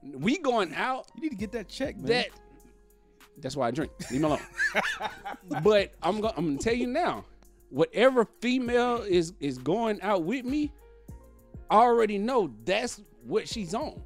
we 0.04 0.38
going 0.38 0.74
out 0.76 1.08
You 1.16 1.22
need 1.24 1.30
to 1.30 1.36
get 1.36 1.52
that 1.54 1.68
check, 1.68 1.96
man. 1.98 2.06
that 2.06 2.28
that's 3.40 3.56
why 3.56 3.68
I 3.68 3.72
drink. 3.72 3.92
Leave 4.12 4.22
me 4.22 4.28
alone. 4.28 4.40
but 5.64 5.94
I'm 6.04 6.22
gonna 6.22 6.34
I'm 6.38 6.46
gonna 6.46 6.58
tell 6.58 6.76
you 6.76 6.88
now, 6.88 7.26
whatever 7.70 8.26
female 8.40 9.02
is 9.02 9.34
is 9.40 9.58
going 9.58 10.00
out 10.02 10.24
with 10.24 10.46
me, 10.46 10.72
I 11.72 11.78
already 11.78 12.20
know 12.20 12.54
that's 12.66 13.02
what 13.26 13.48
she's 13.48 13.74
on. 13.74 14.02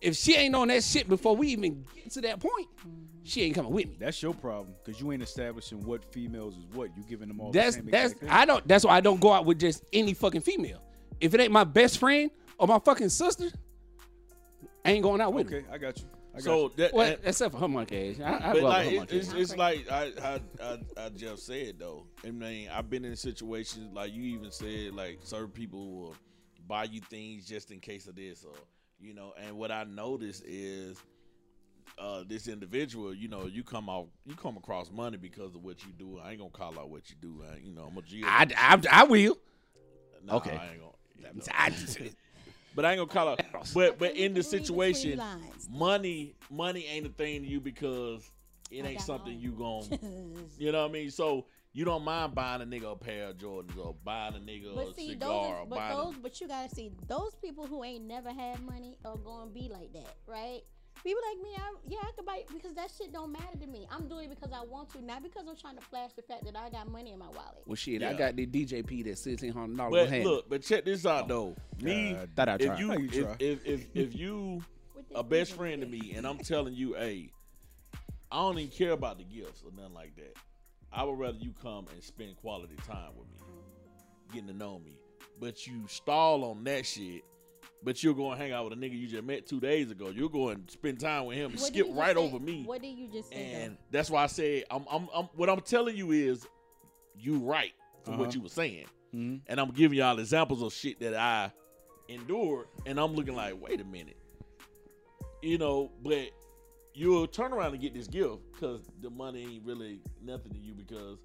If 0.00 0.16
she 0.16 0.36
ain't 0.36 0.54
on 0.54 0.68
that 0.68 0.84
shit 0.84 1.08
before 1.08 1.34
we 1.34 1.48
even 1.48 1.84
get 1.94 2.12
to 2.12 2.20
that 2.20 2.38
point, 2.38 2.68
mm-hmm. 2.78 2.90
she 3.24 3.42
ain't 3.42 3.54
coming 3.54 3.72
with 3.72 3.88
me. 3.88 3.96
That's 3.98 4.22
your 4.22 4.32
problem 4.32 4.74
because 4.84 5.00
you 5.00 5.10
ain't 5.10 5.22
establishing 5.22 5.82
what 5.84 6.04
females 6.04 6.56
is 6.56 6.66
what. 6.72 6.90
You 6.96 7.02
giving 7.08 7.28
them 7.28 7.40
all 7.40 7.50
That's 7.50 7.76
the 7.76 7.82
same 7.82 7.90
that's. 7.90 8.14
I 8.28 8.44
don't 8.44 8.66
that's 8.68 8.84
why 8.84 8.96
I 8.96 9.00
don't 9.00 9.20
go 9.20 9.32
out 9.32 9.44
with 9.44 9.58
just 9.58 9.84
any 9.92 10.14
fucking 10.14 10.42
female. 10.42 10.82
If 11.20 11.34
it 11.34 11.40
ain't 11.40 11.52
my 11.52 11.64
best 11.64 11.98
friend 11.98 12.30
or 12.58 12.68
my 12.68 12.78
fucking 12.78 13.08
sister, 13.08 13.50
I 14.84 14.92
ain't 14.92 15.02
going 15.02 15.20
out 15.20 15.32
with 15.32 15.50
her. 15.50 15.56
Okay, 15.58 15.66
I 15.72 15.78
got 15.78 15.98
you. 15.98 16.04
I 16.32 16.36
got 16.36 16.44
So 16.44 16.62
you. 16.62 16.72
that, 16.76 16.94
Well, 16.94 17.12
and- 17.12 17.18
except 17.24 17.52
for 17.52 17.58
her 17.60 17.68
monkey 17.68 18.10
ass. 18.10 18.20
I, 18.20 18.50
I 18.50 18.52
but 18.52 18.60
go 18.60 18.68
like 18.68 18.84
her 18.86 18.92
it, 18.92 18.96
monkey 18.98 19.16
it's, 19.18 19.32
it's 19.32 19.56
like 19.56 19.90
I, 19.90 20.12
I 20.22 20.40
I 20.62 20.78
I 20.96 21.08
just 21.08 21.44
said 21.44 21.74
though. 21.80 22.06
I 22.24 22.30
mean, 22.30 22.68
I've 22.72 22.88
been 22.88 23.04
in 23.04 23.16
situations 23.16 23.92
like 23.92 24.12
you 24.12 24.22
even 24.36 24.52
said 24.52 24.94
like 24.94 25.18
certain 25.24 25.50
people 25.50 25.90
will 25.90 26.16
buy 26.68 26.84
you 26.84 27.00
things 27.00 27.46
just 27.46 27.70
in 27.70 27.80
case 27.80 28.06
of 28.06 28.14
this 28.16 28.44
or 28.44 28.54
you 29.00 29.14
know. 29.14 29.32
And 29.42 29.56
what 29.56 29.72
I 29.72 29.84
noticed 29.84 30.44
is 30.46 30.98
uh, 31.98 32.24
this 32.28 32.46
individual, 32.46 33.14
you 33.14 33.28
know, 33.28 33.46
you 33.46 33.64
come 33.64 33.88
out, 33.88 34.08
you 34.26 34.34
come 34.34 34.56
across 34.56 34.90
money 34.90 35.16
because 35.16 35.54
of 35.54 35.64
what 35.64 35.82
you 35.84 35.92
do. 35.98 36.20
I 36.22 36.30
ain't 36.30 36.38
gonna 36.38 36.50
call 36.50 36.78
out 36.78 36.90
what 36.90 37.10
you 37.10 37.16
do. 37.20 37.42
I, 37.50 37.58
you 37.58 37.72
know, 37.72 37.84
I'm 37.90 37.96
a 37.96 38.02
G. 38.02 38.22
I, 38.24 38.46
I, 38.56 38.80
I 38.90 39.04
will. 39.04 39.38
Nah, 40.24 40.36
okay. 40.36 40.50
I 40.50 40.72
ain't 40.72 40.80
gonna. 40.80 40.92
you 41.16 41.22
know. 41.24 41.42
I, 41.52 41.72
But 42.78 42.84
I 42.84 42.92
ain't 42.92 42.98
gonna 42.98 43.10
call 43.10 43.28
out. 43.30 43.40
But 43.74 43.98
but 43.98 44.14
in 44.14 44.34
the 44.34 44.42
situation, 44.44 45.20
money 45.68 46.36
money 46.48 46.86
ain't 46.86 47.06
a 47.06 47.08
thing 47.08 47.42
to 47.42 47.48
you 47.48 47.60
because 47.60 48.30
it 48.70 48.84
ain't 48.84 49.00
something 49.00 49.36
you 49.36 49.50
gon' 49.50 49.82
you 50.58 50.70
know 50.70 50.82
what 50.82 50.90
I 50.90 50.92
mean. 50.92 51.10
So 51.10 51.46
you 51.78 51.84
don't 51.84 52.02
mind 52.02 52.34
buying 52.34 52.60
a 52.60 52.66
nigga 52.66 52.90
a 52.90 52.96
pair 52.96 53.28
of 53.28 53.38
Jordans 53.38 53.78
or 53.78 53.94
buying 54.02 54.34
a 54.34 54.38
nigga 54.40 54.74
But 54.74 54.88
a 54.88 54.94
see, 54.94 55.10
cigar 55.10 55.28
those, 55.28 55.46
or 55.46 55.54
are, 55.54 55.66
but 55.66 55.76
buying. 55.76 55.96
those, 55.96 56.14
but 56.20 56.40
you 56.40 56.48
gotta 56.48 56.74
see 56.74 56.90
those 57.06 57.36
people 57.36 57.68
who 57.68 57.84
ain't 57.84 58.04
never 58.04 58.30
had 58.32 58.60
money 58.66 58.98
are 59.04 59.16
gonna 59.16 59.48
be 59.48 59.70
like 59.72 59.92
that, 59.92 60.16
right? 60.26 60.62
People 61.04 61.22
like 61.30 61.40
me, 61.40 61.50
I, 61.56 61.74
yeah, 61.86 61.98
I 62.02 62.10
could 62.16 62.26
buy 62.26 62.42
because 62.52 62.74
that 62.74 62.90
shit 62.98 63.12
don't 63.12 63.30
matter 63.30 63.56
to 63.60 63.66
me. 63.68 63.86
I'm 63.92 64.08
doing 64.08 64.28
it 64.28 64.34
because 64.34 64.52
I 64.52 64.64
want 64.64 64.90
to, 64.94 65.04
not 65.04 65.22
because 65.22 65.44
I'm 65.48 65.54
trying 65.54 65.76
to 65.76 65.80
flash 65.82 66.10
the 66.16 66.22
fact 66.22 66.44
that 66.46 66.56
I 66.56 66.68
got 66.68 66.90
money 66.90 67.12
in 67.12 67.18
my 67.20 67.28
wallet. 67.28 67.62
well, 67.64 67.76
shit, 67.76 68.02
I 68.02 68.12
got 68.12 68.34
the 68.34 68.44
DJP 68.44 69.04
that's 69.04 69.20
sixteen 69.20 69.52
hundred 69.52 69.74
a, 69.74 69.76
dollars. 69.76 70.10
but 70.10 70.20
look, 70.24 70.48
but 70.50 70.62
check 70.62 70.84
this 70.84 71.06
out 71.06 71.28
though. 71.28 71.54
Me, 71.80 72.14
God 72.14 72.28
Thought 72.34 72.48
I 72.48 72.54
if 72.54 72.60
tried. 72.66 72.78
you, 72.80 72.88
How 72.88 72.96
you 72.96 73.08
if, 73.12 73.22
try? 73.24 73.36
if 73.38 73.64
if 73.64 73.86
if 73.94 74.16
you 74.16 74.64
a 75.14 75.22
best 75.22 75.52
friend 75.52 75.80
to 75.82 75.86
me, 75.86 76.14
and 76.16 76.26
I'm 76.26 76.38
telling 76.38 76.74
you, 76.74 76.94
hey, 76.94 77.30
I 78.32 78.38
don't 78.38 78.58
even 78.58 78.72
care 78.76 78.90
about 78.90 79.18
the 79.18 79.24
gifts 79.24 79.62
or 79.64 79.70
nothing 79.80 79.94
like 79.94 80.16
that. 80.16 80.34
I 80.92 81.04
would 81.04 81.18
rather 81.18 81.38
you 81.38 81.54
come 81.62 81.86
and 81.92 82.02
spend 82.02 82.36
quality 82.36 82.76
time 82.86 83.10
with 83.16 83.28
me, 83.28 83.38
getting 84.32 84.48
to 84.48 84.54
know 84.54 84.78
me. 84.78 84.98
But 85.40 85.66
you 85.66 85.86
stall 85.86 86.44
on 86.44 86.64
that 86.64 86.86
shit. 86.86 87.22
But 87.82 88.02
you're 88.02 88.14
going 88.14 88.36
to 88.36 88.42
hang 88.42 88.50
out 88.52 88.64
with 88.64 88.72
a 88.72 88.76
nigga 88.76 88.98
you 88.98 89.06
just 89.06 89.22
met 89.22 89.46
two 89.46 89.60
days 89.60 89.92
ago. 89.92 90.08
You're 90.08 90.28
going 90.30 90.64
to 90.64 90.72
spend 90.72 90.98
time 90.98 91.26
with 91.26 91.36
him 91.36 91.52
and 91.52 91.60
skip 91.60 91.86
right 91.92 92.16
say? 92.16 92.22
over 92.22 92.40
me. 92.40 92.64
What 92.64 92.82
did 92.82 92.98
you 92.98 93.06
just 93.06 93.30
say? 93.30 93.52
And 93.52 93.76
that's 93.92 94.10
why 94.10 94.24
I 94.24 94.26
said, 94.26 94.64
I'm, 94.68 94.84
I'm, 94.90 95.08
I'm, 95.14 95.24
what 95.36 95.48
I'm 95.48 95.60
telling 95.60 95.96
you 95.96 96.10
is, 96.10 96.44
you 97.16 97.38
right 97.38 97.72
for 98.04 98.12
Uh-huh. 98.12 98.20
what 98.20 98.34
you 98.34 98.40
were 98.40 98.48
saying, 98.48 98.86
Mhm. 99.14 99.42
and 99.46 99.60
I'm 99.60 99.70
giving 99.70 99.98
y'all 99.98 100.18
examples 100.18 100.60
of 100.62 100.72
shit 100.72 100.98
that 101.00 101.14
I 101.14 101.52
endured, 102.08 102.66
and 102.86 102.98
I'm 102.98 103.14
looking 103.14 103.34
like, 103.36 103.60
wait 103.60 103.80
a 103.80 103.84
minute, 103.84 104.16
you 105.42 105.58
know, 105.58 105.90
but 106.02 106.30
you'll 106.98 107.26
turn 107.26 107.52
around 107.52 107.72
and 107.72 107.80
get 107.80 107.94
this 107.94 108.08
gift 108.08 108.38
because 108.52 108.80
the 109.00 109.10
money 109.10 109.42
ain't 109.44 109.64
really 109.64 110.00
nothing 110.22 110.52
to 110.52 110.58
you 110.58 110.74
because 110.74 111.18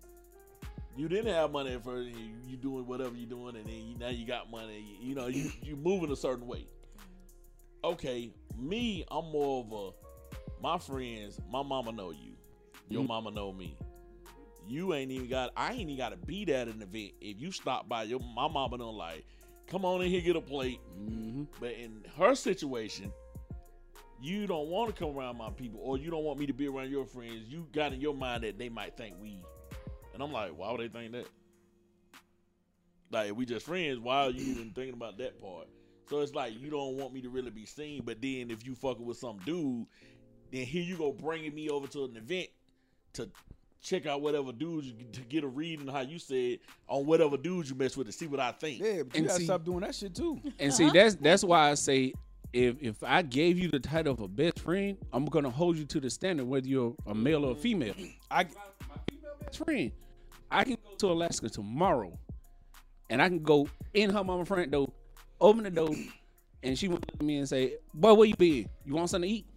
you 0.96 1.10
didn't 1.10 1.34
have 1.34 1.52
money 1.52 1.74
at 1.74 1.84
first, 1.84 2.08
and 2.10 2.16
you, 2.18 2.30
you 2.46 2.58
doing 2.58 2.86
whatever 2.86 3.16
you're 3.16 3.30
doing, 3.30 3.56
and 3.56 3.66
then 3.66 3.76
you, 3.88 3.98
now 3.98 4.10
you 4.10 4.28
got 4.28 4.52
money. 4.52 4.98
You, 5.02 5.10
you 5.10 5.16
know, 5.16 5.28
you 5.28 5.52
you 5.64 5.76
moving 5.76 6.12
a 6.12 6.16
certain 6.16 6.46
way. 6.48 6.68
Okay, 7.84 8.32
me, 8.58 9.04
I'm 9.12 9.26
more 9.32 9.62
of 9.66 9.72
a 9.74 10.62
my 10.62 10.78
friends. 10.78 11.40
My 11.52 11.64
mama 11.64 11.92
know 11.92 12.12
you. 12.12 12.34
Your 12.90 13.04
Mhm. 13.04 13.08
mama 13.08 13.32
know 13.32 13.52
me. 13.52 13.76
you 14.66 14.94
ain't 14.94 15.12
even 15.12 15.28
got. 15.28 15.52
I 15.58 15.72
ain't 15.72 15.82
even 15.82 15.98
got 15.98 16.10
to 16.10 16.18
be 16.18 16.44
at 16.54 16.68
an 16.70 16.82
event. 16.82 17.14
If 17.20 17.42
you 17.42 17.52
stop 17.52 17.90
by, 17.90 18.04
your 18.04 18.20
my 18.20 18.48
mama 18.48 18.78
don't 18.78 18.96
like. 18.96 19.26
Come 19.68 19.84
on 19.86 20.02
in 20.02 20.10
here, 20.10 20.22
get 20.22 20.36
a 20.38 20.42
plate. 20.42 20.80
Mm-hmm. 20.98 21.44
But 21.60 21.72
in 21.74 22.04
her 22.18 22.36
situation, 22.36 23.12
you 24.24 24.48
don't 24.48 24.68
want 24.70 24.96
to 24.96 25.00
come 25.06 25.16
around 25.18 25.38
my 25.38 25.50
people, 25.50 25.80
or 25.84 25.98
you 25.98 26.10
don't 26.10 26.24
want 26.24 26.40
me 26.40 26.46
to 26.48 26.54
be 26.54 26.68
around 26.68 26.90
your 26.90 27.06
friends. 27.06 27.44
You 27.50 27.68
got 27.74 27.92
in 27.94 28.00
your 28.02 28.14
mind 28.16 28.44
that 28.44 28.58
they 28.58 28.70
might 28.70 28.96
think 28.96 29.16
we, 29.22 29.38
and 30.14 30.24
I'm 30.24 30.32
like, 30.32 30.52
why 30.58 30.72
would 30.72 30.80
they 30.80 30.88
think 30.88 31.12
that? 31.12 31.28
Like, 33.12 33.30
if 33.30 33.36
we 33.36 33.46
just 33.46 33.66
friends, 33.66 34.00
why 34.00 34.26
are 34.26 34.30
you 34.32 34.44
even 34.54 34.72
thinking 34.72 34.94
about 34.96 35.18
that 35.20 35.40
part? 35.40 35.68
So 36.10 36.20
it's 36.22 36.34
like 36.34 36.60
you 36.60 36.70
don't 36.70 36.98
want 36.98 37.14
me 37.14 37.22
to 37.22 37.30
really 37.30 37.52
be 37.52 37.66
seen, 37.66 38.02
but 38.04 38.22
then 38.22 38.50
if 38.50 38.66
you 38.66 38.76
fucking 38.76 39.06
with 39.06 39.18
some 39.18 39.38
dude, 39.46 39.86
then 40.52 40.66
here 40.66 40.84
you 40.84 40.98
go 40.98 41.12
bringing 41.12 41.54
me 41.54 41.70
over 41.70 41.88
to 41.88 42.06
an 42.06 42.18
event 42.18 42.48
to 43.14 43.30
check 43.82 44.06
out 44.06 44.22
whatever 44.22 44.52
dudes 44.52 44.88
you, 44.88 44.94
to 45.12 45.22
get 45.22 45.44
a 45.44 45.48
read 45.48 45.80
and 45.80 45.90
how 45.90 46.02
you 46.02 46.18
said 46.18 46.60
on 46.88 47.06
whatever 47.06 47.38
dudes 47.38 47.70
you 47.70 47.76
mess 47.76 47.96
with 47.98 48.08
to 48.08 48.14
see 48.14 48.28
what 48.28 48.40
I 48.40 48.52
think. 48.52 48.80
Yeah, 48.82 49.04
but 49.04 49.14
you 49.16 49.20
And 49.20 49.28
gotta 49.28 49.40
see- 49.40 49.46
stop 49.46 49.64
doing 49.64 49.82
that 49.82 49.94
shit 49.94 50.16
too. 50.16 50.40
And 50.60 50.74
see, 50.74 50.90
that's 50.90 51.16
that's 51.16 51.44
why 51.44 51.70
I 51.70 51.74
say 51.76 52.14
if 52.54 52.76
if 52.82 53.04
I 53.04 53.24
gave 53.24 53.58
you 53.58 53.70
the 53.70 53.80
title 53.80 54.14
of 54.14 54.20
a 54.22 54.28
best 54.28 54.60
friend, 54.60 54.98
I'm 55.12 55.26
gonna 55.26 55.50
hold 55.50 55.78
you 55.78 55.86
to 55.86 56.00
the 56.00 56.10
standard 56.10 56.46
whether 56.46 56.68
you're 56.68 56.96
a 57.08 57.16
male 57.16 57.46
or 57.46 57.54
a 57.54 57.56
female. 57.56 57.96
I 58.30 58.44
my 58.44 58.96
female 59.10 59.36
best 59.42 59.58
friend, 59.58 59.92
I 60.52 60.64
can 60.64 60.78
go 60.84 60.96
to 61.00 61.08
Alaska 61.12 61.50
tomorrow, 61.50 62.18
and 63.10 63.22
I 63.22 63.28
can 63.28 63.42
go 63.42 63.68
in 63.94 64.12
her 64.12 64.24
mama 64.24 64.46
front 64.46 64.70
door, 64.72 64.92
open 65.42 65.64
the 65.64 65.72
door, 65.72 65.96
and 66.62 66.78
she 66.78 66.88
went 66.88 67.06
to 67.20 67.26
me 67.26 67.38
and 67.38 67.50
say, 67.50 67.78
"Boy, 67.94 68.14
where 68.14 68.28
you 68.28 68.36
been? 68.36 68.70
You 68.86 68.94
want 68.94 69.10
something 69.10 69.30
to 69.30 69.36
eat?" 69.36 69.48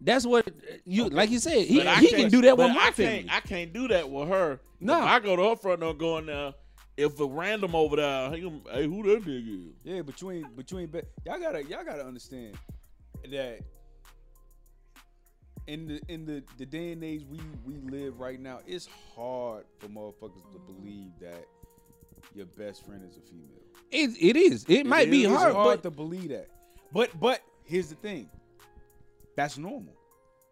That's 0.00 0.26
what 0.26 0.48
you 0.84 1.08
like. 1.08 1.30
You 1.30 1.38
said 1.38 1.58
he, 1.58 1.80
he 1.80 2.08
can 2.08 2.28
do 2.28 2.42
that 2.42 2.58
with 2.58 2.74
my 2.74 2.86
I 2.88 2.90
family. 2.90 3.18
Can't, 3.18 3.32
I 3.32 3.40
can't 3.40 3.72
do 3.72 3.86
that 3.88 4.10
with 4.10 4.28
her. 4.28 4.58
No. 4.80 4.98
If 4.98 5.04
I 5.04 5.20
go 5.20 5.36
to 5.36 5.50
her 5.50 5.56
front 5.56 5.80
door 5.80 5.94
going 5.94 6.26
there. 6.26 6.54
If 6.96 7.18
a 7.20 7.26
random 7.26 7.74
over 7.74 7.96
there, 7.96 8.30
hey, 8.30 8.40
hey, 8.70 8.86
who 8.86 9.02
that 9.04 9.24
nigga 9.24 9.68
is? 9.68 9.74
yeah, 9.82 10.02
between 10.02 10.42
between 10.42 10.54
but 10.56 10.70
you 10.70 10.78
ain't 10.80 10.92
bet. 10.92 11.06
Y'all 11.24 11.40
gotta 11.40 11.64
y'all 11.64 11.84
gotta 11.84 12.04
understand 12.04 12.56
that 13.30 13.60
in 15.66 15.86
the 15.86 16.00
in 16.08 16.26
the 16.26 16.42
the 16.58 16.66
day 16.66 16.92
and 16.92 17.02
age 17.02 17.24
we 17.30 17.38
we 17.64 17.76
live 17.90 18.20
right 18.20 18.38
now, 18.40 18.60
it's 18.66 18.88
hard 19.14 19.64
for 19.78 19.86
motherfuckers 19.88 20.50
to 20.52 20.58
believe 20.66 21.12
that 21.20 21.46
your 22.34 22.46
best 22.46 22.84
friend 22.84 23.02
is 23.08 23.16
a 23.16 23.20
female. 23.20 23.62
it, 23.90 24.10
it 24.20 24.36
is. 24.36 24.64
It, 24.68 24.86
might 24.86 25.10
be 25.10 25.24
It's 25.24 25.32
hard, 25.32 25.54
hard 25.54 25.82
but 25.82 25.88
to 25.88 25.90
believe 25.94 26.28
that. 26.30 26.48
But 26.92 27.18
but 27.18 27.40
here's 27.64 27.88
the 27.88 27.94
thing. 27.96 28.28
That's 29.36 29.56
normal. 29.56 29.94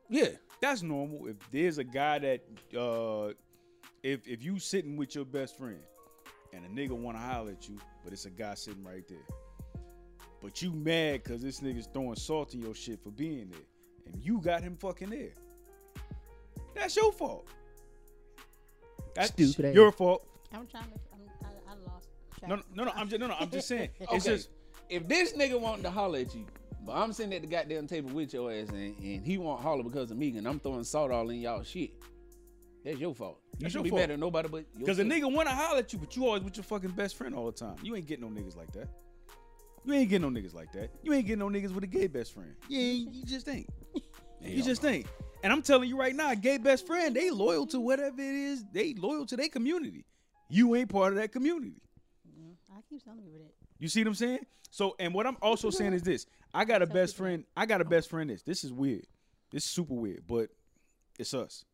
yeah, 0.08 0.28
That's 0.62 0.82
normal. 0.82 1.26
If 1.26 1.36
there's 1.50 1.76
a 1.78 1.84
guy 1.84 2.18
that 2.20 2.40
uh 2.76 3.34
if 4.02 4.26
if 4.26 4.42
you 4.42 4.58
sitting 4.58 4.96
with 4.96 5.14
your 5.14 5.24
best 5.26 5.58
friend 5.58 5.80
and 6.52 6.64
a 6.64 6.68
nigga 6.68 6.92
wanna 6.92 7.18
holler 7.18 7.52
at 7.52 7.68
you, 7.68 7.76
but 8.04 8.12
it's 8.12 8.24
a 8.26 8.30
guy 8.30 8.54
sitting 8.54 8.84
right 8.84 9.06
there. 9.08 9.18
But 10.42 10.62
you 10.62 10.72
mad 10.72 11.22
cause 11.24 11.42
this 11.42 11.60
nigga's 11.60 11.86
throwing 11.92 12.16
salt 12.16 12.54
in 12.54 12.60
your 12.60 12.74
shit 12.74 13.02
for 13.02 13.10
being 13.10 13.50
there. 13.50 13.60
And 14.06 14.22
you 14.24 14.40
got 14.40 14.62
him 14.62 14.76
fucking 14.76 15.10
there. 15.10 15.34
That's 16.74 16.96
your 16.96 17.12
fault. 17.12 17.46
That's 19.14 19.28
Stupid 19.30 19.66
ass. 19.66 19.74
your 19.74 19.92
fault. 19.92 20.26
I'm 20.52 20.66
trying 20.66 20.84
to. 20.84 20.98
I'm, 21.12 21.20
I, 21.44 21.72
I 21.72 21.92
lost. 21.92 22.08
Track. 22.38 22.48
No, 22.48 22.56
no, 22.74 22.84
no. 22.84 22.92
I'm 22.94 23.08
just 23.08 23.20
no, 23.20 23.26
no. 23.26 23.34
I'm 23.38 23.50
just 23.50 23.68
saying. 23.68 23.90
It's 24.00 24.10
Okay. 24.12 24.36
just 24.36 24.50
if 24.88 25.06
this 25.08 25.32
nigga 25.34 25.60
wanted 25.60 25.82
to 25.82 25.90
holler 25.90 26.20
at 26.20 26.34
you, 26.34 26.46
but 26.86 26.92
I'm 26.92 27.12
sitting 27.12 27.32
at 27.34 27.42
the 27.42 27.46
goddamn 27.46 27.86
table 27.86 28.10
with 28.10 28.32
your 28.32 28.50
ass 28.50 28.68
and, 28.70 28.96
and 28.98 29.24
he 29.24 29.36
won't 29.38 29.60
holler 29.60 29.82
because 29.82 30.10
of 30.10 30.16
me 30.16 30.36
and 30.36 30.46
I'm 30.48 30.58
throwing 30.58 30.84
salt 30.84 31.10
all 31.10 31.28
in 31.30 31.40
y'all 31.40 31.62
shit. 31.62 31.90
That's 32.84 32.98
your 32.98 33.14
fault. 33.14 33.40
You 33.60 33.64
That's 33.64 33.72
shouldn't 33.72 33.86
your 33.88 33.92
be 33.96 34.00
mad 34.00 34.08
fault. 34.08 34.10
at 34.12 34.18
nobody 34.20 34.48
but 34.48 34.64
Because 34.78 34.98
a 35.00 35.04
nigga 35.04 35.30
wanna 35.30 35.50
holler 35.50 35.80
at 35.80 35.92
you, 35.92 35.98
but 35.98 36.16
you 36.16 36.26
always 36.26 36.42
with 36.42 36.56
your 36.56 36.64
fucking 36.64 36.92
best 36.92 37.14
friend 37.14 37.34
all 37.34 37.44
the 37.44 37.52
time. 37.52 37.76
You 37.82 37.94
ain't 37.94 38.06
getting 38.06 38.24
no 38.32 38.40
niggas 38.40 38.56
like 38.56 38.72
that. 38.72 38.88
You 39.84 39.92
ain't 39.92 40.08
getting 40.08 40.32
no 40.32 40.40
niggas 40.40 40.54
like 40.54 40.72
that. 40.72 40.90
You 41.02 41.12
ain't 41.12 41.26
getting 41.26 41.40
no 41.40 41.48
niggas 41.50 41.74
with 41.74 41.84
a 41.84 41.86
gay 41.86 42.06
best 42.06 42.32
friend. 42.32 42.54
You. 42.68 42.80
You 42.80 43.22
just 43.24 43.48
ain't. 43.48 43.68
You 44.42 44.62
just 44.62 44.82
no. 44.82 44.88
ain't. 44.88 45.06
And 45.42 45.52
I'm 45.52 45.60
telling 45.60 45.86
you 45.90 45.98
right 45.98 46.14
now, 46.16 46.34
gay 46.34 46.56
best 46.56 46.86
friend, 46.86 47.14
they 47.14 47.30
loyal 47.30 47.66
to 47.66 47.78
whatever 47.78 48.18
it 48.22 48.34
is. 48.34 48.64
They 48.72 48.94
loyal 48.94 49.26
to 49.26 49.36
their 49.36 49.50
community. 49.50 50.06
You 50.48 50.74
ain't 50.76 50.88
part 50.88 51.12
of 51.12 51.18
that 51.18 51.30
community. 51.30 51.82
Mm, 52.26 52.54
I 52.72 52.80
keep 52.88 53.04
telling 53.04 53.20
people 53.20 53.40
that. 53.40 53.52
You 53.78 53.88
see 53.88 54.00
what 54.00 54.08
I'm 54.08 54.14
saying? 54.14 54.46
So, 54.70 54.96
and 54.98 55.12
what 55.12 55.26
I'm 55.26 55.36
also 55.42 55.68
saying 55.78 55.92
is 55.92 56.00
this: 56.02 56.24
I 56.54 56.64
got 56.64 56.80
a 56.80 56.86
best 56.86 57.18
friend. 57.18 57.44
I 57.54 57.66
got 57.66 57.82
a 57.82 57.84
best 57.84 58.08
friend. 58.08 58.30
This. 58.30 58.40
This 58.40 58.64
is 58.64 58.72
weird. 58.72 59.06
This 59.50 59.64
is 59.64 59.70
super 59.70 59.92
weird, 59.92 60.22
but 60.26 60.48
it's 61.18 61.34
us. 61.34 61.66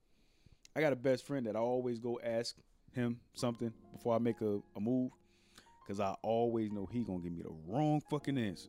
I 0.77 0.81
got 0.81 0.93
a 0.93 0.97
best 0.97 1.27
friend 1.27 1.47
that 1.47 1.57
I 1.57 1.59
always 1.59 1.99
go 1.99 2.21
ask 2.23 2.55
him 2.93 3.19
something 3.33 3.73
before 3.93 4.15
I 4.15 4.19
make 4.19 4.41
a, 4.43 4.61
a 4.77 4.81
move, 4.81 5.11
cause 5.87 6.01
I 6.01 6.15
always 6.23 6.71
know 6.71 6.87
he 6.93 7.01
gonna 7.03 7.21
give 7.21 7.33
me 7.33 7.43
the 7.43 7.55
wrong 7.67 8.03
fucking 8.11 8.37
answer, 8.37 8.69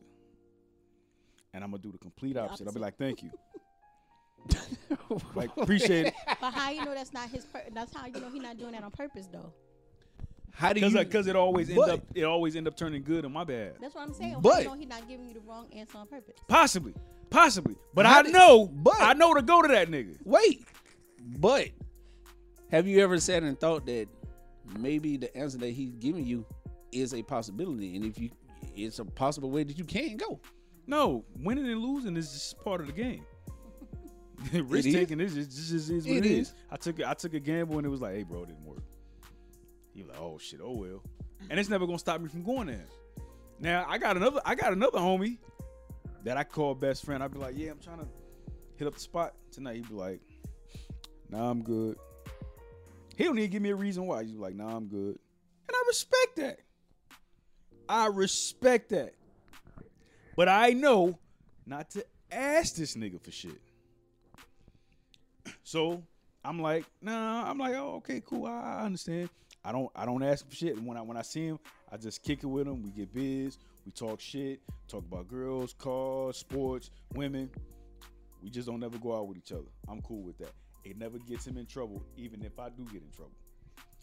and 1.52 1.62
I'm 1.62 1.70
gonna 1.70 1.82
do 1.82 1.92
the 1.92 1.98
complete 1.98 2.36
opposite. 2.38 2.66
I'll 2.66 2.72
be 2.72 2.80
like, 2.80 2.96
"Thank 2.96 3.22
you." 3.22 3.30
Like, 5.34 5.50
appreciate 5.56 6.06
it. 6.08 6.14
But 6.40 6.52
how 6.52 6.70
you 6.70 6.84
know 6.84 6.94
that's 6.94 7.12
not 7.12 7.28
his? 7.30 7.44
Per- 7.46 7.62
that's 7.72 7.94
how 7.96 8.06
you 8.06 8.12
know 8.20 8.28
he's 8.30 8.42
not 8.42 8.58
doing 8.58 8.72
that 8.72 8.84
on 8.84 8.90
purpose 8.90 9.26
though. 9.32 9.52
How 10.52 10.72
do 10.72 10.80
Cause, 10.80 10.92
you? 10.92 10.98
I- 11.00 11.04
cause 11.04 11.26
it 11.26 11.36
always 11.36 11.68
end 11.70 11.76
But- 11.76 11.90
up 11.90 12.00
it 12.14 12.24
always 12.24 12.56
end 12.56 12.68
up 12.68 12.76
turning 12.76 13.02
good 13.02 13.24
on 13.24 13.32
my 13.32 13.44
bad. 13.44 13.74
That's 13.80 13.94
what 13.94 14.02
I'm 14.06 14.12
saying. 14.14 14.34
How 14.34 14.40
But- 14.40 14.62
you 14.62 14.68
know 14.68 14.74
he's 14.74 14.88
not 14.88 15.08
giving 15.08 15.26
you 15.28 15.34
the 15.34 15.40
wrong 15.40 15.66
answer 15.72 15.98
on 15.98 16.06
purpose. 16.06 16.36
Possibly, 16.46 16.94
possibly, 17.30 17.76
but 17.94 18.06
How 18.06 18.18
I 18.20 18.22
did- 18.22 18.32
know, 18.32 18.66
but- 18.66 19.00
I 19.00 19.14
know 19.14 19.34
to 19.34 19.42
go 19.42 19.62
to 19.62 19.68
that 19.68 19.88
nigga. 19.88 20.16
Wait, 20.24 20.64
but 21.38 21.68
have 22.70 22.86
you 22.86 23.00
ever 23.02 23.18
sat 23.18 23.42
and 23.42 23.58
thought 23.58 23.86
that 23.86 24.08
maybe 24.78 25.16
the 25.16 25.34
answer 25.36 25.58
that 25.58 25.70
he's 25.70 25.94
giving 25.96 26.24
you 26.26 26.44
is 26.92 27.14
a 27.14 27.22
possibility, 27.22 27.96
and 27.96 28.04
if 28.04 28.18
you, 28.18 28.30
it's 28.76 28.98
a 28.98 29.04
possible 29.04 29.50
way 29.50 29.64
that 29.64 29.78
you 29.78 29.84
can 29.84 30.16
go. 30.16 30.40
No, 30.86 31.24
winning 31.40 31.66
and 31.70 31.80
losing 31.80 32.16
is 32.16 32.32
just 32.32 32.62
part 32.64 32.80
of 32.80 32.86
the 32.86 32.92
game. 32.92 33.24
Risk 34.52 34.88
is? 34.88 34.94
taking 34.94 35.20
is 35.20 35.34
just, 35.34 35.50
just, 35.50 35.70
just 35.70 35.90
is 35.90 36.06
what 36.06 36.16
It 36.16 36.24
it 36.24 36.30
is. 36.30 36.48
is. 36.48 36.54
I 36.70 36.76
took 36.76 37.02
I 37.02 37.12
took 37.14 37.34
a 37.34 37.40
gamble 37.40 37.76
and 37.78 37.86
it 37.86 37.90
was 37.90 38.00
like, 38.00 38.14
hey, 38.14 38.22
bro, 38.22 38.42
it 38.44 38.46
didn't 38.46 38.64
work. 38.64 38.82
He 39.92 40.02
was 40.02 40.10
like, 40.10 40.20
oh 40.20 40.38
shit, 40.38 40.60
oh 40.62 40.72
well, 40.72 41.02
and 41.50 41.58
it's 41.58 41.68
never 41.68 41.86
gonna 41.86 41.98
stop 41.98 42.20
me 42.20 42.28
from 42.28 42.42
going 42.44 42.68
there. 42.68 42.86
Now 43.60 43.84
I 43.88 43.98
got 43.98 44.16
another 44.16 44.40
I 44.44 44.54
got 44.54 44.72
another 44.72 44.98
homie 44.98 45.38
that 46.24 46.36
I 46.36 46.44
call 46.44 46.74
best 46.74 47.04
friend. 47.04 47.22
I'd 47.22 47.32
be 47.32 47.38
like, 47.38 47.54
yeah, 47.58 47.70
I'm 47.72 47.80
trying 47.80 47.98
to 47.98 48.06
hit 48.76 48.86
up 48.86 48.94
the 48.94 49.00
spot 49.00 49.34
tonight. 49.50 49.76
He'd 49.76 49.88
be 49.88 49.94
like, 49.94 50.20
nah, 51.28 51.50
I'm 51.50 51.62
good. 51.62 51.96
He 53.18 53.24
don't 53.24 53.36
even 53.36 53.50
give 53.50 53.62
me 53.62 53.70
a 53.70 53.74
reason 53.74 54.06
why. 54.06 54.22
He's 54.22 54.36
like, 54.36 54.54
nah, 54.54 54.76
I'm 54.76 54.86
good, 54.86 55.18
and 55.68 55.74
I 55.74 55.82
respect 55.88 56.36
that. 56.36 56.60
I 57.88 58.06
respect 58.06 58.90
that. 58.90 59.12
But 60.36 60.48
I 60.48 60.70
know 60.70 61.18
not 61.66 61.90
to 61.90 62.06
ask 62.30 62.76
this 62.76 62.94
nigga 62.94 63.20
for 63.20 63.32
shit. 63.32 63.60
So 65.64 66.04
I'm 66.44 66.62
like, 66.62 66.84
nah, 67.02 67.50
I'm 67.50 67.58
like, 67.58 67.74
oh, 67.74 67.96
okay, 67.96 68.22
cool. 68.24 68.46
I, 68.46 68.84
understand. 68.84 69.30
I 69.64 69.72
don't 69.72 69.90
I 69.96 70.06
don't 70.06 70.22
ask 70.22 70.44
him 70.44 70.50
for 70.50 70.56
shit. 70.56 70.76
And 70.76 70.86
when 70.86 70.96
I 70.96 71.02
when 71.02 71.16
I 71.16 71.22
see 71.22 71.46
him, 71.46 71.58
I 71.90 71.96
just 71.96 72.22
kick 72.22 72.44
it 72.44 72.46
with 72.46 72.68
him. 72.68 72.84
We 72.84 72.90
get 72.90 73.12
biz, 73.12 73.58
we 73.84 73.90
talk 73.90 74.20
shit, 74.20 74.60
talk 74.86 75.04
about 75.04 75.26
girls, 75.26 75.72
cars, 75.72 76.36
sports, 76.36 76.90
women. 77.14 77.50
We 78.44 78.48
just 78.48 78.68
don't 78.68 78.84
ever 78.84 78.96
go 78.96 79.16
out 79.16 79.26
with 79.26 79.38
each 79.38 79.50
other. 79.50 79.72
I'm 79.88 80.02
cool 80.02 80.22
with 80.22 80.38
that. 80.38 80.52
It 80.88 80.96
never 80.98 81.18
gets 81.18 81.46
him 81.46 81.58
in 81.58 81.66
trouble, 81.66 82.02
even 82.16 82.42
if 82.42 82.58
I 82.58 82.70
do 82.70 82.82
get 82.84 83.02
in 83.02 83.10
trouble. 83.14 83.32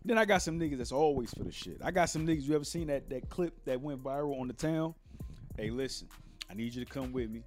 Then 0.03 0.19
I 0.19 0.25
got 0.25 0.43
some 0.43 0.59
niggas 0.59 0.77
that's 0.77 0.91
always 0.91 1.33
for 1.33 1.43
the 1.43 1.51
shit. 1.51 1.79
I 1.83 1.89
got 1.89 2.09
some 2.11 2.27
niggas. 2.27 2.43
You 2.43 2.53
ever 2.55 2.63
seen 2.63 2.88
that 2.88 3.09
that 3.09 3.27
clip 3.29 3.65
that 3.65 3.81
went 3.81 4.03
viral 4.03 4.39
on 4.39 4.47
the 4.47 4.53
town? 4.53 4.93
Hey, 5.57 5.71
listen, 5.71 6.07
I 6.49 6.53
need 6.53 6.75
you 6.75 6.86
to 6.86 6.91
come 6.91 7.11
with 7.11 7.31
me. 7.31 7.43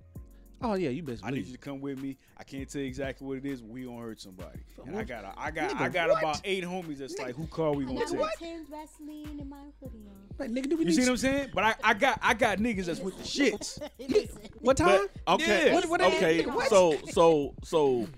Oh 0.61 0.74
yeah, 0.74 0.89
you 0.89 1.05
best. 1.05 1.24
I 1.24 1.30
need 1.30 1.47
you 1.47 1.53
to 1.53 1.59
come 1.59 1.80
with 1.80 2.03
me. 2.03 2.16
I 2.36 2.43
can't 2.43 2.68
tell 2.68 2.80
you 2.80 2.89
exactly 2.89 3.24
what 3.24 3.39
it 3.39 3.47
is. 3.47 3.61
But 3.61 3.70
we 3.70 3.84
gonna 3.84 4.01
hurt 4.01 4.20
somebody. 4.20 4.59
And 4.84 4.99
I 4.99 5.05
got, 5.05 5.22
a, 5.22 5.32
I 5.36 5.53
got, 5.53 5.70
Nigga, 5.70 5.80
I 5.82 5.89
got 5.89 6.09
what? 6.09 6.18
about 6.18 6.41
eight 6.43 6.64
homies 6.64 6.99
that's 6.99 7.16
like, 7.16 7.36
who 7.36 7.47
car 7.47 7.70
we 7.72 7.84
I 7.84 7.86
gonna 7.86 8.01
got 8.01 8.09
take? 8.09 8.18
my 8.20 8.32
Timbs 8.41 8.68
Vaseline 8.68 9.39
and 9.39 9.49
my 9.49 9.57
hoodie 9.80 10.05
on. 10.09 10.16
Right, 10.36 10.51
nigga, 10.51 10.68
do 10.68 10.76
we 10.76 10.82
You 10.82 10.86
need 10.86 10.95
see 10.97 11.01
what 11.03 11.05
to- 11.07 11.11
I'm 11.12 11.16
saying? 11.16 11.51
But 11.55 11.62
I, 11.62 11.74
I 11.84 11.95
got, 11.95 12.18
I 12.22 12.34
got 12.34 12.59
niggas 12.59 12.86
that's 12.86 12.99
with 12.99 13.16
the 13.18 13.22
shits. 13.22 13.80
Listen. 14.01 14.39
What 14.59 14.76
time? 14.76 15.07
But 15.26 15.34
okay, 15.34 15.66
Yeah. 15.68 15.74
What- 15.74 15.89
what- 15.89 16.01
okay. 16.01 16.45
what? 16.45 16.68
So 16.68 16.97
so 17.12 17.55
so, 17.62 18.09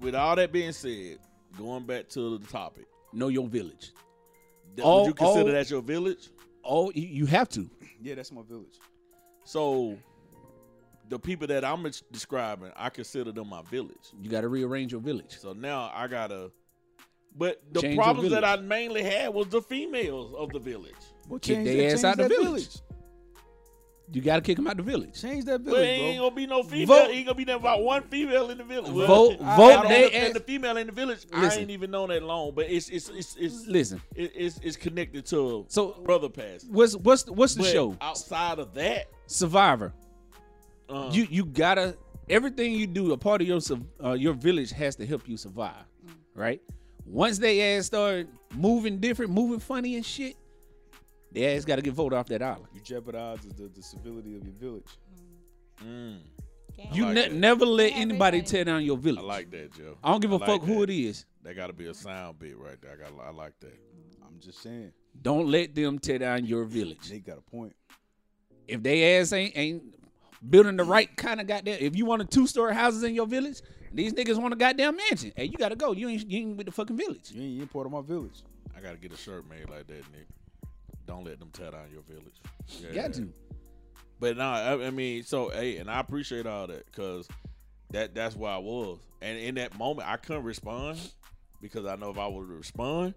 with 0.00 0.14
all 0.14 0.36
that 0.36 0.52
being 0.52 0.72
said, 0.72 1.18
going 1.58 1.84
back 1.84 2.08
to 2.10 2.38
the 2.38 2.46
topic, 2.46 2.86
know 3.12 3.28
your 3.28 3.48
village. 3.48 3.92
th- 4.76 4.84
All- 4.84 5.02
would 5.02 5.08
you 5.08 5.14
consider 5.14 5.40
all- 5.40 5.52
that 5.52 5.70
your 5.70 5.82
village? 5.82 6.28
Oh, 6.64 6.90
you, 6.94 7.06
you 7.06 7.26
have 7.26 7.48
to. 7.50 7.70
Yeah, 8.02 8.14
that's 8.16 8.32
my 8.32 8.42
village. 8.42 8.78
So, 9.44 9.96
the 11.08 11.18
people 11.18 11.46
that 11.46 11.64
I'm 11.64 11.88
describing, 12.10 12.72
I 12.76 12.90
consider 12.90 13.30
them 13.32 13.48
my 13.48 13.62
village. 13.62 14.10
You 14.20 14.28
got 14.28 14.40
to 14.40 14.48
rearrange 14.48 14.90
your 14.92 15.00
village. 15.00 15.38
So 15.38 15.52
now 15.52 15.90
I 15.94 16.08
gotta. 16.08 16.50
But 17.38 17.62
the 17.72 17.80
Change 17.82 17.96
problems 17.98 18.30
that 18.30 18.44
I 18.44 18.56
mainly 18.56 19.02
had 19.04 19.32
was 19.32 19.46
the 19.48 19.60
females 19.62 20.34
of 20.34 20.50
the 20.52 20.58
village. 20.58 20.94
Well, 21.28 21.38
Kick 21.38 21.56
change 21.58 21.68
they 21.68 21.76
that- 21.86 21.92
ass 21.92 22.04
out 22.04 22.16
the 22.16 22.24
that 22.24 22.28
village. 22.30 22.68
You 24.12 24.22
got 24.22 24.36
to 24.36 24.40
kick 24.42 24.58
him 24.58 24.66
out 24.66 24.76
the 24.76 24.82
village. 24.82 25.20
Change 25.20 25.44
that 25.46 25.64
But 25.64 25.72
village, 25.74 25.88
ain't 25.88 26.18
bro. 26.18 26.26
gonna 26.26 26.36
be 26.36 26.46
no 26.46 26.62
female. 26.62 26.86
Vote- 26.86 27.10
ain't 27.10 27.26
gonna 27.26 27.34
be 27.36 27.44
there 27.44 27.56
about 27.56 27.82
one 27.82 28.02
female 28.04 28.50
in 28.50 28.58
the 28.58 28.64
village. 28.64 28.92
Vote- 28.92 29.36
I- 29.40 29.56
vote 29.56 29.72
I 29.72 29.88
they 29.88 30.00
know 30.02 30.06
if 30.06 30.14
ass- 30.14 30.32
the 30.34 30.40
female 30.40 30.76
in 30.76 30.86
the 30.86 30.92
village. 30.92 31.26
I 31.32 31.48
ain't 31.54 31.70
even 31.70 31.90
known 31.90 32.08
that 32.10 32.22
long, 32.22 32.52
but 32.54 32.70
it's 32.70 32.88
it's 32.88 33.08
it's 33.08 33.36
it's 33.36 33.66
Listen, 33.66 34.00
it- 34.14 34.32
it's, 34.34 34.58
it's 34.62 34.76
connected 34.76 35.26
to 35.26 35.64
So- 35.68 35.92
brother 36.04 36.28
pass. 36.28 36.64
what's 36.70 36.94
what's 36.96 37.24
the, 37.24 37.32
what's 37.32 37.54
the 37.54 37.62
But 37.64 37.72
show? 37.72 37.96
outside 38.00 38.58
of 38.58 38.74
that, 38.74 39.06
Survivor. 39.26 39.92
uh, 40.88 41.10
You 41.12 41.26
you 41.30 41.44
gotta 41.44 41.96
everything 42.28 42.74
you 42.74 42.86
do. 42.86 43.12
A 43.12 43.16
part 43.16 43.40
of 43.42 43.48
your 43.48 43.60
uh, 44.04 44.12
your 44.12 44.34
village 44.34 44.70
has 44.72 44.96
to 44.96 45.06
help 45.06 45.28
you 45.28 45.36
survive, 45.36 45.84
right? 46.34 46.60
Once 47.04 47.38
they 47.38 47.76
ass 47.76 47.86
start 47.86 48.28
moving 48.54 48.98
different, 48.98 49.30
moving 49.32 49.58
funny 49.60 49.94
and 49.96 50.04
shit, 50.04 50.36
they 51.36 51.56
ass 51.56 51.64
got 51.64 51.76
to 51.76 51.82
get 51.82 51.94
voted 51.94 52.18
off 52.18 52.26
that 52.28 52.42
island. 52.42 52.66
You 52.74 52.80
jeopardize 52.80 53.40
the, 53.56 53.68
the 53.68 53.82
civility 53.82 54.36
of 54.36 54.44
your 54.44 54.54
village. 54.54 54.86
mm, 55.84 56.18
Damn. 56.76 56.92
You 56.94 57.04
like 57.04 57.14
ne- 57.14 57.28
never 57.38 57.64
let 57.66 57.92
Yeah, 57.92 57.98
anybody 57.98 58.42
tear 58.42 58.64
down 58.64 58.84
your 58.84 58.96
village. 58.96 59.20
I 59.20 59.26
like 59.26 59.50
that, 59.50 59.72
Joe. 59.74 59.96
I 60.02 60.10
don't 60.12 60.20
give 60.20 60.32
a 60.32 60.36
I 60.36 60.38
like 60.38 60.46
fuck 60.48 60.62
who 60.62 60.82
it 60.82 60.90
is. 60.90 61.24
That 61.42 61.54
got 61.56 61.68
to 61.68 61.72
be 61.72 61.86
a 61.86 61.94
sound 61.94 62.38
bit 62.38 62.58
right 62.58 62.76
there. 62.80 62.92
I 62.92 62.96
got 62.96 63.12
I 63.24 63.30
like 63.30 63.52
that. 63.60 63.78
I'm 64.26 64.40
just 64.40 64.62
saying. 64.62 64.92
Don't 65.22 65.46
let 65.48 65.74
them 65.74 65.98
tear 65.98 66.18
down 66.18 66.44
your 66.44 66.64
village. 66.64 67.10
Nate 67.10 67.24
got 67.26 67.38
a 67.38 67.42
point. 67.42 67.74
If 68.66 68.82
they 68.82 69.18
ass 69.18 69.32
ain't 69.32 69.56
ain't 69.56 69.82
building 70.48 70.76
the 70.76 70.84
right 70.84 71.14
kind 71.16 71.40
of 71.40 71.46
goddamn. 71.46 71.78
If 71.80 71.96
you 71.96 72.04
want 72.04 72.22
a 72.22 72.24
two 72.24 72.46
story 72.46 72.74
houses 72.74 73.02
in 73.04 73.14
your 73.14 73.26
village, 73.26 73.60
these 73.92 74.12
niggas 74.12 74.40
want 74.40 74.52
a 74.52 74.56
goddamn 74.56 74.96
mansion. 74.96 75.32
Hey, 75.36 75.44
you 75.44 75.56
gotta 75.56 75.76
go. 75.76 75.92
You 75.92 76.08
ain't 76.08 76.28
you 76.30 76.38
ain't 76.40 76.56
with 76.56 76.66
the 76.66 76.72
fucking 76.72 76.96
village. 76.96 77.30
You 77.32 77.42
ain't, 77.42 77.50
you 77.52 77.60
ain't 77.62 77.72
part 77.72 77.86
of 77.86 77.92
my 77.92 78.02
village. 78.02 78.42
I 78.76 78.80
got 78.80 78.90
to 78.92 78.98
get 78.98 79.12
a 79.12 79.16
shirt 79.16 79.48
made 79.48 79.70
like 79.70 79.86
that, 79.86 79.94
Nick. 80.12 80.26
Don't 81.06 81.24
let 81.24 81.38
them 81.38 81.50
tear 81.52 81.70
down 81.70 81.86
your 81.92 82.02
village. 82.02 82.40
Yeah. 82.66 83.02
Got 83.02 83.14
to. 83.14 83.32
But 84.18 84.36
no, 84.36 84.44
I, 84.44 84.86
I 84.86 84.90
mean, 84.90 85.22
so 85.22 85.50
hey, 85.50 85.76
and 85.76 85.90
I 85.90 86.00
appreciate 86.00 86.46
all 86.46 86.66
that 86.66 86.86
because 86.86 87.28
that 87.90 88.14
that's 88.14 88.34
where 88.34 88.50
I 88.50 88.58
was, 88.58 88.98
and 89.20 89.38
in 89.38 89.56
that 89.56 89.76
moment 89.78 90.08
I 90.08 90.16
couldn't 90.16 90.44
respond 90.44 90.98
because 91.60 91.86
I 91.86 91.96
know 91.96 92.10
if 92.10 92.18
I 92.18 92.26
would 92.26 92.48
respond, 92.48 93.14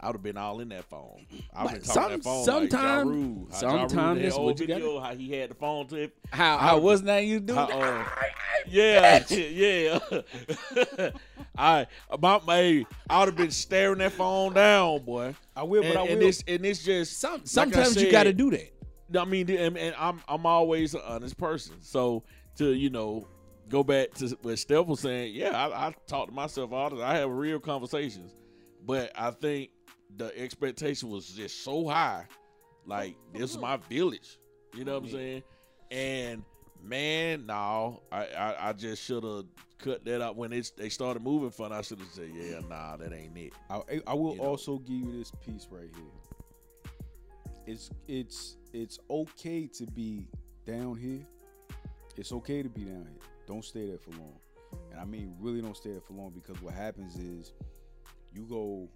I 0.00 0.06
would 0.06 0.14
have 0.14 0.22
been 0.22 0.36
all 0.36 0.60
in 0.60 0.68
that 0.68 0.84
phone. 0.84 1.26
I 1.52 1.64
would 1.64 1.72
But 1.72 1.72
been 1.72 1.82
talking 1.82 1.92
some- 2.02 2.10
that 2.12 2.22
phone 2.24 2.44
sometime- 2.44 3.08
like 3.08 3.16
Ja 3.16 3.16
Rule. 3.16 3.48
How 3.50 3.54
Ja 3.54 3.58
sometime 3.88 4.06
Rule 4.06 4.14
did 4.14 4.24
that's 4.24 4.34
that 4.36 4.40
what 4.42 4.48
old 4.48 4.60
you 4.60 4.66
gotta- 4.68 5.00
how 5.00 5.14
he 5.16 5.32
had 5.32 5.50
the 5.50 5.54
phone 5.54 5.86
to 5.88 5.96
it. 5.96 6.16
How 6.30 6.56
how 6.58 6.78
was 6.78 7.02
that 7.02 7.24
you 7.24 7.40
do? 7.40 7.54
How, 7.54 7.64
uh, 7.64 8.04
yeah, 8.68 9.24
yeah. 9.30 9.98
I 11.58 11.86
about 12.10 12.46
my 12.46 12.84
I 13.10 13.18
would 13.18 13.26
have 13.28 13.36
been 13.36 13.50
staring 13.50 13.98
that 13.98 14.12
phone 14.12 14.52
down, 14.54 15.02
boy. 15.04 15.34
I 15.56 15.64
will, 15.64 15.82
And, 15.82 15.94
but 15.94 16.00
I 16.00 16.02
will. 16.04 16.12
and 16.12 16.22
it's 16.22 16.44
and 16.46 16.64
it's 16.64 16.84
just 16.84 17.18
Some, 17.18 17.32
like 17.32 17.40
I 17.42 17.46
sometimes 17.46 18.00
you 18.02 18.10
got 18.12 18.24
to 18.24 18.32
do 18.32 18.50
that. 18.52 18.72
I 19.18 19.24
mean, 19.24 19.50
and, 19.50 19.76
and 19.76 19.94
I'm 19.98 20.20
I'm 20.28 20.46
always 20.46 20.94
an 20.94 21.00
honest 21.06 21.36
person. 21.36 21.76
So 21.80 22.22
to 22.58 22.72
you 22.72 22.90
know 22.90 23.26
go 23.68 23.82
back 23.82 24.14
to 24.14 24.28
what 24.42 24.58
Steph 24.58 24.86
was 24.86 25.00
saying, 25.00 25.34
yeah, 25.34 25.50
I, 25.50 25.88
I 25.88 25.94
talk 26.06 26.28
to 26.28 26.32
myself 26.32 26.72
all 26.72 26.90
the 26.90 26.96
time. 26.96 27.04
I 27.04 27.16
have 27.16 27.30
real 27.30 27.58
conversations, 27.58 28.34
but 28.86 29.10
I 29.16 29.30
think 29.32 29.70
the 30.18 30.36
expectation 30.38 31.08
was 31.08 31.28
just 31.28 31.64
so 31.64 31.86
high. 31.86 32.24
Like 32.84 33.16
this 33.32 33.50
is 33.50 33.56
uh-huh. 33.56 33.66
my 33.66 33.76
village, 33.88 34.38
you 34.74 34.84
know 34.84 34.94
what 34.94 35.04
I'm 35.04 35.10
saying? 35.10 35.42
And 35.90 36.44
man, 36.82 37.46
no, 37.46 38.02
I 38.10 38.26
I, 38.26 38.68
I 38.68 38.72
just 38.72 39.02
should 39.02 39.24
have 39.24 39.44
cut 39.78 40.04
that 40.04 40.20
out 40.22 40.36
when 40.36 40.52
it's 40.52 40.70
they 40.70 40.88
started 40.88 41.22
moving 41.22 41.50
fun. 41.50 41.72
I 41.72 41.82
should 41.82 41.98
have 42.00 42.08
said, 42.08 42.30
yeah, 42.34 42.60
nah, 42.68 42.96
that 42.96 43.12
ain't 43.12 43.36
it. 43.36 43.52
I, 43.70 43.80
I 44.06 44.14
will 44.14 44.32
You 44.32 44.38
know. 44.38 44.48
also 44.48 44.78
give 44.78 44.96
you 44.96 45.12
this 45.18 45.30
piece 45.44 45.68
right 45.70 45.90
here. 45.94 46.92
It's 47.66 47.90
it's 48.08 48.56
it's 48.72 48.98
okay 49.10 49.66
to 49.74 49.86
be 49.86 50.26
down 50.64 50.96
here. 50.96 51.26
It's 52.16 52.32
okay 52.32 52.62
to 52.62 52.68
be 52.68 52.82
down 52.82 53.06
here. 53.10 53.28
Don't 53.46 53.64
stay 53.64 53.86
there 53.86 53.98
for 53.98 54.10
long. 54.12 54.38
And 54.90 55.00
I 55.00 55.04
mean 55.04 55.36
really 55.38 55.60
don't 55.60 55.76
stay 55.76 55.90
there 55.90 56.00
for 56.00 56.14
long 56.14 56.30
because 56.30 56.60
what 56.62 56.74
happens 56.74 57.16
is 57.16 57.52
you 58.32 58.46
go 58.48 58.88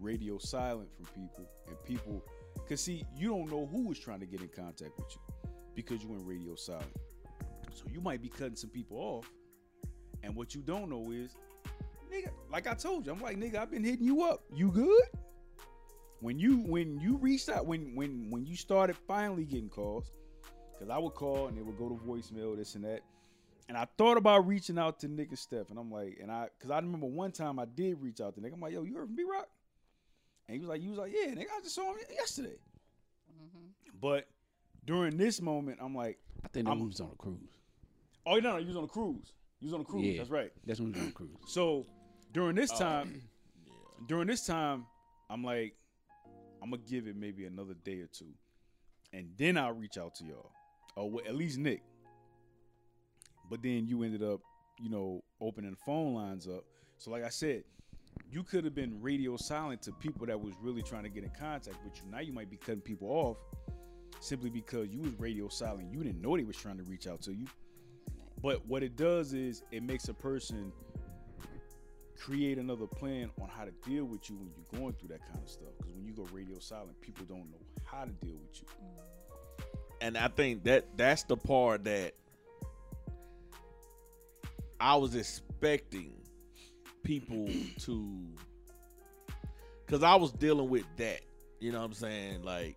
radio 0.00 0.38
silent 0.38 0.88
from 0.94 1.06
people 1.06 1.48
and 1.68 1.76
people 1.84 2.24
cause 2.68 2.80
see 2.80 3.04
you 3.16 3.28
don't 3.28 3.50
know 3.50 3.66
who 3.66 3.90
is 3.92 3.98
trying 3.98 4.20
to 4.20 4.26
get 4.26 4.40
in 4.40 4.48
contact 4.48 4.92
with 4.98 5.14
you 5.14 5.20
because 5.74 6.02
you 6.02 6.08
went 6.08 6.22
radio 6.26 6.54
silent. 6.54 6.96
So 7.72 7.84
you 7.92 8.00
might 8.00 8.22
be 8.22 8.28
cutting 8.28 8.56
some 8.56 8.70
people 8.70 8.98
off. 8.98 9.30
And 10.22 10.34
what 10.34 10.54
you 10.54 10.62
don't 10.62 10.88
know 10.88 11.10
is 11.10 11.36
nigga, 12.10 12.30
like 12.50 12.66
I 12.66 12.74
told 12.74 13.06
you, 13.06 13.12
I'm 13.12 13.20
like, 13.20 13.38
nigga, 13.38 13.56
I've 13.56 13.70
been 13.70 13.84
hitting 13.84 14.04
you 14.04 14.22
up. 14.22 14.44
You 14.52 14.70
good? 14.70 15.02
When 16.20 16.38
you 16.38 16.58
when 16.58 17.00
you 17.00 17.16
reached 17.16 17.48
out, 17.48 17.66
when 17.66 17.94
when 17.94 18.30
when 18.30 18.46
you 18.46 18.56
started 18.56 18.96
finally 19.06 19.44
getting 19.44 19.68
calls, 19.68 20.12
because 20.72 20.88
I 20.88 20.98
would 20.98 21.14
call 21.14 21.48
and 21.48 21.58
they 21.58 21.62
would 21.62 21.76
go 21.76 21.88
to 21.88 21.94
voicemail, 21.96 22.56
this 22.56 22.74
and 22.76 22.84
that. 22.84 23.00
And 23.68 23.76
I 23.76 23.86
thought 23.98 24.16
about 24.16 24.46
reaching 24.46 24.78
out 24.78 25.00
to 25.00 25.08
Nick 25.08 25.30
and 25.30 25.38
Steph, 25.38 25.70
and 25.70 25.78
I'm 25.78 25.90
like, 25.90 26.18
and 26.22 26.30
I 26.30 26.48
because 26.56 26.70
I 26.70 26.76
remember 26.76 27.06
one 27.06 27.32
time 27.32 27.58
I 27.58 27.66
did 27.66 28.00
reach 28.00 28.20
out 28.20 28.34
to 28.36 28.40
Nick. 28.40 28.52
I'm 28.54 28.60
like, 28.60 28.72
yo, 28.72 28.84
you 28.84 28.94
heard 28.94 29.06
from 29.06 29.16
B 29.16 29.24
Rock? 29.30 29.48
And 30.48 30.54
he 30.54 30.60
was 30.60 30.68
like, 30.68 30.82
you 30.82 30.90
was 30.90 30.98
like, 30.98 31.12
yeah, 31.12 31.32
nigga, 31.32 31.46
I 31.56 31.60
just 31.62 31.74
saw 31.74 31.90
him 31.90 31.96
yesterday. 32.12 32.56
Mm-hmm. 33.32 33.98
But 34.00 34.26
during 34.84 35.16
this 35.16 35.40
moment, 35.40 35.78
I'm 35.80 35.94
like, 35.94 36.18
I 36.44 36.48
think 36.48 36.66
that 36.66 36.72
I'm- 36.72 36.86
was 36.86 37.00
on 37.00 37.10
a 37.12 37.16
cruise. 37.16 37.50
oh 38.26 38.36
no, 38.36 38.52
no, 38.52 38.56
you 38.58 38.66
was 38.68 38.76
on 38.76 38.84
a 38.84 38.88
cruise. 38.88 39.32
You 39.60 39.66
was 39.68 39.74
on 39.74 39.80
a 39.80 39.84
cruise. 39.84 40.04
Yeah. 40.04 40.18
That's 40.18 40.30
right. 40.30 40.52
That's 40.66 40.80
when 40.80 40.92
we 40.92 40.98
was 40.98 41.02
on 41.02 41.08
a 41.08 41.12
cruise. 41.12 41.36
So 41.46 41.86
during 42.32 42.54
this 42.56 42.70
Oh, 42.74 42.78
time, 42.78 43.22
during 44.08 44.26
this 44.26 44.44
time, 44.46 44.84
I'm 45.30 45.42
like, 45.42 45.74
I'm 46.62 46.70
gonna 46.70 46.82
give 46.88 47.06
it 47.06 47.16
maybe 47.16 47.46
another 47.46 47.74
day 47.84 48.00
or 48.00 48.06
two, 48.08 48.32
and 49.12 49.28
then 49.38 49.56
I'll 49.56 49.72
reach 49.72 49.96
out 49.96 50.14
to 50.16 50.24
y'all, 50.24 50.50
or 50.96 51.10
well, 51.10 51.24
at 51.26 51.34
least 51.34 51.58
Nick. 51.58 51.82
But 53.50 53.62
then 53.62 53.86
you 53.86 54.02
ended 54.02 54.22
up, 54.22 54.40
you 54.80 54.90
know, 54.90 55.22
opening 55.40 55.70
the 55.70 55.76
phone 55.84 56.14
lines 56.14 56.46
up. 56.48 56.64
So 56.98 57.10
like 57.10 57.22
I 57.24 57.28
said, 57.28 57.64
you 58.30 58.42
could 58.42 58.64
have 58.64 58.74
been 58.74 59.00
radio 59.00 59.36
silent 59.36 59.82
to 59.82 59.92
people 59.92 60.26
that 60.26 60.40
was 60.40 60.54
really 60.60 60.82
trying 60.82 61.04
to 61.04 61.08
get 61.08 61.24
in 61.24 61.30
contact 61.30 61.76
with 61.84 61.96
you. 61.96 62.10
Now 62.10 62.20
you 62.20 62.32
might 62.32 62.50
be 62.50 62.56
cutting 62.56 62.80
people 62.80 63.08
off 63.08 63.36
simply 64.20 64.50
because 64.50 64.88
you 64.88 65.00
was 65.00 65.12
radio 65.18 65.48
silent. 65.48 65.92
You 65.92 66.02
didn't 66.02 66.20
know 66.20 66.36
they 66.36 66.44
was 66.44 66.56
trying 66.56 66.78
to 66.78 66.84
reach 66.84 67.06
out 67.06 67.22
to 67.22 67.32
you. 67.32 67.46
But 68.42 68.66
what 68.66 68.82
it 68.82 68.96
does 68.96 69.32
is 69.32 69.62
it 69.70 69.82
makes 69.82 70.08
a 70.08 70.14
person 70.14 70.72
create 72.18 72.58
another 72.58 72.86
plan 72.86 73.30
on 73.40 73.48
how 73.48 73.64
to 73.64 73.72
deal 73.88 74.04
with 74.04 74.28
you 74.30 74.36
when 74.36 74.50
you're 74.56 74.80
going 74.80 74.94
through 74.94 75.08
that 75.08 75.24
kind 75.26 75.40
of 75.42 75.48
stuff. 75.48 75.68
Because 75.78 75.94
when 75.94 76.04
you 76.04 76.12
go 76.12 76.26
radio 76.32 76.58
silent, 76.58 77.00
people 77.00 77.24
don't 77.26 77.50
know 77.50 77.60
how 77.84 78.04
to 78.04 78.12
deal 78.12 78.36
with 78.36 78.60
you. 78.60 78.66
Mm-hmm. 78.66 79.64
and 80.00 80.18
I 80.18 80.28
think 80.28 80.64
that 80.64 80.86
that's 80.96 81.22
the 81.24 81.36
part 81.36 81.84
that 81.84 82.14
I 84.80 84.96
was 84.96 85.14
expecting 85.14 86.12
people 87.04 87.48
to, 87.80 88.20
because 89.86 90.02
I 90.02 90.16
was 90.16 90.32
dealing 90.32 90.68
with 90.68 90.84
that. 90.96 91.20
You 91.60 91.70
know 91.72 91.78
what 91.78 91.84
I'm 91.86 91.92
saying? 91.94 92.42
Like, 92.42 92.76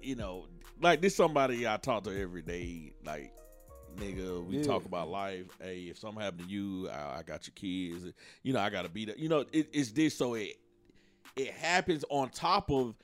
you 0.00 0.14
know, 0.14 0.46
like 0.80 1.00
this 1.00 1.16
somebody 1.16 1.66
I 1.66 1.76
talk 1.78 2.04
to 2.04 2.20
every 2.20 2.42
day. 2.42 2.92
Like, 3.04 3.32
nigga, 3.96 4.44
we 4.44 4.56
Yeah. 4.56 4.62
talk 4.64 4.84
about 4.84 5.08
life. 5.08 5.46
Hey, 5.60 5.84
if 5.84 5.98
something 5.98 6.22
happened 6.22 6.48
to 6.48 6.52
you, 6.54 6.88
I, 6.88 7.18
I 7.18 7.22
got 7.22 7.46
your 7.46 7.54
kids. 7.54 8.12
You 8.42 8.52
know, 8.52 8.60
I 8.60 8.70
gotta 8.70 8.88
be 8.88 9.04
there. 9.06 9.16
You 9.16 9.28
know, 9.28 9.40
it, 9.52 9.68
it's 9.72 9.92
this 9.92 10.16
so 10.16 10.34
it 10.34 10.58
it 11.36 11.50
happens 11.50 12.04
on 12.10 12.28
top 12.30 12.70
of 12.70 12.94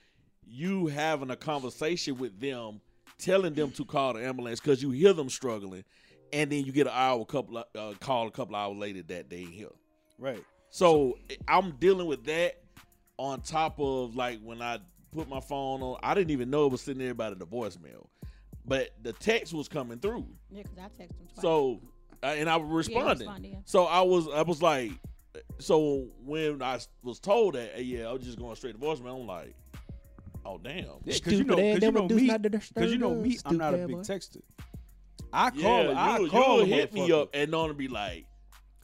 you 0.45 0.87
having 0.87 1.29
a 1.31 1.35
conversation 1.35 2.17
with 2.17 2.39
them, 2.39 2.81
telling 3.17 3.53
them 3.53 3.71
to 3.71 3.85
call 3.85 4.13
the 4.13 4.25
ambulance 4.25 4.59
because 4.59 4.81
you 4.81 4.91
hear 4.91 5.13
them 5.13 5.29
struggling, 5.29 5.83
and 6.33 6.51
then 6.51 6.65
you 6.65 6.71
get 6.71 6.87
an 6.87 6.93
hour, 6.95 7.21
a 7.21 7.25
couple 7.25 7.57
of, 7.57 7.65
uh, 7.75 7.93
call 7.99 8.27
a 8.27 8.31
couple 8.31 8.55
hours 8.55 8.77
later 8.77 9.03
that 9.03 9.29
they 9.29 9.37
ain't 9.37 9.53
here. 9.53 9.67
Right. 10.17 10.43
So 10.69 11.17
I'm 11.47 11.71
dealing 11.71 12.07
with 12.07 12.23
that 12.25 12.61
on 13.17 13.41
top 13.41 13.79
of 13.79 14.15
like 14.15 14.39
when 14.41 14.61
I 14.61 14.79
put 15.11 15.27
my 15.27 15.39
phone 15.39 15.81
on, 15.81 15.99
I 16.01 16.13
didn't 16.13 16.31
even 16.31 16.49
know 16.49 16.65
it 16.65 16.71
was 16.71 16.81
sitting 16.81 17.03
there 17.03 17.13
by 17.13 17.29
the 17.31 17.45
voicemail, 17.45 18.07
but 18.65 18.89
the 19.01 19.13
text 19.13 19.53
was 19.53 19.67
coming 19.67 19.99
through. 19.99 20.27
Yeah, 20.49 20.63
because 20.63 20.77
I 20.77 21.03
texted 21.03 21.19
him 21.19 21.27
twice. 21.33 21.41
So 21.41 21.81
uh, 22.23 22.27
and 22.27 22.49
I 22.49 22.57
was 22.57 22.87
responding. 22.87 23.27
responded, 23.27 23.51
yeah. 23.51 23.57
So 23.65 23.85
I 23.85 24.01
was 24.01 24.27
I 24.29 24.43
was 24.43 24.61
like, 24.61 24.91
so 25.59 26.07
when 26.23 26.61
I 26.61 26.79
was 27.03 27.19
told 27.19 27.55
that, 27.55 27.71
hey, 27.75 27.83
yeah, 27.83 28.07
I 28.07 28.13
was 28.13 28.23
just 28.23 28.39
going 28.39 28.55
straight 28.55 28.79
to 28.79 28.79
voicemail. 28.79 29.19
I'm 29.19 29.27
like, 29.27 29.55
oh 30.45 30.57
damn. 30.57 30.85
Yeah, 31.03 31.15
because 31.15 31.33
you 31.33 31.43
know, 31.43 31.55
because 31.55 31.83
you 31.83 31.91
know 31.91 32.07
me, 32.07 32.37
because 32.37 32.91
you 32.91 32.97
know 32.97 33.15
me, 33.15 33.37
I'm 33.45 33.57
not 33.57 33.73
a 33.73 33.87
big 33.87 33.97
texter. 33.97 34.41
I 35.33 35.49
call, 35.51 35.85
Yeah, 35.85 35.91
I 35.91 36.19
you, 36.19 36.29
call 36.29 36.57
you'll 36.57 36.65
hit 36.67 36.93
me 36.93 37.11
up 37.11 37.29
and 37.33 37.53
on 37.55 37.69
to 37.69 37.73
be 37.73 37.87
like, 37.87 38.25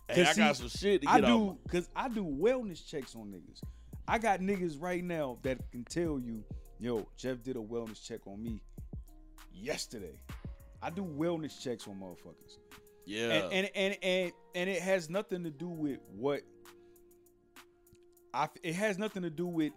hey, 0.10 0.22
I 0.24 0.34
got 0.34 0.56
see, 0.56 0.68
some 0.68 0.70
shit 0.70 1.02
to 1.04 1.10
I 1.10 1.20
get 1.22 1.26
I 1.26 1.28
do 1.28 1.58
because 1.64 1.90
I 1.96 2.10
do 2.10 2.24
wellness 2.24 2.86
checks 2.88 3.16
on 3.16 3.28
niggas. 3.28 3.62
I 4.08 4.18
got 4.20 4.40
niggas 4.40 4.82
right 4.82 5.04
now 5.04 5.38
that 5.44 5.60
can 5.72 5.84
tell 5.84 6.20
you, 6.20 6.44
yo, 6.80 7.08
Jeff 7.18 7.44
did 7.44 7.58
a 7.58 7.60
wellness 7.60 8.02
check 8.06 8.26
on 8.28 8.42
me 8.42 8.62
yesterday. 9.54 10.20
I 10.82 10.90
do 10.90 11.04
wellness 11.04 11.62
checks 11.62 11.88
on 11.88 11.96
motherfuckers. 11.96 12.58
Yeah. 13.06 13.32
and, 13.32 13.54
and 13.54 13.70
and 13.76 13.98
and 14.04 14.32
and 14.56 14.70
it 14.70 14.82
has 14.82 15.10
nothing 15.10 15.44
to 15.44 15.50
do 15.50 15.68
with 15.68 16.00
what 16.16 16.42
I. 18.34 18.48
It 18.64 18.76
has 18.76 18.98
nothing 18.98 19.24
to 19.24 19.30
do 19.30 19.48
with 19.48 19.74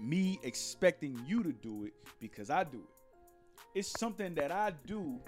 me 0.00 0.38
expecting 0.42 1.20
you 1.26 1.42
to 1.42 1.52
do 1.52 1.84
it 1.84 1.92
because 2.20 2.50
I 2.50 2.64
do 2.64 2.78
it. 2.78 3.78
it's 3.78 3.88
something 3.98 4.34
that 4.36 4.50
I 4.50 4.72
do, 4.86 5.18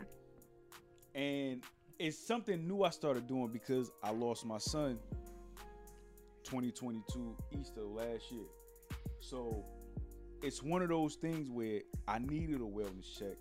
and 1.14 1.62
it's 1.98 2.18
something 2.18 2.66
new 2.66 2.82
I 2.82 2.90
started 2.90 3.26
doing 3.26 3.48
because 3.48 3.90
I 4.02 4.10
lost 4.10 4.44
my 4.44 4.58
son 4.58 4.98
2022 6.44 7.36
Easter 7.58 7.82
last 7.82 8.30
year. 8.30 8.46
So 9.20 9.64
it's 10.42 10.62
one 10.62 10.82
of 10.82 10.88
those 10.88 11.14
things 11.14 11.48
where 11.50 11.80
I 12.06 12.18
needed 12.18 12.56
a 12.56 12.64
wellness 12.64 13.18
check. 13.18 13.36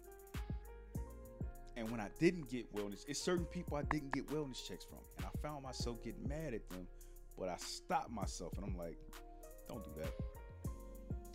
And 1.76 1.90
when 1.90 2.00
I 2.00 2.10
didn't 2.20 2.50
get 2.50 2.74
wellness, 2.76 3.04
it's 3.08 3.20
certain 3.20 3.46
people 3.46 3.78
I 3.78 3.82
didn't 3.84 4.14
get 4.14 4.28
wellness 4.28 4.66
checks 4.68 4.86
from. 4.86 5.00
And 5.18 5.26
I 5.26 5.30
found 5.42 5.64
myself 5.64 6.04
getting 6.04 6.28
mad 6.28 6.54
at 6.54 6.70
them, 6.70 6.88
but 7.38 7.50
I 7.50 7.58
stopped 7.58 8.12
myself 8.12 8.54
and 8.58 8.66
I'm 8.66 8.78
like, 8.78 8.98
don't 9.68 9.84
do 9.84 9.90
that. 10.02 10.14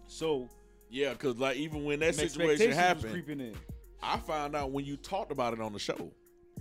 So 0.06 0.48
Yeah, 0.90 1.12
because 1.12 1.36
like 1.36 1.56
even 1.56 1.84
when 1.84 2.00
that 2.00 2.14
situation 2.14 2.72
happened, 2.72 3.12
creeping 3.12 3.40
in. 3.40 3.54
I 4.02 4.16
found 4.18 4.54
out 4.54 4.70
when 4.70 4.84
you 4.84 4.96
talked 4.96 5.32
about 5.32 5.52
it 5.52 5.60
on 5.60 5.72
the 5.72 5.78
show. 5.78 6.12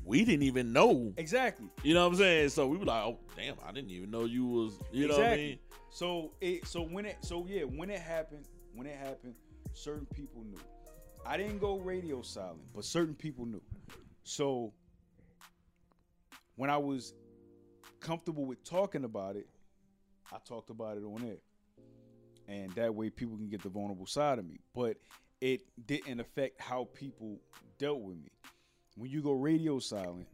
We 0.08 0.24
didn't 0.24 0.43
even 0.43 0.72
know. 0.72 1.14
Exactly. 1.18 1.68
You 1.84 1.93
know 1.93 2.05
what 2.05 2.14
I'm 2.14 2.18
saying? 2.18 2.49
So 2.49 2.66
we 2.66 2.78
were 2.78 2.86
like, 2.86 3.03
oh 3.03 3.20
damn, 3.36 3.55
I 3.68 3.74
didn't 3.74 3.91
even 3.91 4.10
know 4.10 4.24
you 4.24 4.45
was. 4.45 4.80
You 4.89 5.10
know 5.10 5.18
what 5.18 5.20
I 5.20 5.24
Exactly. 5.34 5.47
mean? 5.47 5.60
So 5.89 6.32
it 6.39 6.66
so 6.66 6.82
when 6.82 7.05
it 7.05 7.18
so 7.22 7.45
yeah, 7.45 7.64
when 7.64 7.89
it 7.89 7.99
happened, 7.99 8.45
when 8.74 8.88
it 8.88 8.95
happened, 8.95 9.36
certain 9.74 10.08
people 10.16 10.43
knew. 10.45 10.62
I 11.26 11.36
didn't 11.36 11.60
go 11.60 11.78
radio 11.78 12.22
silent, 12.22 12.62
but 12.74 12.86
certain 12.86 13.16
people 13.16 13.45
knew. 13.45 13.62
So 14.24 14.74
when 16.55 16.70
I 16.70 16.78
was 16.78 17.14
comfortable 17.99 18.45
with 18.45 18.64
talking 18.64 19.03
about 19.03 19.36
it, 19.36 19.49
I 20.32 20.38
talked 20.47 20.70
about 20.70 20.95
it 20.95 21.03
on 21.03 21.22
air. 21.28 21.38
And 22.47 22.72
that 22.76 22.95
way 22.95 23.10
people 23.10 23.36
can 23.36 23.49
get 23.49 23.62
the 23.62 23.70
vulnerable 23.70 24.05
side 24.05 24.39
of 24.39 24.45
me. 24.45 24.62
But 24.74 24.95
it 25.41 25.64
didn't 25.86 26.22
affect 26.22 26.62
how 26.62 26.88
people 26.93 27.41
dealt 27.78 27.99
with 27.99 28.16
me. 28.16 28.32
When 28.98 29.12
you 29.12 29.22
go 29.22 29.34
radio 29.34 29.78
silent, 29.78 30.28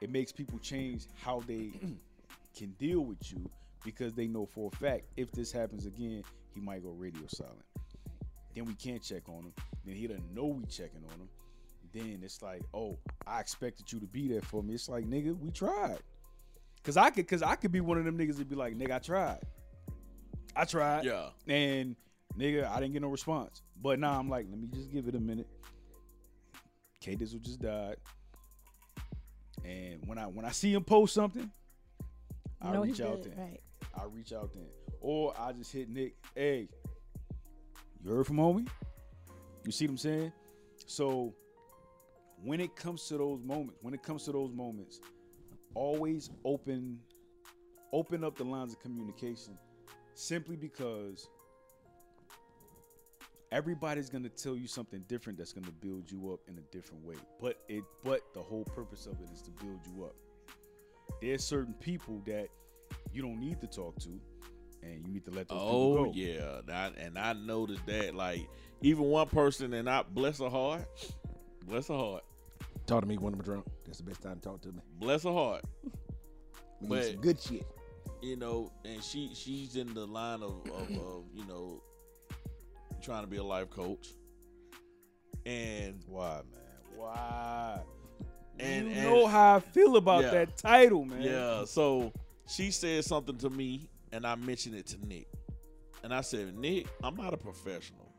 it 0.00 0.10
makes 0.10 0.30
people 0.30 0.60
change 0.60 1.06
how 1.20 1.42
they 1.46 1.72
can 2.56 2.70
deal 2.78 3.00
with 3.00 3.32
you 3.32 3.50
because 3.84 4.14
they 4.14 4.28
know 4.28 4.46
for 4.46 4.70
a 4.72 4.76
fact 4.76 5.06
if 5.16 5.32
this 5.32 5.50
happens 5.50 5.84
again, 5.84 6.22
he 6.54 6.60
might 6.60 6.84
go 6.84 6.90
radio 6.90 7.26
silent. 7.26 7.64
Then 8.54 8.66
we 8.66 8.74
can't 8.74 9.02
check 9.02 9.28
on 9.28 9.42
him. 9.44 9.52
Then 9.84 9.96
he 9.96 10.06
doesn't 10.06 10.32
know 10.32 10.46
we 10.46 10.64
checking 10.66 11.02
on 11.12 11.18
him. 11.18 11.28
Then 11.92 12.20
it's 12.22 12.40
like, 12.40 12.62
oh, 12.72 12.98
I 13.26 13.40
expected 13.40 13.92
you 13.92 13.98
to 13.98 14.06
be 14.06 14.28
there 14.28 14.42
for 14.42 14.62
me. 14.62 14.74
It's 14.74 14.88
like, 14.88 15.04
nigga, 15.04 15.36
we 15.36 15.50
tried. 15.50 15.98
Cause 16.84 16.96
I 16.96 17.10
could, 17.10 17.26
cause 17.26 17.42
I 17.42 17.56
could 17.56 17.72
be 17.72 17.80
one 17.80 17.98
of 17.98 18.04
them 18.04 18.16
niggas 18.16 18.38
that 18.38 18.48
be 18.48 18.54
like, 18.54 18.78
nigga, 18.78 18.92
I 18.92 18.98
tried. 19.00 19.40
I 20.54 20.64
tried. 20.64 21.04
Yeah. 21.04 21.30
And 21.48 21.96
nigga, 22.38 22.70
I 22.70 22.78
didn't 22.78 22.92
get 22.92 23.02
no 23.02 23.08
response. 23.08 23.62
But 23.82 23.98
now 23.98 24.16
I'm 24.18 24.28
like, 24.28 24.46
let 24.48 24.58
me 24.60 24.68
just 24.72 24.92
give 24.92 25.08
it 25.08 25.16
a 25.16 25.20
minute. 25.20 25.48
Kdzzzle 27.02 27.40
just 27.40 27.60
died. 27.60 27.96
And 29.64 30.00
when 30.06 30.18
I 30.18 30.26
when 30.26 30.44
I 30.44 30.50
see 30.50 30.72
him 30.72 30.84
post 30.84 31.14
something, 31.14 31.50
I 32.60 32.72
No, 32.72 32.82
reach 32.82 33.00
out 33.00 33.22
then. 33.22 33.34
Right. 33.36 33.60
I 33.94 34.04
reach 34.04 34.32
out 34.32 34.52
then. 34.52 34.66
Or 35.00 35.34
I 35.38 35.52
just 35.52 35.72
hit 35.72 35.88
Nick, 35.88 36.14
hey, 36.34 36.68
you 38.02 38.10
heard 38.10 38.26
from 38.26 38.36
homie? 38.36 38.68
You 39.64 39.72
see 39.72 39.86
what 39.86 39.92
I'm 39.92 39.98
saying? 39.98 40.32
So 40.86 41.34
when 42.42 42.60
it 42.60 42.74
comes 42.76 43.06
to 43.08 43.18
those 43.18 43.42
moments, 43.42 43.76
when 43.82 43.94
it 43.94 44.02
comes 44.02 44.24
to 44.24 44.32
those 44.32 44.52
moments, 44.52 45.00
always 45.74 46.30
open 46.44 46.98
open 47.92 48.24
up 48.24 48.36
the 48.36 48.44
lines 48.44 48.72
of 48.72 48.80
communication 48.80 49.58
simply 50.14 50.56
because 50.56 51.28
everybody's 53.50 54.08
gonna 54.10 54.28
tell 54.28 54.56
you 54.56 54.66
something 54.66 55.04
different 55.08 55.38
that's 55.38 55.52
gonna 55.52 55.70
build 55.80 56.10
you 56.10 56.32
up 56.32 56.40
in 56.48 56.58
a 56.58 56.62
different 56.72 57.04
way. 57.04 57.16
But 57.40 57.58
it 57.68 57.82
but 58.04 58.22
the 58.34 58.42
whole 58.42 58.64
purpose 58.64 59.06
of 59.06 59.14
it 59.20 59.30
is 59.32 59.42
to 59.42 59.50
build 59.50 59.80
you 59.86 60.04
up. 60.04 60.14
There's 61.20 61.42
certain 61.44 61.74
people 61.74 62.22
that 62.26 62.48
you 63.12 63.22
don't 63.22 63.40
need 63.40 63.60
to 63.60 63.66
talk 63.66 63.98
to, 64.00 64.20
and 64.82 65.06
you 65.06 65.12
need 65.12 65.24
to 65.24 65.30
let 65.30 65.48
those 65.48 65.58
Oh 65.60 65.90
people 65.96 66.04
go. 66.06 66.12
yeah, 66.14 66.60
That- 66.66 66.96
and 66.98 67.18
I 67.18 67.32
noticed 67.32 67.84
that. 67.86 68.14
Like 68.14 68.48
even 68.82 69.04
one 69.04 69.28
person, 69.28 69.72
and 69.74 69.88
I 69.88 70.02
bless 70.02 70.38
her 70.38 70.48
heart, 70.50 70.86
bless 71.64 71.88
her 71.88 71.94
heart, 71.96 72.24
Talk 72.86 73.02
to 73.02 73.06
me 73.06 73.18
when 73.18 73.34
I'm 73.34 73.42
drunk. 73.42 73.66
That's 73.84 73.98
the 73.98 74.04
best 74.04 74.22
time 74.22 74.36
to 74.36 74.40
talk 74.40 74.62
to 74.62 74.68
me. 74.72 74.80
bless 74.98 75.24
her 75.24 75.32
heart. 75.32 75.64
We 76.80 76.88
But- 76.88 76.98
need 77.04 77.12
some 77.12 77.20
good 77.20 77.40
shit. 77.40 77.66
You 78.22 78.36
know, 78.36 78.72
and 78.84 79.02
she 79.04 79.32
she's 79.34 79.76
in 79.76 79.94
the 79.94 80.04
line 80.06 80.42
of, 80.42 80.66
of, 80.70 80.90
of 80.90 81.24
you 81.34 81.44
know 81.46 81.82
trying 83.08 83.22
to 83.22 83.26
be 83.26 83.38
a 83.38 83.42
life 83.42 83.70
coach, 83.70 84.08
and 85.46 85.98
Why, 86.06 86.42
man? 86.52 86.98
Why? 86.98 87.80
and 88.60 88.86
you 88.88 88.92
and, 88.92 89.02
know 89.04 89.26
how 89.26 89.56
I 89.56 89.60
feel 89.60 89.96
about 89.96 90.24
Yeah. 90.24 90.30
that 90.32 90.58
title, 90.58 91.06
man. 91.06 91.22
Yeah, 91.22 91.64
so 91.64 92.12
she 92.46 92.70
said 92.70 93.02
something 93.06 93.38
to 93.38 93.48
me, 93.48 93.88
and 94.12 94.26
I 94.26 94.34
mentioned 94.34 94.74
it 94.74 94.86
to 94.88 95.06
Nick. 95.06 95.26
And 96.04 96.12
I 96.12 96.20
said, 96.20 96.54
Nick, 96.54 96.86
I'm 97.02 97.16
not 97.16 97.32
a 97.32 97.38
professional. 97.38 98.12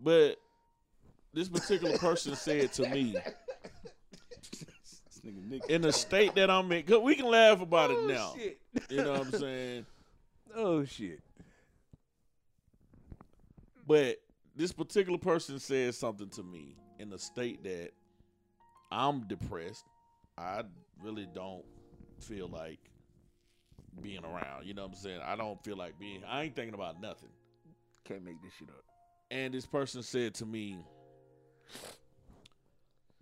But 0.00 0.36
this 1.34 1.48
particular 1.50 1.98
person 1.98 2.34
said 2.34 2.72
to 2.74 2.88
me, 2.88 3.12
This 4.50 5.20
nigga 5.22 5.44
Nick. 5.50 5.62
in 5.68 5.82
the 5.82 5.92
state 5.92 6.34
that 6.36 6.50
I'm 6.50 6.70
in, 6.72 6.84
we 7.02 7.14
can 7.14 7.26
laugh 7.26 7.60
about 7.60 7.90
it 7.90 7.98
Oh, 8.00 8.06
now. 8.06 8.32
shit. 8.38 8.58
You 8.88 8.96
know 9.04 9.12
what 9.12 9.20
I'm 9.20 9.32
saying? 9.32 9.86
Oh 10.56 10.82
shit. 10.86 11.20
But 13.88 14.18
this 14.54 14.70
particular 14.70 15.16
person 15.16 15.58
said 15.58 15.94
something 15.94 16.28
to 16.30 16.42
me 16.42 16.76
in 16.98 17.08
the 17.08 17.18
state 17.18 17.64
that 17.64 17.92
I'm 18.92 19.26
depressed. 19.26 19.86
I 20.36 20.64
really 21.02 21.26
don't 21.34 21.64
feel 22.20 22.48
like 22.48 22.78
being 24.02 24.24
around. 24.26 24.66
You 24.66 24.74
know 24.74 24.82
what 24.82 24.90
I'm 24.90 24.96
saying? 24.96 25.20
I 25.24 25.36
don't 25.36 25.62
feel 25.64 25.76
like 25.76 25.98
being. 25.98 26.22
I 26.28 26.42
ain't 26.42 26.54
thinking 26.54 26.74
about 26.74 27.00
nothing. 27.00 27.30
Can't 28.04 28.22
make 28.22 28.42
this 28.42 28.52
shit 28.58 28.68
up. 28.68 28.84
And 29.30 29.54
this 29.54 29.64
person 29.64 30.02
said 30.02 30.34
to 30.34 30.46
me, 30.46 30.78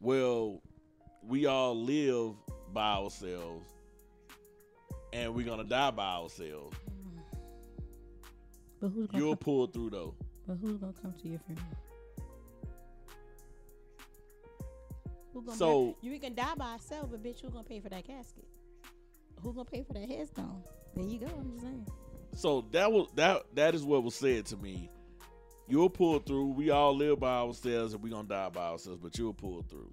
"Well, 0.00 0.60
we 1.22 1.46
all 1.46 1.76
live 1.76 2.34
by 2.72 2.94
ourselves, 2.94 3.68
and 5.12 5.32
we're 5.32 5.46
gonna 5.46 5.64
die 5.64 5.92
by 5.92 6.16
ourselves. 6.16 6.76
But 8.80 8.88
who's 8.88 9.06
gonna 9.06 9.22
You'll 9.22 9.36
come, 9.36 9.44
pull 9.44 9.66
through 9.68 9.90
though." 9.90 10.14
But 10.46 10.56
who's 10.56 10.76
gonna 10.78 10.92
come 11.02 11.12
to 11.22 11.28
your 11.28 11.38
funeral? 11.40 11.66
Who 15.32 15.42
gonna 15.42 15.56
So- 15.56 15.82
bury- 16.00 16.14
you 16.14 16.20
can 16.20 16.34
die 16.34 16.54
by 16.54 16.72
yourself, 16.74 17.10
but 17.10 17.22
bitch, 17.22 17.40
who 17.40 17.50
gonna 17.50 17.64
pay 17.64 17.80
for 17.80 17.88
that 17.90 18.04
casket? 18.04 18.46
Who 19.42 19.52
gonna 19.52 19.64
pay 19.66 19.82
for 19.82 19.92
that 19.92 20.08
headstone? 20.08 20.62
There 20.94 21.04
you 21.04 21.18
go. 21.18 21.26
I'm 21.26 21.50
just 21.50 21.62
saying. 21.62 21.86
So 22.34 22.62
that 22.72 22.90
was 22.90 23.08
that 23.14 23.44
that 23.54 23.74
is 23.74 23.84
what 23.84 24.02
was 24.02 24.14
said 24.14 24.46
to 24.46 24.56
me. 24.56 24.90
You'll 25.68 25.90
pull 25.90 26.18
through. 26.20 26.52
We 26.52 26.70
all 26.70 26.94
live 26.96 27.20
by 27.20 27.38
ourselves 27.38 27.92
and 27.92 28.02
we 28.02 28.10
gonna 28.10 28.28
die 28.28 28.48
by 28.50 28.66
ourselves, 28.68 29.00
but 29.02 29.18
you'll 29.18 29.34
pull 29.34 29.62
through. 29.62 29.90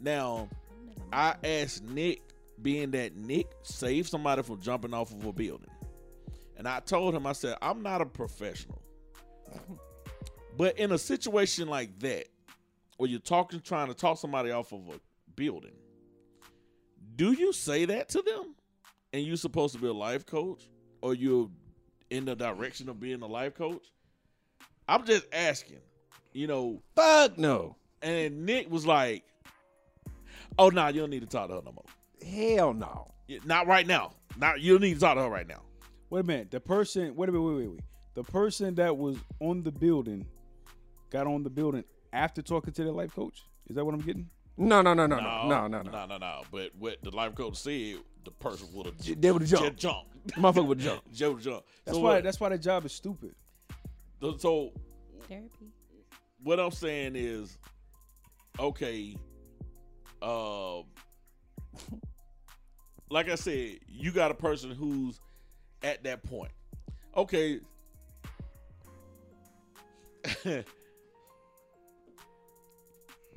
Now, 0.00 0.48
I 1.12 1.36
asked 1.44 1.84
Nick, 1.84 2.20
being 2.60 2.90
that 2.90 3.14
Nick 3.16 3.46
saved 3.62 4.08
somebody 4.08 4.42
from 4.42 4.60
jumping 4.60 4.92
off 4.92 5.12
of 5.12 5.24
a 5.24 5.32
building. 5.32 5.70
And 6.56 6.66
I 6.66 6.80
told 6.80 7.14
him, 7.14 7.26
I 7.26 7.32
said, 7.32 7.56
I'm 7.62 7.82
not 7.82 8.00
a 8.00 8.06
professional. 8.06 8.82
But 10.56 10.78
in 10.78 10.92
a 10.92 10.98
situation 10.98 11.68
like 11.68 11.98
that, 12.00 12.28
where 12.96 13.10
you're 13.10 13.20
talking, 13.20 13.60
trying 13.60 13.88
to 13.88 13.94
talk 13.94 14.18
somebody 14.18 14.50
off 14.50 14.72
of 14.72 14.80
a 14.88 15.00
building, 15.34 15.74
do 17.14 17.32
you 17.32 17.52
say 17.52 17.84
that 17.84 18.08
to 18.10 18.22
them? 18.22 18.54
And 19.12 19.22
you're 19.24 19.36
supposed 19.36 19.74
to 19.74 19.80
be 19.80 19.86
a 19.86 19.92
life 19.92 20.26
coach? 20.26 20.68
Or 21.02 21.14
you're 21.14 21.50
in 22.10 22.24
the 22.24 22.34
direction 22.34 22.88
of 22.88 22.98
being 23.00 23.22
a 23.22 23.26
life 23.26 23.54
coach? 23.54 23.84
I'm 24.88 25.04
just 25.04 25.26
asking, 25.32 25.80
you 26.32 26.46
know. 26.46 26.82
Fuck 26.94 27.38
no. 27.38 27.76
And 28.02 28.46
Nick 28.46 28.70
was 28.70 28.86
like, 28.86 29.24
"Oh 30.58 30.68
no, 30.68 30.82
nah, 30.82 30.88
you 30.88 31.00
don't 31.00 31.10
need 31.10 31.20
to 31.20 31.26
talk 31.26 31.48
to 31.48 31.56
her 31.56 31.62
no 31.64 31.72
more. 31.72 31.84
Hell 32.24 32.72
no. 32.72 33.12
Not 33.44 33.66
right 33.66 33.86
now. 33.86 34.12
Not 34.36 34.60
you 34.60 34.74
don't 34.74 34.82
need 34.82 34.94
to 34.94 35.00
talk 35.00 35.16
to 35.16 35.22
her 35.22 35.30
right 35.30 35.46
now." 35.46 35.62
Wait 36.10 36.20
a 36.20 36.24
minute. 36.24 36.50
The 36.50 36.60
person. 36.60 37.16
Wait 37.16 37.28
a 37.28 37.32
minute. 37.32 37.44
Wait, 37.44 37.56
wait, 37.56 37.68
wait. 37.70 37.80
The 38.16 38.24
person 38.24 38.74
that 38.76 38.96
was 38.96 39.18
on 39.40 39.62
the 39.62 39.70
building 39.70 40.26
got 41.10 41.26
on 41.26 41.42
the 41.42 41.50
building 41.50 41.84
after 42.14 42.40
talking 42.40 42.72
to 42.72 42.82
the 42.84 42.90
life 42.90 43.14
coach. 43.14 43.44
Is 43.68 43.76
that 43.76 43.84
what 43.84 43.94
I'm 43.94 44.00
getting? 44.00 44.30
No, 44.56 44.80
no, 44.80 44.94
no, 44.94 45.06
no, 45.06 45.16
no, 45.20 45.46
no, 45.46 45.66
no, 45.68 45.82
no. 45.82 45.90
no, 45.90 46.06
no, 46.06 46.16
no. 46.16 46.42
But 46.50 46.70
what 46.78 46.96
the 47.02 47.10
life 47.10 47.34
coach 47.34 47.56
said, 47.56 47.96
the 48.24 48.30
person 48.30 48.68
would 48.72 48.86
have 48.86 48.98
J- 48.98 49.12
They 49.14 49.30
would 49.30 49.42
have 49.42 49.50
jumped. 49.50 49.76
jump. 49.78 50.06
Motherfucker 50.30 50.66
would 50.66 50.78
jump. 50.78 51.02
Joe 51.12 51.36
jump. 51.38 51.64
That's 51.84 51.98
so 51.98 52.02
why. 52.02 52.14
What, 52.14 52.24
That's 52.24 52.40
why 52.40 52.48
that 52.48 52.62
job 52.62 52.86
is 52.86 52.92
stupid. 52.92 53.34
so 54.38 54.72
Therapy. 55.28 55.66
what 56.42 56.58
I'm 56.58 56.70
saying 56.70 57.16
is, 57.16 57.58
okay, 58.58 59.14
uh, 60.22 60.78
like 63.10 63.28
I 63.28 63.34
said, 63.34 63.80
you 63.86 64.10
got 64.10 64.30
a 64.30 64.34
person 64.34 64.70
who's 64.70 65.20
at 65.82 66.02
that 66.04 66.22
point. 66.22 66.52
Okay. 67.14 67.60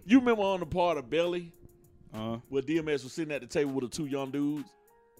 You 0.06 0.20
remember 0.20 0.41
on 0.41 0.60
the 0.60 0.66
part 0.66 0.98
of 0.98 1.10
Belly 1.10 1.52
Uh, 2.14 2.38
where 2.49 2.64
DMX 2.64 3.03
was 3.03 3.14
sitting 3.14 3.34
at 3.34 3.41
the 3.41 3.48
table 3.48 3.72
with 3.74 3.84
the 3.91 3.95
two 3.95 4.07
young 4.07 4.32
dudes, 4.32 4.68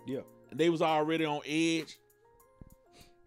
yeah. 0.08 0.22
and 0.50 0.60
they 0.60 0.70
was 0.72 0.82
already 0.82 1.24
on 1.26 1.42
edge. 1.46 2.00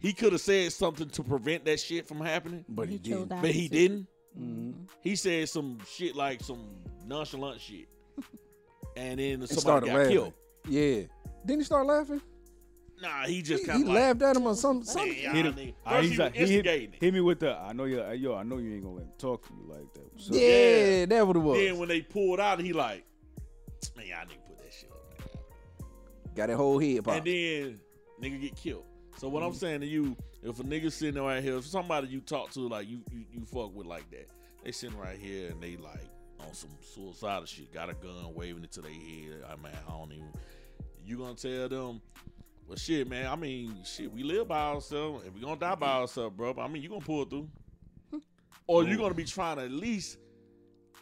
He 0.01 0.13
could 0.13 0.33
have 0.33 0.41
said 0.41 0.73
something 0.73 1.09
to 1.11 1.23
prevent 1.23 1.65
that 1.67 1.79
shit 1.79 2.09
from 2.09 2.19
happening, 2.21 2.65
But 2.69 2.89
he, 2.89 2.99
chose 2.99 3.21
did. 3.21 3.29
that 3.29 3.43
but 3.43 3.53
he 3.53 3.67
opposite. 3.67 3.73
didn't. 3.73 4.07
Mm-hmm. 4.37 4.71
He 5.03 5.15
said 5.15 5.49
some 5.49 5.79
shit 5.89 6.17
like 6.17 6.43
some 6.43 6.65
nonchalant 7.07 7.61
shit, 7.61 7.87
and 8.97 9.21
then 9.21 9.35
And 9.41 9.49
somebody 9.49 9.61
started 9.61 9.87
got 9.87 9.97
laughing. 9.99 10.13
killed. 10.13 10.33
Yeah. 10.69 11.03
Didn't 11.47 11.61
he 11.61 11.65
start 11.65 11.87
laughing? 11.87 12.21
Nah, 13.03 13.27
he 13.27 13.35
He, 13.35 13.43
just 13.43 13.63
he 13.65 13.69
kind 13.69 13.83
of 13.83 13.89
like, 13.89 13.97
laughed 13.97 14.23
at 14.23 14.37
him 14.37 14.47
or 14.47 14.55
something. 14.55 14.85
Something. 14.87 15.23
y'all 15.23 15.33
Hit 15.33 15.47
him. 15.47 15.55
nigga- 15.55 15.75
Ah, 15.85 15.91
First 15.91 16.03
he's 16.03 16.11
he 16.13 16.19
like, 16.19 16.39
was 16.39 16.49
he 16.49 16.55
hit, 16.57 16.95
hit 17.01 17.15
me 17.15 17.21
with 17.21 17.41
the. 17.41 17.57
I 17.59 17.73
know 17.73 17.85
you. 17.85 18.11
Yo, 18.13 18.35
I 18.37 18.43
know 18.45 18.59
you 18.59 18.73
ain't 18.75 18.83
gonna 18.85 18.95
let 18.97 19.07
me 19.07 19.13
talk 19.19 19.47
to 19.49 19.53
you 19.55 19.73
like 19.75 19.93
that. 19.95 20.13
What's 20.13 20.29
up? 20.31 20.35
Yeah, 20.37 21.05
that 21.07 21.27
what 21.27 21.37
it 21.37 21.41
was. 21.41 21.59
Then 21.59 21.79
when 21.79 21.89
they 21.89 22.01
pulled 22.01 22.39
out, 22.41 22.61
he 22.61 22.73
like, 22.73 23.05
man, 23.97 24.07
y'all 24.07 24.19
nigga 24.19 24.47
put 24.47 24.59
that 24.63 24.73
shit 24.73 24.91
up, 24.91 25.19
man. 25.19 25.29
Got 26.37 26.47
that 26.49 26.57
whole 26.57 26.79
head 26.79 27.05
pop. 27.05 27.17
And 27.17 27.27
then 27.27 27.81
nigga 28.23 28.41
get 28.41 28.57
killed. 28.57 28.85
So 29.19 29.29
what 29.29 29.41
Mm-hmm. 29.43 29.49
I'm 29.49 29.55
saying 29.55 29.81
to 29.81 29.87
you, 29.87 30.17
if 30.43 30.61
a 30.61 30.63
nigga 30.63 30.91
sitting 30.93 31.21
right 31.23 31.43
here, 31.43 31.57
if 31.57 31.67
somebody 31.67 32.07
you 32.09 32.21
talk 32.21 32.51
to 32.53 32.61
like 32.69 32.89
you, 32.89 33.01
you 33.11 33.25
you 33.33 33.45
fuck 33.45 33.75
with 33.75 33.87
like 33.87 34.09
that, 34.11 34.29
they 34.65 34.71
sitting 34.73 34.97
right 34.99 35.19
here 35.19 35.51
and 35.51 35.61
they 35.61 35.77
like 35.77 36.09
on 36.41 36.55
some 36.55 36.71
suicidal 36.81 37.47
shit, 37.47 37.73
got 37.73 37.91
a 37.91 37.95
gun 37.95 38.33
waving 38.35 38.63
it 38.65 38.73
to 38.73 38.81
their 38.81 38.91
head. 38.93 39.43
I 39.49 39.57
mean, 39.57 39.73
I 39.89 39.91
don't 39.91 40.13
even. 40.13 40.29
You 41.05 41.19
gonna 41.19 41.35
tell 41.35 41.69
them? 41.69 42.01
Well, 42.73 42.79
shit, 42.79 43.07
man. 43.07 43.27
I 43.27 43.37
mean, 43.37 43.77
shit. 43.85 44.11
We 44.11 44.23
live 44.23 44.49
by 44.49 44.71
ourselves, 44.71 45.27
and 45.27 45.35
we 45.35 45.43
gonna 45.43 45.61
die 45.61 45.75
by 45.75 45.93
ourselves, 45.93 46.35
bro. 46.35 46.55
I 46.59 46.69
mean, 46.69 46.83
you 46.83 46.89
gonna 46.89 47.03
pull 47.03 47.27
through, 47.27 47.47
or 48.67 48.83
you 48.85 48.97
gonna 48.97 49.13
be 49.13 49.25
trying 49.25 49.59
to 49.59 49.65
at 49.65 49.71
least 49.71 50.17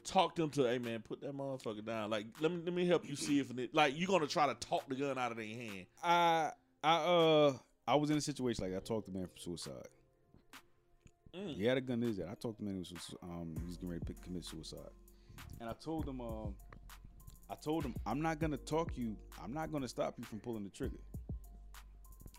talk 0.03 0.35
them 0.35 0.51
to, 0.51 0.65
hey 0.65 0.79
man, 0.79 1.01
put 1.01 1.21
that 1.21 1.33
motherfucker 1.33 1.87
down. 1.87 2.11
Like, 2.11 2.27
let 2.41 2.51
me 2.51 2.61
let 2.65 2.75
me 2.75 2.89
help 2.89 3.09
you 3.09 3.15
see 3.15 3.39
if 3.39 3.57
it, 3.57 3.73
like 3.73 3.97
you 3.97 4.09
gonna 4.09 4.27
try 4.27 4.49
to 4.49 4.55
talk 4.55 4.89
the 4.89 4.97
gun 4.97 5.17
out 5.17 5.31
of 5.31 5.37
their 5.37 5.47
hand. 5.47 5.87
I 6.03 6.51
I 6.83 6.97
uh 6.97 7.53
I 7.87 7.95
was 7.95 8.11
in 8.11 8.17
a 8.17 8.21
situation 8.21 8.65
like. 8.65 8.75
I 8.77 8.85
talked 8.85 9.07
to 9.07 9.13
a 9.13 9.15
man 9.15 9.29
from 9.29 9.39
suicide. 9.39 9.87
Mm. 11.33 11.55
He 11.55 11.67
had 11.67 11.77
a 11.77 11.81
gun. 11.81 12.03
Is 12.03 12.17
that 12.17 12.31
I 12.31 12.35
talked 12.35 12.59
to 12.59 12.65
a 12.65 12.67
man 12.67 12.75
who 12.75 12.81
was 12.81 13.15
um 13.23 13.55
he 13.61 13.65
was 13.65 13.77
getting 13.77 13.91
ready 13.91 14.01
to 14.01 14.07
pick- 14.07 14.25
commit 14.25 14.45
suicide, 14.45 14.91
and 15.61 15.69
I 15.69 15.75
told 15.75 16.09
him 16.09 16.21
um 16.21 16.57
I 17.49 17.55
told 17.55 17.85
him 17.85 17.95
I'm 18.05 18.21
not 18.21 18.41
gonna 18.41 18.57
talk 18.57 18.99
you. 18.99 19.15
I'm 19.41 19.55
not 19.55 19.71
gonna 19.71 19.87
stop 19.87 20.15
you 20.19 20.25
from 20.25 20.41
pulling 20.41 20.65
the 20.65 20.71
trigger. 20.71 20.99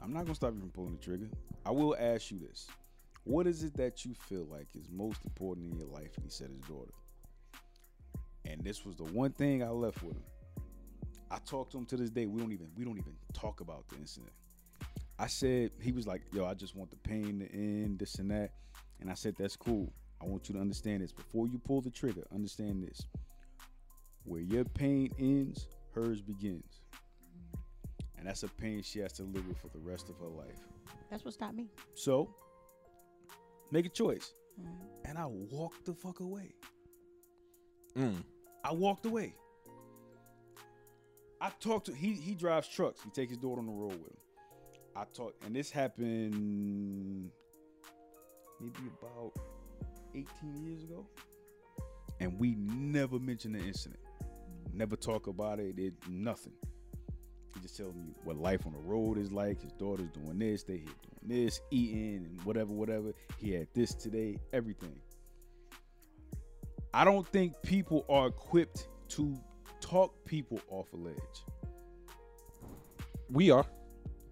I'm 0.02 0.14
not 0.14 0.26
gonna 0.26 0.36
stop 0.36 0.54
you 0.54 0.60
from 0.60 0.72
pulling 0.72 0.98
the 0.98 1.04
trigger. 1.04 1.30
I 1.66 1.72
will 1.72 1.96
ask 2.00 2.32
you 2.32 2.40
this: 2.40 2.68
What 3.24 3.46
is 3.48 3.64
it 3.64 3.76
that 3.78 4.04
you 4.04 4.14
feel 4.14 4.46
like 4.46 4.68
is 4.76 4.90
most 4.90 5.24
important 5.26 5.72
in 5.72 5.78
your 5.78 5.88
life? 5.88 6.12
And 6.18 6.26
he 6.26 6.32
said 6.32 6.50
his 6.50 6.62
daughter. 6.62 6.94
And 8.46 8.64
this 8.64 8.84
was 8.86 8.96
the 8.96 9.04
one 9.04 9.32
thing 9.32 9.64
I 9.64 9.70
left 9.70 10.02
with 10.02 10.16
him. 10.16 10.24
I 11.30 11.38
talked 11.46 11.72
to 11.74 11.78
him 11.78 11.86
to 11.86 11.98
this 11.98 12.10
day. 12.10 12.26
We 12.26 12.42
don't 12.42 12.52
even 12.52 12.68
we 12.76 12.84
don't 12.84 12.98
even 12.98 13.16
talk 13.34 13.62
about 13.62 13.88
the 13.90 13.98
incident. 13.98 14.34
I 15.20 15.28
said 15.28 15.72
he 15.80 15.92
was 15.92 16.08
like, 16.08 16.24
"Yo, 16.34 16.46
I 16.46 16.56
just 16.56 16.76
want 16.76 16.90
the 16.90 16.98
pain 16.98 17.40
to 17.40 17.54
end, 17.54 18.00
this 18.00 18.16
and 18.16 18.32
that," 18.32 18.52
and 19.00 19.10
I 19.10 19.14
said, 19.14 19.36
"That's 19.38 19.56
cool. 19.56 19.94
I 20.20 20.26
want 20.26 20.50
you 20.50 20.56
to 20.56 20.62
understand 20.62 21.04
this. 21.04 21.12
Before 21.12 21.48
you 21.48 21.60
pull 21.60 21.82
the 21.82 21.92
trigger, 21.92 22.26
understand 22.34 22.84
this: 22.84 23.06
where 24.24 24.42
your 24.42 24.66
pain 24.66 25.12
ends, 25.20 25.68
hers 25.94 26.22
begins, 26.22 26.82
and 28.22 28.30
that's 28.30 28.44
a 28.44 28.48
pain 28.48 28.84
she 28.84 29.00
has 29.00 29.14
to 29.14 29.24
live 29.24 29.48
with 29.48 29.58
for 29.58 29.70
the 29.70 29.80
rest 29.80 30.08
of 30.08 30.18
her 30.20 30.28
life. 30.28 30.68
That's 31.10 31.26
what 31.26 31.34
stopped 31.34 31.56
me. 31.56 31.72
So, 31.96 32.30
make 33.72 33.88
a 33.88 33.90
choice." 33.90 34.36
And 35.06 35.18
I 35.18 35.26
walked 35.26 35.86
the 35.86 35.94
fuck 35.96 36.20
away. 36.20 36.54
Mm. 37.98 38.24
I 38.64 38.74
walked 38.74 39.08
away. 39.08 39.34
I 41.42 41.50
talked 41.60 41.88
to 41.88 41.94
he 41.94 42.14
he 42.14 42.36
drives 42.36 42.68
trucks. 42.68 43.02
He 43.02 43.10
take 43.10 43.30
his 43.30 43.40
daughter 43.40 43.60
on 43.60 43.66
the 43.66 43.74
road 43.74 43.94
with 43.94 44.12
him. 44.12 44.18
I 44.96 45.06
talked 45.14 45.44
and 45.44 45.56
this 45.56 45.72
happened 45.72 47.32
maybe 48.60 48.92
about 49.02 49.34
18 50.14 50.28
years 50.64 50.84
ago. 50.84 51.08
And 52.20 52.40
we 52.40 52.54
never 52.56 53.18
mentioned 53.18 53.56
the 53.56 53.66
incident. 53.66 54.00
Never 54.72 54.96
talk 54.96 55.26
about 55.26 55.60
it. 55.60 55.80
It 55.80 55.94
nothing. 56.08 56.54
He 57.54 57.60
just 57.62 57.76
telling 57.78 57.98
me 57.98 58.14
what 58.24 58.38
life 58.38 58.66
on 58.66 58.74
the 58.74 58.80
road 58.80 59.18
is 59.18 59.32
like. 59.32 59.62
His 59.62 59.72
daughter's 59.74 60.10
doing 60.10 60.40
this, 60.40 60.64
they 60.64 60.78
here 60.78 60.86
doing 61.26 61.44
this, 61.44 61.62
eating 61.72 62.26
and 62.26 62.42
whatever, 62.44 62.72
whatever. 62.72 63.14
He 63.38 63.52
had 63.52 63.68
this 63.74 63.94
today, 63.94 64.38
everything. 64.54 65.00
I 66.94 67.04
don't 67.06 67.28
think 67.28 67.54
people 67.62 68.06
are 68.10 68.28
equipped 68.28 68.88
to 69.10 69.38
talk 69.80 70.14
people 70.26 70.60
off 70.70 70.92
a 70.94 70.98
ledge. 70.98 71.16
we 73.30 73.50
are. 73.52 73.66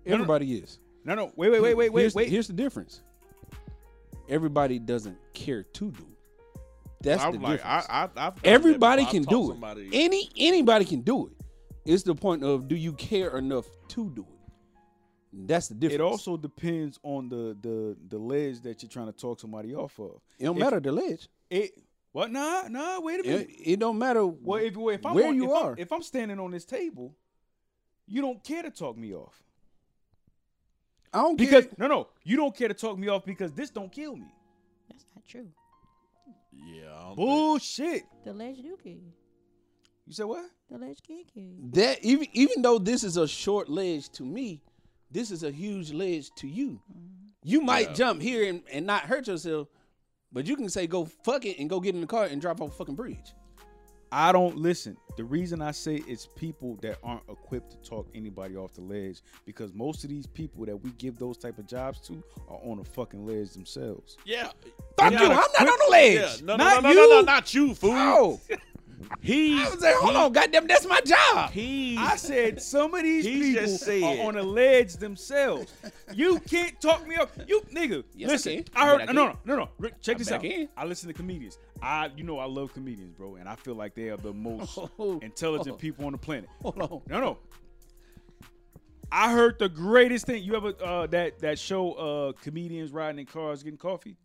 no. 0.06 0.14
Everybody 0.14 0.56
is. 0.56 0.80
No, 1.06 1.16
no, 1.16 1.32
wait, 1.36 1.50
wait, 1.52 1.62
wait, 1.62 1.74
wait, 1.76 1.94
wait, 1.94 2.02
here's, 2.02 2.16
wait. 2.16 2.30
Here's 2.30 2.48
the 2.48 2.54
difference. 2.54 3.02
Everybody 4.28 4.78
doesn't 4.78 5.18
care 5.34 5.64
to 5.64 5.92
do 5.92 6.04
it. 6.04 6.62
That's 7.02 7.24
I'm 7.24 7.32
the 7.34 7.40
like, 7.40 7.58
difference. 7.58 7.88
I, 7.90 8.04
I, 8.04 8.08
done 8.08 8.12
that 8.16 8.38
Everybody 8.44 9.06
can 9.06 9.24
do 9.24 9.46
it. 9.46 9.54
somebody- 9.54 9.90
Any 9.94 10.30
anybody 10.38 10.86
can 10.86 11.02
do 11.02 11.28
it. 11.28 11.34
It's 11.86 12.04
the 12.04 12.16
point 12.16 12.44
of 12.44 12.68
do 12.68 12.76
you 12.76 12.94
care 12.94 13.38
enough 13.38 13.66
to 13.90 14.10
do 14.12 14.22
it? 14.22 14.36
That's 15.48 15.68
the 15.68 15.76
difference. 15.76 16.00
It 16.00 16.02
also 16.02 16.38
depends 16.38 17.00
on 17.04 17.30
the 17.30 17.56
the 17.62 17.96
the 18.08 18.18
ledge 18.18 18.62
that 18.62 18.82
you're 18.82 18.90
trying 18.90 19.08
to 19.08 19.12
talk 19.14 19.40
somebody 19.40 19.76
off 19.76 20.00
of. 20.00 20.22
it 20.40 20.46
don't 20.46 20.58
if- 20.58 20.64
matter 20.64 20.80
the 20.80 20.92
ledge. 20.92 21.28
It 21.50 21.72
what? 22.12 22.32
Nah, 22.32 22.68
nah. 22.68 23.00
Wait 23.00 23.20
a 23.20 23.24
minute. 23.24 23.50
it 23.64 23.80
don't 23.80 23.98
matter 24.00 24.26
well, 24.26 24.62
if, 24.64 24.76
well, 24.76 24.90
if 24.96 25.06
I'm 25.06 25.14
where 25.14 25.28
on- 25.28 25.36
you 25.36 25.46
if 25.46 25.52
are. 25.64 25.72
I'm, 25.74 25.80
if 25.80 25.92
I'm 25.92 26.02
standing 26.02 26.40
on 26.40 26.52
this 26.52 26.66
table, 26.66 27.16
you 28.08 28.22
don't 28.22 28.44
care 28.44 28.64
to 28.64 28.72
talk 28.72 28.98
me 28.98 29.14
off 29.14 29.42
I 31.14 31.22
don't 31.22 31.38
because 31.38 31.66
care. 31.66 31.76
no, 31.78 31.88
no, 31.88 32.08
you 32.24 32.36
don't 32.38 32.56
care 32.56 32.68
to 32.68 32.74
talk 32.74 32.98
me 32.98 33.08
off 33.08 33.24
because 33.26 33.52
this 33.54 33.70
don't 33.70 33.92
kill 33.92 34.16
me. 34.16 34.34
That's 34.90 35.06
not 35.16 35.26
true. 35.28 35.48
Yeah, 36.54 36.92
I 36.94 37.00
don't 37.00 37.16
think- 37.16 37.16
Bullshit. 37.18 38.04
The 38.26 38.34
ledge 38.34 38.58
do 38.58 38.78
kill 38.84 38.94
you. 38.94 39.14
You 40.10 40.16
said 40.16 40.26
what? 40.26 40.44
The 40.72 40.80
ledge 40.80 40.98
can 41.06 41.24
kill 41.32 41.44
you. 41.44 41.70
That 41.74 42.04
even 42.04 42.26
even 42.34 42.64
though 42.64 42.80
this 42.80 43.04
is 43.04 43.16
a 43.16 43.28
short 43.28 43.70
ledge 43.70 44.10
to 44.14 44.24
me, 44.26 44.60
this 45.12 45.30
is 45.30 45.44
a 45.44 45.52
huge 45.52 45.94
ledge 45.94 46.32
to 46.38 46.48
you. 46.48 46.82
You 47.44 47.60
mm-hmm. 47.60 47.68
might 47.68 47.88
Yeah. 47.90 47.94
jump 47.94 48.22
here 48.24 48.50
and, 48.50 48.64
and 48.74 48.88
not 48.88 49.04
hurt 49.04 49.28
yourself, 49.28 49.68
but 50.32 50.48
you 50.48 50.56
can 50.56 50.68
say 50.68 50.88
go 50.88 51.06
fuck 51.06 51.46
it 51.46 51.60
and 51.60 51.70
go 51.70 51.80
get 51.80 51.94
in 51.94 52.02
the 52.02 52.08
car 52.08 52.26
and 52.26 52.42
drive 52.42 52.60
off 52.60 52.72
a 52.72 52.76
fucking 52.76 52.96
bridge. 52.96 53.36
I 54.12 54.32
don't 54.32 54.58
listen. 54.58 54.98
The 55.16 55.24
reason 55.24 55.62
I 55.62 55.70
say 55.70 56.02
it's 56.08 56.28
people 56.36 56.80
that 56.82 56.98
aren't 57.04 57.22
equipped 57.30 57.70
to 57.74 57.78
talk 57.88 58.10
anybody 58.16 58.56
off 58.56 58.74
the 58.74 58.82
ledge 58.82 59.22
because 59.46 59.76
most 59.76 60.04
of 60.04 60.10
these 60.10 60.26
people 60.26 60.66
that 60.66 60.76
we 60.76 60.90
give 60.94 61.20
those 61.20 61.38
type 61.38 61.60
of 61.60 61.68
jobs 61.68 62.00
to 62.08 62.24
are 62.48 62.60
on 62.64 62.80
a 62.80 62.84
fucking 62.84 63.28
ledge 63.28 63.52
themselves. 63.52 64.18
Yeah. 64.26 64.50
Fuck 64.98 65.12
Yeah, 65.14 65.22
you, 65.22 65.26
I'm 65.28 65.36
not 65.36 65.60
on 65.60 65.66
the 65.66 65.92
ledge. 65.92 66.16
Yeah, 66.16 66.46
no, 66.46 66.56
no, 66.56 66.64
Not 66.64 66.84
no, 66.84 66.90
no, 66.90 66.96
no, 66.96 67.08
no, 67.08 67.20
you. 67.20 67.26
not 67.26 67.54
you, 67.54 67.76
fool. 67.76 67.92
Oh, 67.94 68.42
He's, 69.22 69.60
I 69.68 69.70
was 69.72 69.82
like, 69.82 69.96
hold 69.96 70.16
on, 70.16 70.32
goddamn, 70.32 70.68
that's 70.68 70.86
my 70.86 71.02
job. 71.02 71.52
He's, 71.52 71.98
I 71.98 72.16
said 72.16 72.62
some 72.62 72.94
of 72.94 73.02
these 73.04 73.26
people 73.26 73.62
just 73.64 73.84
said- 73.84 74.04
are 74.04 74.28
on 74.28 74.38
a 74.38 74.44
ledge 74.44 74.94
themselves. 74.94 75.74
You 76.14 76.40
can't 76.40 76.80
talk 76.80 77.06
me 77.08 77.16
up. 77.16 77.32
You 77.48 77.62
nigga, 77.74 78.04
Yes, 78.16 78.30
listen. 78.30 78.64
can. 78.64 78.66
I, 78.76 78.86
heard 78.88 79.02
I 79.02 79.06
no, 79.06 79.12
no, 79.12 79.26
can't. 79.28 79.46
no, 79.46 79.56
no. 79.58 79.70
Rick, 79.78 80.00
check 80.02 80.16
I 80.16 80.20
this 80.20 80.30
bet 80.30 80.34
I 80.34 80.38
out. 80.38 80.42
can. 80.52 80.70
I 80.78 80.86
listen 80.86 81.08
to 81.08 81.14
comedians. 81.14 81.58
I, 81.82 82.12
you 82.16 82.24
know, 82.24 82.40
I 82.40 82.46
love 82.46 82.74
comedians, 82.74 83.14
bro, 83.14 83.36
and 83.36 83.50
I 83.50 83.56
feel 83.56 83.76
like 83.76 83.96
they 83.96 84.10
are 84.10 84.18
the 84.18 84.34
most 84.34 84.78
Oh. 85.00 85.20
intelligent 85.22 85.78
people 85.80 86.06
on 86.06 86.12
the 86.14 86.18
planet. 86.18 86.50
Hold 86.62 86.80
on. 86.82 87.02
No, 87.08 87.20
no. 87.20 87.38
I 89.12 89.32
heard 89.32 89.58
the 89.58 89.70
greatest 89.70 90.28
thing. 90.28 90.44
You 90.44 90.56
ever 90.56 90.74
uh, 90.84 91.08
that 91.08 91.40
that 91.40 91.58
show 91.58 91.94
uh, 91.94 92.32
comedians 92.44 92.92
riding 92.92 93.20
in 93.20 93.26
cars 93.26 93.64
getting 93.64 93.78
coffee? 93.78 94.18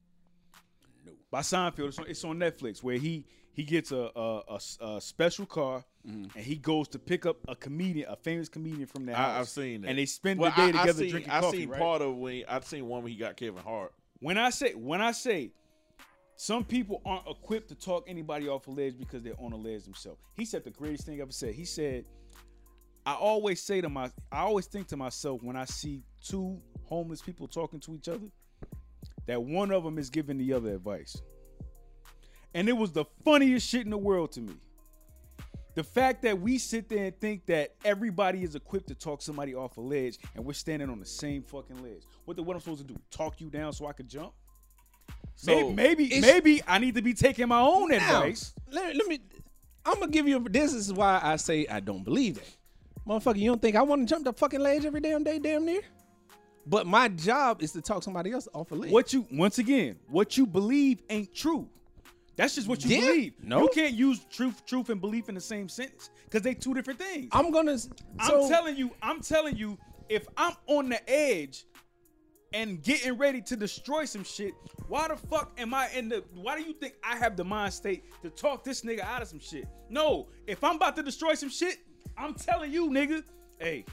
No. 1.06 1.12
By 1.30 1.40
Seinfeld, 1.40 1.88
it's 1.88 1.98
on, 1.98 2.04
it's 2.06 2.24
on 2.24 2.36
Netflix 2.38 2.82
where 2.82 2.98
he 2.98 3.24
he 3.54 3.62
gets 3.64 3.90
a 3.92 4.10
a 4.80 5.00
special 5.00 5.46
car 5.46 5.84
Mm-hmm. 6.06 6.36
and 6.36 6.44
he 6.44 6.56
goes 6.56 6.86
to 6.88 6.98
pick 6.98 7.24
up 7.24 7.38
a 7.48 7.56
comedian, 7.56 8.10
a 8.10 8.16
famous 8.16 8.50
comedian 8.50 8.84
from 8.84 9.06
their 9.06 9.16
I, 9.16 9.20
house. 9.20 9.40
I've 9.40 9.48
seen 9.48 9.80
that. 9.80 9.88
and 9.88 9.98
they 9.98 10.04
spend 10.04 10.38
Well, 10.38 10.50
the 10.50 10.56
day 10.56 10.78
I, 10.78 10.82
together 10.82 10.88
I 10.90 10.92
seen, 11.04 11.10
drinking 11.10 11.30
I 11.32 11.40
coffee. 11.40 11.56
seen 11.60 11.68
right? 11.70 11.80
part 11.80 12.02
of 12.02 12.14
when 12.16 12.44
I've 12.46 12.66
seen 12.66 12.86
one 12.86 13.02
where 13.02 13.08
he 13.08 13.16
got 13.16 13.38
Kevin 13.38 13.62
Hart. 13.62 13.94
When 14.20 14.36
I 14.36 14.50
say 14.50 14.74
when 14.74 15.00
I 15.00 15.12
say 15.12 15.52
some 16.36 16.62
people 16.62 17.00
aren't 17.06 17.26
equipped 17.26 17.68
to 17.70 17.74
talk 17.74 18.04
anybody 18.06 18.48
off 18.48 18.66
a 18.66 18.70
ledge 18.70 18.98
because 18.98 19.22
they're 19.22 19.32
on 19.40 19.52
a 19.52 19.56
ledge 19.56 19.84
themselves. 19.84 20.20
He 20.34 20.44
said 20.44 20.62
the 20.62 20.72
greatest 20.72 21.06
thing 21.06 21.20
I 21.20 21.22
ever 21.22 21.32
said. 21.32 21.54
He 21.54 21.64
said, 21.64 22.04
I 23.06 23.14
always 23.14 23.62
say 23.62 23.80
to 23.80 23.88
my 23.88 24.10
I 24.30 24.40
always 24.40 24.66
think 24.66 24.88
to 24.88 24.98
myself 24.98 25.42
when 25.42 25.56
I 25.56 25.64
see 25.64 26.02
two 26.22 26.60
homeless 26.84 27.22
people 27.22 27.48
talking 27.48 27.80
to 27.80 27.94
each 27.94 28.08
other, 28.10 28.26
that 29.24 29.42
one 29.42 29.70
of 29.70 29.84
them 29.84 29.96
is 29.96 30.10
giving 30.10 30.36
the 30.36 30.52
other 30.52 30.74
advice. 30.74 31.16
And 32.54 32.68
it 32.68 32.72
was 32.72 32.92
the 32.92 33.04
funniest 33.24 33.68
shit 33.68 33.84
in 33.84 33.90
the 33.90 33.98
world 33.98 34.32
to 34.32 34.40
me. 34.40 34.54
The 35.74 35.82
fact 35.82 36.22
that 36.22 36.40
we 36.40 36.58
sit 36.58 36.88
there 36.88 37.06
and 37.06 37.20
think 37.20 37.46
that 37.46 37.74
everybody 37.84 38.44
is 38.44 38.54
equipped 38.54 38.86
to 38.88 38.94
talk 38.94 39.20
somebody 39.20 39.56
off 39.56 39.76
a 39.76 39.80
ledge 39.80 40.18
and 40.36 40.44
we're 40.44 40.52
standing 40.52 40.88
on 40.88 41.00
the 41.00 41.06
same 41.06 41.42
fucking 41.42 41.82
ledge. 41.82 42.04
What 42.26 42.36
the 42.36 42.44
what 42.44 42.54
I'm 42.54 42.60
supposed 42.60 42.86
to 42.86 42.94
do? 42.94 42.98
Talk 43.10 43.40
you 43.40 43.50
down 43.50 43.72
so 43.72 43.86
I 43.86 43.92
could 43.92 44.08
jump? 44.08 44.32
So 45.34 45.70
maybe 45.70 46.08
maybe, 46.08 46.20
maybe 46.20 46.62
I 46.64 46.78
need 46.78 46.94
to 46.94 47.02
be 47.02 47.12
taking 47.12 47.48
my 47.48 47.58
own 47.58 47.88
Now, 47.88 47.96
advice. 47.96 48.54
let, 48.70 48.94
let 48.94 49.08
me 49.08 49.18
I'm 49.84 49.98
gonna 49.98 50.12
give 50.12 50.28
you. 50.28 50.36
A, 50.36 50.48
this 50.48 50.72
is 50.72 50.92
why 50.92 51.20
I 51.22 51.36
say 51.36 51.66
I 51.68 51.80
don't 51.80 52.04
believe 52.04 52.36
that, 52.36 52.56
motherfucker. 53.06 53.38
You 53.38 53.50
don't 53.50 53.60
think 53.60 53.74
I 53.76 53.82
want 53.82 54.06
to 54.08 54.14
jump 54.14 54.24
the 54.24 54.32
fucking 54.32 54.60
ledge 54.60 54.84
every 54.84 55.00
damn 55.00 55.24
day, 55.24 55.38
damn 55.40 55.66
near? 55.66 55.82
But 56.66 56.86
my 56.86 57.08
job 57.08 57.62
is 57.62 57.72
to 57.72 57.82
talk 57.82 58.02
somebody 58.02 58.30
else 58.30 58.48
off 58.54 58.70
a 58.70 58.74
ledge. 58.74 58.90
What 58.92 59.12
you 59.12 59.26
once 59.32 59.58
again, 59.58 59.96
what 60.08 60.36
you 60.36 60.46
believe 60.46 61.02
ain't 61.10 61.34
true. 61.34 61.68
That's 62.36 62.54
just 62.54 62.66
what 62.68 62.84
you 62.84 62.96
Yeah. 62.96 63.06
believe. 63.06 63.34
No. 63.42 63.62
You 63.62 63.68
can't 63.72 63.94
use 63.94 64.24
truth, 64.30 64.64
truth, 64.66 64.90
and 64.90 65.00
belief 65.00 65.28
in 65.28 65.34
the 65.34 65.40
same 65.40 65.68
sentence 65.68 66.10
because 66.24 66.42
they 66.42 66.54
two 66.54 66.74
different 66.74 66.98
things. 66.98 67.28
I'm 67.32 67.50
gonna. 67.50 67.78
So, 67.78 67.92
I'm 68.18 68.48
telling 68.48 68.76
you, 68.76 68.90
I'm 69.02 69.20
telling 69.20 69.56
you, 69.56 69.78
if 70.08 70.26
I'm 70.36 70.54
on 70.66 70.88
the 70.88 71.10
edge 71.10 71.64
and 72.52 72.82
getting 72.82 73.16
ready 73.18 73.40
to 73.42 73.56
destroy 73.56 74.04
some 74.04 74.24
shit, 74.24 74.52
why 74.88 75.08
the 75.08 75.16
fuck 75.16 75.52
am 75.58 75.74
I 75.74 75.88
in 75.94 76.08
the 76.08 76.24
why 76.34 76.56
do 76.60 76.64
you 76.66 76.74
think 76.74 76.94
I 77.04 77.16
have 77.16 77.36
the 77.36 77.44
mind 77.44 77.72
state 77.72 78.04
to 78.22 78.30
talk 78.30 78.64
this 78.64 78.82
nigga 78.82 79.00
out 79.00 79.22
of 79.22 79.28
some 79.28 79.40
shit? 79.40 79.66
No, 79.88 80.28
if 80.46 80.62
I'm 80.64 80.76
about 80.76 80.96
to 80.96 81.02
destroy 81.02 81.34
some 81.34 81.50
shit, 81.50 81.78
I'm 82.16 82.34
telling 82.34 82.72
you, 82.72 82.90
nigga, 82.90 83.22
hey, 83.60 83.84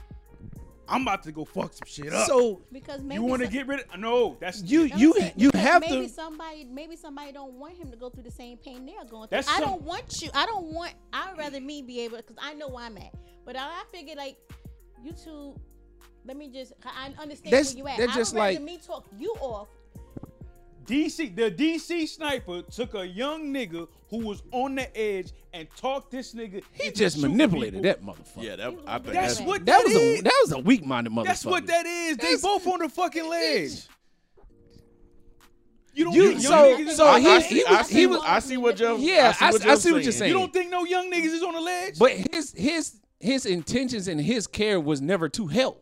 I'm 0.92 1.02
about 1.02 1.22
to 1.24 1.32
go 1.32 1.44
fuck 1.44 1.72
some 1.72 1.86
shit 1.86 2.12
up. 2.12 2.26
so 2.26 2.60
Because 2.70 3.00
maybe 3.02 3.14
you 3.14 3.22
want 3.22 3.42
to 3.42 3.48
get 3.48 3.66
rid 3.66 3.80
of 3.80 3.98
no, 3.98 4.36
that's 4.40 4.62
you 4.62 4.82
you 4.82 5.14
saying? 5.14 5.32
you 5.36 5.50
Because 5.50 5.66
have 5.66 5.80
maybe 5.80 6.06
to. 6.06 6.12
somebody 6.12 6.64
maybe 6.70 6.96
somebody 6.96 7.32
don't 7.32 7.54
want 7.54 7.74
him 7.76 7.90
to 7.90 7.96
go 7.96 8.10
through 8.10 8.24
the 8.24 8.30
same 8.30 8.58
pain 8.58 8.84
they're 8.84 8.96
going 9.08 9.28
through. 9.28 9.38
That's 9.38 9.48
I 9.48 9.54
some- 9.60 9.68
don't 9.70 9.82
want 9.82 10.20
you. 10.20 10.28
I 10.34 10.44
don't 10.46 10.66
want. 10.66 10.92
I'd 11.12 11.36
rather 11.38 11.60
me 11.60 11.82
be 11.82 12.00
able 12.00 12.18
because 12.18 12.36
I 12.40 12.54
know 12.54 12.68
where 12.68 12.84
I'm 12.84 12.96
at. 12.98 13.14
But 13.46 13.56
I, 13.56 13.62
I 13.62 13.82
figure 13.90 14.14
like 14.16 14.36
you 15.02 15.12
two. 15.12 15.54
Let 16.24 16.36
me 16.36 16.48
just. 16.48 16.72
I 16.84 17.06
understand 17.20 17.52
That's- 17.52 17.74
where 17.74 17.78
you 17.78 17.88
at. 17.88 17.98
that's 17.98 18.12
I 18.12 18.14
just 18.16 18.34
would 18.34 18.40
rather 18.40 18.52
like- 18.54 18.62
me 18.62 18.78
talk 18.86 19.06
you 19.18 19.34
off. 19.40 19.68
DC, 20.86 21.34
the 21.36 21.50
DC 21.50 22.08
sniper 22.08 22.62
took 22.62 22.94
a 22.94 23.06
young 23.06 23.52
nigga 23.52 23.88
who 24.10 24.18
was 24.26 24.42
on 24.52 24.74
the 24.74 24.96
edge 24.98 25.32
and 25.52 25.68
talked 25.76 26.10
this 26.10 26.34
nigga. 26.34 26.62
He 26.72 26.90
just 26.90 27.18
manipulated 27.18 27.82
people. 27.82 27.82
that 27.82 28.02
motherfucker. 28.02 28.42
Yeah, 28.42 28.56
that 28.56 28.74
I 28.86 28.98
think 28.98 29.14
That's 29.14 29.36
that's, 29.36 29.40
what 29.46 29.64
That 29.66 29.78
that 29.78 29.84
was 29.84 29.96
a 29.96 30.20
that 30.22 30.38
was 30.42 30.52
a 30.52 30.58
weak 30.58 30.84
minded 30.84 31.12
motherfucker. 31.12 31.24
That's 31.26 31.44
what 31.44 31.66
that 31.66 31.86
is. 31.86 32.16
They 32.16 32.22
That's- 32.24 32.42
both 32.42 32.66
on 32.66 32.80
the 32.80 32.88
fucking 32.88 33.28
ledge. 33.28 33.86
You 35.94 36.04
don't 36.06 36.14
You- 36.14 36.28
think 36.30 36.42
young 36.42 36.52
so- 36.52 36.76
niggas 36.78 36.96
so 36.96 37.06
on 37.06 37.14
I, 37.16 37.20
he- 37.20 37.26
I 37.28 37.40
see, 37.42 37.54
he 37.56 37.64
I 37.66 37.76
was- 37.78 37.86
see, 37.86 37.94
he 37.94 38.06
was- 38.06 38.22
I 38.24 38.38
see 38.38 38.56
what 38.56 38.76
Jeff. 38.76 38.98
Yeah, 38.98 39.12
I 39.14 39.28
I 39.28 39.32
see 39.32 39.44
s- 39.44 39.52
what, 39.52 39.66
I 39.66 39.74
see 39.74 39.92
what 39.92 40.02
you're 40.04 40.12
saying. 40.12 40.32
You 40.32 40.38
don't 40.38 40.52
think 40.52 40.70
no 40.70 40.84
young 40.84 41.10
niggas 41.12 41.24
is 41.34 41.42
on 41.42 41.52
the 41.54 41.60
ledge? 41.60 41.98
But 41.98 42.12
his 42.32 42.52
his 42.56 42.94
his 43.20 43.44
intentions 43.46 44.08
and 44.08 44.20
his 44.20 44.46
care 44.46 44.80
was 44.80 45.00
never 45.02 45.28
to 45.28 45.46
help. 45.46 45.81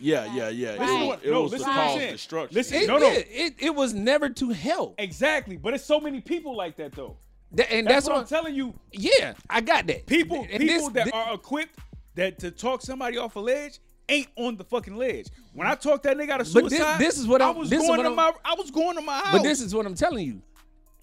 Yeah, 0.00 0.32
yeah, 0.34 0.48
yeah. 0.48 0.76
Right. 0.76 0.80
It, 0.82 0.86
to 0.86 0.92
was- 0.92 1.06
what- 1.08 1.24
it 1.24 1.30
no, 1.30 1.42
was 1.42 1.50
to 1.52 1.56
listen 1.58 1.68
to 1.72 1.74
cause 1.78 1.94
saying. 1.98 2.12
destruction. 2.12 2.54
Listen- 2.54 2.76
It, 2.82 2.86
No, 2.88 2.98
no. 2.98 3.06
It, 3.10 3.28
it, 3.30 3.54
it 3.58 3.74
was 3.74 3.94
never 3.94 4.28
to 4.28 4.50
help. 4.50 4.94
exactly. 4.98 5.56
But 5.56 5.74
it's 5.74 5.84
so 5.84 6.00
many 6.00 6.20
people 6.20 6.56
like 6.56 6.76
that 6.76 6.92
though. 6.92 7.16
That- 7.52 7.72
and 7.72 7.86
That's, 7.86 8.06
that's, 8.06 8.08
what 8.08 8.18
I'm 8.18 8.26
telling 8.26 8.54
you. 8.54 8.74
yeah, 8.92 9.34
I 9.48 9.60
got 9.60 9.86
that. 9.86 10.06
People, 10.06 10.46
And 10.50 10.60
people 10.60 10.90
this- 10.90 11.04
that 11.04 11.04
thi- 11.06 11.10
are 11.12 11.34
equipped 11.34 11.78
that 12.16 12.38
to 12.40 12.50
talk 12.50 12.82
somebody 12.82 13.18
off 13.18 13.36
a 13.36 13.40
ledge 13.40 13.78
ain't 14.08 14.28
on 14.36 14.56
the 14.56 14.64
fucking 14.64 14.96
ledge. 14.96 15.26
When 15.52 15.66
I 15.66 15.74
talked 15.74 16.04
that 16.04 16.16
nigga 16.16 16.30
out 16.30 16.40
of 16.40 16.52
But 16.52 16.64
thi- 16.64 16.68
suicide, 16.70 16.98
this 17.00 17.18
is 17.18 17.26
what 17.26 17.42
I 17.42 17.46
I'm- 17.48 17.56
was 17.58 17.70
this 17.70 17.80
is 17.82 17.86
going 17.88 17.98
what 17.98 18.02
to 18.04 18.08
I'm- 18.08 18.16
my 18.16 18.32
I 18.44 18.54
was 18.54 18.70
going 18.70 18.96
to 18.96 19.02
my 19.02 19.18
house. 19.18 19.32
But 19.32 19.42
this 19.42 19.60
is 19.60 19.74
what 19.74 19.84
I'm 19.86 19.94
telling 19.94 20.26
you. 20.26 20.42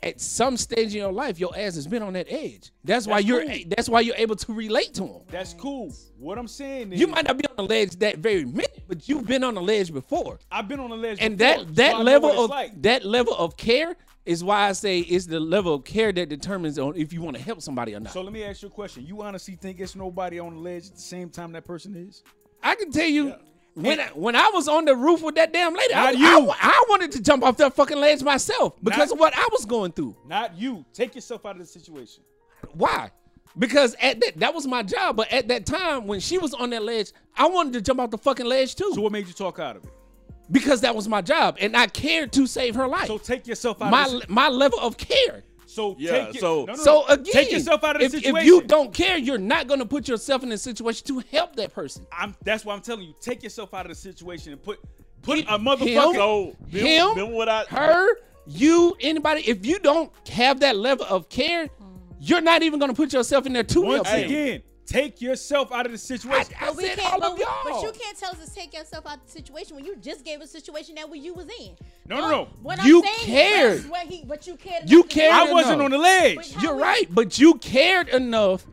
At 0.03 0.19
some 0.19 0.57
stage 0.57 0.87
in 0.87 0.97
your 1.01 1.13
life, 1.13 1.39
your 1.39 1.57
ass 1.57 1.75
has 1.75 1.87
been 1.87 2.03
on 2.03 2.11
that 2.13 2.27
edge. 2.29 2.71
That's 2.83 3.07
why 3.07 3.19
you're. 3.19 3.45
cool. 3.45 3.57
That's 3.67 3.87
why 3.87 4.01
you're 4.01 4.17
able 4.17 4.35
to 4.35 4.53
relate 4.53 4.93
to 4.95 5.05
him. 5.05 5.21
That's 5.29 5.53
cool. 5.53 5.93
What 6.17 6.37
I'm 6.37 6.47
saying 6.49 6.91
is 6.91 6.99
You 6.99 7.07
might 7.07 7.25
not 7.25 7.37
be 7.37 7.45
on 7.47 7.55
the 7.55 7.63
ledge 7.63 7.91
that 7.99 8.17
very 8.17 8.43
minute, 8.43 8.83
but 8.87 9.07
you've 9.07 9.25
been 9.25 9.45
on 9.45 9.53
the 9.55 9.61
ledge 9.61 9.93
before. 9.93 10.39
I've 10.51 10.67
been 10.67 10.81
on 10.81 10.89
the 10.89 10.97
ledge 10.97 11.19
And 11.21 11.37
before, 11.37 11.63
that 11.63 11.75
that 11.75 11.91
know 11.93 12.03
level 12.03 12.43
of 12.43 12.49
like. 12.49 12.81
that 12.81 13.05
level 13.05 13.33
of 13.35 13.55
care 13.55 13.95
is 14.25 14.43
why 14.43 14.67
I 14.67 14.73
say 14.73 14.99
it's 14.99 15.25
the 15.25 15.39
level 15.39 15.73
of 15.75 15.85
care 15.85 16.11
that 16.11 16.27
determines 16.27 16.77
on 16.77 16.97
if 16.97 17.13
you 17.13 17.21
want 17.21 17.37
to 17.37 17.41
help 17.41 17.61
somebody 17.61 17.95
or 17.95 18.01
not. 18.01 18.11
So 18.11 18.21
let 18.21 18.33
me 18.33 18.43
ask 18.43 18.61
you 18.61 18.67
a 18.67 18.71
question. 18.71 19.05
You 19.05 19.21
honestly 19.21 19.55
think 19.55 19.79
it's 19.79 19.95
nobody 19.95 20.37
on 20.39 20.55
the 20.55 20.59
ledge 20.59 20.87
at 20.87 20.95
the 20.95 21.01
same 21.01 21.29
time 21.29 21.53
that 21.53 21.63
person 21.65 21.95
is? 21.95 22.23
I 22.61 22.75
can 22.75 22.91
tell 22.91 23.07
you. 23.07 23.35
When 23.75 23.99
I, 23.99 24.07
when 24.09 24.35
I 24.35 24.49
was 24.53 24.67
on 24.67 24.85
the 24.85 24.95
roof 24.95 25.21
with 25.23 25.35
that 25.35 25.51
damn 25.51 25.73
lady, 25.73 25.93
I, 25.93 26.07
I- 26.09 26.11
you. 26.11 26.51
I 26.51 26.83
wanted 26.89 27.11
to 27.13 27.21
jump 27.21 27.43
off 27.43 27.57
that 27.57 27.73
fucking 27.73 27.97
ledge 27.97 28.21
myself 28.21 28.75
because 28.83 29.09
Not- 29.09 29.13
of 29.13 29.19
what 29.19 29.33
I 29.35 29.47
was 29.51 29.65
going 29.65 29.91
through. 29.93 30.15
Not 30.27 30.55
you. 30.57 30.85
Take 30.93 31.15
yourself 31.15 31.45
out 31.45 31.53
of 31.55 31.59
the 31.59 31.65
situation. 31.65 32.23
Why? 32.73 33.09
Because 33.57 33.95
at 34.01 34.19
that 34.21 34.39
that 34.39 34.53
was 34.53 34.65
my 34.67 34.81
job, 34.83 35.15
but 35.15 35.31
at 35.31 35.47
that 35.49 35.65
time 35.65 36.07
when 36.07 36.19
she 36.19 36.37
was 36.37 36.53
on 36.53 36.69
that 36.71 36.83
ledge, 36.83 37.11
I 37.35 37.47
wanted 37.47 37.73
to 37.73 37.81
jump 37.81 37.99
off 37.99 38.09
the 38.11 38.17
fucking 38.17 38.45
ledge 38.47 38.75
too 38.75 38.91
So 38.95 39.01
what 39.01 39.11
made 39.11 39.27
you 39.27 39.33
talk 39.33 39.59
out 39.59 39.75
of 39.77 39.83
it? 39.83 39.89
because 40.51 40.81
that 40.81 40.93
was 40.95 41.07
my 41.07 41.21
job 41.21 41.55
and 41.61 41.75
I 41.75 41.87
cared 41.87 42.31
to 42.33 42.45
save 42.47 42.75
her 42.75 42.87
life. 42.87 43.07
So 43.07 43.17
take 43.17 43.47
yourself 43.47 43.81
out 43.81 43.89
my 43.91 44.05
of 44.05 44.11
the 44.11 44.25
my 44.27 44.49
level 44.49 44.79
of 44.79 44.97
care. 44.97 45.43
So 45.73 45.95
Yeah, 45.97 46.11
take 46.25 46.35
it- 46.35 46.39
so- 46.41 46.65
no, 46.65 46.73
no, 46.73 46.83
So 46.83 47.05
again, 47.07 47.25
take 47.33 47.51
yourself 47.51 47.83
out 47.83 47.95
of 47.95 47.99
the 48.01 48.05
if, 48.05 48.11
situation. 48.11 48.37
if 48.37 48.45
you 48.45 48.61
don't 48.61 48.93
care, 48.93 49.17
you're 49.17 49.37
not 49.37 49.67
going 49.67 49.79
to 49.79 49.85
put 49.85 50.07
yourself 50.07 50.43
in 50.43 50.51
a 50.51 50.57
situation 50.57 51.05
to 51.07 51.19
help 51.31 51.55
that 51.55 51.73
person. 51.73 52.05
I'm, 52.11 52.35
that's 52.43 52.63
why 52.63 52.73
I'm 52.75 52.81
telling 52.81 53.05
you. 53.07 53.13
Take 53.19 53.43
yourself 53.43 53.73
out 53.73 53.85
of 53.85 53.89
the 53.89 53.95
situation 53.95 54.51
and 54.53 54.61
put 54.61 54.79
put 55.21 55.39
Him- 55.39 55.45
a 55.49 55.57
motherfucker. 55.57 56.13
So, 56.15 56.55
been, 56.71 56.85
Him, 56.85 57.15
been 57.15 57.31
what 57.31 57.49
I, 57.49 57.63
her, 57.69 58.07
you, 58.45 58.95
anybody. 58.99 59.41
If 59.41 59.65
you 59.65 59.79
don't 59.79 60.11
have 60.29 60.59
that 60.59 60.75
level 60.75 61.05
of 61.09 61.29
care, 61.29 61.69
you're 62.19 62.41
not 62.41 62.61
even 62.61 62.79
going 62.79 62.91
to 62.91 62.95
put 62.95 63.13
yourself 63.13 63.45
in 63.45 63.53
there 63.53 63.63
to 63.63 63.81
help 63.83 63.97
Once 64.05 64.09
them. 64.11 64.25
again, 64.25 64.63
take 64.85 65.21
yourself 65.21 65.71
out 65.71 65.85
of 65.85 65.91
the 65.91 65.97
situation. 65.97 66.53
I 66.59 66.67
But 66.67 66.77
we 66.77 66.83
can't. 66.87 66.99
all 67.13 67.19
But, 67.19 67.31
of 67.31 67.37
we, 67.37 67.43
y'all. 67.43 67.53
but 67.63 67.81
you 67.83 67.91
can't 67.91 68.17
tell 68.17 68.31
us 68.31 68.45
to 68.47 68.53
take 68.53 68.73
yourself 68.73 69.05
out 69.07 69.17
of 69.17 69.25
the 69.25 69.31
situation 69.31 69.75
when 69.75 69.85
you 69.85 69.95
just 69.97 70.23
gave 70.25 70.41
a 70.41 70.47
situation 70.47 70.95
that 70.95 71.09
where 71.09 71.19
you 71.19 71.33
was 71.33 71.47
in. 71.59 71.75
No, 72.07 72.17
no, 72.19 72.29
no. 72.29 72.47
What 72.61 72.83
You 72.83 72.99
I'm 73.03 73.25
cared. 73.25 73.73
Is 73.79 73.87
where 73.87 74.05
he, 74.05 74.23
but 74.25 74.45
you 74.47 74.55
cared. 74.55 74.89
You 74.89 75.03
cared 75.03 75.33
I 75.33 75.51
wasn't 75.51 75.75
enough. 75.75 75.85
on 75.85 75.91
the 75.91 75.97
ledge. 75.97 76.55
You're 76.61 76.75
we- 76.75 76.81
right, 76.81 77.05
but 77.09 77.39
you 77.39 77.55
cared 77.55 78.09
enough 78.09 78.65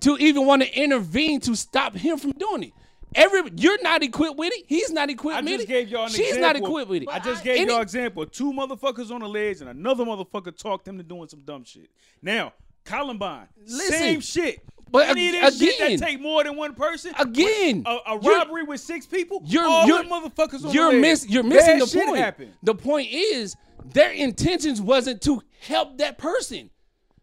to 0.00 0.16
even 0.18 0.46
want 0.46 0.62
to 0.62 0.80
intervene 0.80 1.40
to 1.40 1.54
stop 1.56 1.94
him 1.94 2.18
from 2.18 2.30
doing 2.32 2.62
it. 2.64 2.72
Every 3.14 3.40
you're 3.56 3.82
not 3.82 4.02
equipped 4.02 4.36
with 4.36 4.52
it. 4.54 4.64
He's 4.68 4.90
not 4.92 5.08
equipped 5.08 5.38
I 5.38 5.40
with 5.40 5.48
just 5.50 5.66
gave 5.66 5.88
y'all 5.88 6.04
an 6.04 6.10
She's 6.10 6.20
example. 6.36 6.40
not 6.42 6.56
equipped 6.56 6.90
with 6.90 7.02
it. 7.02 7.08
I 7.10 7.18
just 7.18 7.40
I- 7.40 7.44
gave 7.44 7.66
y'all 7.66 7.76
an 7.76 7.82
example. 7.82 8.26
Two 8.26 8.52
motherfuckers 8.52 9.10
on 9.10 9.20
the 9.22 9.28
ledge 9.28 9.60
and 9.62 9.70
another 9.70 10.04
motherfucker 10.04 10.56
talked 10.56 10.86
him 10.86 10.98
to 10.98 11.02
doing 11.02 11.26
some 11.26 11.40
dumb 11.40 11.64
shit. 11.64 11.88
Now, 12.22 12.52
Columbine, 12.84 13.48
Listen, 13.66 13.98
same 13.98 14.20
shit. 14.20 14.60
But 14.90 15.08
Any 15.08 15.28
of 15.28 15.34
ag- 15.34 15.42
that 15.42 15.54
shit 15.54 15.74
again- 15.76 15.98
that 16.00 16.06
take 16.06 16.20
more 16.20 16.44
than 16.44 16.56
one 16.56 16.74
person, 16.74 17.12
Again, 17.18 17.82
a, 17.86 17.98
a 18.06 18.18
robbery 18.18 18.62
with 18.64 18.80
six 18.80 19.06
people, 19.06 19.42
You're 19.44 19.64
all 19.64 19.86
you're 19.86 20.02
them 20.02 20.10
motherfuckers 20.10 20.64
on 20.64 20.72
you're 20.72 20.92
the 20.92 21.00
miss 21.00 21.26
you're 21.28 21.42
missing 21.42 21.78
Bad 21.78 21.82
the 21.82 21.86
shit 21.86 22.06
point. 22.06 22.18
happened. 22.18 22.52
The 22.62 22.74
point 22.74 23.08
is 23.10 23.56
their 23.92 24.10
intentions 24.12 24.80
wasn't 24.80 25.22
to 25.22 25.42
help 25.60 25.98
that 25.98 26.18
person. 26.18 26.70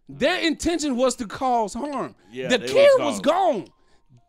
Their 0.08 0.40
intention 0.40 0.96
was 0.98 1.16
to 1.16 1.26
cause 1.28 1.74
harm. 1.74 2.16
Yeah, 2.32 2.48
the 2.50 2.58
they 2.60 2.68
care 2.68 2.92
was 3.00 3.14
was 3.14 3.20
gone. 3.22 3.68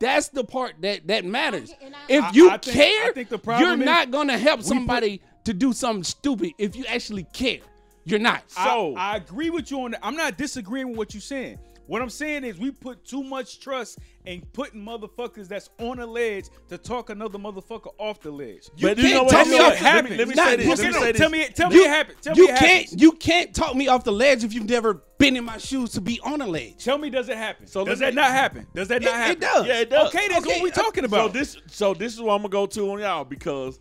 That's 0.00 0.28
the 0.28 0.44
part 0.44 0.74
that 0.82 1.06
that 1.08 1.24
matters. 1.24 1.72
And 1.82 1.94
I- 1.94 1.98
If 2.28 2.34
you 2.36 2.50
I 2.50 2.58
think- 2.58 2.76
care, 2.76 3.08
I 3.08 3.12
think 3.12 3.28
the 3.28 3.38
problem 3.38 3.64
you're 3.66 3.78
is 3.78 3.84
not 3.84 4.10
gonna 4.10 4.38
help 4.38 4.60
put- 4.60 4.66
somebody 4.66 5.20
to 5.44 5.52
do 5.54 5.72
something 5.72 6.04
stupid 6.04 6.52
if 6.58 6.74
you 6.76 6.84
actually 6.86 7.24
care. 7.32 7.60
You're 8.04 8.18
not. 8.20 8.42
So- 8.50 8.94
I, 8.96 9.12
I 9.12 9.16
agree 9.16 9.50
with 9.50 9.70
you 9.70 9.80
on 9.82 9.90
that. 9.92 10.00
I'm 10.02 10.16
not 10.16 10.36
disagreeing 10.38 10.88
with 10.90 10.96
what 10.98 11.14
you're 11.14 11.20
saying. 11.20 11.58
What 11.86 12.02
I'm 12.02 12.10
saying 12.10 12.42
is 12.44 12.58
we 12.58 12.72
put 12.72 13.04
too 13.04 13.22
much 13.22 13.60
trust 13.60 14.00
in 14.24 14.42
putting 14.52 14.84
motherfuckers 14.84 15.46
that's 15.46 15.70
on 15.78 16.00
a 16.00 16.06
ledge 16.06 16.46
to 16.68 16.76
talk 16.78 17.10
another 17.10 17.38
motherfucker 17.38 17.92
off 17.98 18.20
the 18.20 18.30
ledge. 18.30 18.68
But 18.80 18.98
you 18.98 19.04
can't 19.04 19.14
know 19.14 19.22
what? 19.24 19.30
tell 19.30 19.44
You 19.46 19.52
me 19.52 19.58
know 19.58 19.66
it 19.66 19.68
what? 19.74 19.82
Let 19.82 19.82
me, 19.82 19.86
happened. 20.10 20.16
let 20.18 20.28
me 20.28 20.34
say 20.34 20.56
this. 20.56 20.66
Let 20.66 20.78
me 20.78 20.92
say 20.92 21.12
this. 21.12 21.20
tell 21.20 21.30
me, 21.30 21.46
tell 21.54 21.72
you, 21.72 21.78
me 21.78 21.84
it 21.84 21.88
happened. 21.88 22.18
Tell 22.22 22.36
you 22.36 22.46
me 22.46 22.52
it 22.52 22.56
can't 22.58 22.82
happens. 22.84 23.02
you 23.02 23.12
can't 23.12 23.54
talk 23.54 23.74
me 23.76 23.86
off 23.88 24.02
the 24.04 24.12
ledge 24.12 24.42
if 24.42 24.52
you've 24.52 24.68
never 24.68 24.94
been 25.18 25.36
in 25.36 25.44
my 25.44 25.58
shoes 25.58 25.90
to 25.92 26.00
be 26.00 26.18
on 26.24 26.40
a 26.40 26.46
ledge. 26.46 26.82
Tell 26.84 26.98
me, 26.98 27.08
does 27.08 27.28
it 27.28 27.36
happen? 27.36 27.66
So 27.68 27.84
does 27.84 28.00
that 28.00 28.14
me- 28.14 28.20
not 28.20 28.30
happen? 28.32 28.66
Does 28.74 28.88
that 28.88 29.02
It- 29.02 29.04
not 29.06 29.14
happen? 29.14 29.32
it 29.36 29.40
does. 29.40 29.66
Yeah, 29.66 29.80
it 29.80 29.90
does. 29.90 30.08
Okay, 30.14 30.26
that's 30.28 30.44
Okay, 30.44 30.54
what 30.56 30.62
we 30.64 30.70
uh, 30.72 30.74
talking 30.74 31.04
So 31.04 31.06
about. 31.16 31.32
this, 31.32 31.56
so 31.68 31.94
this 31.94 32.12
is 32.14 32.20
what 32.20 32.34
I'm 32.34 32.38
gonna 32.42 32.48
go 32.50 32.66
to 32.66 32.90
on 32.92 32.98
y'all 32.98 33.24
because 33.24 33.78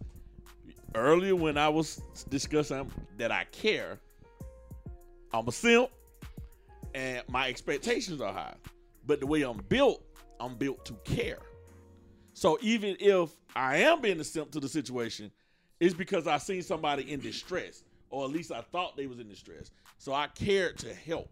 earlier 0.94 1.36
when 1.36 1.58
I 1.58 1.70
was 1.70 2.02
discussing 2.30 2.92
that 3.18 3.32
I 3.32 3.46
care, 3.52 4.00
I'm 5.34 5.48
a 5.48 5.52
simp, 5.52 5.90
and 6.96 7.22
my 7.28 7.50
expectations 7.50 8.22
are 8.22 8.34
high. 8.34 8.56
But 9.06 9.20
the 9.20 9.28
way 9.28 9.44
I'm 9.44 9.58
built, 9.70 10.04
I'm 10.40 10.56
built 10.56 10.86
to 10.86 10.94
care. 11.04 11.40
So 12.34 12.58
even 12.62 12.96
if 13.00 13.30
I 13.56 13.78
am 13.78 14.02
being 14.02 14.20
a 14.20 14.24
simp 14.24 14.52
to 14.52 14.60
the 14.60 14.70
situation, 14.70 15.30
it's 15.80 15.94
because 15.94 16.26
I 16.26 16.38
seen 16.38 16.64
somebody 16.64 17.12
in 17.12 17.20
distress, 17.20 17.84
or 18.10 18.26
at 18.26 18.32
least 18.32 18.52
I 18.52 18.62
thought 18.62 18.96
they 18.96 19.08
was 19.08 19.20
in 19.20 19.28
distress. 19.28 19.72
So 19.98 20.14
I 20.14 20.28
cared 20.28 20.78
to 20.80 20.94
help. 20.94 21.30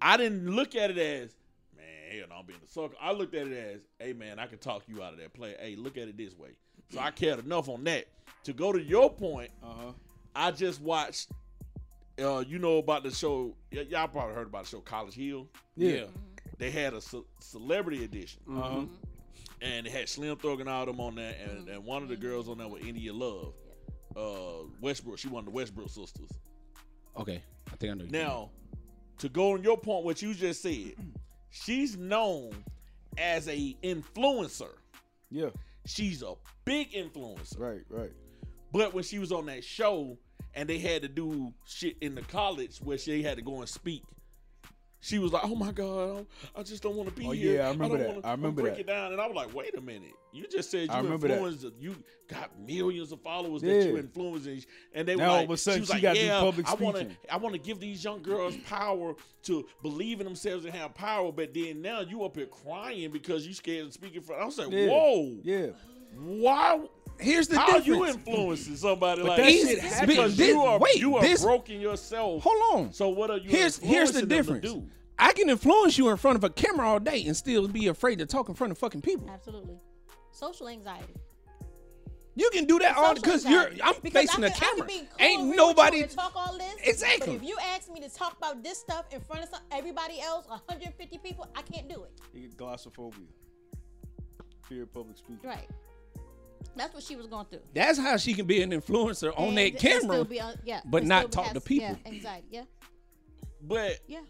I 0.00 0.16
didn't 0.18 0.54
look 0.54 0.76
at 0.76 0.90
it 0.90 0.98
as, 0.98 1.34
man, 1.74 1.86
hell 2.10 2.26
no, 2.28 2.36
I'm 2.36 2.46
being 2.46 2.60
a 2.64 2.68
sucker. 2.68 2.94
I 3.00 3.12
looked 3.12 3.34
at 3.34 3.46
it 3.46 3.74
as, 3.74 3.80
hey 3.98 4.12
man, 4.12 4.38
I 4.38 4.46
can 4.46 4.58
talk 4.58 4.82
you 4.86 5.02
out 5.02 5.14
of 5.14 5.18
that 5.20 5.32
play. 5.32 5.54
Hey, 5.58 5.74
look 5.74 5.96
at 5.96 6.06
it 6.06 6.18
this 6.18 6.36
way. 6.36 6.50
So 6.90 7.00
I 7.00 7.10
cared 7.10 7.38
enough 7.38 7.68
on 7.68 7.82
that. 7.84 8.06
To 8.44 8.52
go 8.52 8.72
to 8.72 8.80
your 8.80 9.10
point, 9.10 9.50
uh-huh. 9.62 9.92
I 10.34 10.50
just 10.50 10.80
watched 10.82 11.30
uh, 12.22 12.44
you 12.46 12.58
know 12.58 12.78
about 12.78 13.02
the 13.02 13.10
show, 13.10 13.54
y- 13.72 13.86
y'all 13.88 14.08
probably 14.08 14.34
heard 14.34 14.46
about 14.46 14.64
the 14.64 14.70
show 14.70 14.80
College 14.80 15.14
Hill. 15.14 15.48
Yeah. 15.76 16.04
They 16.58 16.70
had 16.70 16.94
a 16.94 17.00
ce- 17.00 17.24
celebrity 17.40 18.04
edition. 18.04 18.40
Uh-huh. 18.50 18.84
And 19.62 19.86
it 19.86 19.92
had 19.92 20.08
Slim 20.08 20.36
Thug 20.36 20.60
and 20.60 20.68
all 20.68 20.84
them 20.86 21.00
on 21.00 21.14
there, 21.14 21.34
and, 21.48 21.68
and 21.68 21.84
one 21.84 22.02
of 22.02 22.08
the 22.08 22.16
girls 22.16 22.48
on 22.48 22.58
there 22.58 22.68
was 22.68 22.82
India 22.82 23.12
Love. 23.12 23.54
Uh, 24.14 24.66
Westbrook, 24.80 25.18
she 25.18 25.28
one 25.28 25.40
of 25.40 25.44
the 25.46 25.50
Westbrook 25.50 25.88
sisters. 25.88 26.30
Okay, 27.18 27.42
I 27.72 27.76
think 27.76 27.92
I 27.92 27.94
know. 27.96 28.04
you. 28.04 28.10
Now, 28.10 28.50
to 29.18 29.28
go 29.30 29.52
on 29.52 29.62
your 29.62 29.78
point, 29.78 30.04
what 30.04 30.20
you 30.20 30.34
just 30.34 30.62
said, 30.62 30.92
she's 31.50 31.96
known 31.96 32.52
as 33.18 33.48
a 33.48 33.76
influencer. 33.82 34.74
Yeah. 35.30 35.48
She's 35.86 36.22
a 36.22 36.34
big 36.64 36.92
influencer. 36.92 37.58
Right. 37.58 37.82
Right. 37.88 38.12
But 38.72 38.92
when 38.92 39.04
she 39.04 39.18
was 39.18 39.32
on 39.32 39.46
that 39.46 39.64
show 39.64 40.18
and 40.56 40.68
they 40.68 40.78
had 40.78 41.02
to 41.02 41.08
do 41.08 41.52
shit 41.66 41.96
in 42.00 42.14
the 42.16 42.22
college 42.22 42.78
where 42.78 42.98
she 42.98 43.22
had 43.22 43.36
to 43.36 43.42
go 43.42 43.60
and 43.60 43.68
speak, 43.68 44.02
she 45.00 45.18
was 45.20 45.32
like, 45.32 45.44
"Oh 45.44 45.54
my 45.54 45.70
god, 45.70 46.26
I 46.56 46.62
just 46.64 46.82
don't 46.82 46.96
want 46.96 47.08
to 47.10 47.14
be 47.14 47.26
Oh, 47.26 47.30
here." 47.30 47.56
yeah, 47.58 47.66
I 47.68 47.70
remember 47.70 47.98
don't 47.98 48.06
that. 48.06 48.14
wanna- 48.16 48.26
I 48.26 48.30
remember 48.32 48.62
break 48.62 48.74
that. 48.74 48.80
it 48.80 48.86
down, 48.88 49.12
and 49.12 49.20
I 49.20 49.26
was 49.26 49.36
like, 49.36 49.54
"Wait 49.54 49.76
a 49.76 49.80
minute, 49.80 50.14
you 50.32 50.46
just 50.48 50.70
said 50.70 50.88
I 50.90 50.96
you 50.98 51.04
remember 51.04 51.28
that. 51.28 51.72
you 51.78 51.94
got 52.28 52.58
millions 52.58 53.12
of 53.12 53.20
followers 53.20 53.60
that 53.62 53.68
Yeah. 53.68 53.82
you 53.90 53.98
influencing," 53.98 54.64
and 54.94 55.06
they 55.06 55.14
Now 55.14 55.24
were 55.32 55.36
all 55.36 55.44
of 55.44 55.50
a 55.50 55.56
sudden 55.58 55.84
she 55.84 55.92
like, 55.92 56.02
gotta 56.02 56.18
do 56.18 56.26
"Yeah, 56.26 56.40
public 56.40 56.66
I 56.68 56.74
want 56.74 56.96
to. 56.96 57.16
I 57.32 57.36
want 57.36 57.52
to 57.52 57.60
give 57.60 57.78
these 57.78 58.02
young 58.02 58.22
girls 58.22 58.56
power 58.64 59.14
to 59.44 59.68
believe 59.82 60.20
in 60.20 60.24
themselves 60.26 60.64
and 60.64 60.74
have 60.74 60.94
power." 60.94 61.30
But 61.30 61.52
then 61.54 61.82
now 61.82 62.00
you 62.00 62.24
up 62.24 62.34
here 62.34 62.46
crying 62.46 63.10
because 63.12 63.46
you 63.46 63.52
scared 63.52 63.86
of 63.86 63.92
speaking 63.92 64.22
for. 64.22 64.34
I 64.40 64.46
was 64.46 64.58
like, 64.58 64.72
Yeah. 64.72 64.86
"Whoa, 64.88 65.36
Yeah. 65.44 65.66
why?" 66.16 66.80
Here's 67.18 67.48
the 67.48 67.58
How 67.58 67.66
difference. 67.78 67.86
you 67.86 68.06
influencing 68.06 68.76
somebody 68.76 69.22
like 69.22 69.36
that 69.38 69.44
that? 69.44 69.52
shit 69.52 69.80
Because 69.82 69.92
happens. 69.92 70.38
you 70.38 70.60
are 70.62 70.78
Wait, 70.78 70.96
you 70.96 71.16
are 71.16 71.22
this- 71.22 71.42
broken 71.42 71.80
yourself. 71.80 72.42
Hold 72.42 72.62
on. 72.86 72.92
So 72.92 73.08
what 73.08 73.30
are 73.30 73.38
you? 73.38 73.48
here's 73.50 73.78
here's 73.78 74.12
the 74.12 74.20
to 74.20 74.26
difference. 74.26 74.62
do? 74.62 74.86
I 75.18 75.32
can 75.32 75.48
influence 75.48 75.96
you 75.96 76.10
in 76.10 76.16
front 76.18 76.36
of 76.36 76.44
a 76.44 76.50
camera 76.50 76.86
all 76.88 77.00
day 77.00 77.24
and 77.26 77.34
still 77.36 77.66
be 77.68 77.86
afraid 77.88 78.18
to 78.18 78.26
talk 78.26 78.48
in 78.50 78.54
front 78.54 78.70
of 78.70 78.78
fucking 78.78 79.00
people. 79.00 79.30
Absolutely. 79.30 79.76
Social 80.30 80.68
anxiety. 80.68 81.14
You 82.38 82.50
can 82.52 82.66
do 82.66 82.78
that 82.80 82.98
all 82.98 83.14
because 83.14 83.46
you're. 83.46 83.70
I'm 83.82 83.94
Because 84.02 84.12
facing 84.28 84.44
I 84.44 84.48
the 84.48 84.54
can- 84.54 84.62
I 84.62 84.66
can 84.66 84.76
camera. 84.76 84.88
cool 84.88 85.26
Ain't 85.26 85.56
nobody. 85.56 86.02
and 86.02 86.10
talk 86.10 86.32
all 86.36 86.58
this. 86.58 86.74
Exactly. 86.84 87.38
But 87.38 87.42
if 87.42 87.48
you 87.48 87.56
ask 87.74 87.90
me 87.90 87.98
to 88.00 88.10
talk 88.10 88.36
about 88.36 88.62
this 88.62 88.76
stuff 88.78 89.06
in 89.10 89.22
front 89.22 89.44
of 89.44 89.48
some, 89.48 89.60
everybody 89.72 90.20
else, 90.20 90.46
150 90.48 91.16
people, 91.16 91.48
I 91.56 91.62
can't 91.62 91.88
do 91.88 92.04
it. 92.04 92.12
You 92.34 92.42
get 92.48 92.58
glossophobia. 92.58 93.14
Fear 94.68 94.82
of 94.82 94.92
public 94.92 95.16
speaking. 95.16 95.38
Right. 95.48 95.66
That's 96.76 96.92
what 96.94 97.02
she 97.02 97.16
was 97.16 97.26
going 97.26 97.46
through. 97.46 97.60
That's 97.74 97.98
how 97.98 98.16
she 98.18 98.34
can 98.34 98.46
be 98.46 98.60
an 98.62 98.70
influencer 98.70 99.32
on 99.38 99.48
And 99.48 99.58
that 99.58 99.66
it- 99.66 99.74
it 99.74 99.78
still 99.80 100.00
camera. 100.00 100.24
be 100.24 100.40
on- 100.40 100.58
yeah, 100.64 100.80
but 100.84 101.04
not 101.04 101.32
still 101.32 101.44
talk 101.44 101.54
to 101.54 101.60
people. 101.60 101.88
Yeah, 102.04 102.10
anxiety. 102.12 102.46
Yeah, 102.50 102.62
But 103.62 104.00
yeah. 104.06 104.20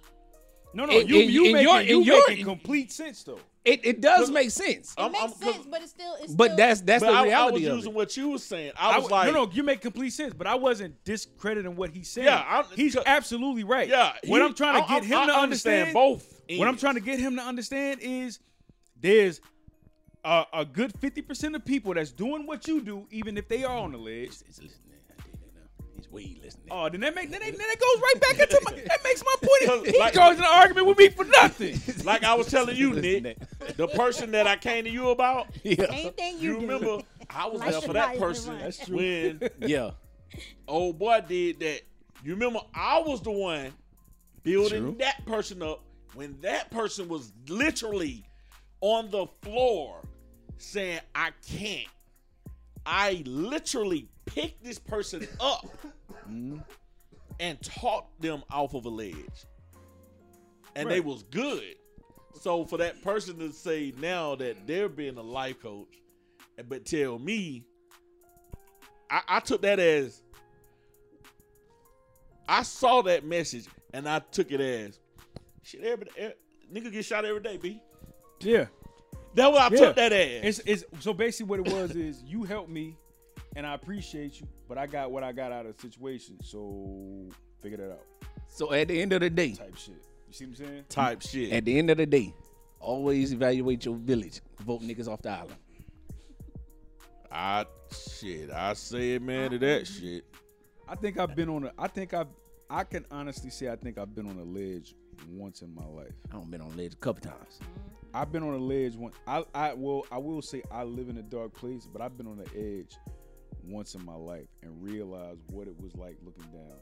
No, 0.74 0.84
no, 0.84 0.98
And- 0.98 1.08
you 1.08 1.20
and- 1.22 1.30
you 1.30 1.44
and 1.46 1.52
making 1.54 1.68
your- 1.68 1.80
you 2.02 2.14
and 2.16 2.24
making 2.28 2.44
complete 2.44 2.92
sense 2.92 3.22
though. 3.22 3.38
It, 3.64 3.84
it 3.84 4.00
does 4.00 4.30
make 4.30 4.50
sense. 4.52 4.92
It 4.96 5.00
I'm- 5.00 5.10
makes 5.10 5.24
I'm- 5.24 5.52
sense, 5.54 5.66
but 5.68 5.82
it's 5.82 5.90
still. 5.90 6.14
It's 6.20 6.32
But 6.34 6.44
still, 6.52 6.56
that's 6.56 6.80
that's 6.82 7.02
but 7.02 7.10
the 7.10 7.16
I, 7.16 7.18
I 7.18 7.22
was 7.22 7.28
reality 7.30 7.66
of 7.66 7.76
using 7.76 7.90
it. 7.92 7.96
what 7.96 8.16
you 8.16 8.28
were 8.30 8.38
saying. 8.38 8.72
I 8.78 8.90
I 8.92 8.98
was 8.98 9.10
like, 9.10 9.32
no, 9.32 9.44
no, 9.46 9.50
you 9.52 9.62
make 9.64 9.80
complete 9.80 10.10
sense, 10.10 10.34
but 10.34 10.46
I 10.46 10.54
wasn't 10.54 11.02
discrediting 11.04 11.74
what 11.74 11.90
he's 11.90 12.08
saying. 12.08 12.26
Yeah, 12.28 12.36
I'm- 12.46 12.66
he's 12.76 12.96
absolutely 12.96 13.64
right. 13.64 13.88
yeah. 13.88 14.12
what 14.26 14.40
I'm 14.42 14.54
trying 14.54 14.80
to 14.82 14.88
get 14.88 15.02
I- 15.02 15.06
him 15.06 15.18
I 15.18 15.26
to 15.26 15.32
understand 15.38 15.88
understand, 15.88 15.94
both. 15.94 16.42
What 16.58 16.68
I'm 16.68 16.76
trying 16.76 16.94
to 16.94 17.00
get 17.00 17.18
him 17.18 17.34
to 17.36 17.42
understand 17.42 18.00
is 18.02 18.38
there's 19.00 19.40
a, 20.26 20.44
a 20.52 20.64
good 20.64 20.92
50% 20.94 21.54
of 21.54 21.64
people 21.64 21.94
that's 21.94 22.10
doing 22.10 22.46
what 22.46 22.66
you 22.66 22.80
do, 22.80 23.06
even 23.10 23.38
if 23.38 23.48
they 23.48 23.62
are 23.64 23.76
on 23.76 23.92
the 23.92 23.98
ledge. 23.98 24.30
He's 24.44 24.60
listening. 24.60 24.70
He's 25.96 26.10
way 26.10 26.36
listening. 26.42 26.66
Oh, 26.70 26.88
then 26.88 27.00
that 27.00 27.14
make 27.14 27.30
then, 27.30 27.40
that, 27.40 27.56
then 27.56 27.58
that 27.58 27.78
goes 27.80 28.02
right 28.02 28.20
back 28.20 28.38
into 28.40 28.60
my 28.64 28.72
that 28.88 28.98
makes 29.04 29.22
my 29.24 29.34
point. 29.40 29.86
He 29.86 29.98
Like- 29.98 30.14
goes 30.14 30.34
in 30.36 30.40
an 30.42 30.48
argument 30.50 30.88
with 30.88 30.98
me 30.98 31.08
for 31.10 31.24
nothing. 31.24 31.80
Like 32.04 32.22
I 32.24 32.34
was 32.34 32.46
telling 32.48 32.76
you, 32.76 32.92
Nick, 32.92 33.38
the 33.76 33.88
person 33.88 34.30
that 34.32 34.46
I 34.46 34.56
came 34.56 34.84
to 34.84 34.90
you 34.90 35.10
about. 35.10 35.46
anything 35.64 36.38
you, 36.38 36.54
You 36.54 36.60
do. 36.60 36.66
remember 36.66 36.98
I 37.30 37.46
was 37.46 37.60
Like 37.60 37.70
there 37.72 37.80
for 37.80 37.92
that 37.94 38.18
person. 38.18 38.58
That's 38.58 38.84
true. 38.84 38.96
when 38.96 39.40
Yeah. 39.60 39.92
old 40.68 40.98
boy 40.98 41.20
did 41.26 41.60
that. 41.60 41.80
You 42.24 42.34
remember 42.34 42.60
I 42.74 42.98
was 43.00 43.20
the 43.22 43.30
one 43.30 43.72
building 44.42 44.82
True. 44.82 44.96
that 44.98 45.24
person 45.26 45.62
up 45.62 45.82
when 46.14 46.36
that 46.42 46.70
person 46.70 47.08
was 47.08 47.32
literally 47.48 48.24
on 48.80 49.10
the 49.10 49.26
floor 49.42 50.02
saying, 50.58 51.00
I 51.14 51.30
can't. 51.48 51.88
I 52.84 53.22
literally 53.26 54.08
picked 54.26 54.62
this 54.62 54.78
person 54.78 55.26
up 55.40 55.66
and 57.40 57.60
talked 57.62 58.20
them 58.20 58.42
off 58.50 58.74
of 58.74 58.84
a 58.84 58.88
ledge. 58.88 59.46
And 60.74 60.90
they 60.90 61.00
was 61.00 61.22
good. 61.24 61.76
So 62.40 62.64
for 62.64 62.76
that 62.78 63.02
person 63.02 63.38
to 63.38 63.50
say 63.50 63.94
now 63.98 64.34
that 64.36 64.66
they're 64.66 64.90
being 64.90 65.16
a 65.16 65.22
life 65.22 65.62
coach, 65.62 65.88
but 66.68 66.84
tell 66.84 67.18
me, 67.18 67.64
I, 69.10 69.22
I 69.28 69.40
took 69.40 69.62
that 69.62 69.78
as 69.78 70.22
I 72.48 72.62
saw 72.62 73.02
that 73.02 73.24
message 73.24 73.66
and 73.92 74.08
I 74.08 74.18
took 74.18 74.52
it 74.52 74.60
as 74.60 74.98
shit. 75.62 75.82
Every, 75.82 76.06
every 76.16 76.34
nigga 76.72 76.92
get 76.92 77.04
shot 77.04 77.24
every 77.24 77.40
day, 77.40 77.56
b. 77.56 77.80
Yeah. 78.40 78.66
That's 79.36 79.52
what 79.52 79.60
I 79.72 79.74
Yeah. 79.74 79.80
took 79.86 79.96
that 79.96 80.12
as. 80.12 80.58
It's, 80.58 80.82
it's 80.84 81.04
so 81.04 81.12
basically 81.14 81.46
what 81.60 81.66
it 81.68 81.72
was 81.74 81.94
is 81.94 82.22
you 82.24 82.42
helped 82.44 82.70
me 82.70 82.96
and 83.54 83.66
I 83.66 83.74
appreciate 83.74 84.40
you, 84.40 84.48
but 84.68 84.76
I 84.78 84.86
got 84.86 85.10
what 85.12 85.22
I 85.22 85.32
got 85.32 85.52
out 85.52 85.66
of 85.66 85.76
the 85.76 85.82
situation. 85.82 86.38
So 86.42 87.28
figure 87.62 87.78
that 87.78 87.92
out. 87.92 88.04
So 88.48 88.72
at 88.72 88.88
the 88.88 89.00
end 89.00 89.12
of 89.12 89.20
the 89.20 89.30
day, 89.30 89.52
Type 89.52 89.76
shit. 89.76 89.94
You 90.26 90.32
see 90.32 90.44
what 90.46 90.58
I'm 90.58 90.66
saying? 90.66 90.84
type 90.88 91.22
shit. 91.22 91.52
at 91.52 91.64
the 91.64 91.78
end 91.78 91.90
of 91.90 91.98
the 91.98 92.06
day, 92.06 92.34
always 92.80 93.32
evaluate 93.32 93.84
your 93.84 93.96
village. 93.96 94.40
Vote 94.60 94.82
niggas 94.82 95.06
off 95.08 95.22
the 95.22 95.30
island. 95.30 95.56
I 97.30 97.66
shit. 97.92 98.50
I 98.50 98.72
say 98.74 99.14
it, 99.14 99.22
man, 99.22 99.50
to 99.50 99.58
that 99.58 99.86
shit. 99.86 100.24
I 100.88 100.94
think 100.94 101.18
I've 101.18 101.34
been 101.34 101.48
on 101.48 101.64
a 101.64 101.72
I 101.78 101.88
think 101.88 102.14
I've 102.14 102.28
I 102.70 102.84
can 102.84 103.04
honestly 103.10 103.50
say 103.50 103.68
I 103.68 103.76
think 103.76 103.98
I've 103.98 104.14
been 104.14 104.28
on 104.28 104.38
a 104.38 104.44
ledge 104.44 104.94
once 105.30 105.62
in 105.62 105.74
my 105.74 105.84
life. 105.86 106.12
I 106.30 106.34
don't 106.34 106.50
been 106.50 106.60
on 106.60 106.72
a 106.72 106.76
ledge 106.76 106.94
a 106.94 106.96
couple 106.96 107.20
times. 107.30 107.60
I've 108.14 108.32
been 108.32 108.42
on 108.42 108.54
a 108.54 108.58
ledge 108.58 108.96
once. 108.96 109.14
I 109.26 109.44
I 109.54 109.74
will 109.74 110.06
I 110.10 110.18
will 110.18 110.42
say 110.42 110.62
I 110.70 110.84
live 110.84 111.08
in 111.08 111.18
a 111.18 111.22
dark 111.22 111.54
place, 111.54 111.86
but 111.90 112.00
I've 112.00 112.16
been 112.16 112.26
on 112.26 112.38
the 112.38 112.48
edge 112.56 112.96
once 113.62 113.94
in 113.94 114.04
my 114.04 114.14
life 114.14 114.48
and 114.62 114.82
realized 114.82 115.40
what 115.48 115.66
it 115.66 115.80
was 115.80 115.94
like 115.96 116.16
looking 116.24 116.50
down. 116.52 116.78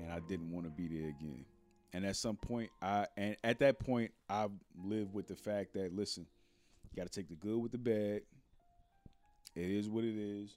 And 0.00 0.12
I 0.12 0.20
didn't 0.20 0.50
want 0.50 0.66
to 0.66 0.70
be 0.70 0.88
there 0.88 1.08
again. 1.08 1.44
And 1.92 2.04
at 2.04 2.16
some 2.16 2.36
point 2.36 2.70
I 2.82 3.06
and 3.16 3.36
at 3.44 3.58
that 3.60 3.78
point 3.78 4.10
I 4.28 4.48
lived 4.82 5.14
with 5.14 5.28
the 5.28 5.36
fact 5.36 5.74
that 5.74 5.94
listen, 5.94 6.26
you 6.90 6.96
got 6.96 7.10
to 7.10 7.20
take 7.20 7.28
the 7.28 7.36
good 7.36 7.58
with 7.58 7.72
the 7.72 7.78
bad. 7.78 8.22
It 9.54 9.70
is 9.70 9.88
what 9.88 10.04
it 10.04 10.16
is. 10.16 10.56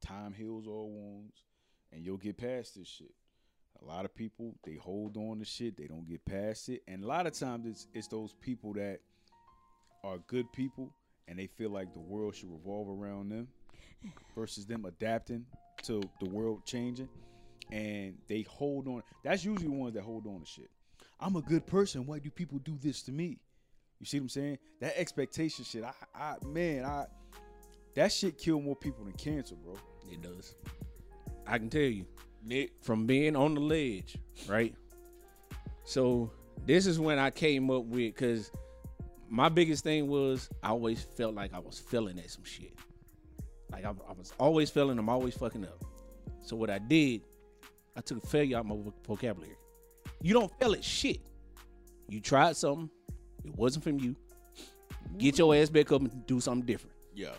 Time 0.00 0.32
heals 0.32 0.66
all 0.66 0.90
wounds 0.90 1.42
and 1.92 2.04
you'll 2.04 2.16
get 2.16 2.36
past 2.36 2.76
this 2.76 2.88
shit. 2.88 3.14
A 3.82 3.88
lot 3.88 4.04
of 4.04 4.14
people 4.14 4.54
they 4.64 4.76
hold 4.76 5.16
on 5.16 5.38
to 5.40 5.44
shit, 5.44 5.76
they 5.76 5.86
don't 5.86 6.08
get 6.08 6.24
past 6.24 6.68
it, 6.68 6.82
and 6.86 7.02
a 7.02 7.06
lot 7.06 7.26
of 7.26 7.32
times 7.32 7.66
it's 7.66 7.86
it's 7.94 8.08
those 8.08 8.34
people 8.40 8.72
that 8.74 9.00
are 10.04 10.18
good 10.26 10.50
people 10.52 10.92
and 11.28 11.38
they 11.38 11.46
feel 11.46 11.70
like 11.70 11.92
the 11.92 12.00
world 12.00 12.34
should 12.34 12.50
revolve 12.50 12.88
around 12.88 13.30
them 13.30 13.48
versus 14.34 14.66
them 14.66 14.84
adapting 14.84 15.46
to 15.82 16.00
the 16.20 16.28
world 16.28 16.64
changing, 16.64 17.08
and 17.70 18.16
they 18.28 18.42
hold 18.42 18.86
on. 18.88 19.02
That's 19.24 19.44
usually 19.44 19.68
the 19.68 19.72
ones 19.72 19.94
that 19.94 20.02
hold 20.02 20.26
on 20.26 20.40
to 20.40 20.46
shit. 20.46 20.70
I'm 21.20 21.36
a 21.36 21.42
good 21.42 21.66
person. 21.66 22.06
Why 22.06 22.18
do 22.18 22.30
people 22.30 22.58
do 22.58 22.76
this 22.80 23.02
to 23.02 23.12
me? 23.12 23.38
You 24.00 24.06
see 24.06 24.18
what 24.18 24.24
I'm 24.24 24.28
saying? 24.30 24.58
That 24.80 24.98
expectation 24.98 25.64
shit. 25.64 25.84
I, 25.84 25.92
I 26.14 26.34
man, 26.44 26.84
I 26.84 27.06
that 27.94 28.12
shit 28.12 28.38
kill 28.38 28.60
more 28.60 28.76
people 28.76 29.04
than 29.04 29.14
cancer, 29.14 29.54
bro. 29.54 29.76
It 30.10 30.22
does. 30.22 30.54
I 31.46 31.58
can 31.58 31.68
tell 31.68 31.82
you 31.82 32.06
Nick, 32.44 32.72
from 32.82 33.06
being 33.06 33.36
on 33.36 33.54
the 33.54 33.60
ledge, 33.60 34.16
right? 34.48 34.74
So 35.84 36.30
this 36.66 36.86
is 36.86 36.98
when 36.98 37.18
I 37.18 37.30
came 37.30 37.70
up 37.70 37.84
with 37.84 38.14
because 38.14 38.50
my 39.28 39.48
biggest 39.48 39.84
thing 39.84 40.08
was 40.08 40.48
I 40.62 40.70
always 40.70 41.02
felt 41.02 41.34
like 41.34 41.54
I 41.54 41.58
was 41.58 41.78
failing 41.78 42.18
at 42.18 42.30
some 42.30 42.44
shit. 42.44 42.74
Like 43.70 43.84
I, 43.84 43.90
I 43.90 44.12
was 44.12 44.32
always 44.38 44.70
failing, 44.70 44.98
I'm 44.98 45.08
always 45.08 45.34
fucking 45.34 45.64
up. 45.64 45.84
So 46.40 46.56
what 46.56 46.70
I 46.70 46.78
did, 46.78 47.22
I 47.96 48.00
took 48.00 48.22
a 48.22 48.26
failure 48.26 48.58
out 48.58 48.60
of 48.60 48.66
my 48.66 48.76
vocabulary. 49.06 49.56
You 50.20 50.34
don't 50.34 50.52
fail 50.58 50.72
at 50.72 50.84
shit. 50.84 51.20
You 52.08 52.20
tried 52.20 52.56
something, 52.56 52.90
it 53.44 53.54
wasn't 53.56 53.84
from 53.84 53.98
you. 53.98 54.14
Get 55.18 55.38
your 55.38 55.54
ass 55.54 55.68
back 55.70 55.90
up 55.92 56.00
and 56.00 56.26
do 56.26 56.40
something 56.40 56.66
different. 56.66 56.96
yeah. 57.14 57.32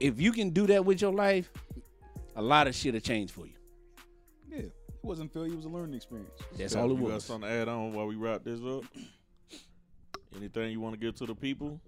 If 0.00 0.20
you 0.20 0.32
can 0.32 0.50
do 0.50 0.66
that 0.66 0.84
with 0.84 1.00
your 1.00 1.12
life, 1.12 1.52
a 2.34 2.42
lot 2.42 2.66
of 2.66 2.74
shit 2.74 2.92
will 2.92 3.00
change 3.00 3.30
for 3.30 3.46
you. 3.46 3.52
Yeah, 5.02 5.06
it 5.06 5.08
wasn't 5.08 5.32
failure. 5.32 5.52
It 5.52 5.56
was 5.56 5.64
a 5.64 5.68
learning 5.68 5.94
experience. 5.94 6.30
That's 6.56 6.74
Yeah, 6.74 6.80
all 6.80 6.90
it 6.92 6.98
you 6.98 7.08
got 7.08 7.22
something 7.22 7.48
to 7.48 7.54
add 7.54 7.68
on 7.68 7.92
while 7.92 8.06
we 8.06 8.14
wrap 8.16 8.44
this 8.44 8.60
up? 8.60 8.84
Anything 10.36 10.70
you 10.72 10.80
want 10.80 10.94
to 10.94 11.00
give 11.00 11.14
to 11.16 11.26
the 11.26 11.34
people 11.34 11.80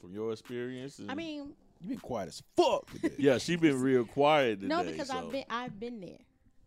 from 0.00 0.14
your 0.14 0.32
experience? 0.32 1.00
I 1.08 1.14
mean, 1.14 1.52
You 1.80 1.88
been 1.88 1.98
quiet 1.98 2.28
as 2.28 2.42
fuck. 2.56 2.88
today. 2.92 3.14
yeah, 3.18 3.38
she 3.38 3.56
been 3.56 3.80
real 3.80 4.04
quiet 4.04 4.60
today. 4.60 4.68
no, 4.68 4.84
because 4.84 5.08
so. 5.08 5.18
I've 5.18 5.32
been 5.32 5.44
I've 5.50 5.80
been 5.80 6.00
there 6.00 6.18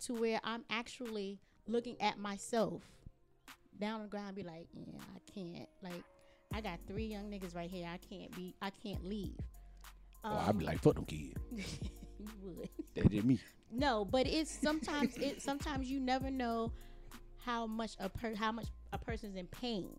to 0.05 0.13
where 0.15 0.39
I'm 0.43 0.65
actually 0.69 1.39
looking 1.67 1.99
at 2.01 2.17
myself 2.17 2.81
down 3.79 3.95
on 3.95 4.01
the 4.03 4.07
ground, 4.09 4.27
and 4.27 4.35
be 4.35 4.43
like, 4.43 4.67
yeah, 4.73 4.99
I 5.15 5.31
can't. 5.33 5.69
Like, 5.81 6.03
I 6.53 6.61
got 6.61 6.79
three 6.87 7.05
young 7.05 7.31
niggas 7.31 7.55
right 7.55 7.69
here. 7.69 7.87
I 7.91 7.97
can't 7.97 8.35
be. 8.35 8.53
I 8.61 8.69
can't 8.69 9.03
leave. 9.05 9.37
Oh, 10.25 10.43
I'd 10.47 10.57
be 10.57 10.65
like, 10.65 10.81
fuck 10.81 10.95
them 10.95 11.05
kids. 11.05 11.33
you 11.55 12.27
would. 12.43 12.69
That's 12.95 13.07
just 13.09 13.25
me. 13.25 13.39
No, 13.75 14.05
but 14.05 14.27
it's 14.27 14.51
sometimes 14.51 15.17
it 15.17 15.41
sometimes 15.41 15.89
you 15.89 15.99
never 15.99 16.29
know 16.29 16.71
how 17.43 17.65
much 17.65 17.95
a 17.99 18.07
per 18.07 18.35
how 18.35 18.51
much 18.51 18.67
a 18.91 18.97
person's 18.97 19.35
in 19.35 19.47
pain, 19.47 19.89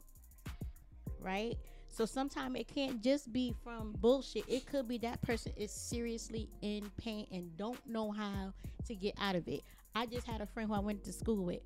right? 1.20 1.56
So 1.88 2.06
sometimes 2.06 2.58
it 2.58 2.68
can't 2.68 3.02
just 3.02 3.32
be 3.32 3.54
from 3.62 3.94
bullshit. 4.00 4.44
It 4.48 4.66
could 4.66 4.88
be 4.88 4.98
that 4.98 5.22
person 5.22 5.52
is 5.56 5.70
seriously 5.70 6.48
in 6.62 6.90
pain 6.96 7.26
and 7.30 7.56
don't 7.56 7.84
know 7.86 8.10
how 8.10 8.52
to 8.86 8.94
get 8.94 9.14
out 9.20 9.36
of 9.36 9.46
it. 9.48 9.62
I 9.94 10.06
just 10.06 10.26
had 10.26 10.40
a 10.40 10.46
friend 10.46 10.68
who 10.68 10.74
I 10.74 10.80
went 10.80 11.04
to 11.04 11.12
school 11.12 11.44
with 11.44 11.60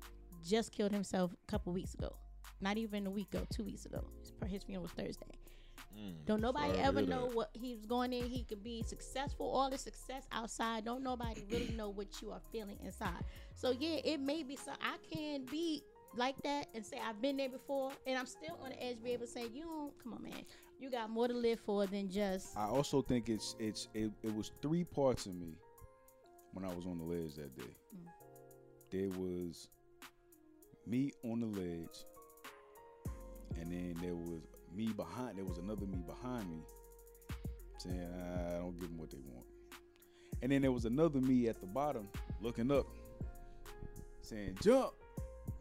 just 0.47 0.71
killed 0.71 0.91
himself 0.91 1.31
a 1.33 1.51
couple 1.51 1.73
weeks 1.73 1.93
ago. 1.95 2.15
Not 2.61 2.77
even 2.77 3.07
a 3.07 3.09
week 3.09 3.33
ago, 3.33 3.45
two 3.49 3.63
weeks 3.63 3.85
ago. 3.85 4.03
His, 4.21 4.31
his 4.51 4.63
funeral 4.63 4.83
was 4.83 4.91
Thursday. 4.91 5.38
Mm, 5.97 6.25
don't 6.25 6.41
nobody 6.41 6.77
ever 6.79 7.01
know 7.01 7.27
that. 7.27 7.35
what 7.35 7.49
he's 7.53 7.85
going 7.85 8.13
in. 8.13 8.23
He 8.23 8.43
could 8.43 8.63
be 8.63 8.83
successful, 8.83 9.49
all 9.49 9.69
the 9.69 9.77
success 9.77 10.27
outside. 10.31 10.85
Don't 10.85 11.03
nobody 11.03 11.43
really 11.51 11.73
know 11.77 11.89
what 11.89 12.21
you 12.21 12.31
are 12.31 12.41
feeling 12.51 12.77
inside. 12.83 13.23
So 13.55 13.71
yeah, 13.71 13.97
it 14.03 14.19
may 14.19 14.43
be 14.43 14.55
so. 14.55 14.71
I 14.81 14.97
can 15.13 15.45
be 15.45 15.83
like 16.15 16.35
that 16.43 16.67
and 16.73 16.85
say 16.85 16.97
I've 17.07 17.21
been 17.21 17.37
there 17.37 17.49
before, 17.49 17.91
and 18.07 18.17
I'm 18.17 18.25
still 18.25 18.57
on 18.63 18.69
the 18.69 18.83
edge. 18.83 19.03
Be 19.03 19.11
able 19.11 19.25
to 19.25 19.31
say, 19.31 19.47
you 19.53 19.63
don't 19.63 20.03
come 20.03 20.13
on, 20.13 20.23
man. 20.23 20.45
You 20.79 20.89
got 20.89 21.09
more 21.09 21.27
to 21.27 21.33
live 21.33 21.59
for 21.59 21.85
than 21.87 22.09
just 22.09 22.57
I 22.57 22.65
also 22.65 23.01
think 23.01 23.27
it's 23.27 23.55
it's 23.59 23.89
it, 23.93 24.11
it 24.23 24.33
was 24.33 24.51
three 24.61 24.85
parts 24.85 25.25
of 25.25 25.35
me 25.35 25.55
when 26.53 26.63
I 26.63 26.73
was 26.73 26.85
on 26.85 26.97
the 26.97 27.03
ledge 27.03 27.35
that 27.35 27.55
day. 27.57 27.75
Mm. 27.95 28.07
There 28.91 29.19
was 29.19 29.67
me 30.87 31.11
on 31.23 31.41
the 31.41 31.47
ledge, 31.47 32.05
and 33.59 33.71
then 33.71 33.95
there 34.01 34.15
was 34.15 34.41
me 34.75 34.87
behind. 34.87 35.37
There 35.37 35.45
was 35.45 35.57
another 35.57 35.85
me 35.85 36.03
behind 36.05 36.49
me 36.49 36.61
saying, 37.77 38.09
"I 38.49 38.57
don't 38.57 38.79
give 38.79 38.89
them 38.89 38.97
what 38.97 39.09
they 39.11 39.17
want," 39.17 39.45
and 40.41 40.51
then 40.51 40.61
there 40.61 40.71
was 40.71 40.85
another 40.85 41.19
me 41.21 41.47
at 41.47 41.59
the 41.59 41.67
bottom 41.67 42.07
looking 42.41 42.71
up, 42.71 42.87
saying, 44.21 44.57
"Jump." 44.61 44.93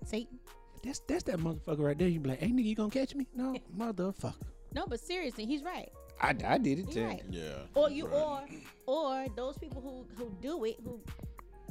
Satan. 0.05 0.39
That's 0.83 1.01
that's 1.01 1.25
that 1.25 1.39
motherfucker 1.39 1.81
right 1.81 1.99
there. 1.99 2.09
You 2.09 2.21
be 2.21 2.31
like, 2.31 2.41
hey 2.41 2.49
nigga, 2.49 2.65
you 2.65 2.75
gonna 2.75 2.91
catch 2.91 3.15
me? 3.15 3.27
No, 3.35 3.57
motherfucker. 3.77 4.35
No, 4.75 4.87
but 4.87 5.01
seriously, 5.01 5.45
he's 5.45 5.63
right. 5.63 5.91
I, 6.21 6.35
I 6.45 6.59
did 6.59 6.81
it 6.81 6.91
too. 6.91 7.05
right. 7.05 7.23
Yeah. 7.31 7.59
Or 7.75 7.91
you, 7.91 8.07
right. 8.07 8.49
or 8.87 9.23
or 9.23 9.27
those 9.37 9.59
people 9.59 9.81
who 9.81 10.07
who 10.17 10.33
do 10.41 10.65
it, 10.65 10.79
who 10.85 11.01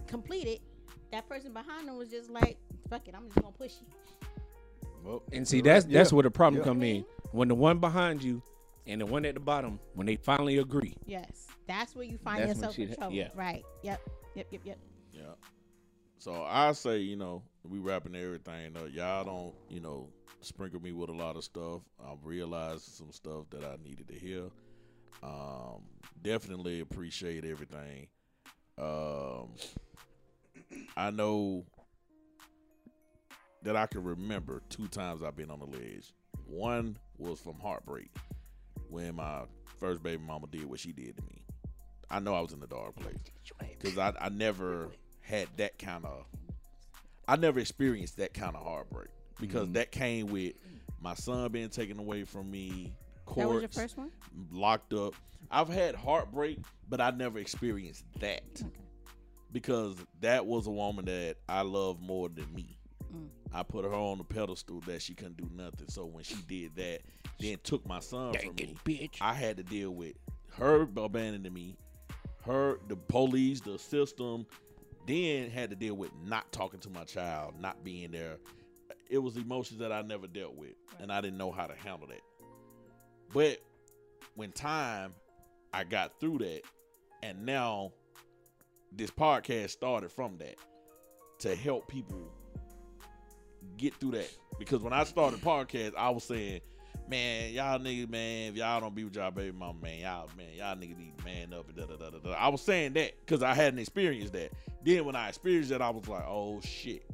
complete 0.08 0.48
it, 0.48 0.62
that 1.12 1.28
person 1.28 1.54
behind 1.54 1.88
them 1.88 1.98
was 1.98 2.10
just 2.10 2.30
like, 2.30 2.58
fuck 2.90 3.08
it, 3.08 3.16
I'm 3.16 3.26
just 3.28 3.42
gonna 3.42 3.52
push 3.52 3.74
you. 3.82 3.88
Well, 5.08 5.24
And 5.32 5.48
see, 5.48 5.62
that's 5.62 5.86
right. 5.86 5.94
that's 5.94 6.12
Yeah. 6.12 6.16
where 6.16 6.24
the 6.24 6.32
problem 6.32 6.60
Yeah. 6.60 6.66
come 6.66 6.84
in. 6.84 7.06
When 7.32 7.48
the 7.48 7.56
one 7.56 7.80
behind 7.80 8.22
you 8.24 8.42
and 8.86 9.00
the 9.02 9.06
one 9.06 9.24
at 9.26 9.36
the 9.36 9.40
bottom, 9.40 9.80
when 9.94 10.06
they 10.06 10.18
finally 10.18 10.58
agree. 10.58 10.96
Yes, 11.06 11.48
that's 11.66 11.96
where 11.96 12.04
you 12.06 12.18
find 12.18 12.42
That's 12.44 12.56
yourself 12.58 12.78
in 12.78 12.88
shit- 12.90 12.98
trouble. 12.98 13.16
yeah. 13.16 13.30
Right. 13.34 13.64
Yep. 13.84 14.02
Yep. 14.36 14.48
Yep. 14.52 14.62
Yep. 14.66 14.80
Yeah. 15.14 15.22
So 16.20 16.44
I 16.44 16.72
say, 16.74 17.00
you 17.00 17.16
know, 17.16 17.42
we 17.64 17.80
wrapping 17.80 18.16
everything 18.16 18.76
up. 18.76 18.92
Y'all 18.92 19.24
don't, 19.24 19.56
you 19.70 19.80
know, 19.80 20.10
sprinkle 20.42 20.82
me 20.82 20.92
with 20.92 21.10
a 21.10 21.14
lot 21.14 21.36
of 21.38 21.44
stuff. 21.44 21.82
I've 22.04 22.24
realized 22.26 22.84
some 22.84 23.12
stuff 23.12 23.46
that 23.52 23.64
I 23.64 23.78
needed 23.84 24.08
to 24.10 24.14
hear. 24.16 24.50
Um, 25.24 25.84
definitely 26.22 26.80
appreciate 26.82 27.46
everything. 27.46 28.08
Um, 28.78 29.56
I 30.96 31.12
know 31.12 31.66
that 33.68 33.76
I 33.76 33.86
can 33.86 34.02
remember 34.02 34.62
two 34.70 34.88
times 34.88 35.22
I've 35.22 35.36
been 35.36 35.52
on 35.52 35.60
the 35.60 35.66
ledge. 35.66 36.14
One 36.46 36.98
was 37.18 37.42
from 37.42 37.60
heartbreak 37.60 38.10
when 38.90 39.16
my 39.16 39.42
first 39.78 40.02
baby 40.02 40.24
mama 40.26 40.48
did 40.50 40.64
what 40.64 40.80
she 40.80 40.94
did 40.94 41.18
to 41.18 41.24
me. 41.24 41.44
I 42.10 42.20
know 42.22 42.34
I 42.34 42.40
was 42.40 42.54
in 42.54 42.62
the 42.62 42.68
dark 42.68 42.96
place 42.96 43.18
because 43.78 43.98
I, 43.98 44.14
I 44.22 44.30
never 44.30 44.92
had 45.20 45.50
that 45.58 45.78
kind 45.78 46.06
of 46.06 46.24
I 47.28 47.36
never 47.36 47.60
experienced 47.60 48.16
that 48.18 48.34
kind 48.34 48.56
of 48.56 48.64
heartbreak 48.64 49.10
because 49.38 49.64
mm-hmm. 49.64 49.74
that 49.74 49.92
came 49.92 50.28
with 50.28 50.54
my 51.02 51.14
son 51.16 51.52
being 51.52 51.68
taken 51.68 52.00
away 52.00 52.24
from 52.24 52.50
me, 52.50 52.94
That 53.36 53.50
was 53.50 53.62
your 53.64 53.68
first 53.68 53.98
one. 53.98 54.12
locked 54.50 54.94
up. 54.94 55.14
I've 55.52 55.68
had 55.68 55.94
heartbreak, 55.94 56.60
but 56.88 57.02
I 57.02 57.12
never 57.12 57.38
experienced 57.38 58.06
that 58.22 58.64
because 59.52 59.98
that 60.22 60.46
was 60.46 60.68
a 60.68 60.72
woman 60.72 61.04
that 61.06 61.36
I 61.50 61.64
love 61.64 62.00
more 62.00 62.30
than 62.30 62.48
me. 62.56 62.77
Mm. 63.16 63.28
I 63.54 63.64
put 63.64 63.86
her 63.86 63.94
on 63.94 64.18
the 64.18 64.24
pedestal 64.24 64.82
that 64.82 65.02
she 65.02 65.14
couldn't 65.14 65.38
do 65.38 65.50
nothing. 65.54 65.88
So 65.90 66.06
when 66.06 66.24
she 66.24 66.36
did 66.48 66.76
that, 66.76 67.02
then 67.40 67.58
took 67.64 67.86
my 67.88 68.00
son 68.00 68.34
from 68.34 68.56
me. 68.56 68.76
bitch. 68.86 69.18
I 69.22 69.34
had 69.34 69.58
to 69.58 69.64
deal 69.64 69.92
with 69.92 70.14
her 70.58 70.88
abandoning 70.98 71.54
me, 71.54 71.78
her 72.46 72.80
the 72.88 72.96
police, 72.96 73.62
the 73.62 73.78
system, 73.78 74.46
then 75.06 75.50
had 75.50 75.70
to 75.70 75.76
deal 75.76 75.96
with 75.96 76.12
not 76.26 76.52
talking 76.52 76.80
to 76.82 76.90
my 76.90 77.04
child, 77.04 77.54
not 77.60 77.84
being 77.84 78.12
there. 78.12 78.38
It 79.10 79.20
was 79.20 79.38
emotions 79.38 79.80
that 79.80 79.92
I 79.92 80.02
never 80.02 80.28
dealt 80.28 80.56
with, 80.56 80.74
and 81.00 81.12
I 81.12 81.22
didn't 81.22 81.38
know 81.38 81.52
how 81.52 81.68
to 81.68 81.76
handle 81.76 82.08
that. 82.08 82.22
But 83.34 83.60
when 84.36 84.52
time, 84.52 85.14
I 85.74 85.84
got 85.86 86.20
through 86.20 86.40
that, 86.40 86.62
and 87.24 87.46
now 87.46 87.94
this 88.92 89.12
podcast 89.12 89.70
started 89.72 90.12
from 90.12 90.38
that 90.40 90.56
to 91.40 91.56
help 91.56 91.88
people 91.88 92.32
get 93.78 93.94
through 93.96 94.12
that. 94.12 94.32
Because 94.60 94.82
when 94.82 94.94
I 94.94 95.04
started 95.04 95.42
podcast, 95.42 95.94
I 95.98 96.10
was 96.10 96.24
saying, 96.24 96.62
man, 97.08 97.54
y'all 97.54 97.80
niggas, 97.80 98.10
man, 98.10 98.52
if 98.52 98.56
y'all 98.56 98.82
don't 98.82 98.96
be 98.96 99.04
with 99.04 99.16
y'all 99.16 99.32
baby 99.32 99.52
mama, 99.52 99.80
man, 99.82 100.00
y'all, 100.00 100.30
man, 100.38 100.48
y'all 100.56 100.76
niggas 100.76 100.98
need 100.98 101.14
man 101.24 101.54
up 101.54 101.68
and 101.68 101.78
da 101.78 101.86
da 101.86 102.10
da 102.10 102.18
da. 102.18 102.32
I 102.32 102.50
was 102.50 102.62
saying 102.62 102.94
that 102.94 103.14
because 103.26 103.44
I 103.44 103.54
hadn't 103.54 103.80
experienced 103.80 104.34
that. 104.34 104.52
Then 104.84 105.06
when 105.06 105.16
I 105.16 105.30
experienced 105.30 105.70
that, 105.70 105.82
I 105.82 105.90
was 105.90 106.08
like, 106.08 106.26
oh 106.28 106.62
shit. 106.62 107.10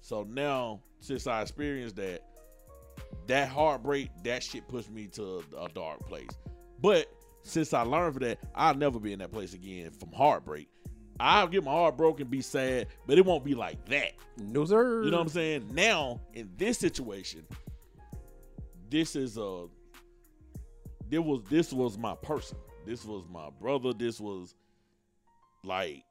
So 0.00 0.22
now, 0.22 0.80
since 1.00 1.26
I 1.26 1.42
experienced 1.42 1.96
that, 1.96 2.22
that 3.26 3.48
heartbreak, 3.48 4.10
that 4.24 4.42
shit 4.42 4.68
pushed 4.68 4.90
me 4.90 5.06
to 5.08 5.42
a, 5.56 5.64
a 5.64 5.68
dark 5.70 6.06
place. 6.06 6.30
But 6.80 7.06
since 7.42 7.72
I 7.72 7.82
learned 7.82 8.14
from 8.14 8.24
that, 8.24 8.38
I'll 8.54 8.74
never 8.74 8.98
be 8.98 9.12
in 9.12 9.18
that 9.20 9.32
place 9.32 9.54
again 9.54 9.90
from 9.90 10.12
heartbreak. 10.12 10.68
I'll 11.18 11.48
get 11.48 11.64
my 11.64 11.70
heart 11.70 11.96
broken, 11.96 12.26
be 12.26 12.42
sad, 12.42 12.88
but 13.06 13.18
it 13.18 13.24
won't 13.24 13.44
be 13.44 13.54
like 13.54 13.84
that. 13.86 14.12
No 14.38 14.64
sir. 14.64 15.04
You 15.04 15.10
know 15.10 15.18
what 15.18 15.24
I'm 15.24 15.28
saying? 15.28 15.70
Now, 15.72 16.20
in 16.34 16.50
this 16.56 16.78
situation, 16.78 17.46
this 18.90 19.16
is 19.16 19.36
a 19.38 19.66
there 21.08 21.22
was 21.22 21.42
this 21.48 21.72
was 21.72 21.96
my 21.96 22.14
person. 22.16 22.58
This 22.84 23.04
was 23.04 23.26
my 23.30 23.48
brother. 23.60 23.92
This 23.92 24.20
was 24.20 24.54
like 25.64 26.04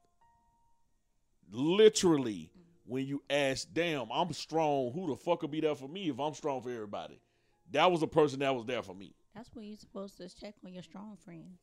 literally 1.50 2.50
when 2.84 3.06
you 3.06 3.22
ask, 3.30 3.68
damn, 3.72 4.10
I'm 4.12 4.32
strong. 4.32 4.92
Who 4.92 5.08
the 5.08 5.16
fuck 5.16 5.42
will 5.42 5.48
be 5.48 5.60
there 5.60 5.74
for 5.74 5.88
me 5.88 6.08
if 6.08 6.18
I'm 6.18 6.34
strong 6.34 6.62
for 6.62 6.70
everybody? 6.70 7.20
That 7.72 7.90
was 7.90 8.02
a 8.02 8.06
person 8.06 8.40
that 8.40 8.54
was 8.54 8.64
there 8.64 8.82
for 8.82 8.94
me. 8.94 9.14
That's 9.34 9.50
when 9.54 9.66
you're 9.66 9.76
supposed 9.76 10.16
to 10.18 10.28
check 10.28 10.54
on 10.64 10.72
your 10.72 10.82
strong 10.82 11.16
friends. 11.24 11.60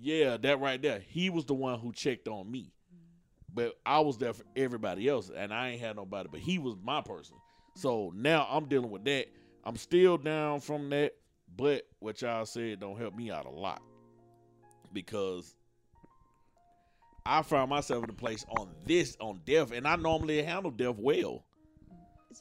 Yeah, 0.00 0.36
that 0.38 0.60
right 0.60 0.80
there. 0.80 1.00
He 1.06 1.30
was 1.30 1.44
the 1.44 1.54
one 1.54 1.78
who 1.78 1.92
checked 1.92 2.28
on 2.28 2.50
me. 2.50 2.72
But 3.54 3.74
I 3.84 4.00
was 4.00 4.16
there 4.16 4.32
for 4.32 4.44
everybody 4.56 5.08
else, 5.08 5.30
and 5.34 5.52
I 5.52 5.70
ain't 5.70 5.80
had 5.80 5.96
nobody, 5.96 6.28
but 6.32 6.40
he 6.40 6.58
was 6.58 6.76
my 6.82 7.02
person. 7.02 7.36
So 7.74 8.12
now 8.14 8.46
I'm 8.50 8.66
dealing 8.66 8.90
with 8.90 9.04
that. 9.04 9.26
I'm 9.64 9.76
still 9.76 10.16
down 10.16 10.60
from 10.60 10.88
that, 10.90 11.12
but 11.56 11.86
what 11.98 12.22
y'all 12.22 12.46
said 12.46 12.80
don't 12.80 12.98
help 12.98 13.14
me 13.14 13.30
out 13.30 13.46
a 13.46 13.50
lot. 13.50 13.82
Because 14.92 15.54
I 17.24 17.42
found 17.42 17.70
myself 17.70 18.04
in 18.04 18.10
a 18.10 18.14
place 18.14 18.44
on 18.48 18.70
this, 18.86 19.16
on 19.20 19.40
death, 19.44 19.70
and 19.72 19.86
I 19.86 19.96
normally 19.96 20.42
handle 20.42 20.70
death 20.70 20.96
well. 20.98 21.44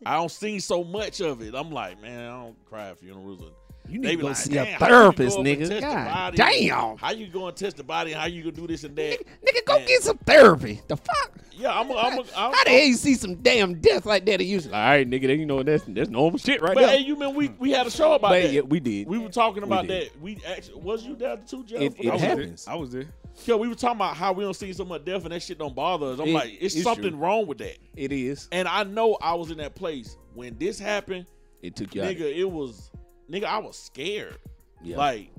I 0.06 0.16
don't 0.16 0.32
see 0.32 0.60
so 0.60 0.84
much 0.84 1.20
of 1.20 1.42
it. 1.42 1.54
I'm 1.54 1.72
like, 1.72 2.02
man, 2.02 2.30
I 2.30 2.44
don't 2.44 2.66
cry 2.66 2.90
at 2.90 3.00
funerals 3.00 3.42
and 3.42 3.52
You 3.92 4.02
they 4.02 4.08
need 4.10 4.12
to 4.12 4.18
be 4.18 4.22
go 4.22 4.28
like, 4.30 4.36
see 4.38 4.58
a 4.58 4.64
"Damn, 4.66 4.66
how 4.66 4.72
you 4.72 4.92
therapist, 4.94 5.36
go 5.36 5.42
up 5.42 5.48
and 5.48 5.60
nigga. 5.62 5.82
God 5.82 6.36
damn. 6.36 6.98
How 6.98 7.12
you 7.12 7.28
going 7.28 7.54
to 7.54 7.64
test 7.64 7.78
the 7.78 7.84
body? 7.84 8.12
How 8.14 8.26
you 8.26 8.42
gonna 8.44 8.56
do 8.56 8.68
this 8.68 8.84
and 8.84 8.96
that? 8.96 9.20
Nigga, 9.46 9.66
go 9.66 9.78
Man. 9.78 9.88
get 9.88 10.02
some 10.04 10.18
therapy. 10.20 10.82
The 10.88 10.98
fuck? 10.98 11.32
Yeah, 11.52 11.78
I'm. 11.80 11.90
A, 11.92 11.94
I'm. 11.96 12.14
A, 12.20 12.22
I'm 12.22 12.54
How 12.54 12.64
the 12.64 12.70
hell 12.70 12.80
you 12.86 12.94
see 12.96 13.14
some 13.16 13.36
damn 13.36 13.76
death 13.82 14.06
like 14.06 14.26
that? 14.26 14.40
And 14.40 14.44
you 14.50 14.58
just 14.58 14.72
like, 14.72 14.80
all 14.82 14.90
right, 14.90 15.10
nigga, 15.10 15.28
then 15.28 15.40
you 15.40 15.46
know 15.46 15.62
that's 15.62 15.84
that's 15.88 16.10
normal 16.10 16.40
shit 16.40 16.62
right 16.62 16.74
But 16.74 16.82
there. 16.82 16.90
hey, 16.98 17.00
you 17.04 17.16
mean 17.16 17.36
we 17.36 17.50
we 17.60 17.72
had 17.72 17.86
a 17.86 17.92
show 17.92 18.14
about 18.14 18.30
But 18.30 18.42
that? 18.44 18.52
yeah, 18.52 18.62
we 18.62 18.80
did. 18.80 19.08
we 19.08 19.18
were 19.18 19.30
talking 19.30 19.64
about 19.64 19.88
did. 19.88 20.12
that. 20.12 20.22
We 20.22 20.40
actually 20.48 20.82
was 20.82 21.06
you 21.06 21.16
there 21.16 21.38
too, 21.38 21.64
Jeff? 21.66 21.82
It- 21.82 21.96
it 22.00 22.08
I 22.10 22.14
was 22.14 22.22
happens. 22.22 22.66
there. 22.66 22.74
I 22.74 22.78
was 22.78 22.92
there. 22.92 23.06
Yeah, 23.46 23.56
we 23.56 23.68
were 23.68 23.76
talking 23.76 23.98
about 23.98 24.16
how 24.16 24.34
we 24.34 24.44
don't 24.44 24.54
see 24.56 24.74
so 24.74 24.86
much 24.86 25.06
death 25.06 25.24
and 25.24 25.32
that 25.32 25.42
shit 25.42 25.58
don't 25.58 25.74
bother 25.76 26.08
us. 26.08 26.20
I'm 26.20 26.28
It- 26.28 26.34
like, 26.34 26.58
it's, 26.60 26.76
it's 26.76 26.84
something 26.84 27.12
true. 27.12 27.18
wrong 27.20 27.48
with 27.48 27.60
that. 27.60 27.78
It 27.96 28.12
is. 28.12 28.48
And 28.52 28.68
I 28.68 28.84
know 28.84 29.18
I 29.22 29.34
was 29.36 29.52
in 29.52 29.58
that 29.60 29.74
place 29.76 30.18
when 30.34 30.58
this 30.58 30.78
happened, 30.80 31.26
It 31.62 31.76
took 31.76 31.96
you 31.96 32.02
out. 32.04 32.10
nigga. 32.10 32.36
It 32.36 32.44
was, 32.50 32.91
nigga. 33.32 33.46
I 33.46 33.60
was 33.60 33.78
scared. 33.78 34.38
Yeah. 34.84 34.98
Like, 34.98 35.32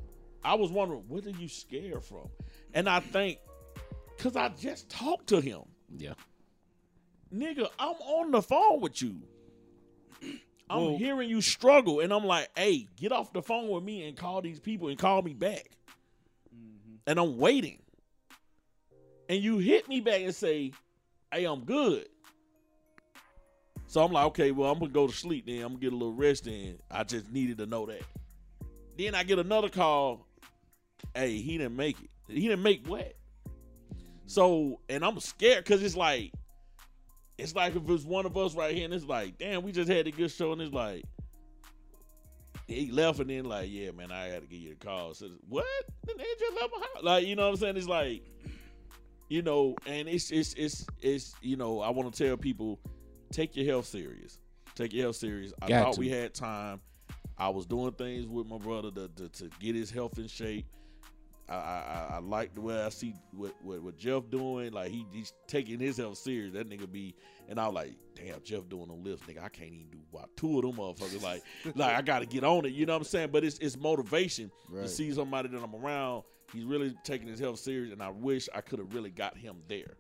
I 0.43 0.55
was 0.55 0.71
wondering, 0.71 1.05
what 1.09 1.27
are 1.27 1.31
you 1.31 1.49
scared 1.49 2.03
from? 2.05 2.29
And 2.75 2.89
I 2.89 3.01
think, 3.01 3.39
cause 4.19 4.35
I 4.37 4.49
just 4.49 4.89
talked 4.89 5.29
to 5.29 5.41
him. 5.41 5.63
yeah. 5.97 6.15
nigga, 7.33 7.69
I'm 7.79 7.95
on 7.97 8.31
the 8.31 8.43
phone 8.43 8.81
with 8.81 9.01
you. 9.03 9.17
I'm 10.71 10.83
Well- 10.85 10.97
hearing 10.97 11.29
you 11.29 11.41
struggle, 11.43 12.01
and 12.01 12.13
I'm 12.13 12.25
like, 12.25 12.49
hey, 12.57 12.89
get 12.97 13.13
off 13.13 13.33
the 13.33 13.43
phone 13.43 13.69
with 13.69 13.85
me 13.85 14.09
and 14.09 14.17
call 14.17 14.41
these 14.41 14.59
people 14.61 14.89
and 14.89 14.99
call 14.99 15.21
me 15.23 15.35
back. 15.35 15.69
Mm-hmm. 16.55 16.95
And 17.07 17.19
I'm 17.19 17.37
waiting. 17.37 17.79
And 19.29 19.43
you 19.43 19.59
hit 19.59 19.89
me 19.89 20.01
back 20.01 20.23
and 20.23 20.35
say, 20.35 20.73
hey, 21.33 21.45
I'm 21.45 21.65
good. 21.65 22.07
So 23.93 24.03
I'm 24.03 24.11
like, 24.11 24.25
okay, 24.29 24.53
well, 24.53 24.73
I'm 24.73 24.79
gonna 24.79 24.91
go 24.91 25.07
to 25.07 25.13
sleep 25.13 25.45
then. 25.45 25.61
I'm 25.61 25.73
gonna 25.73 25.81
get 25.81 25.93
a 25.93 25.97
little 25.97 26.15
rest 26.15 26.47
in. 26.47 26.79
I 26.91 27.05
just 27.05 27.31
needed 27.31 27.59
to 27.59 27.67
know 27.67 27.85
that. 27.85 28.01
Then 28.97 29.15
I 29.15 29.23
get 29.23 29.39
another 29.39 29.69
call. 29.69 30.27
Hey, 31.15 31.37
he 31.37 31.59
didn't 31.59 31.77
make 31.77 31.99
it. 32.01 32.09
He 32.27 32.49
didn't 32.49 32.63
make 32.63 32.87
what? 32.87 33.13
So, 34.25 34.81
and 34.89 35.05
I'm 35.05 35.21
scared 35.21 35.65
because 35.65 35.83
it's 35.83 35.95
like, 35.95 36.33
it's 37.37 37.55
like 37.55 37.77
if 37.77 37.87
it's 37.87 38.05
one 38.05 38.25
of 38.25 38.35
us 38.35 38.55
right 38.55 38.75
here, 38.75 38.87
and 38.87 38.95
it's 38.95 39.05
like, 39.05 39.37
damn, 39.37 39.63
we 39.63 39.73
just 39.73 39.91
had 39.91 40.07
a 40.07 40.11
good 40.11 40.31
show, 40.31 40.53
and 40.53 40.63
it's 40.63 40.73
like, 40.73 41.05
he 42.67 42.91
left, 42.91 43.21
and 43.21 43.29
then 43.29 43.45
like, 43.45 43.69
yeah, 43.71 43.91
man, 43.91 44.11
I 44.11 44.29
had 44.29 44.41
to 44.41 44.49
give 44.49 44.61
you 44.61 44.73
a 44.73 44.83
call. 44.83 45.13
So 45.13 45.29
what? 45.51 45.67
Then 46.07 46.17
they 46.17 46.25
just 46.41 46.55
left 46.59 46.73
my 46.75 46.81
house. 46.81 47.05
Like, 47.05 47.27
you 47.27 47.37
know 47.37 47.43
what 47.43 47.51
I'm 47.51 47.57
saying? 47.57 47.77
It's 47.77 47.89
like, 47.89 48.23
you 49.29 49.43
know, 49.43 49.77
and 49.85 50.09
it's 50.09 50.31
it's 50.31 50.55
it's 50.55 50.87
it's 51.03 51.35
you 51.43 51.59
know, 51.59 51.81
I 51.81 51.91
want 51.91 52.11
to 52.11 52.27
tell 52.27 52.39
people, 52.39 52.81
take 53.33 53.57
your 53.57 53.67
health 53.67 53.87
serious. 53.87 54.39
Take 54.75 54.93
your 54.93 55.05
health 55.05 55.17
serious. 55.17 55.53
I 55.61 55.69
Got 55.69 55.85
thought 55.85 55.93
to. 55.95 56.01
we 56.01 56.09
had 56.09 56.35
time. 56.35 56.81
I 57.39 57.49
was 57.49 57.67
doing 57.67 57.93
things 57.93 58.27
with 58.27 58.47
my 58.47 58.59
brother 58.59 58.91
to, 58.93 59.09
to, 59.09 59.29
to 59.29 59.51
get 59.61 59.75
his 59.75 59.91
health 59.91 60.19
in 60.19 60.29
shape. 60.29 60.67
I, 61.49 61.55
I, 61.55 62.07
I- 62.13 62.19
like 62.21 62.55
the 62.55 62.61
way 62.61 62.81
I 62.81 62.89
see 62.89 63.15
what, 63.33 63.53
what, 63.63 63.83
what 63.83 63.97
Jeff 63.99 64.31
doing. 64.31 64.73
Like 64.73 64.91
he, 64.91 65.07
he's 65.13 65.33
taking 65.47 65.79
his 65.81 65.97
health 65.97 66.19
serious. 66.19 66.53
That 66.55 66.69
nigga 66.71 66.91
be, 66.91 67.15
and 67.49 67.59
I 67.59 67.67
was 67.67 67.75
like, 67.75 67.93
damn, 68.15 68.41
Jeff 68.43 68.69
doing 68.69 68.87
them 68.89 69.03
lifts, 69.03 69.27
nigga. 69.27 69.43
I 69.43 69.49
can't 69.49 69.73
even 69.73 69.89
do 69.91 69.99
what, 70.11 70.35
two 70.37 70.57
of 70.59 70.63
them 70.63 70.73
motherfuckers. 70.77 71.23
Like, 71.23 71.43
like 71.75 71.95
I 71.97 72.01
got 72.03 72.21
to 72.21 72.27
get 72.27 72.45
on 72.45 72.65
it. 72.65 72.73
You 72.73 72.87
know 72.87 72.93
what 72.95 72.99
I'm 73.01 73.05
saying? 73.05 73.31
But 73.33 73.45
it's 73.45 73.59
it's 73.59 73.77
motivation 73.77 74.51
Right. 74.71 74.85
to 74.85 74.89
see 74.89 75.13
somebody 75.13 75.49
that 75.49 75.63
I'm 75.63 75.75
around. 75.75 76.23
He's 76.53 76.65
really 76.65 76.95
taking 77.03 77.29
his 77.29 77.41
health 77.41 77.59
serious, 77.59 77.93
and 77.93 78.03
I 78.03 78.11
wish 78.11 78.49
I 78.55 78.61
could 78.61 78.79
have 78.79 78.95
really 78.95 79.11
got 79.11 79.37
him 79.37 79.57
there 79.69 79.95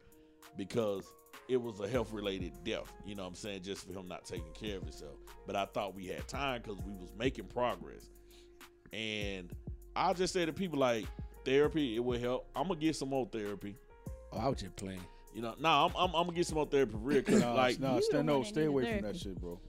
because 0.56 1.04
it 1.52 1.60
was 1.60 1.80
a 1.80 1.86
health 1.88 2.12
related 2.12 2.52
death. 2.64 2.90
You 3.04 3.14
know 3.14 3.22
what 3.24 3.28
I'm 3.30 3.34
saying? 3.34 3.62
Just 3.62 3.86
for 3.86 3.92
him 3.92 4.08
not 4.08 4.24
taking 4.24 4.52
care 4.54 4.78
of 4.78 4.82
himself. 4.84 5.16
But 5.46 5.54
I 5.56 5.66
thought 5.66 5.94
we 5.94 6.06
had 6.06 6.26
time 6.26 6.62
because 6.62 6.78
we 6.84 6.92
was 6.92 7.12
making 7.18 7.44
progress. 7.46 8.08
And 8.92 9.52
I'll 9.94 10.14
just 10.14 10.32
say 10.32 10.46
to 10.46 10.52
people 10.52 10.78
like 10.78 11.06
therapy, 11.44 11.96
it 11.96 12.00
will 12.04 12.18
help. 12.18 12.48
I'm 12.56 12.68
gonna 12.68 12.80
get 12.80 12.96
some 12.96 13.10
more 13.10 13.26
therapy. 13.30 13.76
Oh, 14.32 14.38
I 14.38 14.48
was 14.48 14.60
just 14.60 14.76
playing. 14.76 15.00
You 15.34 15.42
know, 15.42 15.54
no, 15.60 15.68
I'm, 15.68 15.92
I'm, 15.96 16.14
I'm 16.14 16.24
gonna 16.26 16.32
get 16.36 16.46
some 16.46 16.56
more 16.56 16.66
therapy 16.66 16.92
for 16.92 16.98
real. 16.98 17.22
Cause 17.22 17.40
Nah, 17.40 17.54
like, 17.54 17.80
nah, 17.80 17.96
You 17.96 18.02
stay, 18.02 18.22
no, 18.22 18.42
stay 18.42 18.60
needed 18.60 18.66
away 18.68 18.92
from 18.98 19.02
that 19.02 19.16
shit, 19.18 19.40
bro. 19.40 19.60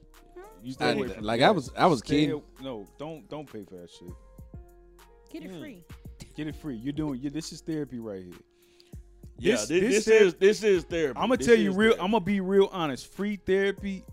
You 0.62 0.70
I- 0.70 0.72
stay 0.72 0.92
away 0.92 1.08
from 1.08 1.24
like 1.24 1.40
that. 1.40 1.48
I 1.48 1.50
was, 1.50 1.70
I 1.76 1.86
was 1.86 1.98
Stay 2.00 2.26
kidding. 2.26 2.42
a- 2.60 2.62
No, 2.62 2.86
don't 2.98 3.28
don't 3.28 3.50
pay 3.50 3.62
for 3.64 3.76
that 3.76 3.90
shit. 3.90 4.08
Get 5.30 5.44
it 5.44 5.50
Hmm. 5.50 5.60
free. 5.60 5.84
Get 6.36 6.46
it 6.48 6.56
free. 6.56 6.76
You're 6.76 6.92
doing. 6.92 7.20
You, 7.20 7.30
this 7.30 7.52
is 7.52 7.60
therapy 7.60 7.98
right 7.98 8.22
here. 8.24 8.32
Yeah, 9.38 9.52
this- 9.56 9.68
this, 9.68 9.80
this 9.80 10.04
this, 10.04 10.22
is 10.22 10.34
this 10.34 10.62
is 10.62 10.84
therapy. 10.84 11.18
I'm 11.18 11.28
gonna 11.28 11.36
This 11.38 11.46
tell 11.46 11.56
you 11.56 11.72
real. 11.72 11.90
therapy. 11.92 12.00
I'm 12.04 12.10
gonna 12.12 12.24
be 12.24 12.40
real 12.40 12.68
honest. 12.72 13.12
Free 13.12 13.36
therapy 13.36 14.04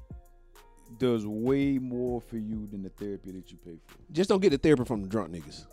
does 0.98 1.26
way 1.26 1.78
more 1.80 2.20
for 2.22 2.38
you 2.38 2.68
than 2.72 2.84
the 2.84 2.90
therapy 2.90 3.32
that 3.32 3.52
you 3.52 3.58
pay 3.58 3.78
for. 3.88 3.98
Just 4.12 4.30
don't 4.30 4.42
get 4.42 4.50
the 4.52 4.58
therapy 4.58 4.84
from 4.86 5.02
the 5.02 5.08
drunk 5.08 5.32
niggas. 5.32 5.66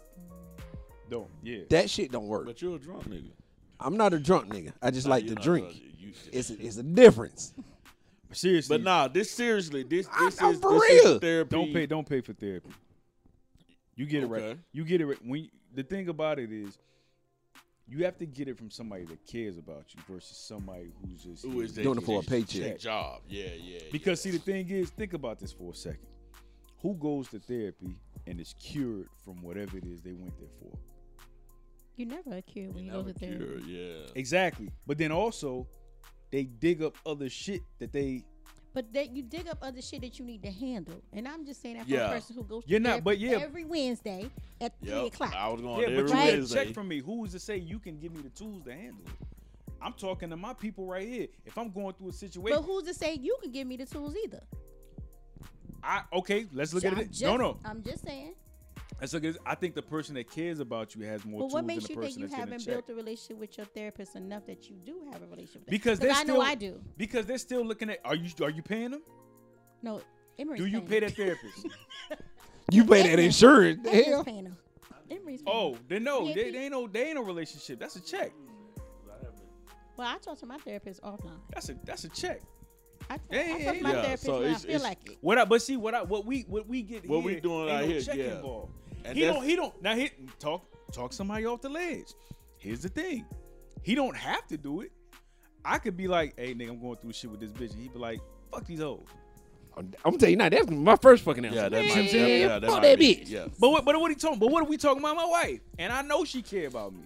Don't. 1.10 1.28
Yeah. 1.42 1.60
That 1.70 1.88
shit 1.90 2.12
don't 2.12 2.26
work. 2.28 2.46
But 2.46 2.60
you're 2.62 2.76
a 2.76 2.78
drunk 2.78 3.08
nigga. 3.08 3.30
I'm 3.80 3.96
not 3.96 4.12
a 4.12 4.18
drunk 4.18 4.52
nigga. 4.52 4.72
I 4.82 4.90
just 4.90 5.06
Nah, 5.06 5.14
like 5.14 5.26
to 5.26 5.34
not 5.34 5.42
drink. 5.42 5.66
drunk. 5.66 5.80
You- 5.98 6.08
you- 6.08 6.12
It's 6.32 6.50
a, 6.50 6.60
it's 6.60 6.76
a 6.76 6.82
difference. 6.82 7.54
Seriously. 8.32 8.76
But 8.76 8.84
nah, 8.84 9.08
this 9.08 9.30
seriously, 9.30 9.84
this 9.84 10.06
this 10.20 10.42
I'm 10.42 10.52
is 10.54 10.60
for 10.60 10.72
this 10.80 11.04
is 11.04 11.18
therapy. 11.20 11.48
Don't 11.56 11.72
pay. 11.72 11.86
Don't 11.86 12.06
pay 12.08 12.20
for 12.20 12.34
therapy. 12.34 12.68
You 13.96 14.04
get 14.06 14.22
it 14.22 14.26
right. 14.26 14.58
You 14.72 14.84
get 14.84 15.00
it 15.00 15.06
right. 15.06 15.18
When 15.24 15.44
you- 15.44 15.50
the 15.74 15.82
thing 15.82 16.08
about 16.08 16.38
it 16.38 16.52
is, 16.52 16.76
you 17.88 18.04
have 18.04 18.18
to 18.18 18.26
get 18.26 18.48
it 18.48 18.58
from 18.58 18.70
somebody 18.70 19.04
that 19.04 19.24
cares 19.26 19.56
about 19.56 19.86
you 19.94 20.02
versus 20.08 20.36
somebody 20.36 20.92
who's 21.00 21.22
just 21.24 21.44
Who 21.44 21.52
here 21.52 21.64
is 21.64 21.70
to 21.70 21.76
they 21.76 21.82
Doing 21.84 21.98
it 21.98 22.04
for 22.04 22.20
a 22.20 22.22
paycheck. 22.22 22.62
their 22.62 22.76
Job, 22.76 23.22
yeah, 23.28 23.46
yeah. 23.60 23.78
Because 23.90 24.20
see, 24.20 24.30
the 24.30 24.38
thing 24.38 24.68
is, 24.68 24.90
think 24.90 25.14
about 25.14 25.38
this 25.38 25.52
for 25.52 25.72
a 25.72 25.74
second. 25.74 26.06
Who 26.82 26.94
goes 26.94 27.28
to 27.28 27.38
therapy 27.40 27.96
and 28.26 28.38
is 28.40 28.54
cured 28.60 29.08
from 29.24 29.42
whatever 29.42 29.78
it 29.78 29.84
is 29.84 30.02
they 30.02 30.12
went 30.12 30.38
there 30.38 30.48
for? 30.60 30.76
You 31.96 32.06
never 32.06 32.36
a 32.36 32.42
cure 32.42 32.70
when 32.70 32.84
you, 32.84 32.92
go 32.92 33.02
to 33.02 33.12
therapy. 33.12 33.64
yeah. 33.66 34.06
Exactly. 34.14 34.70
But 34.86 34.98
then 34.98 35.10
also, 35.10 35.66
they 36.30 36.44
dig 36.44 36.82
up 36.82 36.96
other 37.06 37.28
shit 37.28 37.62
that 37.80 37.92
they. 37.92 38.24
But 38.78 38.92
that 38.92 39.10
you 39.10 39.24
dig 39.24 39.48
up 39.48 39.58
other 39.60 39.82
shit 39.82 40.02
that 40.02 40.20
you 40.20 40.24
need 40.24 40.40
to 40.44 40.52
handle. 40.52 41.02
And 41.12 41.26
I'm 41.26 41.44
just 41.44 41.60
saying 41.60 41.78
that 41.78 41.86
for 41.86 41.90
Yeah. 41.90 42.10
a 42.10 42.12
person 42.12 42.36
who 42.36 42.44
goes 42.44 42.62
You're 42.64 42.78
not- 42.78 42.88
therapy 42.90 43.04
but 43.06 43.18
yeah. 43.18 43.30
every 43.38 43.64
Wednesday 43.64 44.30
at 44.60 44.80
three 44.80 44.92
o'clock. 45.08 45.34
I 45.34 45.48
was 45.48 45.60
going 45.60 45.80
Yeah, 45.80 45.86
every 45.88 46.02
but 46.04 46.08
you 46.10 46.14
Right. 46.14 46.24
get 46.26 46.34
a 46.34 46.36
Wednesday. 46.38 46.64
check 46.66 46.74
from 46.74 46.86
me. 46.86 47.00
Who 47.00 47.24
is 47.24 47.32
to 47.32 47.40
say 47.40 47.56
you 47.56 47.80
can 47.80 47.98
give 47.98 48.14
me 48.14 48.22
the 48.22 48.28
tools 48.30 48.62
to 48.66 48.72
handle 48.72 49.02
it? 49.04 49.26
I'm 49.82 49.94
talking 49.94 50.30
to 50.30 50.36
my 50.36 50.52
people 50.54 50.86
right 50.86 51.08
here. 51.08 51.26
If 51.44 51.58
I'm 51.58 51.72
going 51.72 51.92
through 51.94 52.10
a 52.10 52.12
situation, 52.12 52.56
but 52.56 52.62
who's 52.64 52.84
to 52.84 52.94
say 52.94 53.14
you 53.16 53.36
can 53.42 53.50
give 53.50 53.66
me 53.66 53.74
the 53.78 53.86
tools 53.86 54.14
either? 54.24 54.44
I 55.82 56.04
okay. 56.12 56.46
Let's 56.52 56.72
look 56.72 56.84
I'm 56.84 56.92
at 56.94 56.98
it. 57.00 57.08
just, 57.10 57.22
no, 57.22 57.36
no. 57.36 57.58
I'm 57.64 57.82
just 57.82 58.04
saying. 58.04 58.34
Let's 59.00 59.12
look 59.14 59.24
at. 59.24 59.34
it. 59.36 59.40
I 59.46 59.54
think 59.54 59.74
the 59.74 59.82
person 59.82 60.14
that 60.16 60.30
cares 60.30 60.58
about 60.60 60.94
you 60.94 61.02
has 61.06 61.24
more 61.24 61.38
But 61.40 61.42
tools 61.44 61.52
what 61.52 61.60
than 61.60 61.66
makes 61.68 61.84
the 61.84 61.90
you 61.90 61.96
person 61.96 62.08
think 62.08 62.18
you 62.18 62.22
that's 62.28 62.34
getting 62.36 62.52
haven't 62.52 62.66
built 62.66 62.90
a 62.90 62.94
relationship 62.94 63.36
with 63.38 63.56
your 63.56 63.66
therapist 63.66 64.16
enough 64.16 64.46
that 64.46 64.68
you 64.68 64.76
do 64.84 64.96
have 65.12 65.22
a 65.22 65.26
relationship? 65.26 65.60
with 65.62 65.66
them? 65.66 65.70
Because 65.70 65.98
they're 66.00 66.10
I 66.10 66.22
still. 66.22 66.34
know 66.36 66.40
I 66.40 66.54
do. 66.56 66.80
Because 66.96 67.26
they're 67.26 67.38
still 67.38 67.64
looking 67.64 67.90
at. 67.90 68.00
Are 68.04 68.16
you 68.16 68.30
are 68.42 68.50
you 68.50 68.62
paying 68.62 68.90
them? 68.90 69.02
No, 69.82 70.00
Emery's 70.38 70.60
Do 70.60 70.66
you 70.66 70.80
paying 70.80 70.88
pay 70.88 71.00
them. 71.00 71.08
that 71.10 71.16
therapist? 71.16 71.66
You 72.70 72.84
pay 72.84 73.02
that 73.04 73.18
insurance. 73.18 73.80
The 73.82 73.90
hell? 73.90 74.22
paying 74.24 74.44
them. 74.44 74.56
Emery's 75.10 75.40
paying 75.40 75.56
oh, 75.56 75.72
them. 75.72 75.84
then 75.88 76.04
no. 76.04 76.26
They, 76.26 76.44
PAP. 76.44 76.52
they 76.52 76.58
ain't 76.64 76.72
no. 76.72 76.86
They 76.86 77.04
ain't 77.06 77.14
no 77.14 77.22
relationship. 77.22 77.78
That's 77.80 77.96
a 77.96 78.00
check. 78.02 78.32
Well, 79.96 80.06
I 80.06 80.18
talk 80.18 80.38
to 80.40 80.46
my 80.46 80.58
therapist 80.58 81.02
offline. 81.02 81.38
That's 81.52 81.70
a 81.70 81.76
that's 81.84 82.04
a 82.04 82.08
check. 82.10 82.42
I, 83.10 83.14
I 83.14 83.18
Yeah, 83.30 83.42
talk 83.48 83.58
yeah, 83.60 83.72
to 83.72 83.82
my 83.82 83.92
yeah. 83.94 84.02
therapist 84.02 84.24
So 84.24 84.40
when 84.40 84.54
I 84.54 84.58
feel 84.58 84.80
like 84.82 85.10
it. 85.10 85.18
What 85.22 85.38
I 85.38 85.44
but 85.44 85.62
see 85.62 85.76
what 85.76 85.94
I 85.94 86.02
what 86.02 86.26
we 86.26 86.42
what 86.42 86.68
we 86.68 86.82
get 86.82 87.08
What 87.08 87.24
we 87.24 87.40
doing 87.40 87.68
ain't 87.68 87.70
out 87.70 87.80
no 87.82 87.86
here, 87.86 88.00
check 88.02 88.16
yeah. 88.16 88.36
involved. 88.36 88.72
And 89.04 89.16
he 89.16 89.24
don't 89.24 89.44
he 89.44 89.56
don't 89.56 89.82
now 89.82 89.94
he 89.94 90.10
talk 90.38 90.66
talk 90.92 91.12
somebody 91.12 91.46
off 91.46 91.60
the 91.60 91.68
ledge. 91.68 92.14
Here's 92.58 92.80
the 92.80 92.88
thing. 92.88 93.26
He 93.82 93.94
don't 93.94 94.16
have 94.16 94.46
to 94.48 94.56
do 94.56 94.80
it. 94.80 94.92
I 95.64 95.78
could 95.78 95.96
be 95.96 96.08
like, 96.08 96.34
hey 96.36 96.54
nigga, 96.54 96.70
I'm 96.70 96.80
going 96.80 96.96
through 96.96 97.12
shit 97.12 97.30
with 97.30 97.40
this 97.40 97.52
bitch. 97.52 97.72
And 97.72 97.82
he'd 97.82 97.92
be 97.92 97.98
like, 97.98 98.20
fuck 98.50 98.64
these 98.66 98.80
hoes. 98.80 99.04
I'm 99.76 99.92
gonna 100.02 100.18
tell 100.18 100.28
you 100.28 100.36
now. 100.36 100.48
That's 100.48 100.68
my 100.68 100.96
first 100.96 101.22
fucking 101.22 101.44
answer. 101.44 101.56
Yeah, 101.56 101.68
that 101.68 101.84
Man, 101.84 101.88
might, 101.88 102.10
that, 102.10 102.28
yeah, 102.28 102.58
that 102.58 102.62
fuck 102.62 102.82
might 102.82 102.88
that 102.88 102.98
be, 102.98 103.14
bitch. 103.14 103.30
Yeah. 103.30 103.46
But 103.60 103.70
what 103.70 103.84
but 103.84 104.00
what 104.00 104.10
he 104.10 104.16
talking? 104.16 104.38
But 104.38 104.50
what 104.50 104.64
are 104.64 104.68
we 104.68 104.76
talking 104.76 105.00
about? 105.00 105.14
My 105.16 105.24
wife. 105.24 105.60
And 105.78 105.92
I 105.92 106.02
know 106.02 106.24
she 106.24 106.42
care 106.42 106.66
about 106.66 106.94
me. 106.94 107.02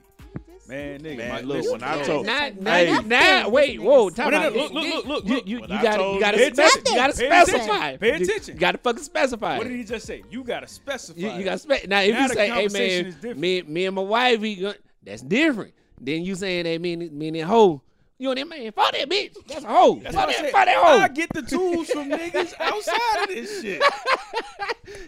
Man, 0.69 1.01
nigga, 1.01 1.17
Man, 1.17 1.29
my, 1.29 1.41
look, 1.41 1.57
listen, 1.57 1.73
when 1.73 1.83
I 1.83 1.97
look. 1.97 2.07
told- 2.07 2.27
Now, 2.27 2.51
now, 2.61 2.73
Hey. 2.73 2.93
now, 2.93 3.01
now, 3.01 3.49
wait, 3.49 3.81
whoa, 3.83 4.11
time 4.11 4.33
out. 4.33 4.55
no, 4.55 4.61
look, 4.63 4.73
look, 4.73 4.85
look, 4.85 5.07
look, 5.07 5.25
You, 5.27 5.43
you, 5.45 5.61
you 5.63 5.67
gotta, 5.69 6.03
you 6.15 6.21
gotta, 6.21 6.37
Pay 6.39 6.53
spec- 6.53 6.67
attention. 6.69 6.83
you 6.87 6.95
gotta 6.95 7.13
specify. 7.15 7.97
Pay 7.97 8.11
attention. 8.11 8.55
You 8.55 8.61
gotta 8.61 8.79
fucking 8.79 9.03
specify. 9.03 9.59
what 9.59 9.67
did 9.67 9.77
he 9.77 9.83
just 9.85 10.07
say? 10.07 10.23
You 10.31 10.45
gotta 10.45 10.69
specify. 10.69 11.19
You, 11.21 11.31
you 11.31 11.39
that. 11.39 11.45
got 11.45 11.61
spec. 11.61 11.89
Now, 11.89 12.01
if 12.01 12.13
Now 12.15 12.23
you 12.23 12.29
say, 12.29 12.49
"Hey 12.49 12.69
man, 12.69 13.41
me, 13.41 13.63
me 13.63 13.87
and 13.87 13.97
my 13.97 14.03
wife, 14.03 14.41
we 14.41 14.73
that's 15.03 15.23
different." 15.23 15.75
Then 16.01 16.25
you 16.25 16.35
saying 16.37 16.65
that 16.65 16.81
me, 16.81 16.93
and- 16.95 17.13
me 17.13 17.29
and 17.29 17.37
that 17.39 17.45
hoe, 17.45 17.83
you 18.23 18.31
and 18.31 18.39
that 18.39 18.49
man, 18.49 18.73
fuck 18.73 18.93
that 18.93 19.09
bitch. 19.11 19.35
That's 19.49 19.65
a 19.65 19.69
hoe. 19.69 19.97
That's 20.03 20.15
fuck 20.15 20.27
what 20.29 20.39
I 20.39 20.43
that, 20.43 20.45
said. 20.45 20.53
fuck 20.53 20.67
that 20.67 21.03
I 21.03 21.09
get 21.09 21.33
the 21.35 21.43
tools 21.43 21.89
from 21.91 22.09
niggas 22.11 22.55
outside 22.61 23.23
of 23.25 23.29
this 23.29 23.61
shit. 23.63 23.83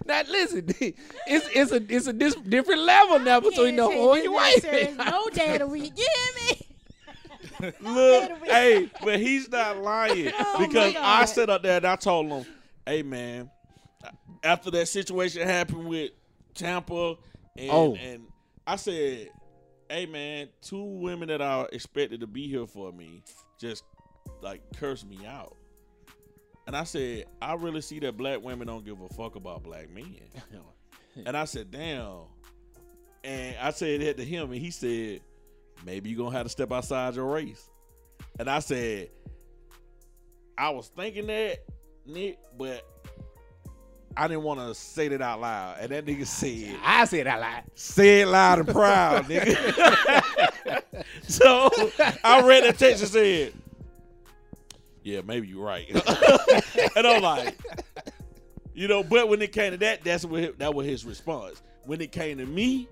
Now 0.06 0.22
listen, 0.28 0.66
it's 0.80 1.48
it's 1.54 1.72
a 1.72 1.82
it's 1.94 2.06
a 2.06 2.12
dis- 2.12 2.34
different 2.36 2.82
level 2.82 3.18
now 3.18 3.40
between 3.40 3.76
the 3.76 3.82
Can't 3.82 3.92
say 3.92 3.98
hoe 4.00 4.12
and 4.14 4.24
your 4.24 4.32
wife. 4.32 4.62
There's 4.62 4.96
no 4.96 5.28
day 5.30 5.52
of 5.54 5.58
the 5.60 5.66
week. 5.66 5.92
You 5.96 6.06
hear 6.14 6.46
me? 7.60 7.72
Look, 7.80 8.44
hey, 8.46 8.90
but 9.02 9.18
he's 9.20 9.48
not 9.50 9.78
lying 9.78 10.30
Oh, 10.38 10.66
because 10.66 10.90
I 10.96 11.20
God. 11.20 11.24
sat 11.26 11.50
up 11.50 11.62
there 11.62 11.78
and 11.78 11.86
I 11.86 11.96
told 11.96 12.26
him, 12.28 12.46
"Hey, 12.86 13.02
man, 13.02 13.50
after 14.42 14.70
that 14.72 14.86
situation 14.88 15.46
happened 15.46 15.86
with 15.86 16.10
Tampa, 16.54 17.16
and 17.56 17.70
Oh. 17.70 17.94
and 17.96 18.26
I 18.66 18.76
said, 18.76 19.30
hey, 19.90 20.06
man, 20.06 20.48
two 20.62 20.82
women 20.82 21.28
that 21.28 21.40
are 21.40 21.68
expected 21.72 22.20
to 22.20 22.26
be 22.26 22.48
here 22.48 22.66
for 22.66 22.92
me 22.92 23.22
just 23.58 23.84
like 24.42 24.62
cursed 24.76 25.06
me 25.06 25.26
out." 25.26 25.56
And 26.66 26.76
I 26.76 26.84
said, 26.84 27.26
I 27.42 27.54
really 27.54 27.82
see 27.82 27.98
that 28.00 28.16
black 28.16 28.42
women 28.42 28.66
don't 28.66 28.84
give 28.84 29.00
a 29.00 29.08
fuck 29.10 29.36
about 29.36 29.62
black 29.62 29.90
men. 29.90 30.16
and 31.26 31.36
I 31.36 31.44
said, 31.44 31.70
damn. 31.70 32.20
And 33.22 33.56
I 33.60 33.70
said 33.70 34.00
that 34.00 34.16
to 34.16 34.24
him, 34.24 34.52
and 34.52 34.60
he 34.60 34.70
said, 34.70 35.20
maybe 35.84 36.10
you're 36.10 36.24
gonna 36.24 36.36
have 36.36 36.46
to 36.46 36.50
step 36.50 36.72
outside 36.72 37.14
your 37.14 37.26
race. 37.26 37.70
And 38.38 38.48
I 38.48 38.60
said, 38.60 39.10
I 40.56 40.70
was 40.70 40.88
thinking 40.88 41.26
that, 41.26 41.58
Nick, 42.06 42.38
but 42.56 42.82
I 44.16 44.28
didn't 44.28 44.42
want 44.42 44.60
to 44.60 44.74
say 44.74 45.08
that 45.08 45.20
out 45.20 45.40
loud. 45.40 45.78
And 45.80 45.90
that 45.90 46.06
nigga 46.06 46.26
said, 46.26 46.78
I 46.82 47.04
said 47.04 47.26
that 47.26 47.40
loud. 47.40 47.62
say 47.74 48.20
it 48.22 48.28
loud 48.28 48.60
and 48.60 48.68
proud, 48.68 49.24
nigga. 49.24 50.82
so 51.28 51.70
I 52.22 52.46
read 52.46 52.64
that 52.64 52.78
text 52.78 53.02
and 53.02 53.12
said, 53.12 53.52
Yeah, 55.02 55.22
maybe 55.24 55.48
you're 55.48 55.64
right. 55.64 55.88
and 56.96 57.06
I'm 57.06 57.22
like, 57.22 57.58
you 58.74 58.88
know, 58.88 59.02
but 59.02 59.28
when 59.28 59.42
it 59.42 59.52
came 59.52 59.72
to 59.72 59.78
that, 59.78 60.04
that's 60.04 60.24
what 60.24 60.40
his, 60.42 60.54
that 60.58 60.74
was 60.74 60.86
his 60.86 61.04
response. 61.04 61.62
When 61.84 62.00
it 62.00 62.12
came 62.12 62.38
to 62.38 62.46
me, 62.46 62.88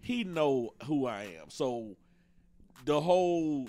he 0.00 0.24
know 0.24 0.74
who 0.86 1.06
I 1.06 1.22
am. 1.40 1.48
So 1.48 1.96
the 2.84 3.00
whole 3.00 3.68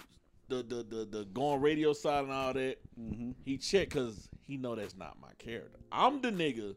the 0.49 0.57
the 0.64 0.84
the, 0.84 1.05
the 1.05 1.26
going 1.34 1.61
radio 1.61 1.93
side 1.93 2.23
and 2.26 2.34
all 2.34 2.53
that. 2.53 2.77
Mm-hmm. 2.99 3.31
He 3.45 3.57
checked 3.57 3.93
because 3.93 4.30
he 4.41 4.57
know 4.57 4.76
that's 4.76 4.95
not 4.95 5.18
my 5.22 5.31
character. 5.38 5.80
I'm 5.93 6.21
the 6.21 6.31
nigga 6.31 6.75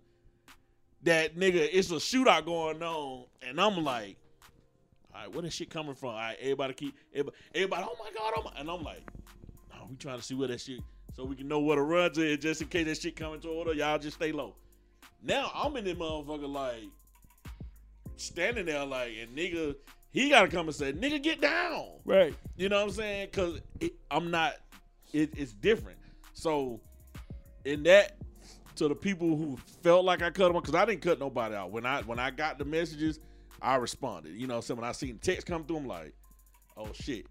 that 1.07 1.37
nigga. 1.37 1.69
It's 1.73 1.91
a 1.91 1.95
shootout 1.95 2.45
going 2.45 2.83
on, 2.83 3.25
and 3.43 3.61
I'm 3.61 3.83
like, 3.83 4.17
all 5.15 5.23
right, 5.23 5.33
where 5.33 5.43
this 5.43 5.55
shit 5.55 5.71
coming 5.71 5.95
from? 5.95 6.11
All 6.11 6.17
right, 6.17 6.37
everybody 6.41 6.75
keep 6.75 6.95
everybody, 7.13 7.37
everybody 7.55 7.85
oh 7.89 7.97
my 7.99 8.11
god, 8.15 8.33
oh 8.37 8.43
my, 8.45 8.61
and 8.61 8.71
I'm 8.71 8.83
like, 8.83 9.03
no, 9.73 9.87
we 9.89 9.97
trying 9.97 10.19
to 10.19 10.23
see 10.23 10.35
where 10.35 10.49
that 10.49 10.61
shit, 10.61 10.81
so 11.15 11.25
we 11.25 11.35
can 11.35 11.49
know 11.49 11.61
where 11.61 11.77
to 11.77 11.83
run 11.83 12.13
to, 12.13 12.37
just 12.37 12.61
in 12.61 12.69
case 12.69 12.87
that 12.87 12.99
shit 12.99 13.17
coming 13.17 13.41
toward 13.41 13.69
us. 13.69 13.77
Y'all 13.77 13.99
just 13.99 14.17
stay 14.17 14.33
low. 14.33 14.55
Now 15.23 15.51
I'm 15.55 15.77
in 15.77 15.85
this 15.85 15.97
motherfucker 15.97 16.49
like 16.49 16.91
standing 18.17 18.67
there 18.67 18.85
like, 18.85 19.13
and 19.21 19.37
nigga, 19.37 19.77
he 20.11 20.29
gotta 20.29 20.49
come 20.49 20.67
and 20.67 20.75
say, 20.75 20.93
nigga, 20.93 21.23
get 21.23 21.41
down. 21.41 21.87
Right. 22.05 22.35
You 22.57 22.69
know 22.69 22.77
what 22.77 22.91
I'm 22.91 22.95
saying? 22.95 23.29
Because 23.31 23.61
I'm 24.11 24.31
not. 24.31 24.55
It, 25.13 25.31
it's 25.37 25.53
different. 25.53 25.99
So, 26.35 26.81
in 27.65 27.85
that, 27.85 28.17
to 28.77 28.89
the 28.89 28.95
people 28.95 29.37
who 29.37 29.57
felt 29.83 30.05
like 30.05 30.23
I 30.23 30.31
cut 30.31 30.53
them, 30.53 30.61
because 30.61 30.75
I 30.75 30.85
didn't 30.85 31.03
cut 31.03 31.19
nobody 31.19 31.55
out. 31.55 31.71
When 31.71 31.85
I 31.87 32.03
when 32.03 32.19
I 32.19 32.31
got 32.31 32.59
the 32.59 32.65
messages, 32.65 33.21
I 33.61 33.77
responded. 33.77 34.35
You 34.37 34.47
know, 34.47 34.61
so 34.61 34.75
when 34.75 34.85
I 34.85 34.93
seen 34.93 35.19
the 35.21 35.21
text 35.33 35.47
come 35.47 35.65
through, 35.65 35.79
I'm 35.79 35.87
like, 35.87 36.15
oh 36.77 36.89
shit. 36.93 37.27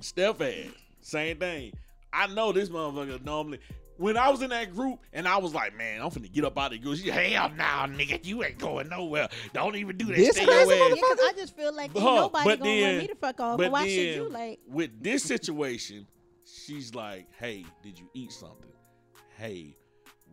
Steph 0.00 0.40
ass, 0.40 0.66
same 1.00 1.38
thing. 1.38 1.72
I 2.12 2.26
know 2.28 2.52
this 2.52 2.68
motherfucker 2.68 3.24
normally. 3.24 3.60
When 3.98 4.18
I 4.18 4.28
was 4.28 4.42
in 4.42 4.50
that 4.50 4.74
group 4.74 4.98
and 5.14 5.26
I 5.26 5.38
was 5.38 5.54
like, 5.54 5.74
man, 5.74 6.02
I'm 6.02 6.10
finna 6.10 6.30
get 6.30 6.44
up 6.44 6.58
out 6.58 6.66
of 6.66 6.72
the 6.72 6.78
group. 6.80 6.98
She, 6.98 7.08
hell 7.08 7.48
nah, 7.56 7.86
nigga, 7.86 8.22
you 8.26 8.44
ain't 8.44 8.58
going 8.58 8.90
nowhere. 8.90 9.28
Don't 9.54 9.74
even 9.76 9.96
do 9.96 10.04
that. 10.06 10.16
This 10.16 10.36
Stay 10.36 10.44
crazy 10.44 10.74
your 10.76 10.84
ass. 10.90 10.96
Yeah, 10.96 11.02
'cause 11.02 11.18
I 11.22 11.32
just 11.34 11.56
feel 11.56 11.74
like 11.74 11.92
Huh, 11.96 12.00
nobody 12.16 12.44
gonna 12.58 12.62
then- 12.64 12.82
run 12.90 12.98
me 12.98 13.06
the 13.06 13.14
fuck 13.14 13.40
off. 13.40 13.56
But 13.56 13.64
But 13.64 13.72
why 13.72 13.86
then, 13.86 13.96
should 13.96 14.14
you 14.16 14.28
like? 14.28 14.60
with 14.68 15.02
this 15.02 15.22
situation, 15.22 16.06
she's 16.44 16.94
like, 16.94 17.26
"Hey, 17.38 17.64
did 17.82 17.98
you 17.98 18.10
eat 18.12 18.32
something? 18.32 18.70
Hey, 19.38 19.74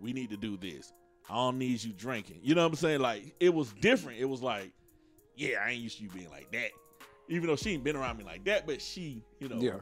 we 0.03 0.13
need 0.13 0.29
to 0.29 0.37
do 0.37 0.57
this. 0.57 0.91
I 1.29 1.35
don't 1.35 1.57
need 1.57 1.81
you 1.83 1.93
drinking." 1.93 2.39
You 2.43 2.53
know 2.55 2.61
what 2.63 2.69
I'm 2.73 2.75
saying? 2.75 2.99
Like 2.99 3.33
it 3.39 3.53
was 3.53 3.73
different. 3.81 4.19
It 4.19 4.25
was 4.25 4.41
like, 4.43 4.71
"Yeah, 5.35 5.63
I 5.65 5.71
ain't 5.71 5.81
used 5.81 5.97
to 5.97 6.03
you 6.03 6.09
being 6.09 6.29
like 6.29 6.51
that." 6.51 6.69
Even 7.29 7.47
though 7.47 7.55
she 7.55 7.71
ain't 7.71 7.83
been 7.83 7.95
around 7.95 8.17
me 8.17 8.23
like 8.25 8.43
that, 8.45 8.67
but 8.67 8.81
she, 8.81 9.23
you 9.39 9.47
know, 9.47 9.57
Yeah. 9.59 9.79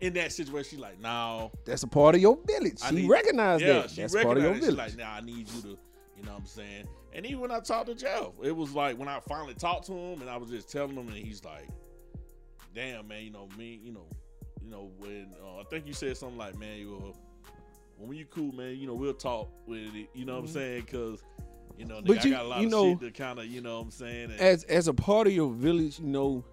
in 0.00 0.12
that 0.12 0.30
situation, 0.30 0.70
she's 0.72 0.78
like, 0.78 1.00
"No, 1.00 1.50
That's 1.64 1.82
a 1.82 1.88
part 1.88 2.14
of 2.14 2.20
your 2.20 2.36
village. 2.46 2.78
I 2.82 2.90
She 2.90 2.96
need- 2.96 3.08
recognized 3.08 3.62
yeah, 3.64 3.72
that. 3.80 3.90
she 3.90 4.02
That's 4.02 4.14
part 4.14 4.36
of 4.36 4.42
your 4.42 4.52
recognized 4.52 4.78
it. 4.78 4.82
She's 4.84 4.94
village. 4.94 4.96
like, 4.96 4.98
"Nah, 4.98 5.16
I 5.16 5.20
need 5.22 5.48
you 5.50 5.62
to." 5.62 5.78
You 6.18 6.22
know 6.22 6.32
what 6.32 6.40
I'm 6.40 6.46
saying? 6.46 6.86
And 7.14 7.24
even 7.26 7.40
when 7.40 7.50
I 7.50 7.60
talked 7.60 7.86
to 7.88 7.94
Jeff, 7.94 8.28
it 8.42 8.52
was 8.54 8.72
like 8.72 8.98
when 8.98 9.08
I 9.08 9.20
finally 9.20 9.54
talked 9.54 9.86
to 9.86 9.92
him, 9.92 10.20
and 10.20 10.28
I 10.30 10.36
was 10.36 10.50
just 10.50 10.70
telling 10.70 10.94
him, 10.96 11.08
and 11.08 11.16
he's 11.16 11.42
like, 11.44 11.68
"Damn, 12.74 13.08
man, 13.08 13.24
you 13.24 13.30
know 13.30 13.48
me, 13.56 13.80
you 13.82 13.92
know, 13.92 14.06
you 14.62 14.68
know 14.70 14.90
when 14.98 15.32
uh, 15.42 15.60
I 15.60 15.64
think 15.64 15.86
you 15.86 15.92
said 15.94 16.16
something 16.16 16.36
like, 16.38 16.58
man, 16.58 16.78
you 16.78 17.14
when 17.98 18.16
you 18.16 18.24
cool, 18.26 18.52
man, 18.52 18.76
you 18.76 18.86
know 18.86 18.94
we'll 18.94 19.14
talk 19.14 19.48
with 19.66 19.94
it. 19.94 20.08
You 20.14 20.24
know 20.24 20.34
what 20.34 20.40
I'm 20.44 20.48
saying? 20.48 20.82
Because 20.82 21.22
you 21.78 21.84
know, 21.84 21.96
nigga, 21.96 22.02
Mm-hmm. 22.02 22.06
But 22.06 22.18
I 22.18 22.24
you- 22.28 22.30
got 22.34 22.44
a 22.44 22.48
lot 22.48 22.60
you 22.60 22.66
of 22.66 22.72
know- 22.72 22.90
shit 22.92 23.00
to 23.00 23.10
kind 23.22 23.38
of, 23.38 23.46
you 23.46 23.60
know 23.60 23.76
what 23.78 23.84
I'm 23.84 23.90
saying? 23.90 24.30
And, 24.32 24.40
as 24.40 24.64
as 24.64 24.88
a 24.88 24.94
part 24.94 25.26
of 25.26 25.32
your 25.32 25.52
village, 25.52 25.98
you 26.00 26.06
know, 26.06 26.44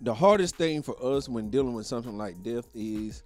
the 0.00 0.14
hardest 0.14 0.56
thing 0.56 0.82
for 0.82 0.96
us 1.02 1.28
when 1.28 1.50
dealing 1.50 1.74
with 1.74 1.86
something 1.86 2.16
like 2.18 2.42
death 2.42 2.66
is 2.74 3.22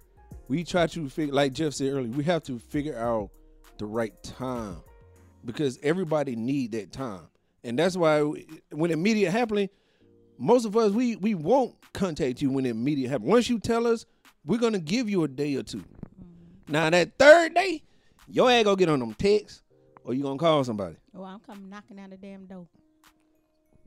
we 0.47 0.63
try 0.63 0.87
to 0.87 1.09
figure, 1.09 1.33
like 1.33 1.53
Jeff 1.53 1.73
said 1.73 1.91
earlier, 1.93 2.11
we 2.11 2.23
have 2.23 2.43
to 2.43 2.57
figure 2.59 2.97
out 2.97 3.29
the 3.77 3.85
right 3.85 4.13
time 4.23 4.77
because 5.45 5.79
everybody 5.83 6.35
need 6.35 6.71
that 6.73 6.91
time, 6.91 7.21
and 7.63 7.77
that's 7.79 7.95
why 7.95 8.21
when 8.71 8.91
immediate 8.91 9.31
happening, 9.31 9.69
most 10.37 10.65
of 10.65 10.75
us 10.75 10.91
we 10.91 11.15
we 11.17 11.33
won't 11.35 11.75
contact 11.93 12.41
you 12.41 12.49
when 12.51 12.65
immediate 12.65 13.09
happen. 13.09 13.27
Once 13.27 13.49
you 13.49 13.57
tell 13.59 13.87
us, 13.87 14.05
we're 14.45 14.59
gonna 14.59 14.79
give 14.79 15.09
you 15.09 15.23
a 15.23 15.27
day 15.27 15.55
or 15.55 15.63
2 15.63 15.83
Now 16.69 16.89
that 16.91 17.17
third 17.17 17.55
day, 17.55 17.81
your 18.27 18.49
ass 18.51 18.63
gonna 18.63 18.75
get 18.77 18.89
on 18.89 18.99
them 18.99 19.13
texts, 19.15 19.63
or 20.03 20.13
you 20.13 20.21
gonna 20.21 20.37
call 20.37 20.63
somebody. 20.63 20.95
Oh, 21.15 21.23
I'm 21.23 21.39
coming 21.39 21.67
knocking 21.67 21.99
on 21.99 22.11
the 22.11 22.17
damn 22.17 22.45
door. 22.45 22.67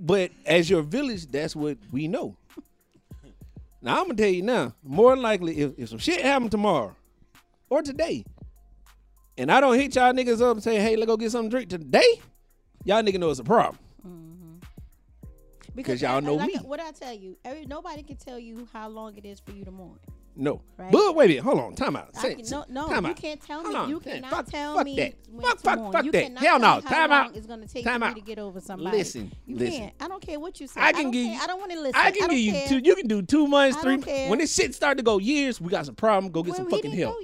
But 0.01 0.33
as 0.45 0.69
your 0.69 0.83
village, 0.83 1.27
that's 1.27 1.55
what 1.55 1.79
we 1.91 2.09
know. 2.09 2.37
Now 3.85 3.99
I'm 3.99 4.05
gonna 4.05 4.15
tell 4.15 4.29
you 4.29 4.43
now, 4.43 4.75
more 4.85 5.11
than 5.11 5.23
likely, 5.23 5.59
if, 5.59 5.73
if 5.77 5.89
some 5.89 5.99
shit 5.99 6.23
happen 6.23 6.49
tomorrow 6.49 6.95
or 7.69 7.83
today, 7.83 8.25
and 9.37 9.51
I 9.51 9.61
don't 9.61 9.77
hit 9.77 9.97
y'all 9.97 10.13
niggas 10.13 10.41
up 10.41 10.55
and 10.55 10.63
say, 10.63 10.77
hey, 10.77 10.95
let's 10.95 11.09
go 11.09 11.17
get 11.17 11.33
something 11.33 11.51
to 11.51 11.57
drink 11.57 11.69
today, 11.69 12.21
y'all 12.85 13.03
nigga 13.03 13.19
know 13.19 13.31
it's 13.31 13.41
a 13.41 13.45
problem. 13.45 13.81
Mm-hmm. 14.07 14.59
Because 15.75 16.01
y'all 16.01 16.19
I- 16.19 16.21
know 16.21 16.35
like, 16.35 16.47
me. 16.47 16.59
What 16.59 16.79
I 16.79 16.93
tell 16.93 17.13
you, 17.13 17.37
every 17.45 17.67
nobody 17.67 18.05
can 18.05 18.15
tell 18.19 18.39
you 18.39 18.69
how 18.73 18.89
long 18.89 19.17
it 19.17 19.25
is 19.25 19.41
for 19.41 19.51
you 19.51 19.65
to 19.65 19.73
mourn. 19.73 19.99
No. 20.35 20.63
Right. 20.79 20.91
But 20.91 21.15
wait 21.15 21.27
a 21.27 21.29
minute, 21.29 21.45
hold 21.45 21.59
on, 21.61 21.75
time 21.75 21.95
out. 21.95 22.17
Say, 22.17 22.37
can, 22.37 22.45
no, 22.51 22.65
no, 22.71 22.89
time 22.89 23.05
you 23.05 23.11
out. 23.11 23.17
can't 23.17 23.41
tell 23.41 23.63
me. 23.63 23.75
on. 23.75 23.89
You 23.91 24.01
Yeah, 24.05 24.13
cannot 24.15 24.31
fuck- 24.31 24.47
tell 24.47 24.77
fuck 24.77 24.85
me 24.87 24.97
that. 24.97 25.15
Fuck- 25.43 25.59
fuck- 25.61 25.93
fuck 25.93 26.05
you 26.07 26.11
that. 26.13 26.23
cannot 26.23 26.43
Hell 26.43 26.59
no. 26.59 26.77
me 26.77 26.83
how 26.83 26.89
Time 26.89 27.13
out. 27.13 27.37
It's 27.37 27.47
gonna 27.47 27.67
take 27.67 27.85
Time 27.85 28.01
for 28.01 28.07
out. 28.07 28.15
me 28.15 28.21
to 28.23 28.27
get 28.27 28.39
over 28.39 28.59
somebody. 28.61 28.97
Listen, 28.97 29.31
you 29.47 29.57
listen. 29.57 29.79
can't. 29.81 29.95
I 30.01 30.09
don't 30.09 30.23
care 30.23 30.41
what 30.41 30.59
you 30.59 30.67
say. 30.67 30.81
I 30.81 30.87
I 30.89 30.93
can 30.93 31.03
don't 31.05 31.11
give 31.13 31.27
care. 31.27 31.35
you. 31.35 31.41
I 31.43 31.47
don't 31.47 31.59
want 31.61 31.73
to 31.73 31.81
listen. 31.81 31.95
I 32.01 32.11
can 32.13 32.21
don't 32.21 32.31
give 32.31 32.39
you 32.39 32.53
care. 32.53 32.69
two. 32.69 32.79
You 32.79 32.95
can 32.97 33.07
do 33.09 33.21
two 33.21 33.47
months, 33.47 33.77
I 33.77 33.83
three. 33.83 33.93
don't 33.97 34.05
care. 34.07 34.31
When 34.31 34.39
this 34.39 34.55
shit 34.55 34.75
start 34.75 34.97
to 34.97 35.03
go 35.05 35.19
years, 35.19 35.61
we 35.61 35.69
got 35.69 35.85
some 35.85 35.95
problem. 35.97 36.33
Go 36.33 36.43
get 36.43 36.51
well, 36.53 36.57
some 36.61 36.71
fucking 36.71 36.93
didn't 36.93 36.99
help. 37.03 37.17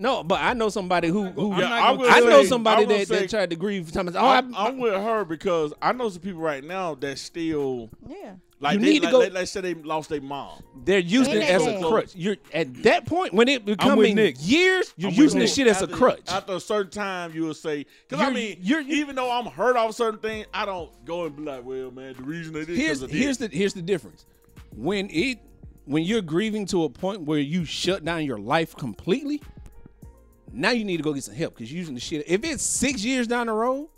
No, 0.00 0.22
but 0.22 0.40
I 0.40 0.54
know 0.54 0.68
somebody 0.68 1.08
who 1.08 1.26
who. 1.30 1.56
Yeah, 1.58 1.72
I 1.72 1.80
gonna 1.88 1.98
would 2.00 2.10
I 2.10 2.20
say- 2.20 2.26
know 2.26 2.44
somebody 2.44 2.84
that, 2.86 3.08
say- 3.08 3.20
that 3.20 3.30
tried 3.30 3.50
to 3.50 3.56
grieve. 3.56 3.90
Sometimes, 3.92 4.16
oh, 4.16 4.26
I'm, 4.26 4.54
I'm 4.54 4.78
with 4.78 4.94
her 4.94 5.24
because 5.24 5.72
I 5.82 5.92
know 5.92 6.08
some 6.08 6.22
people 6.22 6.40
right 6.40 6.62
now 6.62 6.94
that 6.96 7.18
still 7.18 7.90
Yeah. 8.08 8.34
Like 8.60 8.74
You 8.74 8.80
they, 8.80 8.86
need 8.90 8.98
to 9.00 9.04
like, 9.06 9.12
go- 9.12 9.18
Let, 9.20 9.32
let's 9.32 9.50
say 9.52 9.60
they 9.60 9.74
lost 9.74 10.08
their 10.08 10.20
mom. 10.20 10.62
They're 10.84 10.98
using 10.98 11.34
it 11.34 11.48
as 11.48 11.64
a 11.66 11.78
crutch. 11.78 12.14
You're 12.16 12.36
at 12.52 12.82
that 12.82 13.06
point 13.06 13.32
when 13.32 13.46
it 13.48 13.64
becoming 13.64 14.16
years, 14.40 14.92
you're 14.96 15.10
I'm 15.10 15.16
using 15.16 15.40
you. 15.40 15.46
this 15.46 15.54
shit 15.54 15.66
as 15.68 15.80
a 15.82 15.86
crutch. 15.86 16.28
After 16.28 16.54
a 16.54 16.60
certain 16.60 16.90
time, 16.90 17.32
you 17.34 17.42
will 17.44 17.54
say, 17.54 17.86
because 18.08 18.20
I 18.24 18.30
You're- 18.30 18.34
mean, 18.34 18.58
you're- 18.60 18.84
you- 18.84 18.96
even 18.96 19.14
though 19.16 19.30
I'm 19.30 19.46
hurt 19.46 19.76
off 19.76 19.94
certain 19.94 20.18
things, 20.20 20.46
I 20.52 20.64
don't 20.66 20.90
go 21.04 21.26
and 21.26 21.36
be 21.36 21.42
like, 21.42 21.64
well, 21.64 21.90
man, 21.90 22.14
the 22.14 22.22
reason 22.22 22.52
they 22.52 22.64
did 22.64 22.76
here's 22.76 23.00
because 23.00 23.02
of 23.02 23.10
this. 23.10 23.20
here's 23.20 23.38
the 23.38 23.48
here's 23.48 23.74
the 23.74 23.82
difference. 23.82 24.26
When 24.74 25.08
it 25.10 25.38
when 25.84 26.02
you're 26.02 26.20
grieving 26.22 26.66
to 26.66 26.84
a 26.84 26.88
point 26.90 27.22
where 27.22 27.38
you 27.38 27.64
shut 27.64 28.04
down 28.04 28.24
your 28.24 28.38
life 28.38 28.74
completely, 28.76 29.40
now 30.52 30.70
you 30.70 30.84
need 30.84 30.96
to 30.98 31.02
go 31.02 31.12
get 31.12 31.24
some 31.24 31.34
help 31.34 31.54
because 31.54 31.70
you're 31.72 31.78
using 31.78 31.94
the 31.94 32.00
shit. 32.00 32.24
If 32.26 32.44
it's 32.44 32.62
six 32.62 33.04
years 33.04 33.26
down 33.26 33.46
the 33.46 33.52
road, 33.52 33.88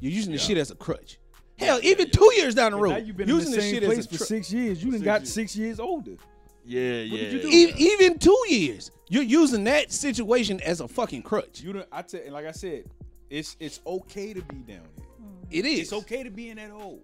you're 0.00 0.12
using 0.12 0.32
the 0.32 0.38
shit 0.38 0.56
as 0.56 0.70
a 0.70 0.74
crutch. 0.74 1.18
Hell, 1.58 1.78
even 1.82 2.10
two 2.10 2.30
years 2.36 2.54
down 2.54 2.72
the 2.72 2.78
Now 2.78 2.82
road, 2.82 3.06
you've 3.06 3.16
been 3.16 3.28
using 3.28 3.50
the 3.50 3.56
the 3.56 3.62
same 3.62 3.74
shit 3.74 3.84
place 3.84 3.98
as 3.98 4.06
a 4.06 4.08
for 4.10 4.16
crutch. 4.18 4.28
six 4.28 4.52
years. 4.52 4.82
You 4.82 4.90
done 4.90 5.00
Six 5.00 5.04
got 5.04 5.20
years. 5.20 5.32
six 5.32 5.56
years 5.56 5.80
older. 5.80 6.16
yeah, 6.64 6.80
yeah. 7.02 7.18
did 7.20 7.32
you 7.32 7.40
do? 7.42 7.48
E- 7.48 7.74
even 7.92 8.18
two 8.18 8.42
years, 8.48 8.90
you're 9.08 9.22
using 9.22 9.62
that 9.64 9.92
situation 9.92 10.60
as 10.62 10.80
a 10.80 10.88
fucking 10.88 11.22
crutch. 11.22 11.60
You 11.60 11.72
done, 11.74 11.84
I 11.92 12.02
tell, 12.02 12.20
and 12.22 12.32
like 12.32 12.46
I 12.46 12.52
said, 12.52 12.84
it's 13.30 13.56
it's 13.60 13.80
okay 13.86 14.32
to 14.34 14.42
be 14.42 14.56
down 14.56 14.80
here. 14.96 15.06
It 15.50 15.64
is. 15.66 15.80
It's 15.80 15.92
okay 15.92 16.22
to 16.24 16.30
be 16.30 16.50
in 16.50 16.56
that 16.56 16.70
hole. 16.70 17.02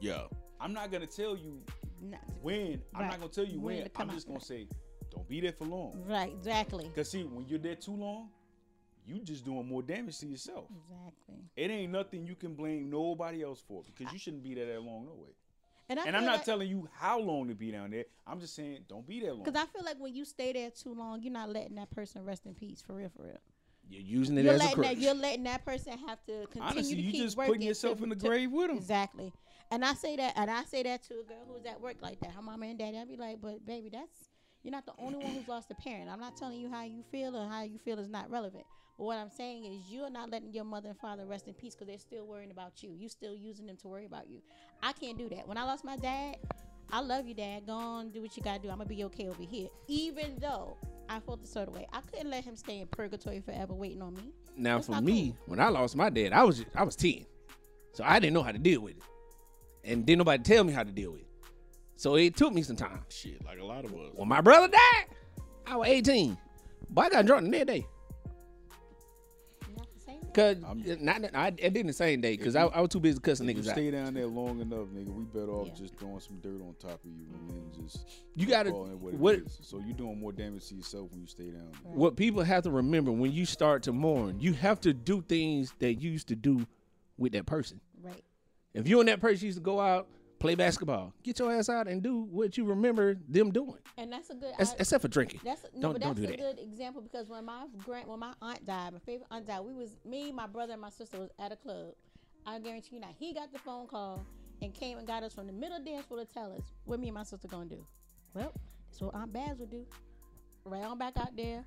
yeah. 0.00 0.22
I'm 0.62 0.72
not 0.74 0.90
gonna 0.92 1.06
tell 1.06 1.36
you 1.36 1.58
Nah, 2.02 2.16
when. 2.42 2.80
I'm 2.94 3.06
not 3.08 3.18
gonna 3.18 3.30
tell 3.32 3.44
you 3.46 3.60
When 3.60 3.78
when. 3.78 3.90
I'm 3.96 4.10
just 4.10 4.26
gonna 4.28 4.40
say, 4.40 4.66
don't 5.10 5.26
be 5.28 5.40
there 5.40 5.52
for 5.52 5.64
long. 5.64 6.02
Right. 6.06 6.32
Exactly. 6.38 6.90
Cause 6.94 7.10
see, 7.10 7.22
when 7.24 7.46
you're 7.48 7.58
there 7.58 7.74
too 7.76 7.94
long, 7.96 8.28
you 9.16 9.22
just 9.22 9.44
doing 9.44 9.66
more 9.66 9.82
damage 9.82 10.18
to 10.18 10.26
yourself. 10.26 10.66
Exactly. 10.70 11.44
It 11.56 11.70
ain't 11.70 11.92
nothing 11.92 12.26
you 12.26 12.34
can 12.34 12.54
blame 12.54 12.88
nobody 12.90 13.42
else 13.42 13.62
for 13.66 13.82
because 13.82 14.12
you 14.12 14.18
shouldn't 14.18 14.42
be 14.42 14.54
there 14.54 14.66
that 14.66 14.82
long 14.82 15.04
no 15.06 15.12
way. 15.12 15.30
And, 15.88 15.98
I 15.98 16.04
And 16.06 16.16
I'm 16.16 16.24
not 16.24 16.36
like, 16.36 16.44
telling 16.44 16.68
you 16.68 16.88
how 16.94 17.18
long 17.18 17.48
to 17.48 17.54
be 17.54 17.72
down 17.72 17.90
there. 17.90 18.04
I'm 18.26 18.38
just 18.40 18.54
saying 18.54 18.84
don't 18.88 19.06
be 19.06 19.20
there 19.20 19.32
long. 19.32 19.42
Because 19.42 19.60
I 19.60 19.66
feel 19.66 19.84
like 19.84 19.98
when 19.98 20.14
you 20.14 20.24
stay 20.24 20.52
there 20.52 20.70
too 20.70 20.94
long, 20.94 21.20
you're 21.22 21.32
not 21.32 21.48
letting 21.50 21.74
that 21.76 21.90
person 21.90 22.24
rest 22.24 22.46
in 22.46 22.54
peace. 22.54 22.80
For 22.80 22.94
real, 22.94 23.10
for 23.16 23.24
real. 23.24 23.38
You're 23.88 24.02
using 24.02 24.38
it 24.38 24.44
You're 24.44 24.54
as 24.54 24.60
a 24.60 24.64
letting 24.64 24.76
crutch. 24.76 24.88
that 24.94 24.98
you're 24.98 25.14
letting 25.14 25.42
that 25.44 25.64
person 25.64 25.98
have 26.06 26.24
to 26.26 26.46
continue 26.46 26.62
Honestly, 26.68 26.94
to 26.94 27.00
you 27.02 27.10
keep 27.10 27.22
just 27.22 27.36
working 27.36 27.54
putting 27.54 27.66
yourself 27.66 27.98
to- 27.98 28.04
in 28.04 28.10
the 28.10 28.14
to- 28.14 28.24
grave 28.28 28.52
with 28.52 28.68
them. 28.68 28.76
Exactly. 28.76 29.32
And 29.72 29.84
I 29.84 29.94
say 29.94 30.14
that, 30.16 30.32
and 30.36 30.48
I 30.48 30.62
say 30.64 30.84
that 30.84 31.02
to 31.04 31.14
a 31.14 31.24
girl 31.24 31.44
who's 31.48 31.64
at 31.66 31.80
work 31.80 31.96
like 32.00 32.20
that. 32.20 32.30
Her 32.30 32.42
mama 32.42 32.66
and 32.66 32.78
daddy. 32.78 32.96
I'd 32.98 33.08
be 33.08 33.16
like, 33.16 33.40
but 33.40 33.66
baby, 33.66 33.88
that's 33.88 34.28
you're 34.62 34.70
not 34.70 34.86
the 34.86 34.92
only 34.98 35.18
one 35.18 35.32
who's 35.34 35.48
lost 35.48 35.72
a 35.72 35.74
parent. 35.74 36.08
I'm 36.08 36.20
not 36.20 36.36
telling 36.36 36.60
you 36.60 36.68
how 36.70 36.84
you 36.84 37.02
feel 37.10 37.36
or 37.36 37.48
how 37.48 37.62
you 37.62 37.78
feel 37.78 37.98
is 37.98 38.08
not 38.08 38.30
relevant. 38.30 38.64
But 39.00 39.06
what 39.06 39.16
I'm 39.16 39.30
saying 39.30 39.64
is 39.64 39.80
you're 39.88 40.10
not 40.10 40.30
letting 40.30 40.52
your 40.52 40.64
mother 40.64 40.90
and 40.90 40.98
father 40.98 41.24
rest 41.24 41.48
in 41.48 41.54
peace 41.54 41.74
because 41.74 41.86
they're 41.86 41.96
still 41.96 42.26
worrying 42.26 42.50
about 42.50 42.82
you. 42.82 42.92
You 42.94 43.08
still 43.08 43.34
using 43.34 43.64
them 43.64 43.78
to 43.78 43.88
worry 43.88 44.04
about 44.04 44.28
you. 44.28 44.42
I 44.82 44.92
can't 44.92 45.16
do 45.16 45.26
that. 45.30 45.48
When 45.48 45.56
I 45.56 45.64
lost 45.64 45.86
my 45.86 45.96
dad, 45.96 46.36
I 46.92 47.00
love 47.00 47.26
you, 47.26 47.32
dad. 47.32 47.64
Go 47.66 47.72
on, 47.72 48.10
do 48.10 48.20
what 48.20 48.36
you 48.36 48.42
gotta 48.42 48.60
do. 48.60 48.68
I'm 48.68 48.76
gonna 48.76 48.90
be 48.90 49.02
okay 49.04 49.26
over 49.28 49.42
here. 49.42 49.68
Even 49.88 50.36
though 50.38 50.76
I 51.08 51.18
felt 51.20 51.42
a 51.42 51.46
certain 51.46 51.72
way, 51.72 51.86
I 51.94 52.02
couldn't 52.02 52.28
let 52.28 52.44
him 52.44 52.56
stay 52.56 52.80
in 52.80 52.88
purgatory 52.88 53.40
forever 53.40 53.72
waiting 53.72 54.02
on 54.02 54.12
me. 54.16 54.34
Now, 54.54 54.74
That's 54.74 54.88
for 54.88 54.92
not 54.92 55.04
me, 55.04 55.34
when 55.46 55.60
I 55.60 55.68
lost 55.68 55.96
my 55.96 56.10
dad, 56.10 56.34
I 56.34 56.44
was 56.44 56.62
I 56.74 56.82
was 56.82 56.94
ten, 56.94 57.24
so 57.94 58.04
I 58.04 58.18
didn't 58.18 58.34
know 58.34 58.42
how 58.42 58.52
to 58.52 58.58
deal 58.58 58.82
with 58.82 58.98
it, 58.98 59.02
and 59.82 60.04
didn't 60.04 60.18
nobody 60.18 60.42
tell 60.42 60.62
me 60.62 60.74
how 60.74 60.82
to 60.82 60.92
deal 60.92 61.12
with 61.12 61.22
it. 61.22 61.28
So 61.96 62.16
it 62.16 62.36
took 62.36 62.52
me 62.52 62.60
some 62.60 62.76
time. 62.76 63.00
Shit, 63.08 63.42
like 63.46 63.60
a 63.60 63.64
lot 63.64 63.86
of 63.86 63.94
us. 63.94 64.10
When 64.12 64.28
my 64.28 64.42
brother 64.42 64.68
died, 64.68 65.06
I 65.66 65.76
was 65.76 65.88
eighteen, 65.88 66.36
but 66.90 67.06
I 67.06 67.08
got 67.08 67.24
drunk 67.24 67.44
the 67.44 67.48
next 67.48 67.66
day. 67.68 67.86
Not 70.36 70.36
the 70.36 70.54
same 70.54 70.62
Cause 70.62 70.64
I'm- 70.98 71.04
not 71.04 71.22
that- 71.22 71.36
I, 71.36 71.46
I 71.46 71.50
did 71.50 71.86
the 71.86 71.92
same 71.92 72.20
day 72.20 72.36
because 72.36 72.56
I, 72.56 72.64
I 72.66 72.80
was 72.80 72.90
too 72.90 73.00
busy 73.00 73.18
cussing 73.20 73.48
If 73.48 73.56
you 73.56 73.62
niggas 73.62 73.68
out. 73.68 73.72
stay 73.72 73.90
down 73.90 74.14
there 74.14 74.26
long 74.26 74.60
enough, 74.60 74.88
nigga, 74.88 75.12
we 75.14 75.24
better 75.24 75.50
off 75.52 75.68
Yeah. 75.68 75.74
just 75.74 75.96
throwing 75.96 76.20
some 76.20 76.38
dirt 76.40 76.60
on 76.62 76.74
top 76.78 77.02
of 77.04 77.10
you 77.10 77.26
and 77.34 77.50
then 77.50 77.82
just 77.84 78.06
You 78.34 78.46
gotta 78.46 78.70
what, 78.70 79.14
what 79.14 79.34
it 79.36 79.46
is. 79.46 79.58
So 79.62 79.78
you're 79.80 79.96
doing 79.96 80.18
more 80.20 80.32
damage 80.32 80.68
to 80.68 80.74
yourself 80.74 81.10
when 81.10 81.20
you 81.20 81.26
stay 81.26 81.50
down 81.50 81.70
there. 81.84 81.92
what 81.92 82.16
people 82.16 82.42
have 82.42 82.62
to 82.64 82.70
remember 82.70 83.10
when 83.12 83.32
you 83.32 83.44
start 83.46 83.82
to 83.84 83.92
mourn, 83.92 84.38
you 84.40 84.52
have 84.54 84.80
to 84.82 84.92
do 84.92 85.22
things 85.22 85.74
that 85.80 85.94
you 85.94 86.10
used 86.10 86.28
to 86.28 86.36
do 86.36 86.66
with 87.18 87.32
that 87.32 87.46
person. 87.46 87.80
Right. 88.02 88.22
If 88.72 88.86
you 88.88 89.00
and 89.00 89.08
that 89.08 89.20
person 89.20 89.46
used 89.46 89.58
to 89.58 89.64
go 89.64 89.80
out, 89.80 90.06
play 90.40 90.54
basketball, 90.56 91.12
get 91.22 91.38
your 91.38 91.52
ass 91.52 91.68
out 91.68 91.86
and 91.86 92.02
do 92.02 92.22
what 92.22 92.56
you 92.58 92.64
remember 92.64 93.14
them 93.28 93.52
doing. 93.52 93.78
And 93.96 94.10
that's 94.12 94.30
a 94.30 94.34
good. 94.34 94.52
Ex- 94.58 94.72
I- 94.72 94.76
Except 94.80 95.02
for 95.02 95.08
drinking. 95.08 95.40
That's 95.44 95.62
no, 95.74 95.82
Don't- 95.82 95.92
but 95.92 96.02
don't 96.02 96.16
that's 96.16 96.20
do 96.20 96.24
a 96.34 96.36
that. 96.36 96.56
good 96.56 96.58
example 96.64 97.02
because 97.02 97.28
when 97.28 97.44
my 97.44 97.66
grand 97.84 98.08
when 98.08 98.18
my 98.18 98.32
aunt 98.42 98.64
died, 98.66 98.92
my 98.94 98.98
favorite 99.00 99.28
aunt 99.30 99.46
died, 99.46 99.60
we 99.60 99.72
was 99.74 99.96
me, 100.04 100.32
my 100.32 100.46
brother, 100.48 100.72
and 100.72 100.82
my 100.82 100.90
sister 100.90 101.18
was 101.20 101.30
at 101.38 101.52
a 101.52 101.56
club. 101.56 101.92
I 102.46 102.58
guarantee 102.58 102.96
you 102.96 103.00
now, 103.00 103.14
he 103.18 103.32
got 103.34 103.52
the 103.52 103.58
phone 103.58 103.86
call 103.86 104.24
and 104.62 104.74
came 104.74 104.98
and 104.98 105.06
got 105.06 105.22
us 105.22 105.34
from 105.34 105.46
the 105.46 105.52
middle 105.52 105.78
dance 105.84 106.06
floor 106.06 106.24
to 106.24 106.26
tell 106.32 106.52
us 106.52 106.62
what 106.86 106.98
me 106.98 107.08
and 107.08 107.14
my 107.14 107.22
sister 107.22 107.46
gonna 107.46 107.66
do. 107.66 107.86
Well, 108.34 108.52
that's 108.88 109.00
what 109.02 109.14
Aunt 109.14 109.32
Baz 109.32 109.58
would 109.58 109.70
do. 109.70 109.84
Right 110.64 110.82
on 110.82 110.98
back 110.98 111.16
out 111.18 111.36
there 111.36 111.64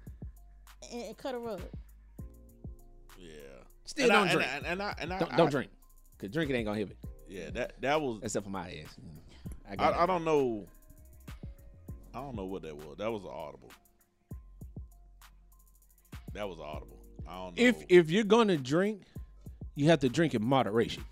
and, 0.92 1.02
and 1.04 1.18
cut 1.18 1.36
a 1.36 1.40
rug. 1.40 1.62
Yeah. 3.20 3.30
Still 3.86 4.06
and 4.06 4.12
don't 4.14 4.28
I, 4.30 4.34
drink. 4.34 4.50
And 4.56 4.66
I, 4.66 4.70
and 4.72 4.82
I, 4.82 4.96
and 5.00 5.14
I, 5.14 5.20
Don't, 5.20 5.38
don't 5.38 5.50
drink. 5.52 5.70
Cause 6.18 6.30
drinking 6.30 6.56
ain't 6.56 6.66
gonna 6.66 6.78
hit 6.80 6.90
it. 6.92 6.98
Yeah, 7.28 7.50
that 7.52 7.82
that 7.82 8.02
was. 8.02 8.20
Except 8.24 8.46
for 8.46 8.52
my 8.52 8.70
ass. 8.70 8.96
I, 9.80 9.84
I, 9.84 10.04
I 10.04 10.06
don't 10.06 10.24
know. 10.24 10.68
I 12.14 12.20
don't 12.20 12.36
know 12.36 12.46
what 12.46 12.62
that 12.64 12.76
was. 12.76 12.98
That 12.98 13.12
was 13.12 13.24
audible. 13.24 13.72
That 16.34 16.48
was 16.48 16.60
audible. 16.60 17.00
I 17.28 17.36
don't 17.36 17.58
know. 17.58 17.64
if 17.64 17.84
if 17.90 18.12
you're 18.12 18.24
gonna 18.24 18.58
drink, 18.58 19.04
you 19.76 19.88
have 19.88 20.00
to 20.00 20.10
drink 20.10 20.34
in 20.36 20.44
moderation. 20.44 21.04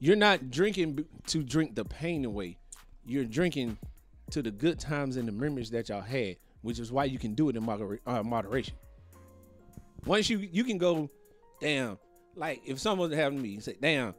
You're 0.00 0.16
not 0.16 0.50
drinking 0.50 1.04
to 1.26 1.42
drink 1.42 1.74
the 1.74 1.84
pain 1.84 2.24
away. 2.24 2.58
You're 3.04 3.24
drinking 3.24 3.78
to 4.30 4.42
the 4.42 4.50
good 4.50 4.78
times 4.78 5.16
and 5.16 5.26
the 5.26 5.32
memories 5.32 5.70
that 5.70 5.88
y'all 5.88 6.00
had, 6.02 6.36
which 6.62 6.78
is 6.78 6.92
why 6.92 7.04
you 7.04 7.18
can 7.18 7.34
do 7.34 7.48
it 7.48 7.56
in 7.56 7.64
modera- 7.64 7.98
uh, 8.06 8.22
moderation. 8.22 8.74
Once 10.04 10.30
you 10.30 10.38
you 10.38 10.64
can 10.64 10.78
go, 10.78 11.10
damn. 11.60 11.98
Like 12.36 12.62
if 12.64 12.78
someone 12.78 13.10
was 13.10 13.18
having 13.18 13.42
me 13.42 13.58
say, 13.58 13.74
damn, 13.80 14.14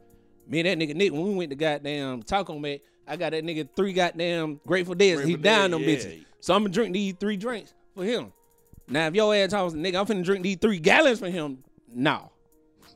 me 0.50 0.60
and 0.60 0.68
that 0.68 0.84
nigga 0.84 0.94
Nick 0.96 1.12
when 1.12 1.22
we 1.22 1.34
went 1.34 1.50
to 1.50 1.56
goddamn 1.56 2.22
Taco 2.22 2.58
Mac, 2.58 2.80
I 3.06 3.16
got 3.16 3.30
that 3.30 3.44
nigga 3.44 3.68
three 3.76 3.92
goddamn 3.92 4.60
Grateful 4.66 4.96
Dead. 4.96 5.24
He 5.24 5.36
down 5.36 5.70
them 5.70 5.82
yeah. 5.82 5.88
bitches. 5.88 6.24
So 6.40 6.54
I'm 6.54 6.62
gonna 6.62 6.74
drink 6.74 6.92
these 6.92 7.14
three 7.18 7.36
drinks 7.36 7.72
for 7.94 8.04
him. 8.04 8.32
Now, 8.88 9.06
if 9.06 9.14
your 9.14 9.32
ass 9.32 9.50
talks, 9.50 9.74
nigga, 9.74 10.00
I'm 10.00 10.06
finna 10.06 10.24
drink 10.24 10.42
these 10.42 10.56
three 10.56 10.80
gallons 10.80 11.20
for 11.20 11.30
him. 11.30 11.62
No. 11.88 12.32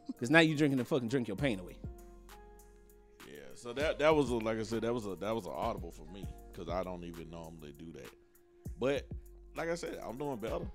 Because 0.09 0.31
now 0.31 0.41
you 0.41 0.57
drinking 0.57 0.79
to 0.79 0.85
fucking 0.85 1.09
drink 1.09 1.29
your 1.29 1.37
pain 1.37 1.61
away. 1.61 1.77
yeah, 3.29 3.41
so 3.55 3.73
that 3.73 4.01
that 4.01 4.15
was 4.15 4.31
a, 4.31 4.35
like 4.35 4.59
I 4.59 4.65
said, 4.65 4.83
that 4.83 4.93
was 4.93 5.07
a 5.07 5.15
that 5.17 5.35
was 5.35 5.47
an 5.47 5.53
audible 5.55 5.93
for 5.93 6.07
me 6.13 6.27
because 6.53 6.69
I 6.69 6.83
don't 6.83 7.05
even 7.05 7.31
normally 7.31 7.73
do 7.79 7.93
that. 7.93 8.11
But 8.81 9.07
like 9.57 9.71
I 9.71 9.77
said, 9.77 10.01
I'm 10.05 10.19
doing 10.19 10.37
better. 10.39 10.67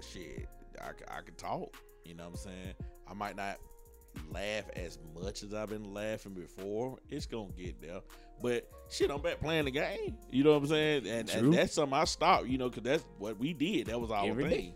Shit, 0.00 0.48
I, 0.80 0.90
I 1.18 1.22
can 1.22 1.34
talk. 1.34 1.74
You 2.04 2.14
know 2.14 2.24
what 2.24 2.30
I'm 2.30 2.36
saying? 2.36 2.74
I 3.08 3.14
might 3.14 3.36
not 3.36 3.58
laugh 4.32 4.64
as 4.76 4.98
much 5.14 5.42
as 5.42 5.54
I've 5.54 5.68
been 5.68 5.92
laughing 5.94 6.32
before. 6.34 6.98
It's 7.08 7.26
gonna 7.26 7.50
get 7.56 7.80
there. 7.80 8.00
But 8.42 8.68
shit, 8.90 9.10
I'm 9.10 9.20
back 9.20 9.40
playing 9.40 9.64
the 9.64 9.70
game. 9.70 10.16
You 10.30 10.44
know 10.44 10.52
what 10.52 10.62
I'm 10.62 10.66
saying? 10.68 11.06
And, 11.06 11.30
and 11.30 11.52
that's 11.52 11.74
something 11.74 11.98
I 11.98 12.04
stopped. 12.04 12.46
You 12.46 12.58
know, 12.58 12.68
because 12.68 12.84
that's 12.84 13.04
what 13.18 13.38
we 13.38 13.52
did. 13.52 13.86
That 13.88 14.00
was 14.00 14.10
our 14.10 14.26
Every 14.26 14.44
thing. 14.44 14.50
day. 14.50 14.74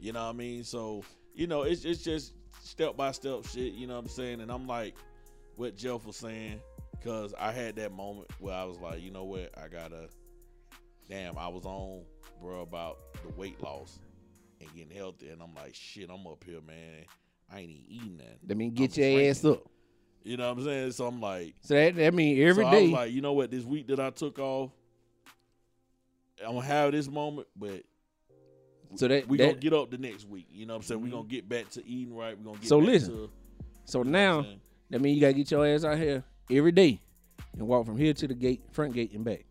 You 0.00 0.12
know 0.12 0.24
what 0.24 0.30
I 0.34 0.38
mean? 0.38 0.64
So 0.64 1.04
you 1.34 1.46
know, 1.46 1.62
it's 1.62 1.84
it's 1.84 2.02
just 2.02 2.34
step 2.62 2.96
by 2.96 3.12
step 3.12 3.46
shit. 3.46 3.72
You 3.74 3.86
know 3.86 3.94
what 3.94 4.04
I'm 4.04 4.08
saying? 4.08 4.40
And 4.40 4.50
I'm 4.50 4.66
like, 4.66 4.94
what 5.56 5.76
Jeff 5.76 6.04
was 6.06 6.16
saying, 6.16 6.60
because 6.98 7.34
I 7.38 7.52
had 7.52 7.76
that 7.76 7.92
moment 7.92 8.30
where 8.38 8.54
I 8.54 8.64
was 8.64 8.78
like, 8.78 9.02
you 9.02 9.10
know 9.10 9.24
what, 9.24 9.50
I 9.56 9.68
gotta. 9.68 10.08
Damn, 11.08 11.36
I 11.36 11.48
was 11.48 11.66
on, 11.66 12.04
bro, 12.40 12.60
about 12.60 12.96
the 13.22 13.34
weight 13.34 13.60
loss 13.62 13.98
and 14.60 14.74
getting 14.74 14.96
healthy, 14.96 15.28
and 15.28 15.42
I'm 15.42 15.54
like, 15.54 15.74
shit, 15.74 16.08
I'm 16.10 16.26
up 16.26 16.42
here, 16.44 16.60
man. 16.66 17.04
I 17.52 17.60
ain't 17.60 17.70
even 17.70 17.84
eating 17.88 18.16
that. 18.18 18.38
That 18.48 18.56
mean 18.56 18.72
get 18.72 18.96
your 18.96 19.28
ass 19.28 19.44
up. 19.44 19.62
You 20.24 20.36
know 20.36 20.48
what 20.48 20.58
I'm 20.58 20.64
saying? 20.64 20.92
So 20.92 21.06
I'm 21.06 21.20
like, 21.20 21.54
So 21.60 21.74
that, 21.74 21.96
that 21.96 22.14
mean 22.14 22.40
every 22.40 22.64
so 22.64 22.70
day. 22.70 22.78
I 22.78 22.82
was 22.82 22.90
like, 22.90 23.12
you 23.12 23.20
know 23.20 23.32
what? 23.32 23.50
This 23.50 23.64
week 23.64 23.88
that 23.88 24.00
I 24.00 24.10
took 24.10 24.38
off, 24.38 24.70
I'm 26.40 26.54
gonna 26.54 26.66
have 26.66 26.92
this 26.92 27.08
moment, 27.08 27.48
but 27.56 27.82
so 28.94 29.08
that, 29.08 29.26
we 29.26 29.36
that 29.38 29.46
gonna 29.46 29.58
get 29.58 29.72
up 29.72 29.90
the 29.90 29.98
next 29.98 30.28
week. 30.28 30.46
You 30.50 30.66
know 30.66 30.74
what 30.74 30.78
I'm 30.78 30.82
saying? 30.84 31.00
We 31.00 31.08
mm-hmm. 31.08 31.16
gonna 31.18 31.28
get 31.28 31.48
back 31.48 31.70
to 31.70 31.86
eating 31.86 32.14
right. 32.14 32.36
We 32.36 32.44
gonna 32.44 32.58
get 32.58 32.68
So 32.68 32.78
back 32.78 32.88
listen. 32.88 33.14
to 33.14 33.30
so 33.84 34.02
now 34.02 34.46
that 34.90 35.00
mean 35.00 35.14
you 35.14 35.20
gotta 35.20 35.32
get 35.32 35.50
your 35.50 35.66
ass 35.66 35.84
out 35.84 35.98
here 35.98 36.22
every 36.50 36.72
day 36.72 37.00
and 37.58 37.66
walk 37.66 37.86
from 37.86 37.96
here 37.96 38.12
to 38.14 38.28
the 38.28 38.34
gate, 38.34 38.62
front 38.70 38.94
gate 38.94 39.12
and 39.12 39.24
back. 39.24 39.44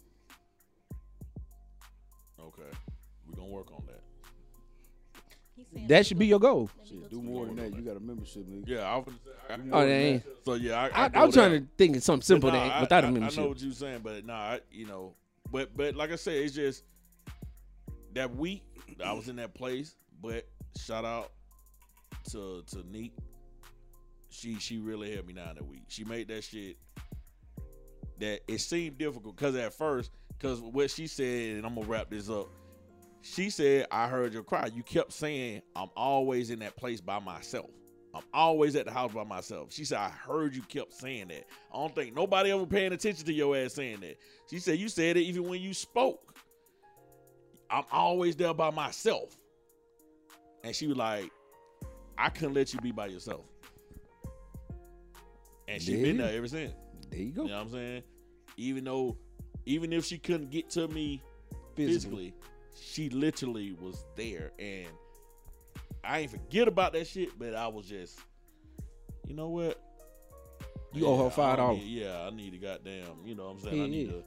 That 5.88 6.06
should 6.06 6.20
be 6.20 6.28
your 6.28 6.40
goal. 6.40 6.70
Shit, 6.88 7.10
do 7.10 7.22
more 7.22 7.46
than 7.46 7.56
that. 7.58 7.74
You 7.74 7.82
got 7.82 7.96
a 7.96 8.00
membership, 8.00 8.46
nigga. 8.46 8.64
Yeah, 8.68 8.82
I 8.82 8.98
was. 8.98 9.08
I, 9.50 9.56
Do 9.58 9.64
Oh, 9.64 9.66
more 9.68 9.80
that 9.82 9.86
than 9.88 9.92
ain't. 10.02 10.24
so 10.44 10.54
yeah, 10.56 10.82
I, 10.82 10.88
I, 10.88 11.06
I, 11.06 11.24
I'm 11.24 11.32
trying 11.32 11.62
to 11.62 11.68
think 11.78 11.96
of 11.96 12.04
something 12.04 12.24
simple 12.24 12.50
But 12.52 12.58
that 12.58 12.72
ain't 12.74 12.82
without 12.82 13.04
I, 13.04 13.08
a 13.08 13.10
I- 13.10 13.14
membership. 13.14 13.40
I 13.40 13.42
know 13.44 13.50
what 13.50 13.62
you're 13.62 13.72
saying, 13.74 14.00
but 14.04 14.26
nah, 14.26 14.34
I, 14.36 14.60
you 14.72 14.86
know, 14.86 15.16
but 15.52 15.76
but 15.76 15.96
like 15.96 16.12
I 16.12 16.16
said, 16.16 16.34
it's 16.36 16.54
just 16.54 16.84
that 18.14 18.36
week 18.36 18.64
I 19.04 19.14
was 19.14 19.30
in 19.30 19.38
that 19.38 19.54
place. 19.54 19.96
But 20.22 20.46
shout 20.78 21.06
out 21.06 21.32
to 22.32 22.64
to 22.68 22.84
Neek. 22.92 23.14
She 24.30 24.56
she 24.60 24.78
really 24.78 25.12
helped 25.14 25.28
me 25.28 25.34
down 25.34 25.56
that 25.56 25.66
week. 25.66 25.84
She 25.88 26.04
made 26.04 26.28
that 26.30 26.44
shit 26.44 26.78
that 28.20 28.42
it 28.48 28.60
seemed 28.60 28.98
difficult 28.98 29.36
because 29.36 29.56
at 29.56 29.74
first, 29.74 30.12
because 30.38 30.60
what 30.62 30.92
she 30.92 31.08
said, 31.08 31.56
and 31.58 31.66
I'm 31.66 31.76
gonna 31.76 31.88
wrap 31.88 32.10
this 32.10 32.30
up. 32.30 32.48
She 33.22 33.50
said, 33.50 33.88
"I 33.92 34.08
heard 34.08 34.34
your 34.34 34.44
cry. 34.44 34.70
You 34.74 34.84
kept 34.84 35.14
saying 35.14 35.62
I'm 35.76 35.90
always 35.96 36.50
in 36.50 36.60
that 36.60 36.76
place 36.76 37.02
by 37.02 37.20
myself." 37.20 37.70
I'm 38.14 38.24
always 38.34 38.76
at 38.76 38.86
the 38.86 38.92
house 38.92 39.14
by 39.14 39.24
myself. 39.24 39.72
She 39.72 39.86
said, 39.86 40.00
I 40.00 40.10
heard 40.10 40.54
you 40.54 40.62
kept 40.64 40.94
saying 40.94 41.30
that. 41.30 41.46
I 41.74 41.78
don't 41.78 41.96
think 41.96 42.14
nobody 42.14 42.52
ever 42.52 42.66
paying 42.66 42.92
attention 42.92 43.26
to 43.26 43.32
your 43.34 43.56
ass 43.56 43.76
saying 43.76 44.02
that. 44.02 44.18
She 44.50 44.60
said, 44.60 44.80
You 44.80 44.90
said 44.90 45.16
it 45.16 45.22
even 45.22 45.46
when 45.48 45.62
you 45.62 45.74
spoke. 45.74 46.36
I'm 47.70 47.86
always 47.90 48.36
there 48.36 48.54
by 48.54 48.70
myself. 48.70 49.38
And 50.64 50.76
she 50.76 50.88
was 50.88 50.98
like, 50.98 51.32
I 52.18 52.28
couldn't 52.30 52.54
let 52.54 52.74
you 52.74 52.82
be 52.82 52.92
by 52.92 53.08
yourself. 53.08 53.46
And 55.68 55.82
she 55.82 56.02
been 56.02 56.18
there 56.18 56.36
ever 56.36 56.48
since. 56.50 56.74
there 57.10 57.20
you 57.20 57.32
go. 57.32 57.44
You 57.44 57.50
know 57.50 57.56
what 57.56 57.62
I'm 57.64 57.72
saying? 57.72 58.04
Even 58.58 58.84
though, 58.84 59.18
even 59.66 59.94
if 59.94 60.04
she 60.04 60.18
couldn't 60.18 60.50
get 60.52 60.70
to 60.72 60.90
me 60.90 61.22
physically, 61.76 62.34
she 62.80 63.10
literally 63.10 63.76
was 63.80 64.06
there. 64.16 64.52
And 64.60 64.88
I 66.04 66.20
ain't 66.20 66.32
forget 66.32 66.68
about 66.68 66.94
that 66.94 67.08
shit, 67.08 67.38
but 67.38 67.56
I 67.56 67.68
was 67.68 67.88
just, 67.88 68.20
you 69.28 69.36
know 69.36 69.50
what? 69.50 69.82
You 70.94 71.06
owe 71.06 71.24
her 71.24 71.30
five 71.30 71.58
dollars. 71.58 71.84
Yeah, 71.84 72.22
I 72.22 72.32
need 72.32 72.52
to 72.52 72.58
goddamn, 72.58 73.26
you 73.26 73.36
know 73.36 73.46
what 73.46 73.52
I'm 73.52 73.60
saying? 73.60 73.78
Yeah, 73.78 73.84
I 73.84 73.88
need 73.88 74.08
yeah. 74.08 74.14
to, 74.14 74.24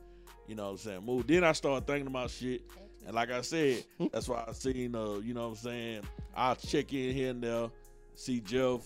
you 0.48 0.54
know 0.54 0.64
what 0.64 0.70
I'm 0.70 0.78
saying, 0.78 1.04
move. 1.04 1.26
Then 1.26 1.44
I 1.44 1.52
started 1.52 1.86
thinking 1.86 2.06
about 2.06 2.30
shit. 2.30 2.62
And 3.06 3.14
like 3.14 3.30
I 3.30 3.42
said, 3.42 3.84
that's 4.12 4.28
why 4.28 4.44
I 4.48 4.52
seen 4.52 4.94
uh, 4.94 5.14
you 5.22 5.34
know 5.34 5.42
what 5.42 5.48
I'm 5.48 5.56
saying, 5.56 6.02
I'll 6.34 6.56
check 6.56 6.92
in 6.92 7.12
here 7.12 7.30
and 7.30 7.42
there, 7.42 7.68
see 8.14 8.40
Jeff 8.40 8.80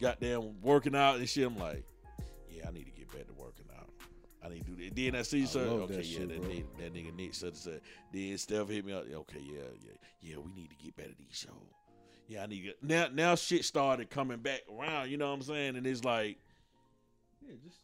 goddamn 0.00 0.60
working 0.62 0.94
out 0.94 1.16
and 1.16 1.28
shit. 1.28 1.46
I'm 1.46 1.58
like, 1.58 1.84
yeah, 2.48 2.68
I 2.68 2.72
need 2.72 2.84
to 2.84 2.92
get 2.92 3.10
back 3.10 3.26
to 3.26 3.32
out. 3.42 3.53
I 4.44 4.48
need 4.48 4.66
to 4.66 4.72
do 4.72 4.84
that. 4.84 4.94
Then 4.94 5.14
I 5.14 5.22
see 5.22 5.46
sir, 5.46 5.60
okay, 5.60 5.96
that 5.96 6.04
yeah, 6.04 6.18
shit, 6.18 6.28
that, 6.28 6.42
nigga, 6.42 6.64
that 6.78 6.94
nigga 6.94 7.16
Nick 7.16 7.34
such 7.34 7.48
and 7.48 7.56
such. 7.56 7.80
Then 8.12 8.38
Steph 8.38 8.68
hit 8.68 8.84
me 8.84 8.92
up. 8.92 9.04
Okay, 9.12 9.40
yeah, 9.40 9.62
yeah, 9.80 9.92
yeah. 10.20 10.36
We 10.36 10.52
need 10.52 10.70
to 10.70 10.76
get 10.76 10.96
better 10.96 11.12
these 11.18 11.36
shows. 11.36 11.52
Yeah, 12.28 12.42
I 12.42 12.46
need 12.46 12.60
to 12.60 12.66
get 12.66 12.82
now. 12.82 13.08
Now 13.12 13.34
shit 13.34 13.64
started 13.64 14.10
coming 14.10 14.38
back 14.38 14.62
around. 14.70 15.10
You 15.10 15.16
know 15.16 15.28
what 15.28 15.36
I'm 15.36 15.42
saying? 15.42 15.76
And 15.76 15.86
it's 15.86 16.04
like, 16.04 16.38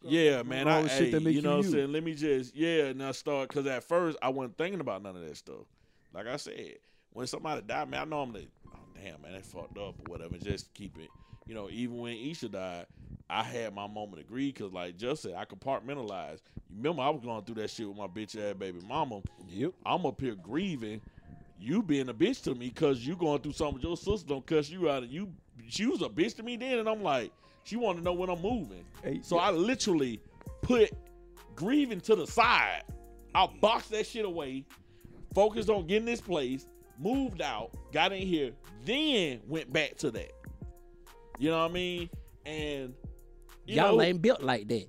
yeah, 0.03 0.43
man. 0.43 0.69
I, 0.69 0.83
hey, 0.83 0.99
shit 0.99 1.13
that 1.13 1.23
make 1.23 1.35
you 1.35 1.43
know 1.43 1.53
you 1.53 1.57
what 1.59 1.67
I'm 1.67 1.73
saying? 1.73 1.93
Let 1.93 2.05
me 2.05 2.15
just 2.15 2.55
yeah. 2.55 2.93
Now 2.93 3.13
start 3.13 3.49
because 3.49 3.67
at 3.67 3.85
first 3.85 4.19
I 4.23 4.29
wasn't 4.29 4.59
thinking 4.59 4.81
about 4.81 5.03
none 5.03 5.17
of 5.17 5.23
that 5.23 5.37
stuff. 5.37 5.67
Like 6.13 6.27
I 6.27 6.37
said, 6.37 6.77
when 7.13 7.27
somebody 7.27 7.63
died, 7.63 7.89
man, 7.91 8.01
I 8.01 8.05
normally 8.05 8.49
oh 8.75 8.79
damn 8.95 9.23
man, 9.23 9.33
that 9.33 9.47
fucked 9.47 9.79
up 9.79 9.95
or 9.99 10.05
whatever. 10.09 10.37
Just 10.37 10.73
keep 10.75 10.99
it. 10.99 11.09
You 11.47 11.55
know, 11.55 11.69
even 11.71 11.99
when 11.99 12.17
Isha 12.17 12.51
died, 12.51 12.87
I 13.31 13.43
had 13.43 13.75
my 13.75 13.87
moment 13.87 14.21
of 14.21 14.27
grief 14.27 14.55
because, 14.55 14.73
like 14.73 14.97
just 14.97 15.23
said, 15.23 15.35
I 15.37 15.45
compartmentalized. 15.45 16.41
You 16.69 16.77
remember, 16.77 17.03
I 17.03 17.11
was 17.11 17.23
going 17.23 17.45
through 17.45 17.57
that 17.57 17.71
shit 17.71 17.89
with 17.89 17.97
my 17.97 18.07
bitch 18.07 18.37
ass 18.37 18.55
baby 18.59 18.81
mama. 18.87 19.23
Yep. 19.49 19.73
I'm 19.87 20.05
up 20.07 20.21
here 20.21 20.35
grieving. 20.35 21.01
You 21.59 21.83
being 21.83 22.09
a 22.09 22.15
bitch 22.15 22.43
to 22.45 22.55
me 22.55 22.69
because 22.69 23.07
you 23.07 23.17
going 23.17 23.41
through 23.41 23.53
something. 23.53 23.81
Your 23.83 23.97
sister 23.97 24.27
don't 24.27 24.47
cuss 24.47 24.71
you 24.71 24.91
out, 24.91 25.03
and 25.03 25.13
you 25.13 25.33
she 25.69 25.87
was 25.87 26.03
a 26.03 26.09
bitch 26.09 26.37
to 26.37 26.43
me 26.43 26.57
then, 26.57 26.79
and 26.79 26.89
I'm 26.89 27.03
like, 27.03 27.33
she 27.65 27.77
wanted 27.77 27.99
to 27.99 28.05
know 28.05 28.13
when 28.13 28.31
I'm 28.31 28.43
moving. 28.43 28.85
Hey, 29.03 29.21
So 29.23 29.39
I 29.39 29.51
literally 29.51 30.21
put 30.63 30.91
grieving 31.55 32.01
to 32.03 32.17
the 32.17 32.27
side. 32.27 32.83
I 33.35 33.47
boxed 33.61 33.91
that 33.91 34.07
shit 34.07 34.25
away, 34.25 34.65
focused 35.35 35.71
on 35.71 35.87
getting 35.87 36.07
this 36.07 36.21
place, 36.21 36.67
moved 36.99 37.43
out, 37.43 37.71
got 37.93 38.13
in 38.13 38.27
here, 38.27 38.53
then 38.85 39.41
went 39.47 39.73
back 39.73 39.97
to 39.99 40.11
that. 40.11 40.33
You 41.39 41.51
know 41.51 41.59
what 41.59 41.71
I 41.71 41.75
mean? 41.75 42.11
And 42.45 42.95
you 43.67 43.77
Y'all 43.77 43.97
know, 43.97 44.03
ain't 44.03 44.21
built 44.23 44.43
like 44.43 44.69
that. 44.69 44.87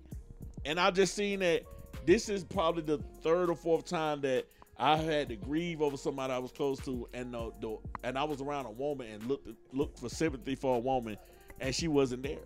and 0.65 0.79
I 0.79 0.91
just 0.91 1.13
seen 1.15 1.39
that 1.39 1.63
this 2.05 2.29
is 2.29 2.43
probably 2.43 2.81
the 2.83 2.97
third 3.21 3.49
or 3.49 3.55
fourth 3.55 3.85
time 3.85 4.21
that 4.21 4.45
I 4.77 4.97
had 4.97 5.29
to 5.29 5.35
grieve 5.35 5.81
over 5.81 5.97
somebody 5.97 6.33
I 6.33 6.39
was 6.39 6.51
close 6.51 6.79
to, 6.85 7.07
and 7.13 7.33
the, 7.33 7.51
the 7.61 7.77
and 8.03 8.17
I 8.17 8.23
was 8.23 8.41
around 8.41 8.65
a 8.65 8.71
woman 8.71 9.07
and 9.11 9.23
looked 9.25 9.47
looked 9.73 9.99
for 9.99 10.09
sympathy 10.09 10.55
for 10.55 10.75
a 10.75 10.79
woman, 10.79 11.17
and 11.59 11.73
she 11.75 11.87
wasn't 11.87 12.23
there. 12.23 12.39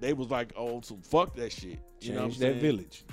They 0.00 0.12
was 0.12 0.28
like, 0.30 0.52
"Oh, 0.56 0.80
some 0.82 1.02
fuck 1.02 1.34
that 1.36 1.50
shit," 1.52 1.80
you 2.00 2.12
know 2.12 2.18
what 2.18 2.24
I'm 2.24 2.30
that 2.30 2.36
saying? 2.38 2.60
village. 2.60 3.04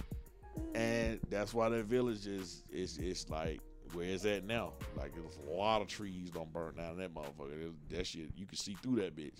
and 0.75 1.19
that's 1.29 1.53
why 1.53 1.69
that 1.69 1.85
village 1.85 2.27
is 2.27 2.63
is 2.71 2.97
it's 2.99 3.27
like 3.29 3.61
where 3.93 4.05
is 4.05 4.21
that 4.21 4.45
now? 4.45 4.73
Like 4.95 5.13
there's 5.15 5.39
a 5.47 5.51
lot 5.51 5.81
of 5.81 5.87
trees 5.87 6.29
don't 6.29 6.53
burn 6.53 6.75
down 6.75 6.97
that 6.97 7.11
motherfucker. 7.13 7.73
That 7.89 8.05
shit 8.05 8.29
you 8.35 8.45
can 8.45 8.57
see 8.57 8.75
through 8.83 8.97
that 8.97 9.15
bitch. 9.15 9.39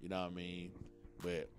You 0.00 0.08
know 0.08 0.22
what 0.22 0.30
I 0.30 0.34
mean? 0.34 0.72
But 1.22 1.50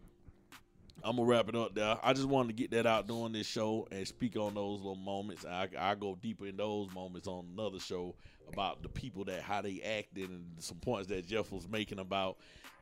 I'm 1.04 1.18
gonna 1.18 1.28
wrap 1.28 1.50
it 1.50 1.56
up 1.56 1.76
there. 1.76 1.98
I 2.02 2.14
just 2.14 2.28
wanted 2.28 2.50
to 2.50 2.54
get 2.54 2.72
that 2.72 2.86
out 2.86 3.08
during 3.08 3.34
this 3.34 3.48
show 3.48 3.88
and 3.92 4.08
speak 4.08 4.38
on 4.38 4.54
those 4.54 4.80
little 4.80 4.96
moments. 4.96 5.46
I 5.46 5.68
I 5.78 5.96
go 5.96 6.18
deeper 6.22 6.46
in 6.46 6.58
those 6.58 6.94
moments 6.94 7.28
on 7.28 7.46
another 7.54 7.80
show 7.80 8.16
about 8.52 8.84
the 8.84 8.90
people 8.90 9.26
that 9.26 9.42
how 9.42 9.62
they 9.62 9.82
acted 9.82 10.30
and 10.30 10.46
some 10.60 10.78
points 10.78 11.08
that 11.10 11.28
Jeff 11.28 11.52
was 11.52 11.68
making 11.68 12.00
about 12.00 12.38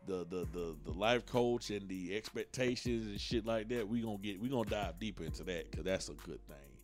the 0.08 0.26
the 0.30 0.48
the, 0.52 0.76
the 0.86 0.92
life 0.92 1.26
coach 1.26 1.70
and 1.70 1.88
the 1.88 2.16
expectations 2.16 3.08
and 3.08 3.20
shit 3.20 3.46
like 3.46 3.70
that. 3.70 3.88
We 3.88 4.02
gonna 4.02 4.18
get 4.18 4.40
we 4.40 4.50
gonna 4.50 4.70
dive 4.70 5.00
deeper 5.00 5.24
into 5.24 5.44
that 5.46 5.72
because 5.72 5.86
that's 5.86 6.10
a 6.10 6.14
good 6.14 6.46
thing. 6.48 6.78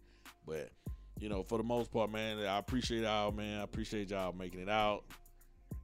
But 0.45 0.71
you 1.19 1.29
know, 1.29 1.43
for 1.43 1.57
the 1.57 1.63
most 1.63 1.91
part, 1.91 2.11
man, 2.11 2.39
I 2.39 2.57
appreciate 2.57 3.03
y'all, 3.03 3.31
man. 3.31 3.59
I 3.59 3.63
appreciate 3.63 4.09
y'all 4.09 4.33
making 4.33 4.61
it 4.61 4.69
out. 4.69 5.03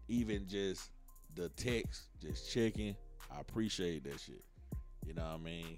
Even 0.08 0.48
just 0.48 0.92
the 1.36 1.50
text, 1.50 2.04
just 2.22 2.52
checking. 2.52 2.96
I 3.36 3.40
appreciate 3.40 4.04
that 4.04 4.20
shit. 4.20 4.44
You 5.06 5.14
know 5.14 5.24
what 5.24 5.40
I 5.40 5.44
mean? 5.44 5.78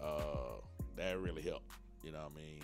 Uh, 0.00 0.60
that 0.96 1.18
really 1.18 1.42
helped. 1.42 1.70
You 2.02 2.12
know 2.12 2.18
what 2.18 2.32
I 2.36 2.40
mean? 2.40 2.60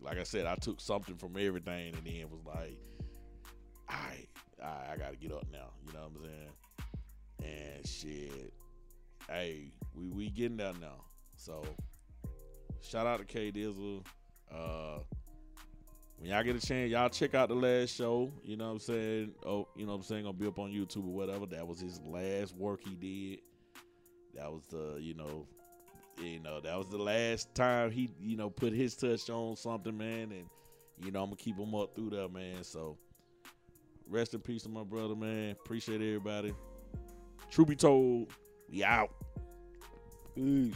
Like 0.00 0.18
I 0.18 0.22
said, 0.22 0.46
I 0.46 0.54
took 0.56 0.80
something 0.80 1.16
from 1.16 1.36
everything 1.38 1.94
and 1.94 2.06
then 2.06 2.30
was 2.30 2.44
like, 2.46 2.78
right, 3.90 4.28
I 4.62 4.96
gotta 4.96 5.16
get 5.16 5.32
up 5.32 5.46
now. 5.52 5.70
You 5.86 5.92
know 5.92 6.00
what 6.00 6.12
I'm 6.16 6.24
saying? 6.24 7.76
And 7.76 7.86
shit, 7.86 8.52
hey, 9.28 9.72
we 9.94 10.08
we 10.10 10.30
getting 10.30 10.56
there 10.56 10.72
now. 10.80 11.04
So 11.36 11.64
shout 12.80 13.06
out 13.06 13.18
to 13.20 13.24
Kdzzzle. 13.24 14.04
Uh, 14.50 14.98
when 16.18 16.30
y'all 16.30 16.42
get 16.42 16.56
a 16.56 16.66
chance, 16.66 16.90
y'all 16.90 17.08
check 17.08 17.34
out 17.34 17.48
the 17.48 17.54
last 17.54 17.94
show. 17.94 18.32
You 18.42 18.56
know 18.56 18.66
what 18.66 18.72
I'm 18.72 18.78
saying? 18.80 19.32
Oh, 19.46 19.68
you 19.76 19.86
know 19.86 19.92
what 19.92 19.98
I'm 19.98 20.02
saying? 20.04 20.24
Gonna 20.24 20.32
be 20.32 20.46
up 20.46 20.58
on 20.58 20.70
YouTube 20.70 21.06
or 21.06 21.14
whatever. 21.14 21.46
That 21.46 21.66
was 21.66 21.80
his 21.80 22.00
last 22.00 22.56
work 22.56 22.80
he 22.82 22.94
did. 22.94 23.40
That 24.38 24.52
was 24.52 24.62
the, 24.70 24.98
you 25.00 25.14
know, 25.14 25.46
you 26.22 26.38
know, 26.38 26.60
that 26.60 26.76
was 26.76 26.86
the 26.88 26.98
last 26.98 27.52
time 27.54 27.90
he, 27.90 28.08
you 28.20 28.36
know, 28.36 28.48
put 28.48 28.72
his 28.72 28.94
touch 28.94 29.28
on 29.30 29.56
something, 29.56 29.96
man. 29.96 30.30
And, 30.30 30.46
you 31.04 31.10
know, 31.10 31.22
I'm 31.22 31.26
gonna 31.26 31.36
keep 31.36 31.56
him 31.58 31.74
up 31.74 31.96
through 31.96 32.10
there, 32.10 32.28
man. 32.28 32.62
So 32.62 32.96
rest 34.08 34.34
in 34.34 34.40
peace 34.40 34.62
to 34.62 34.68
my 34.68 34.84
brother, 34.84 35.16
man. 35.16 35.52
Appreciate 35.52 35.96
everybody. 35.96 36.54
Truth 37.50 37.68
be 37.68 37.76
told, 37.76 38.32
we 38.70 38.84
out. 38.84 39.10
Peace. 40.36 40.74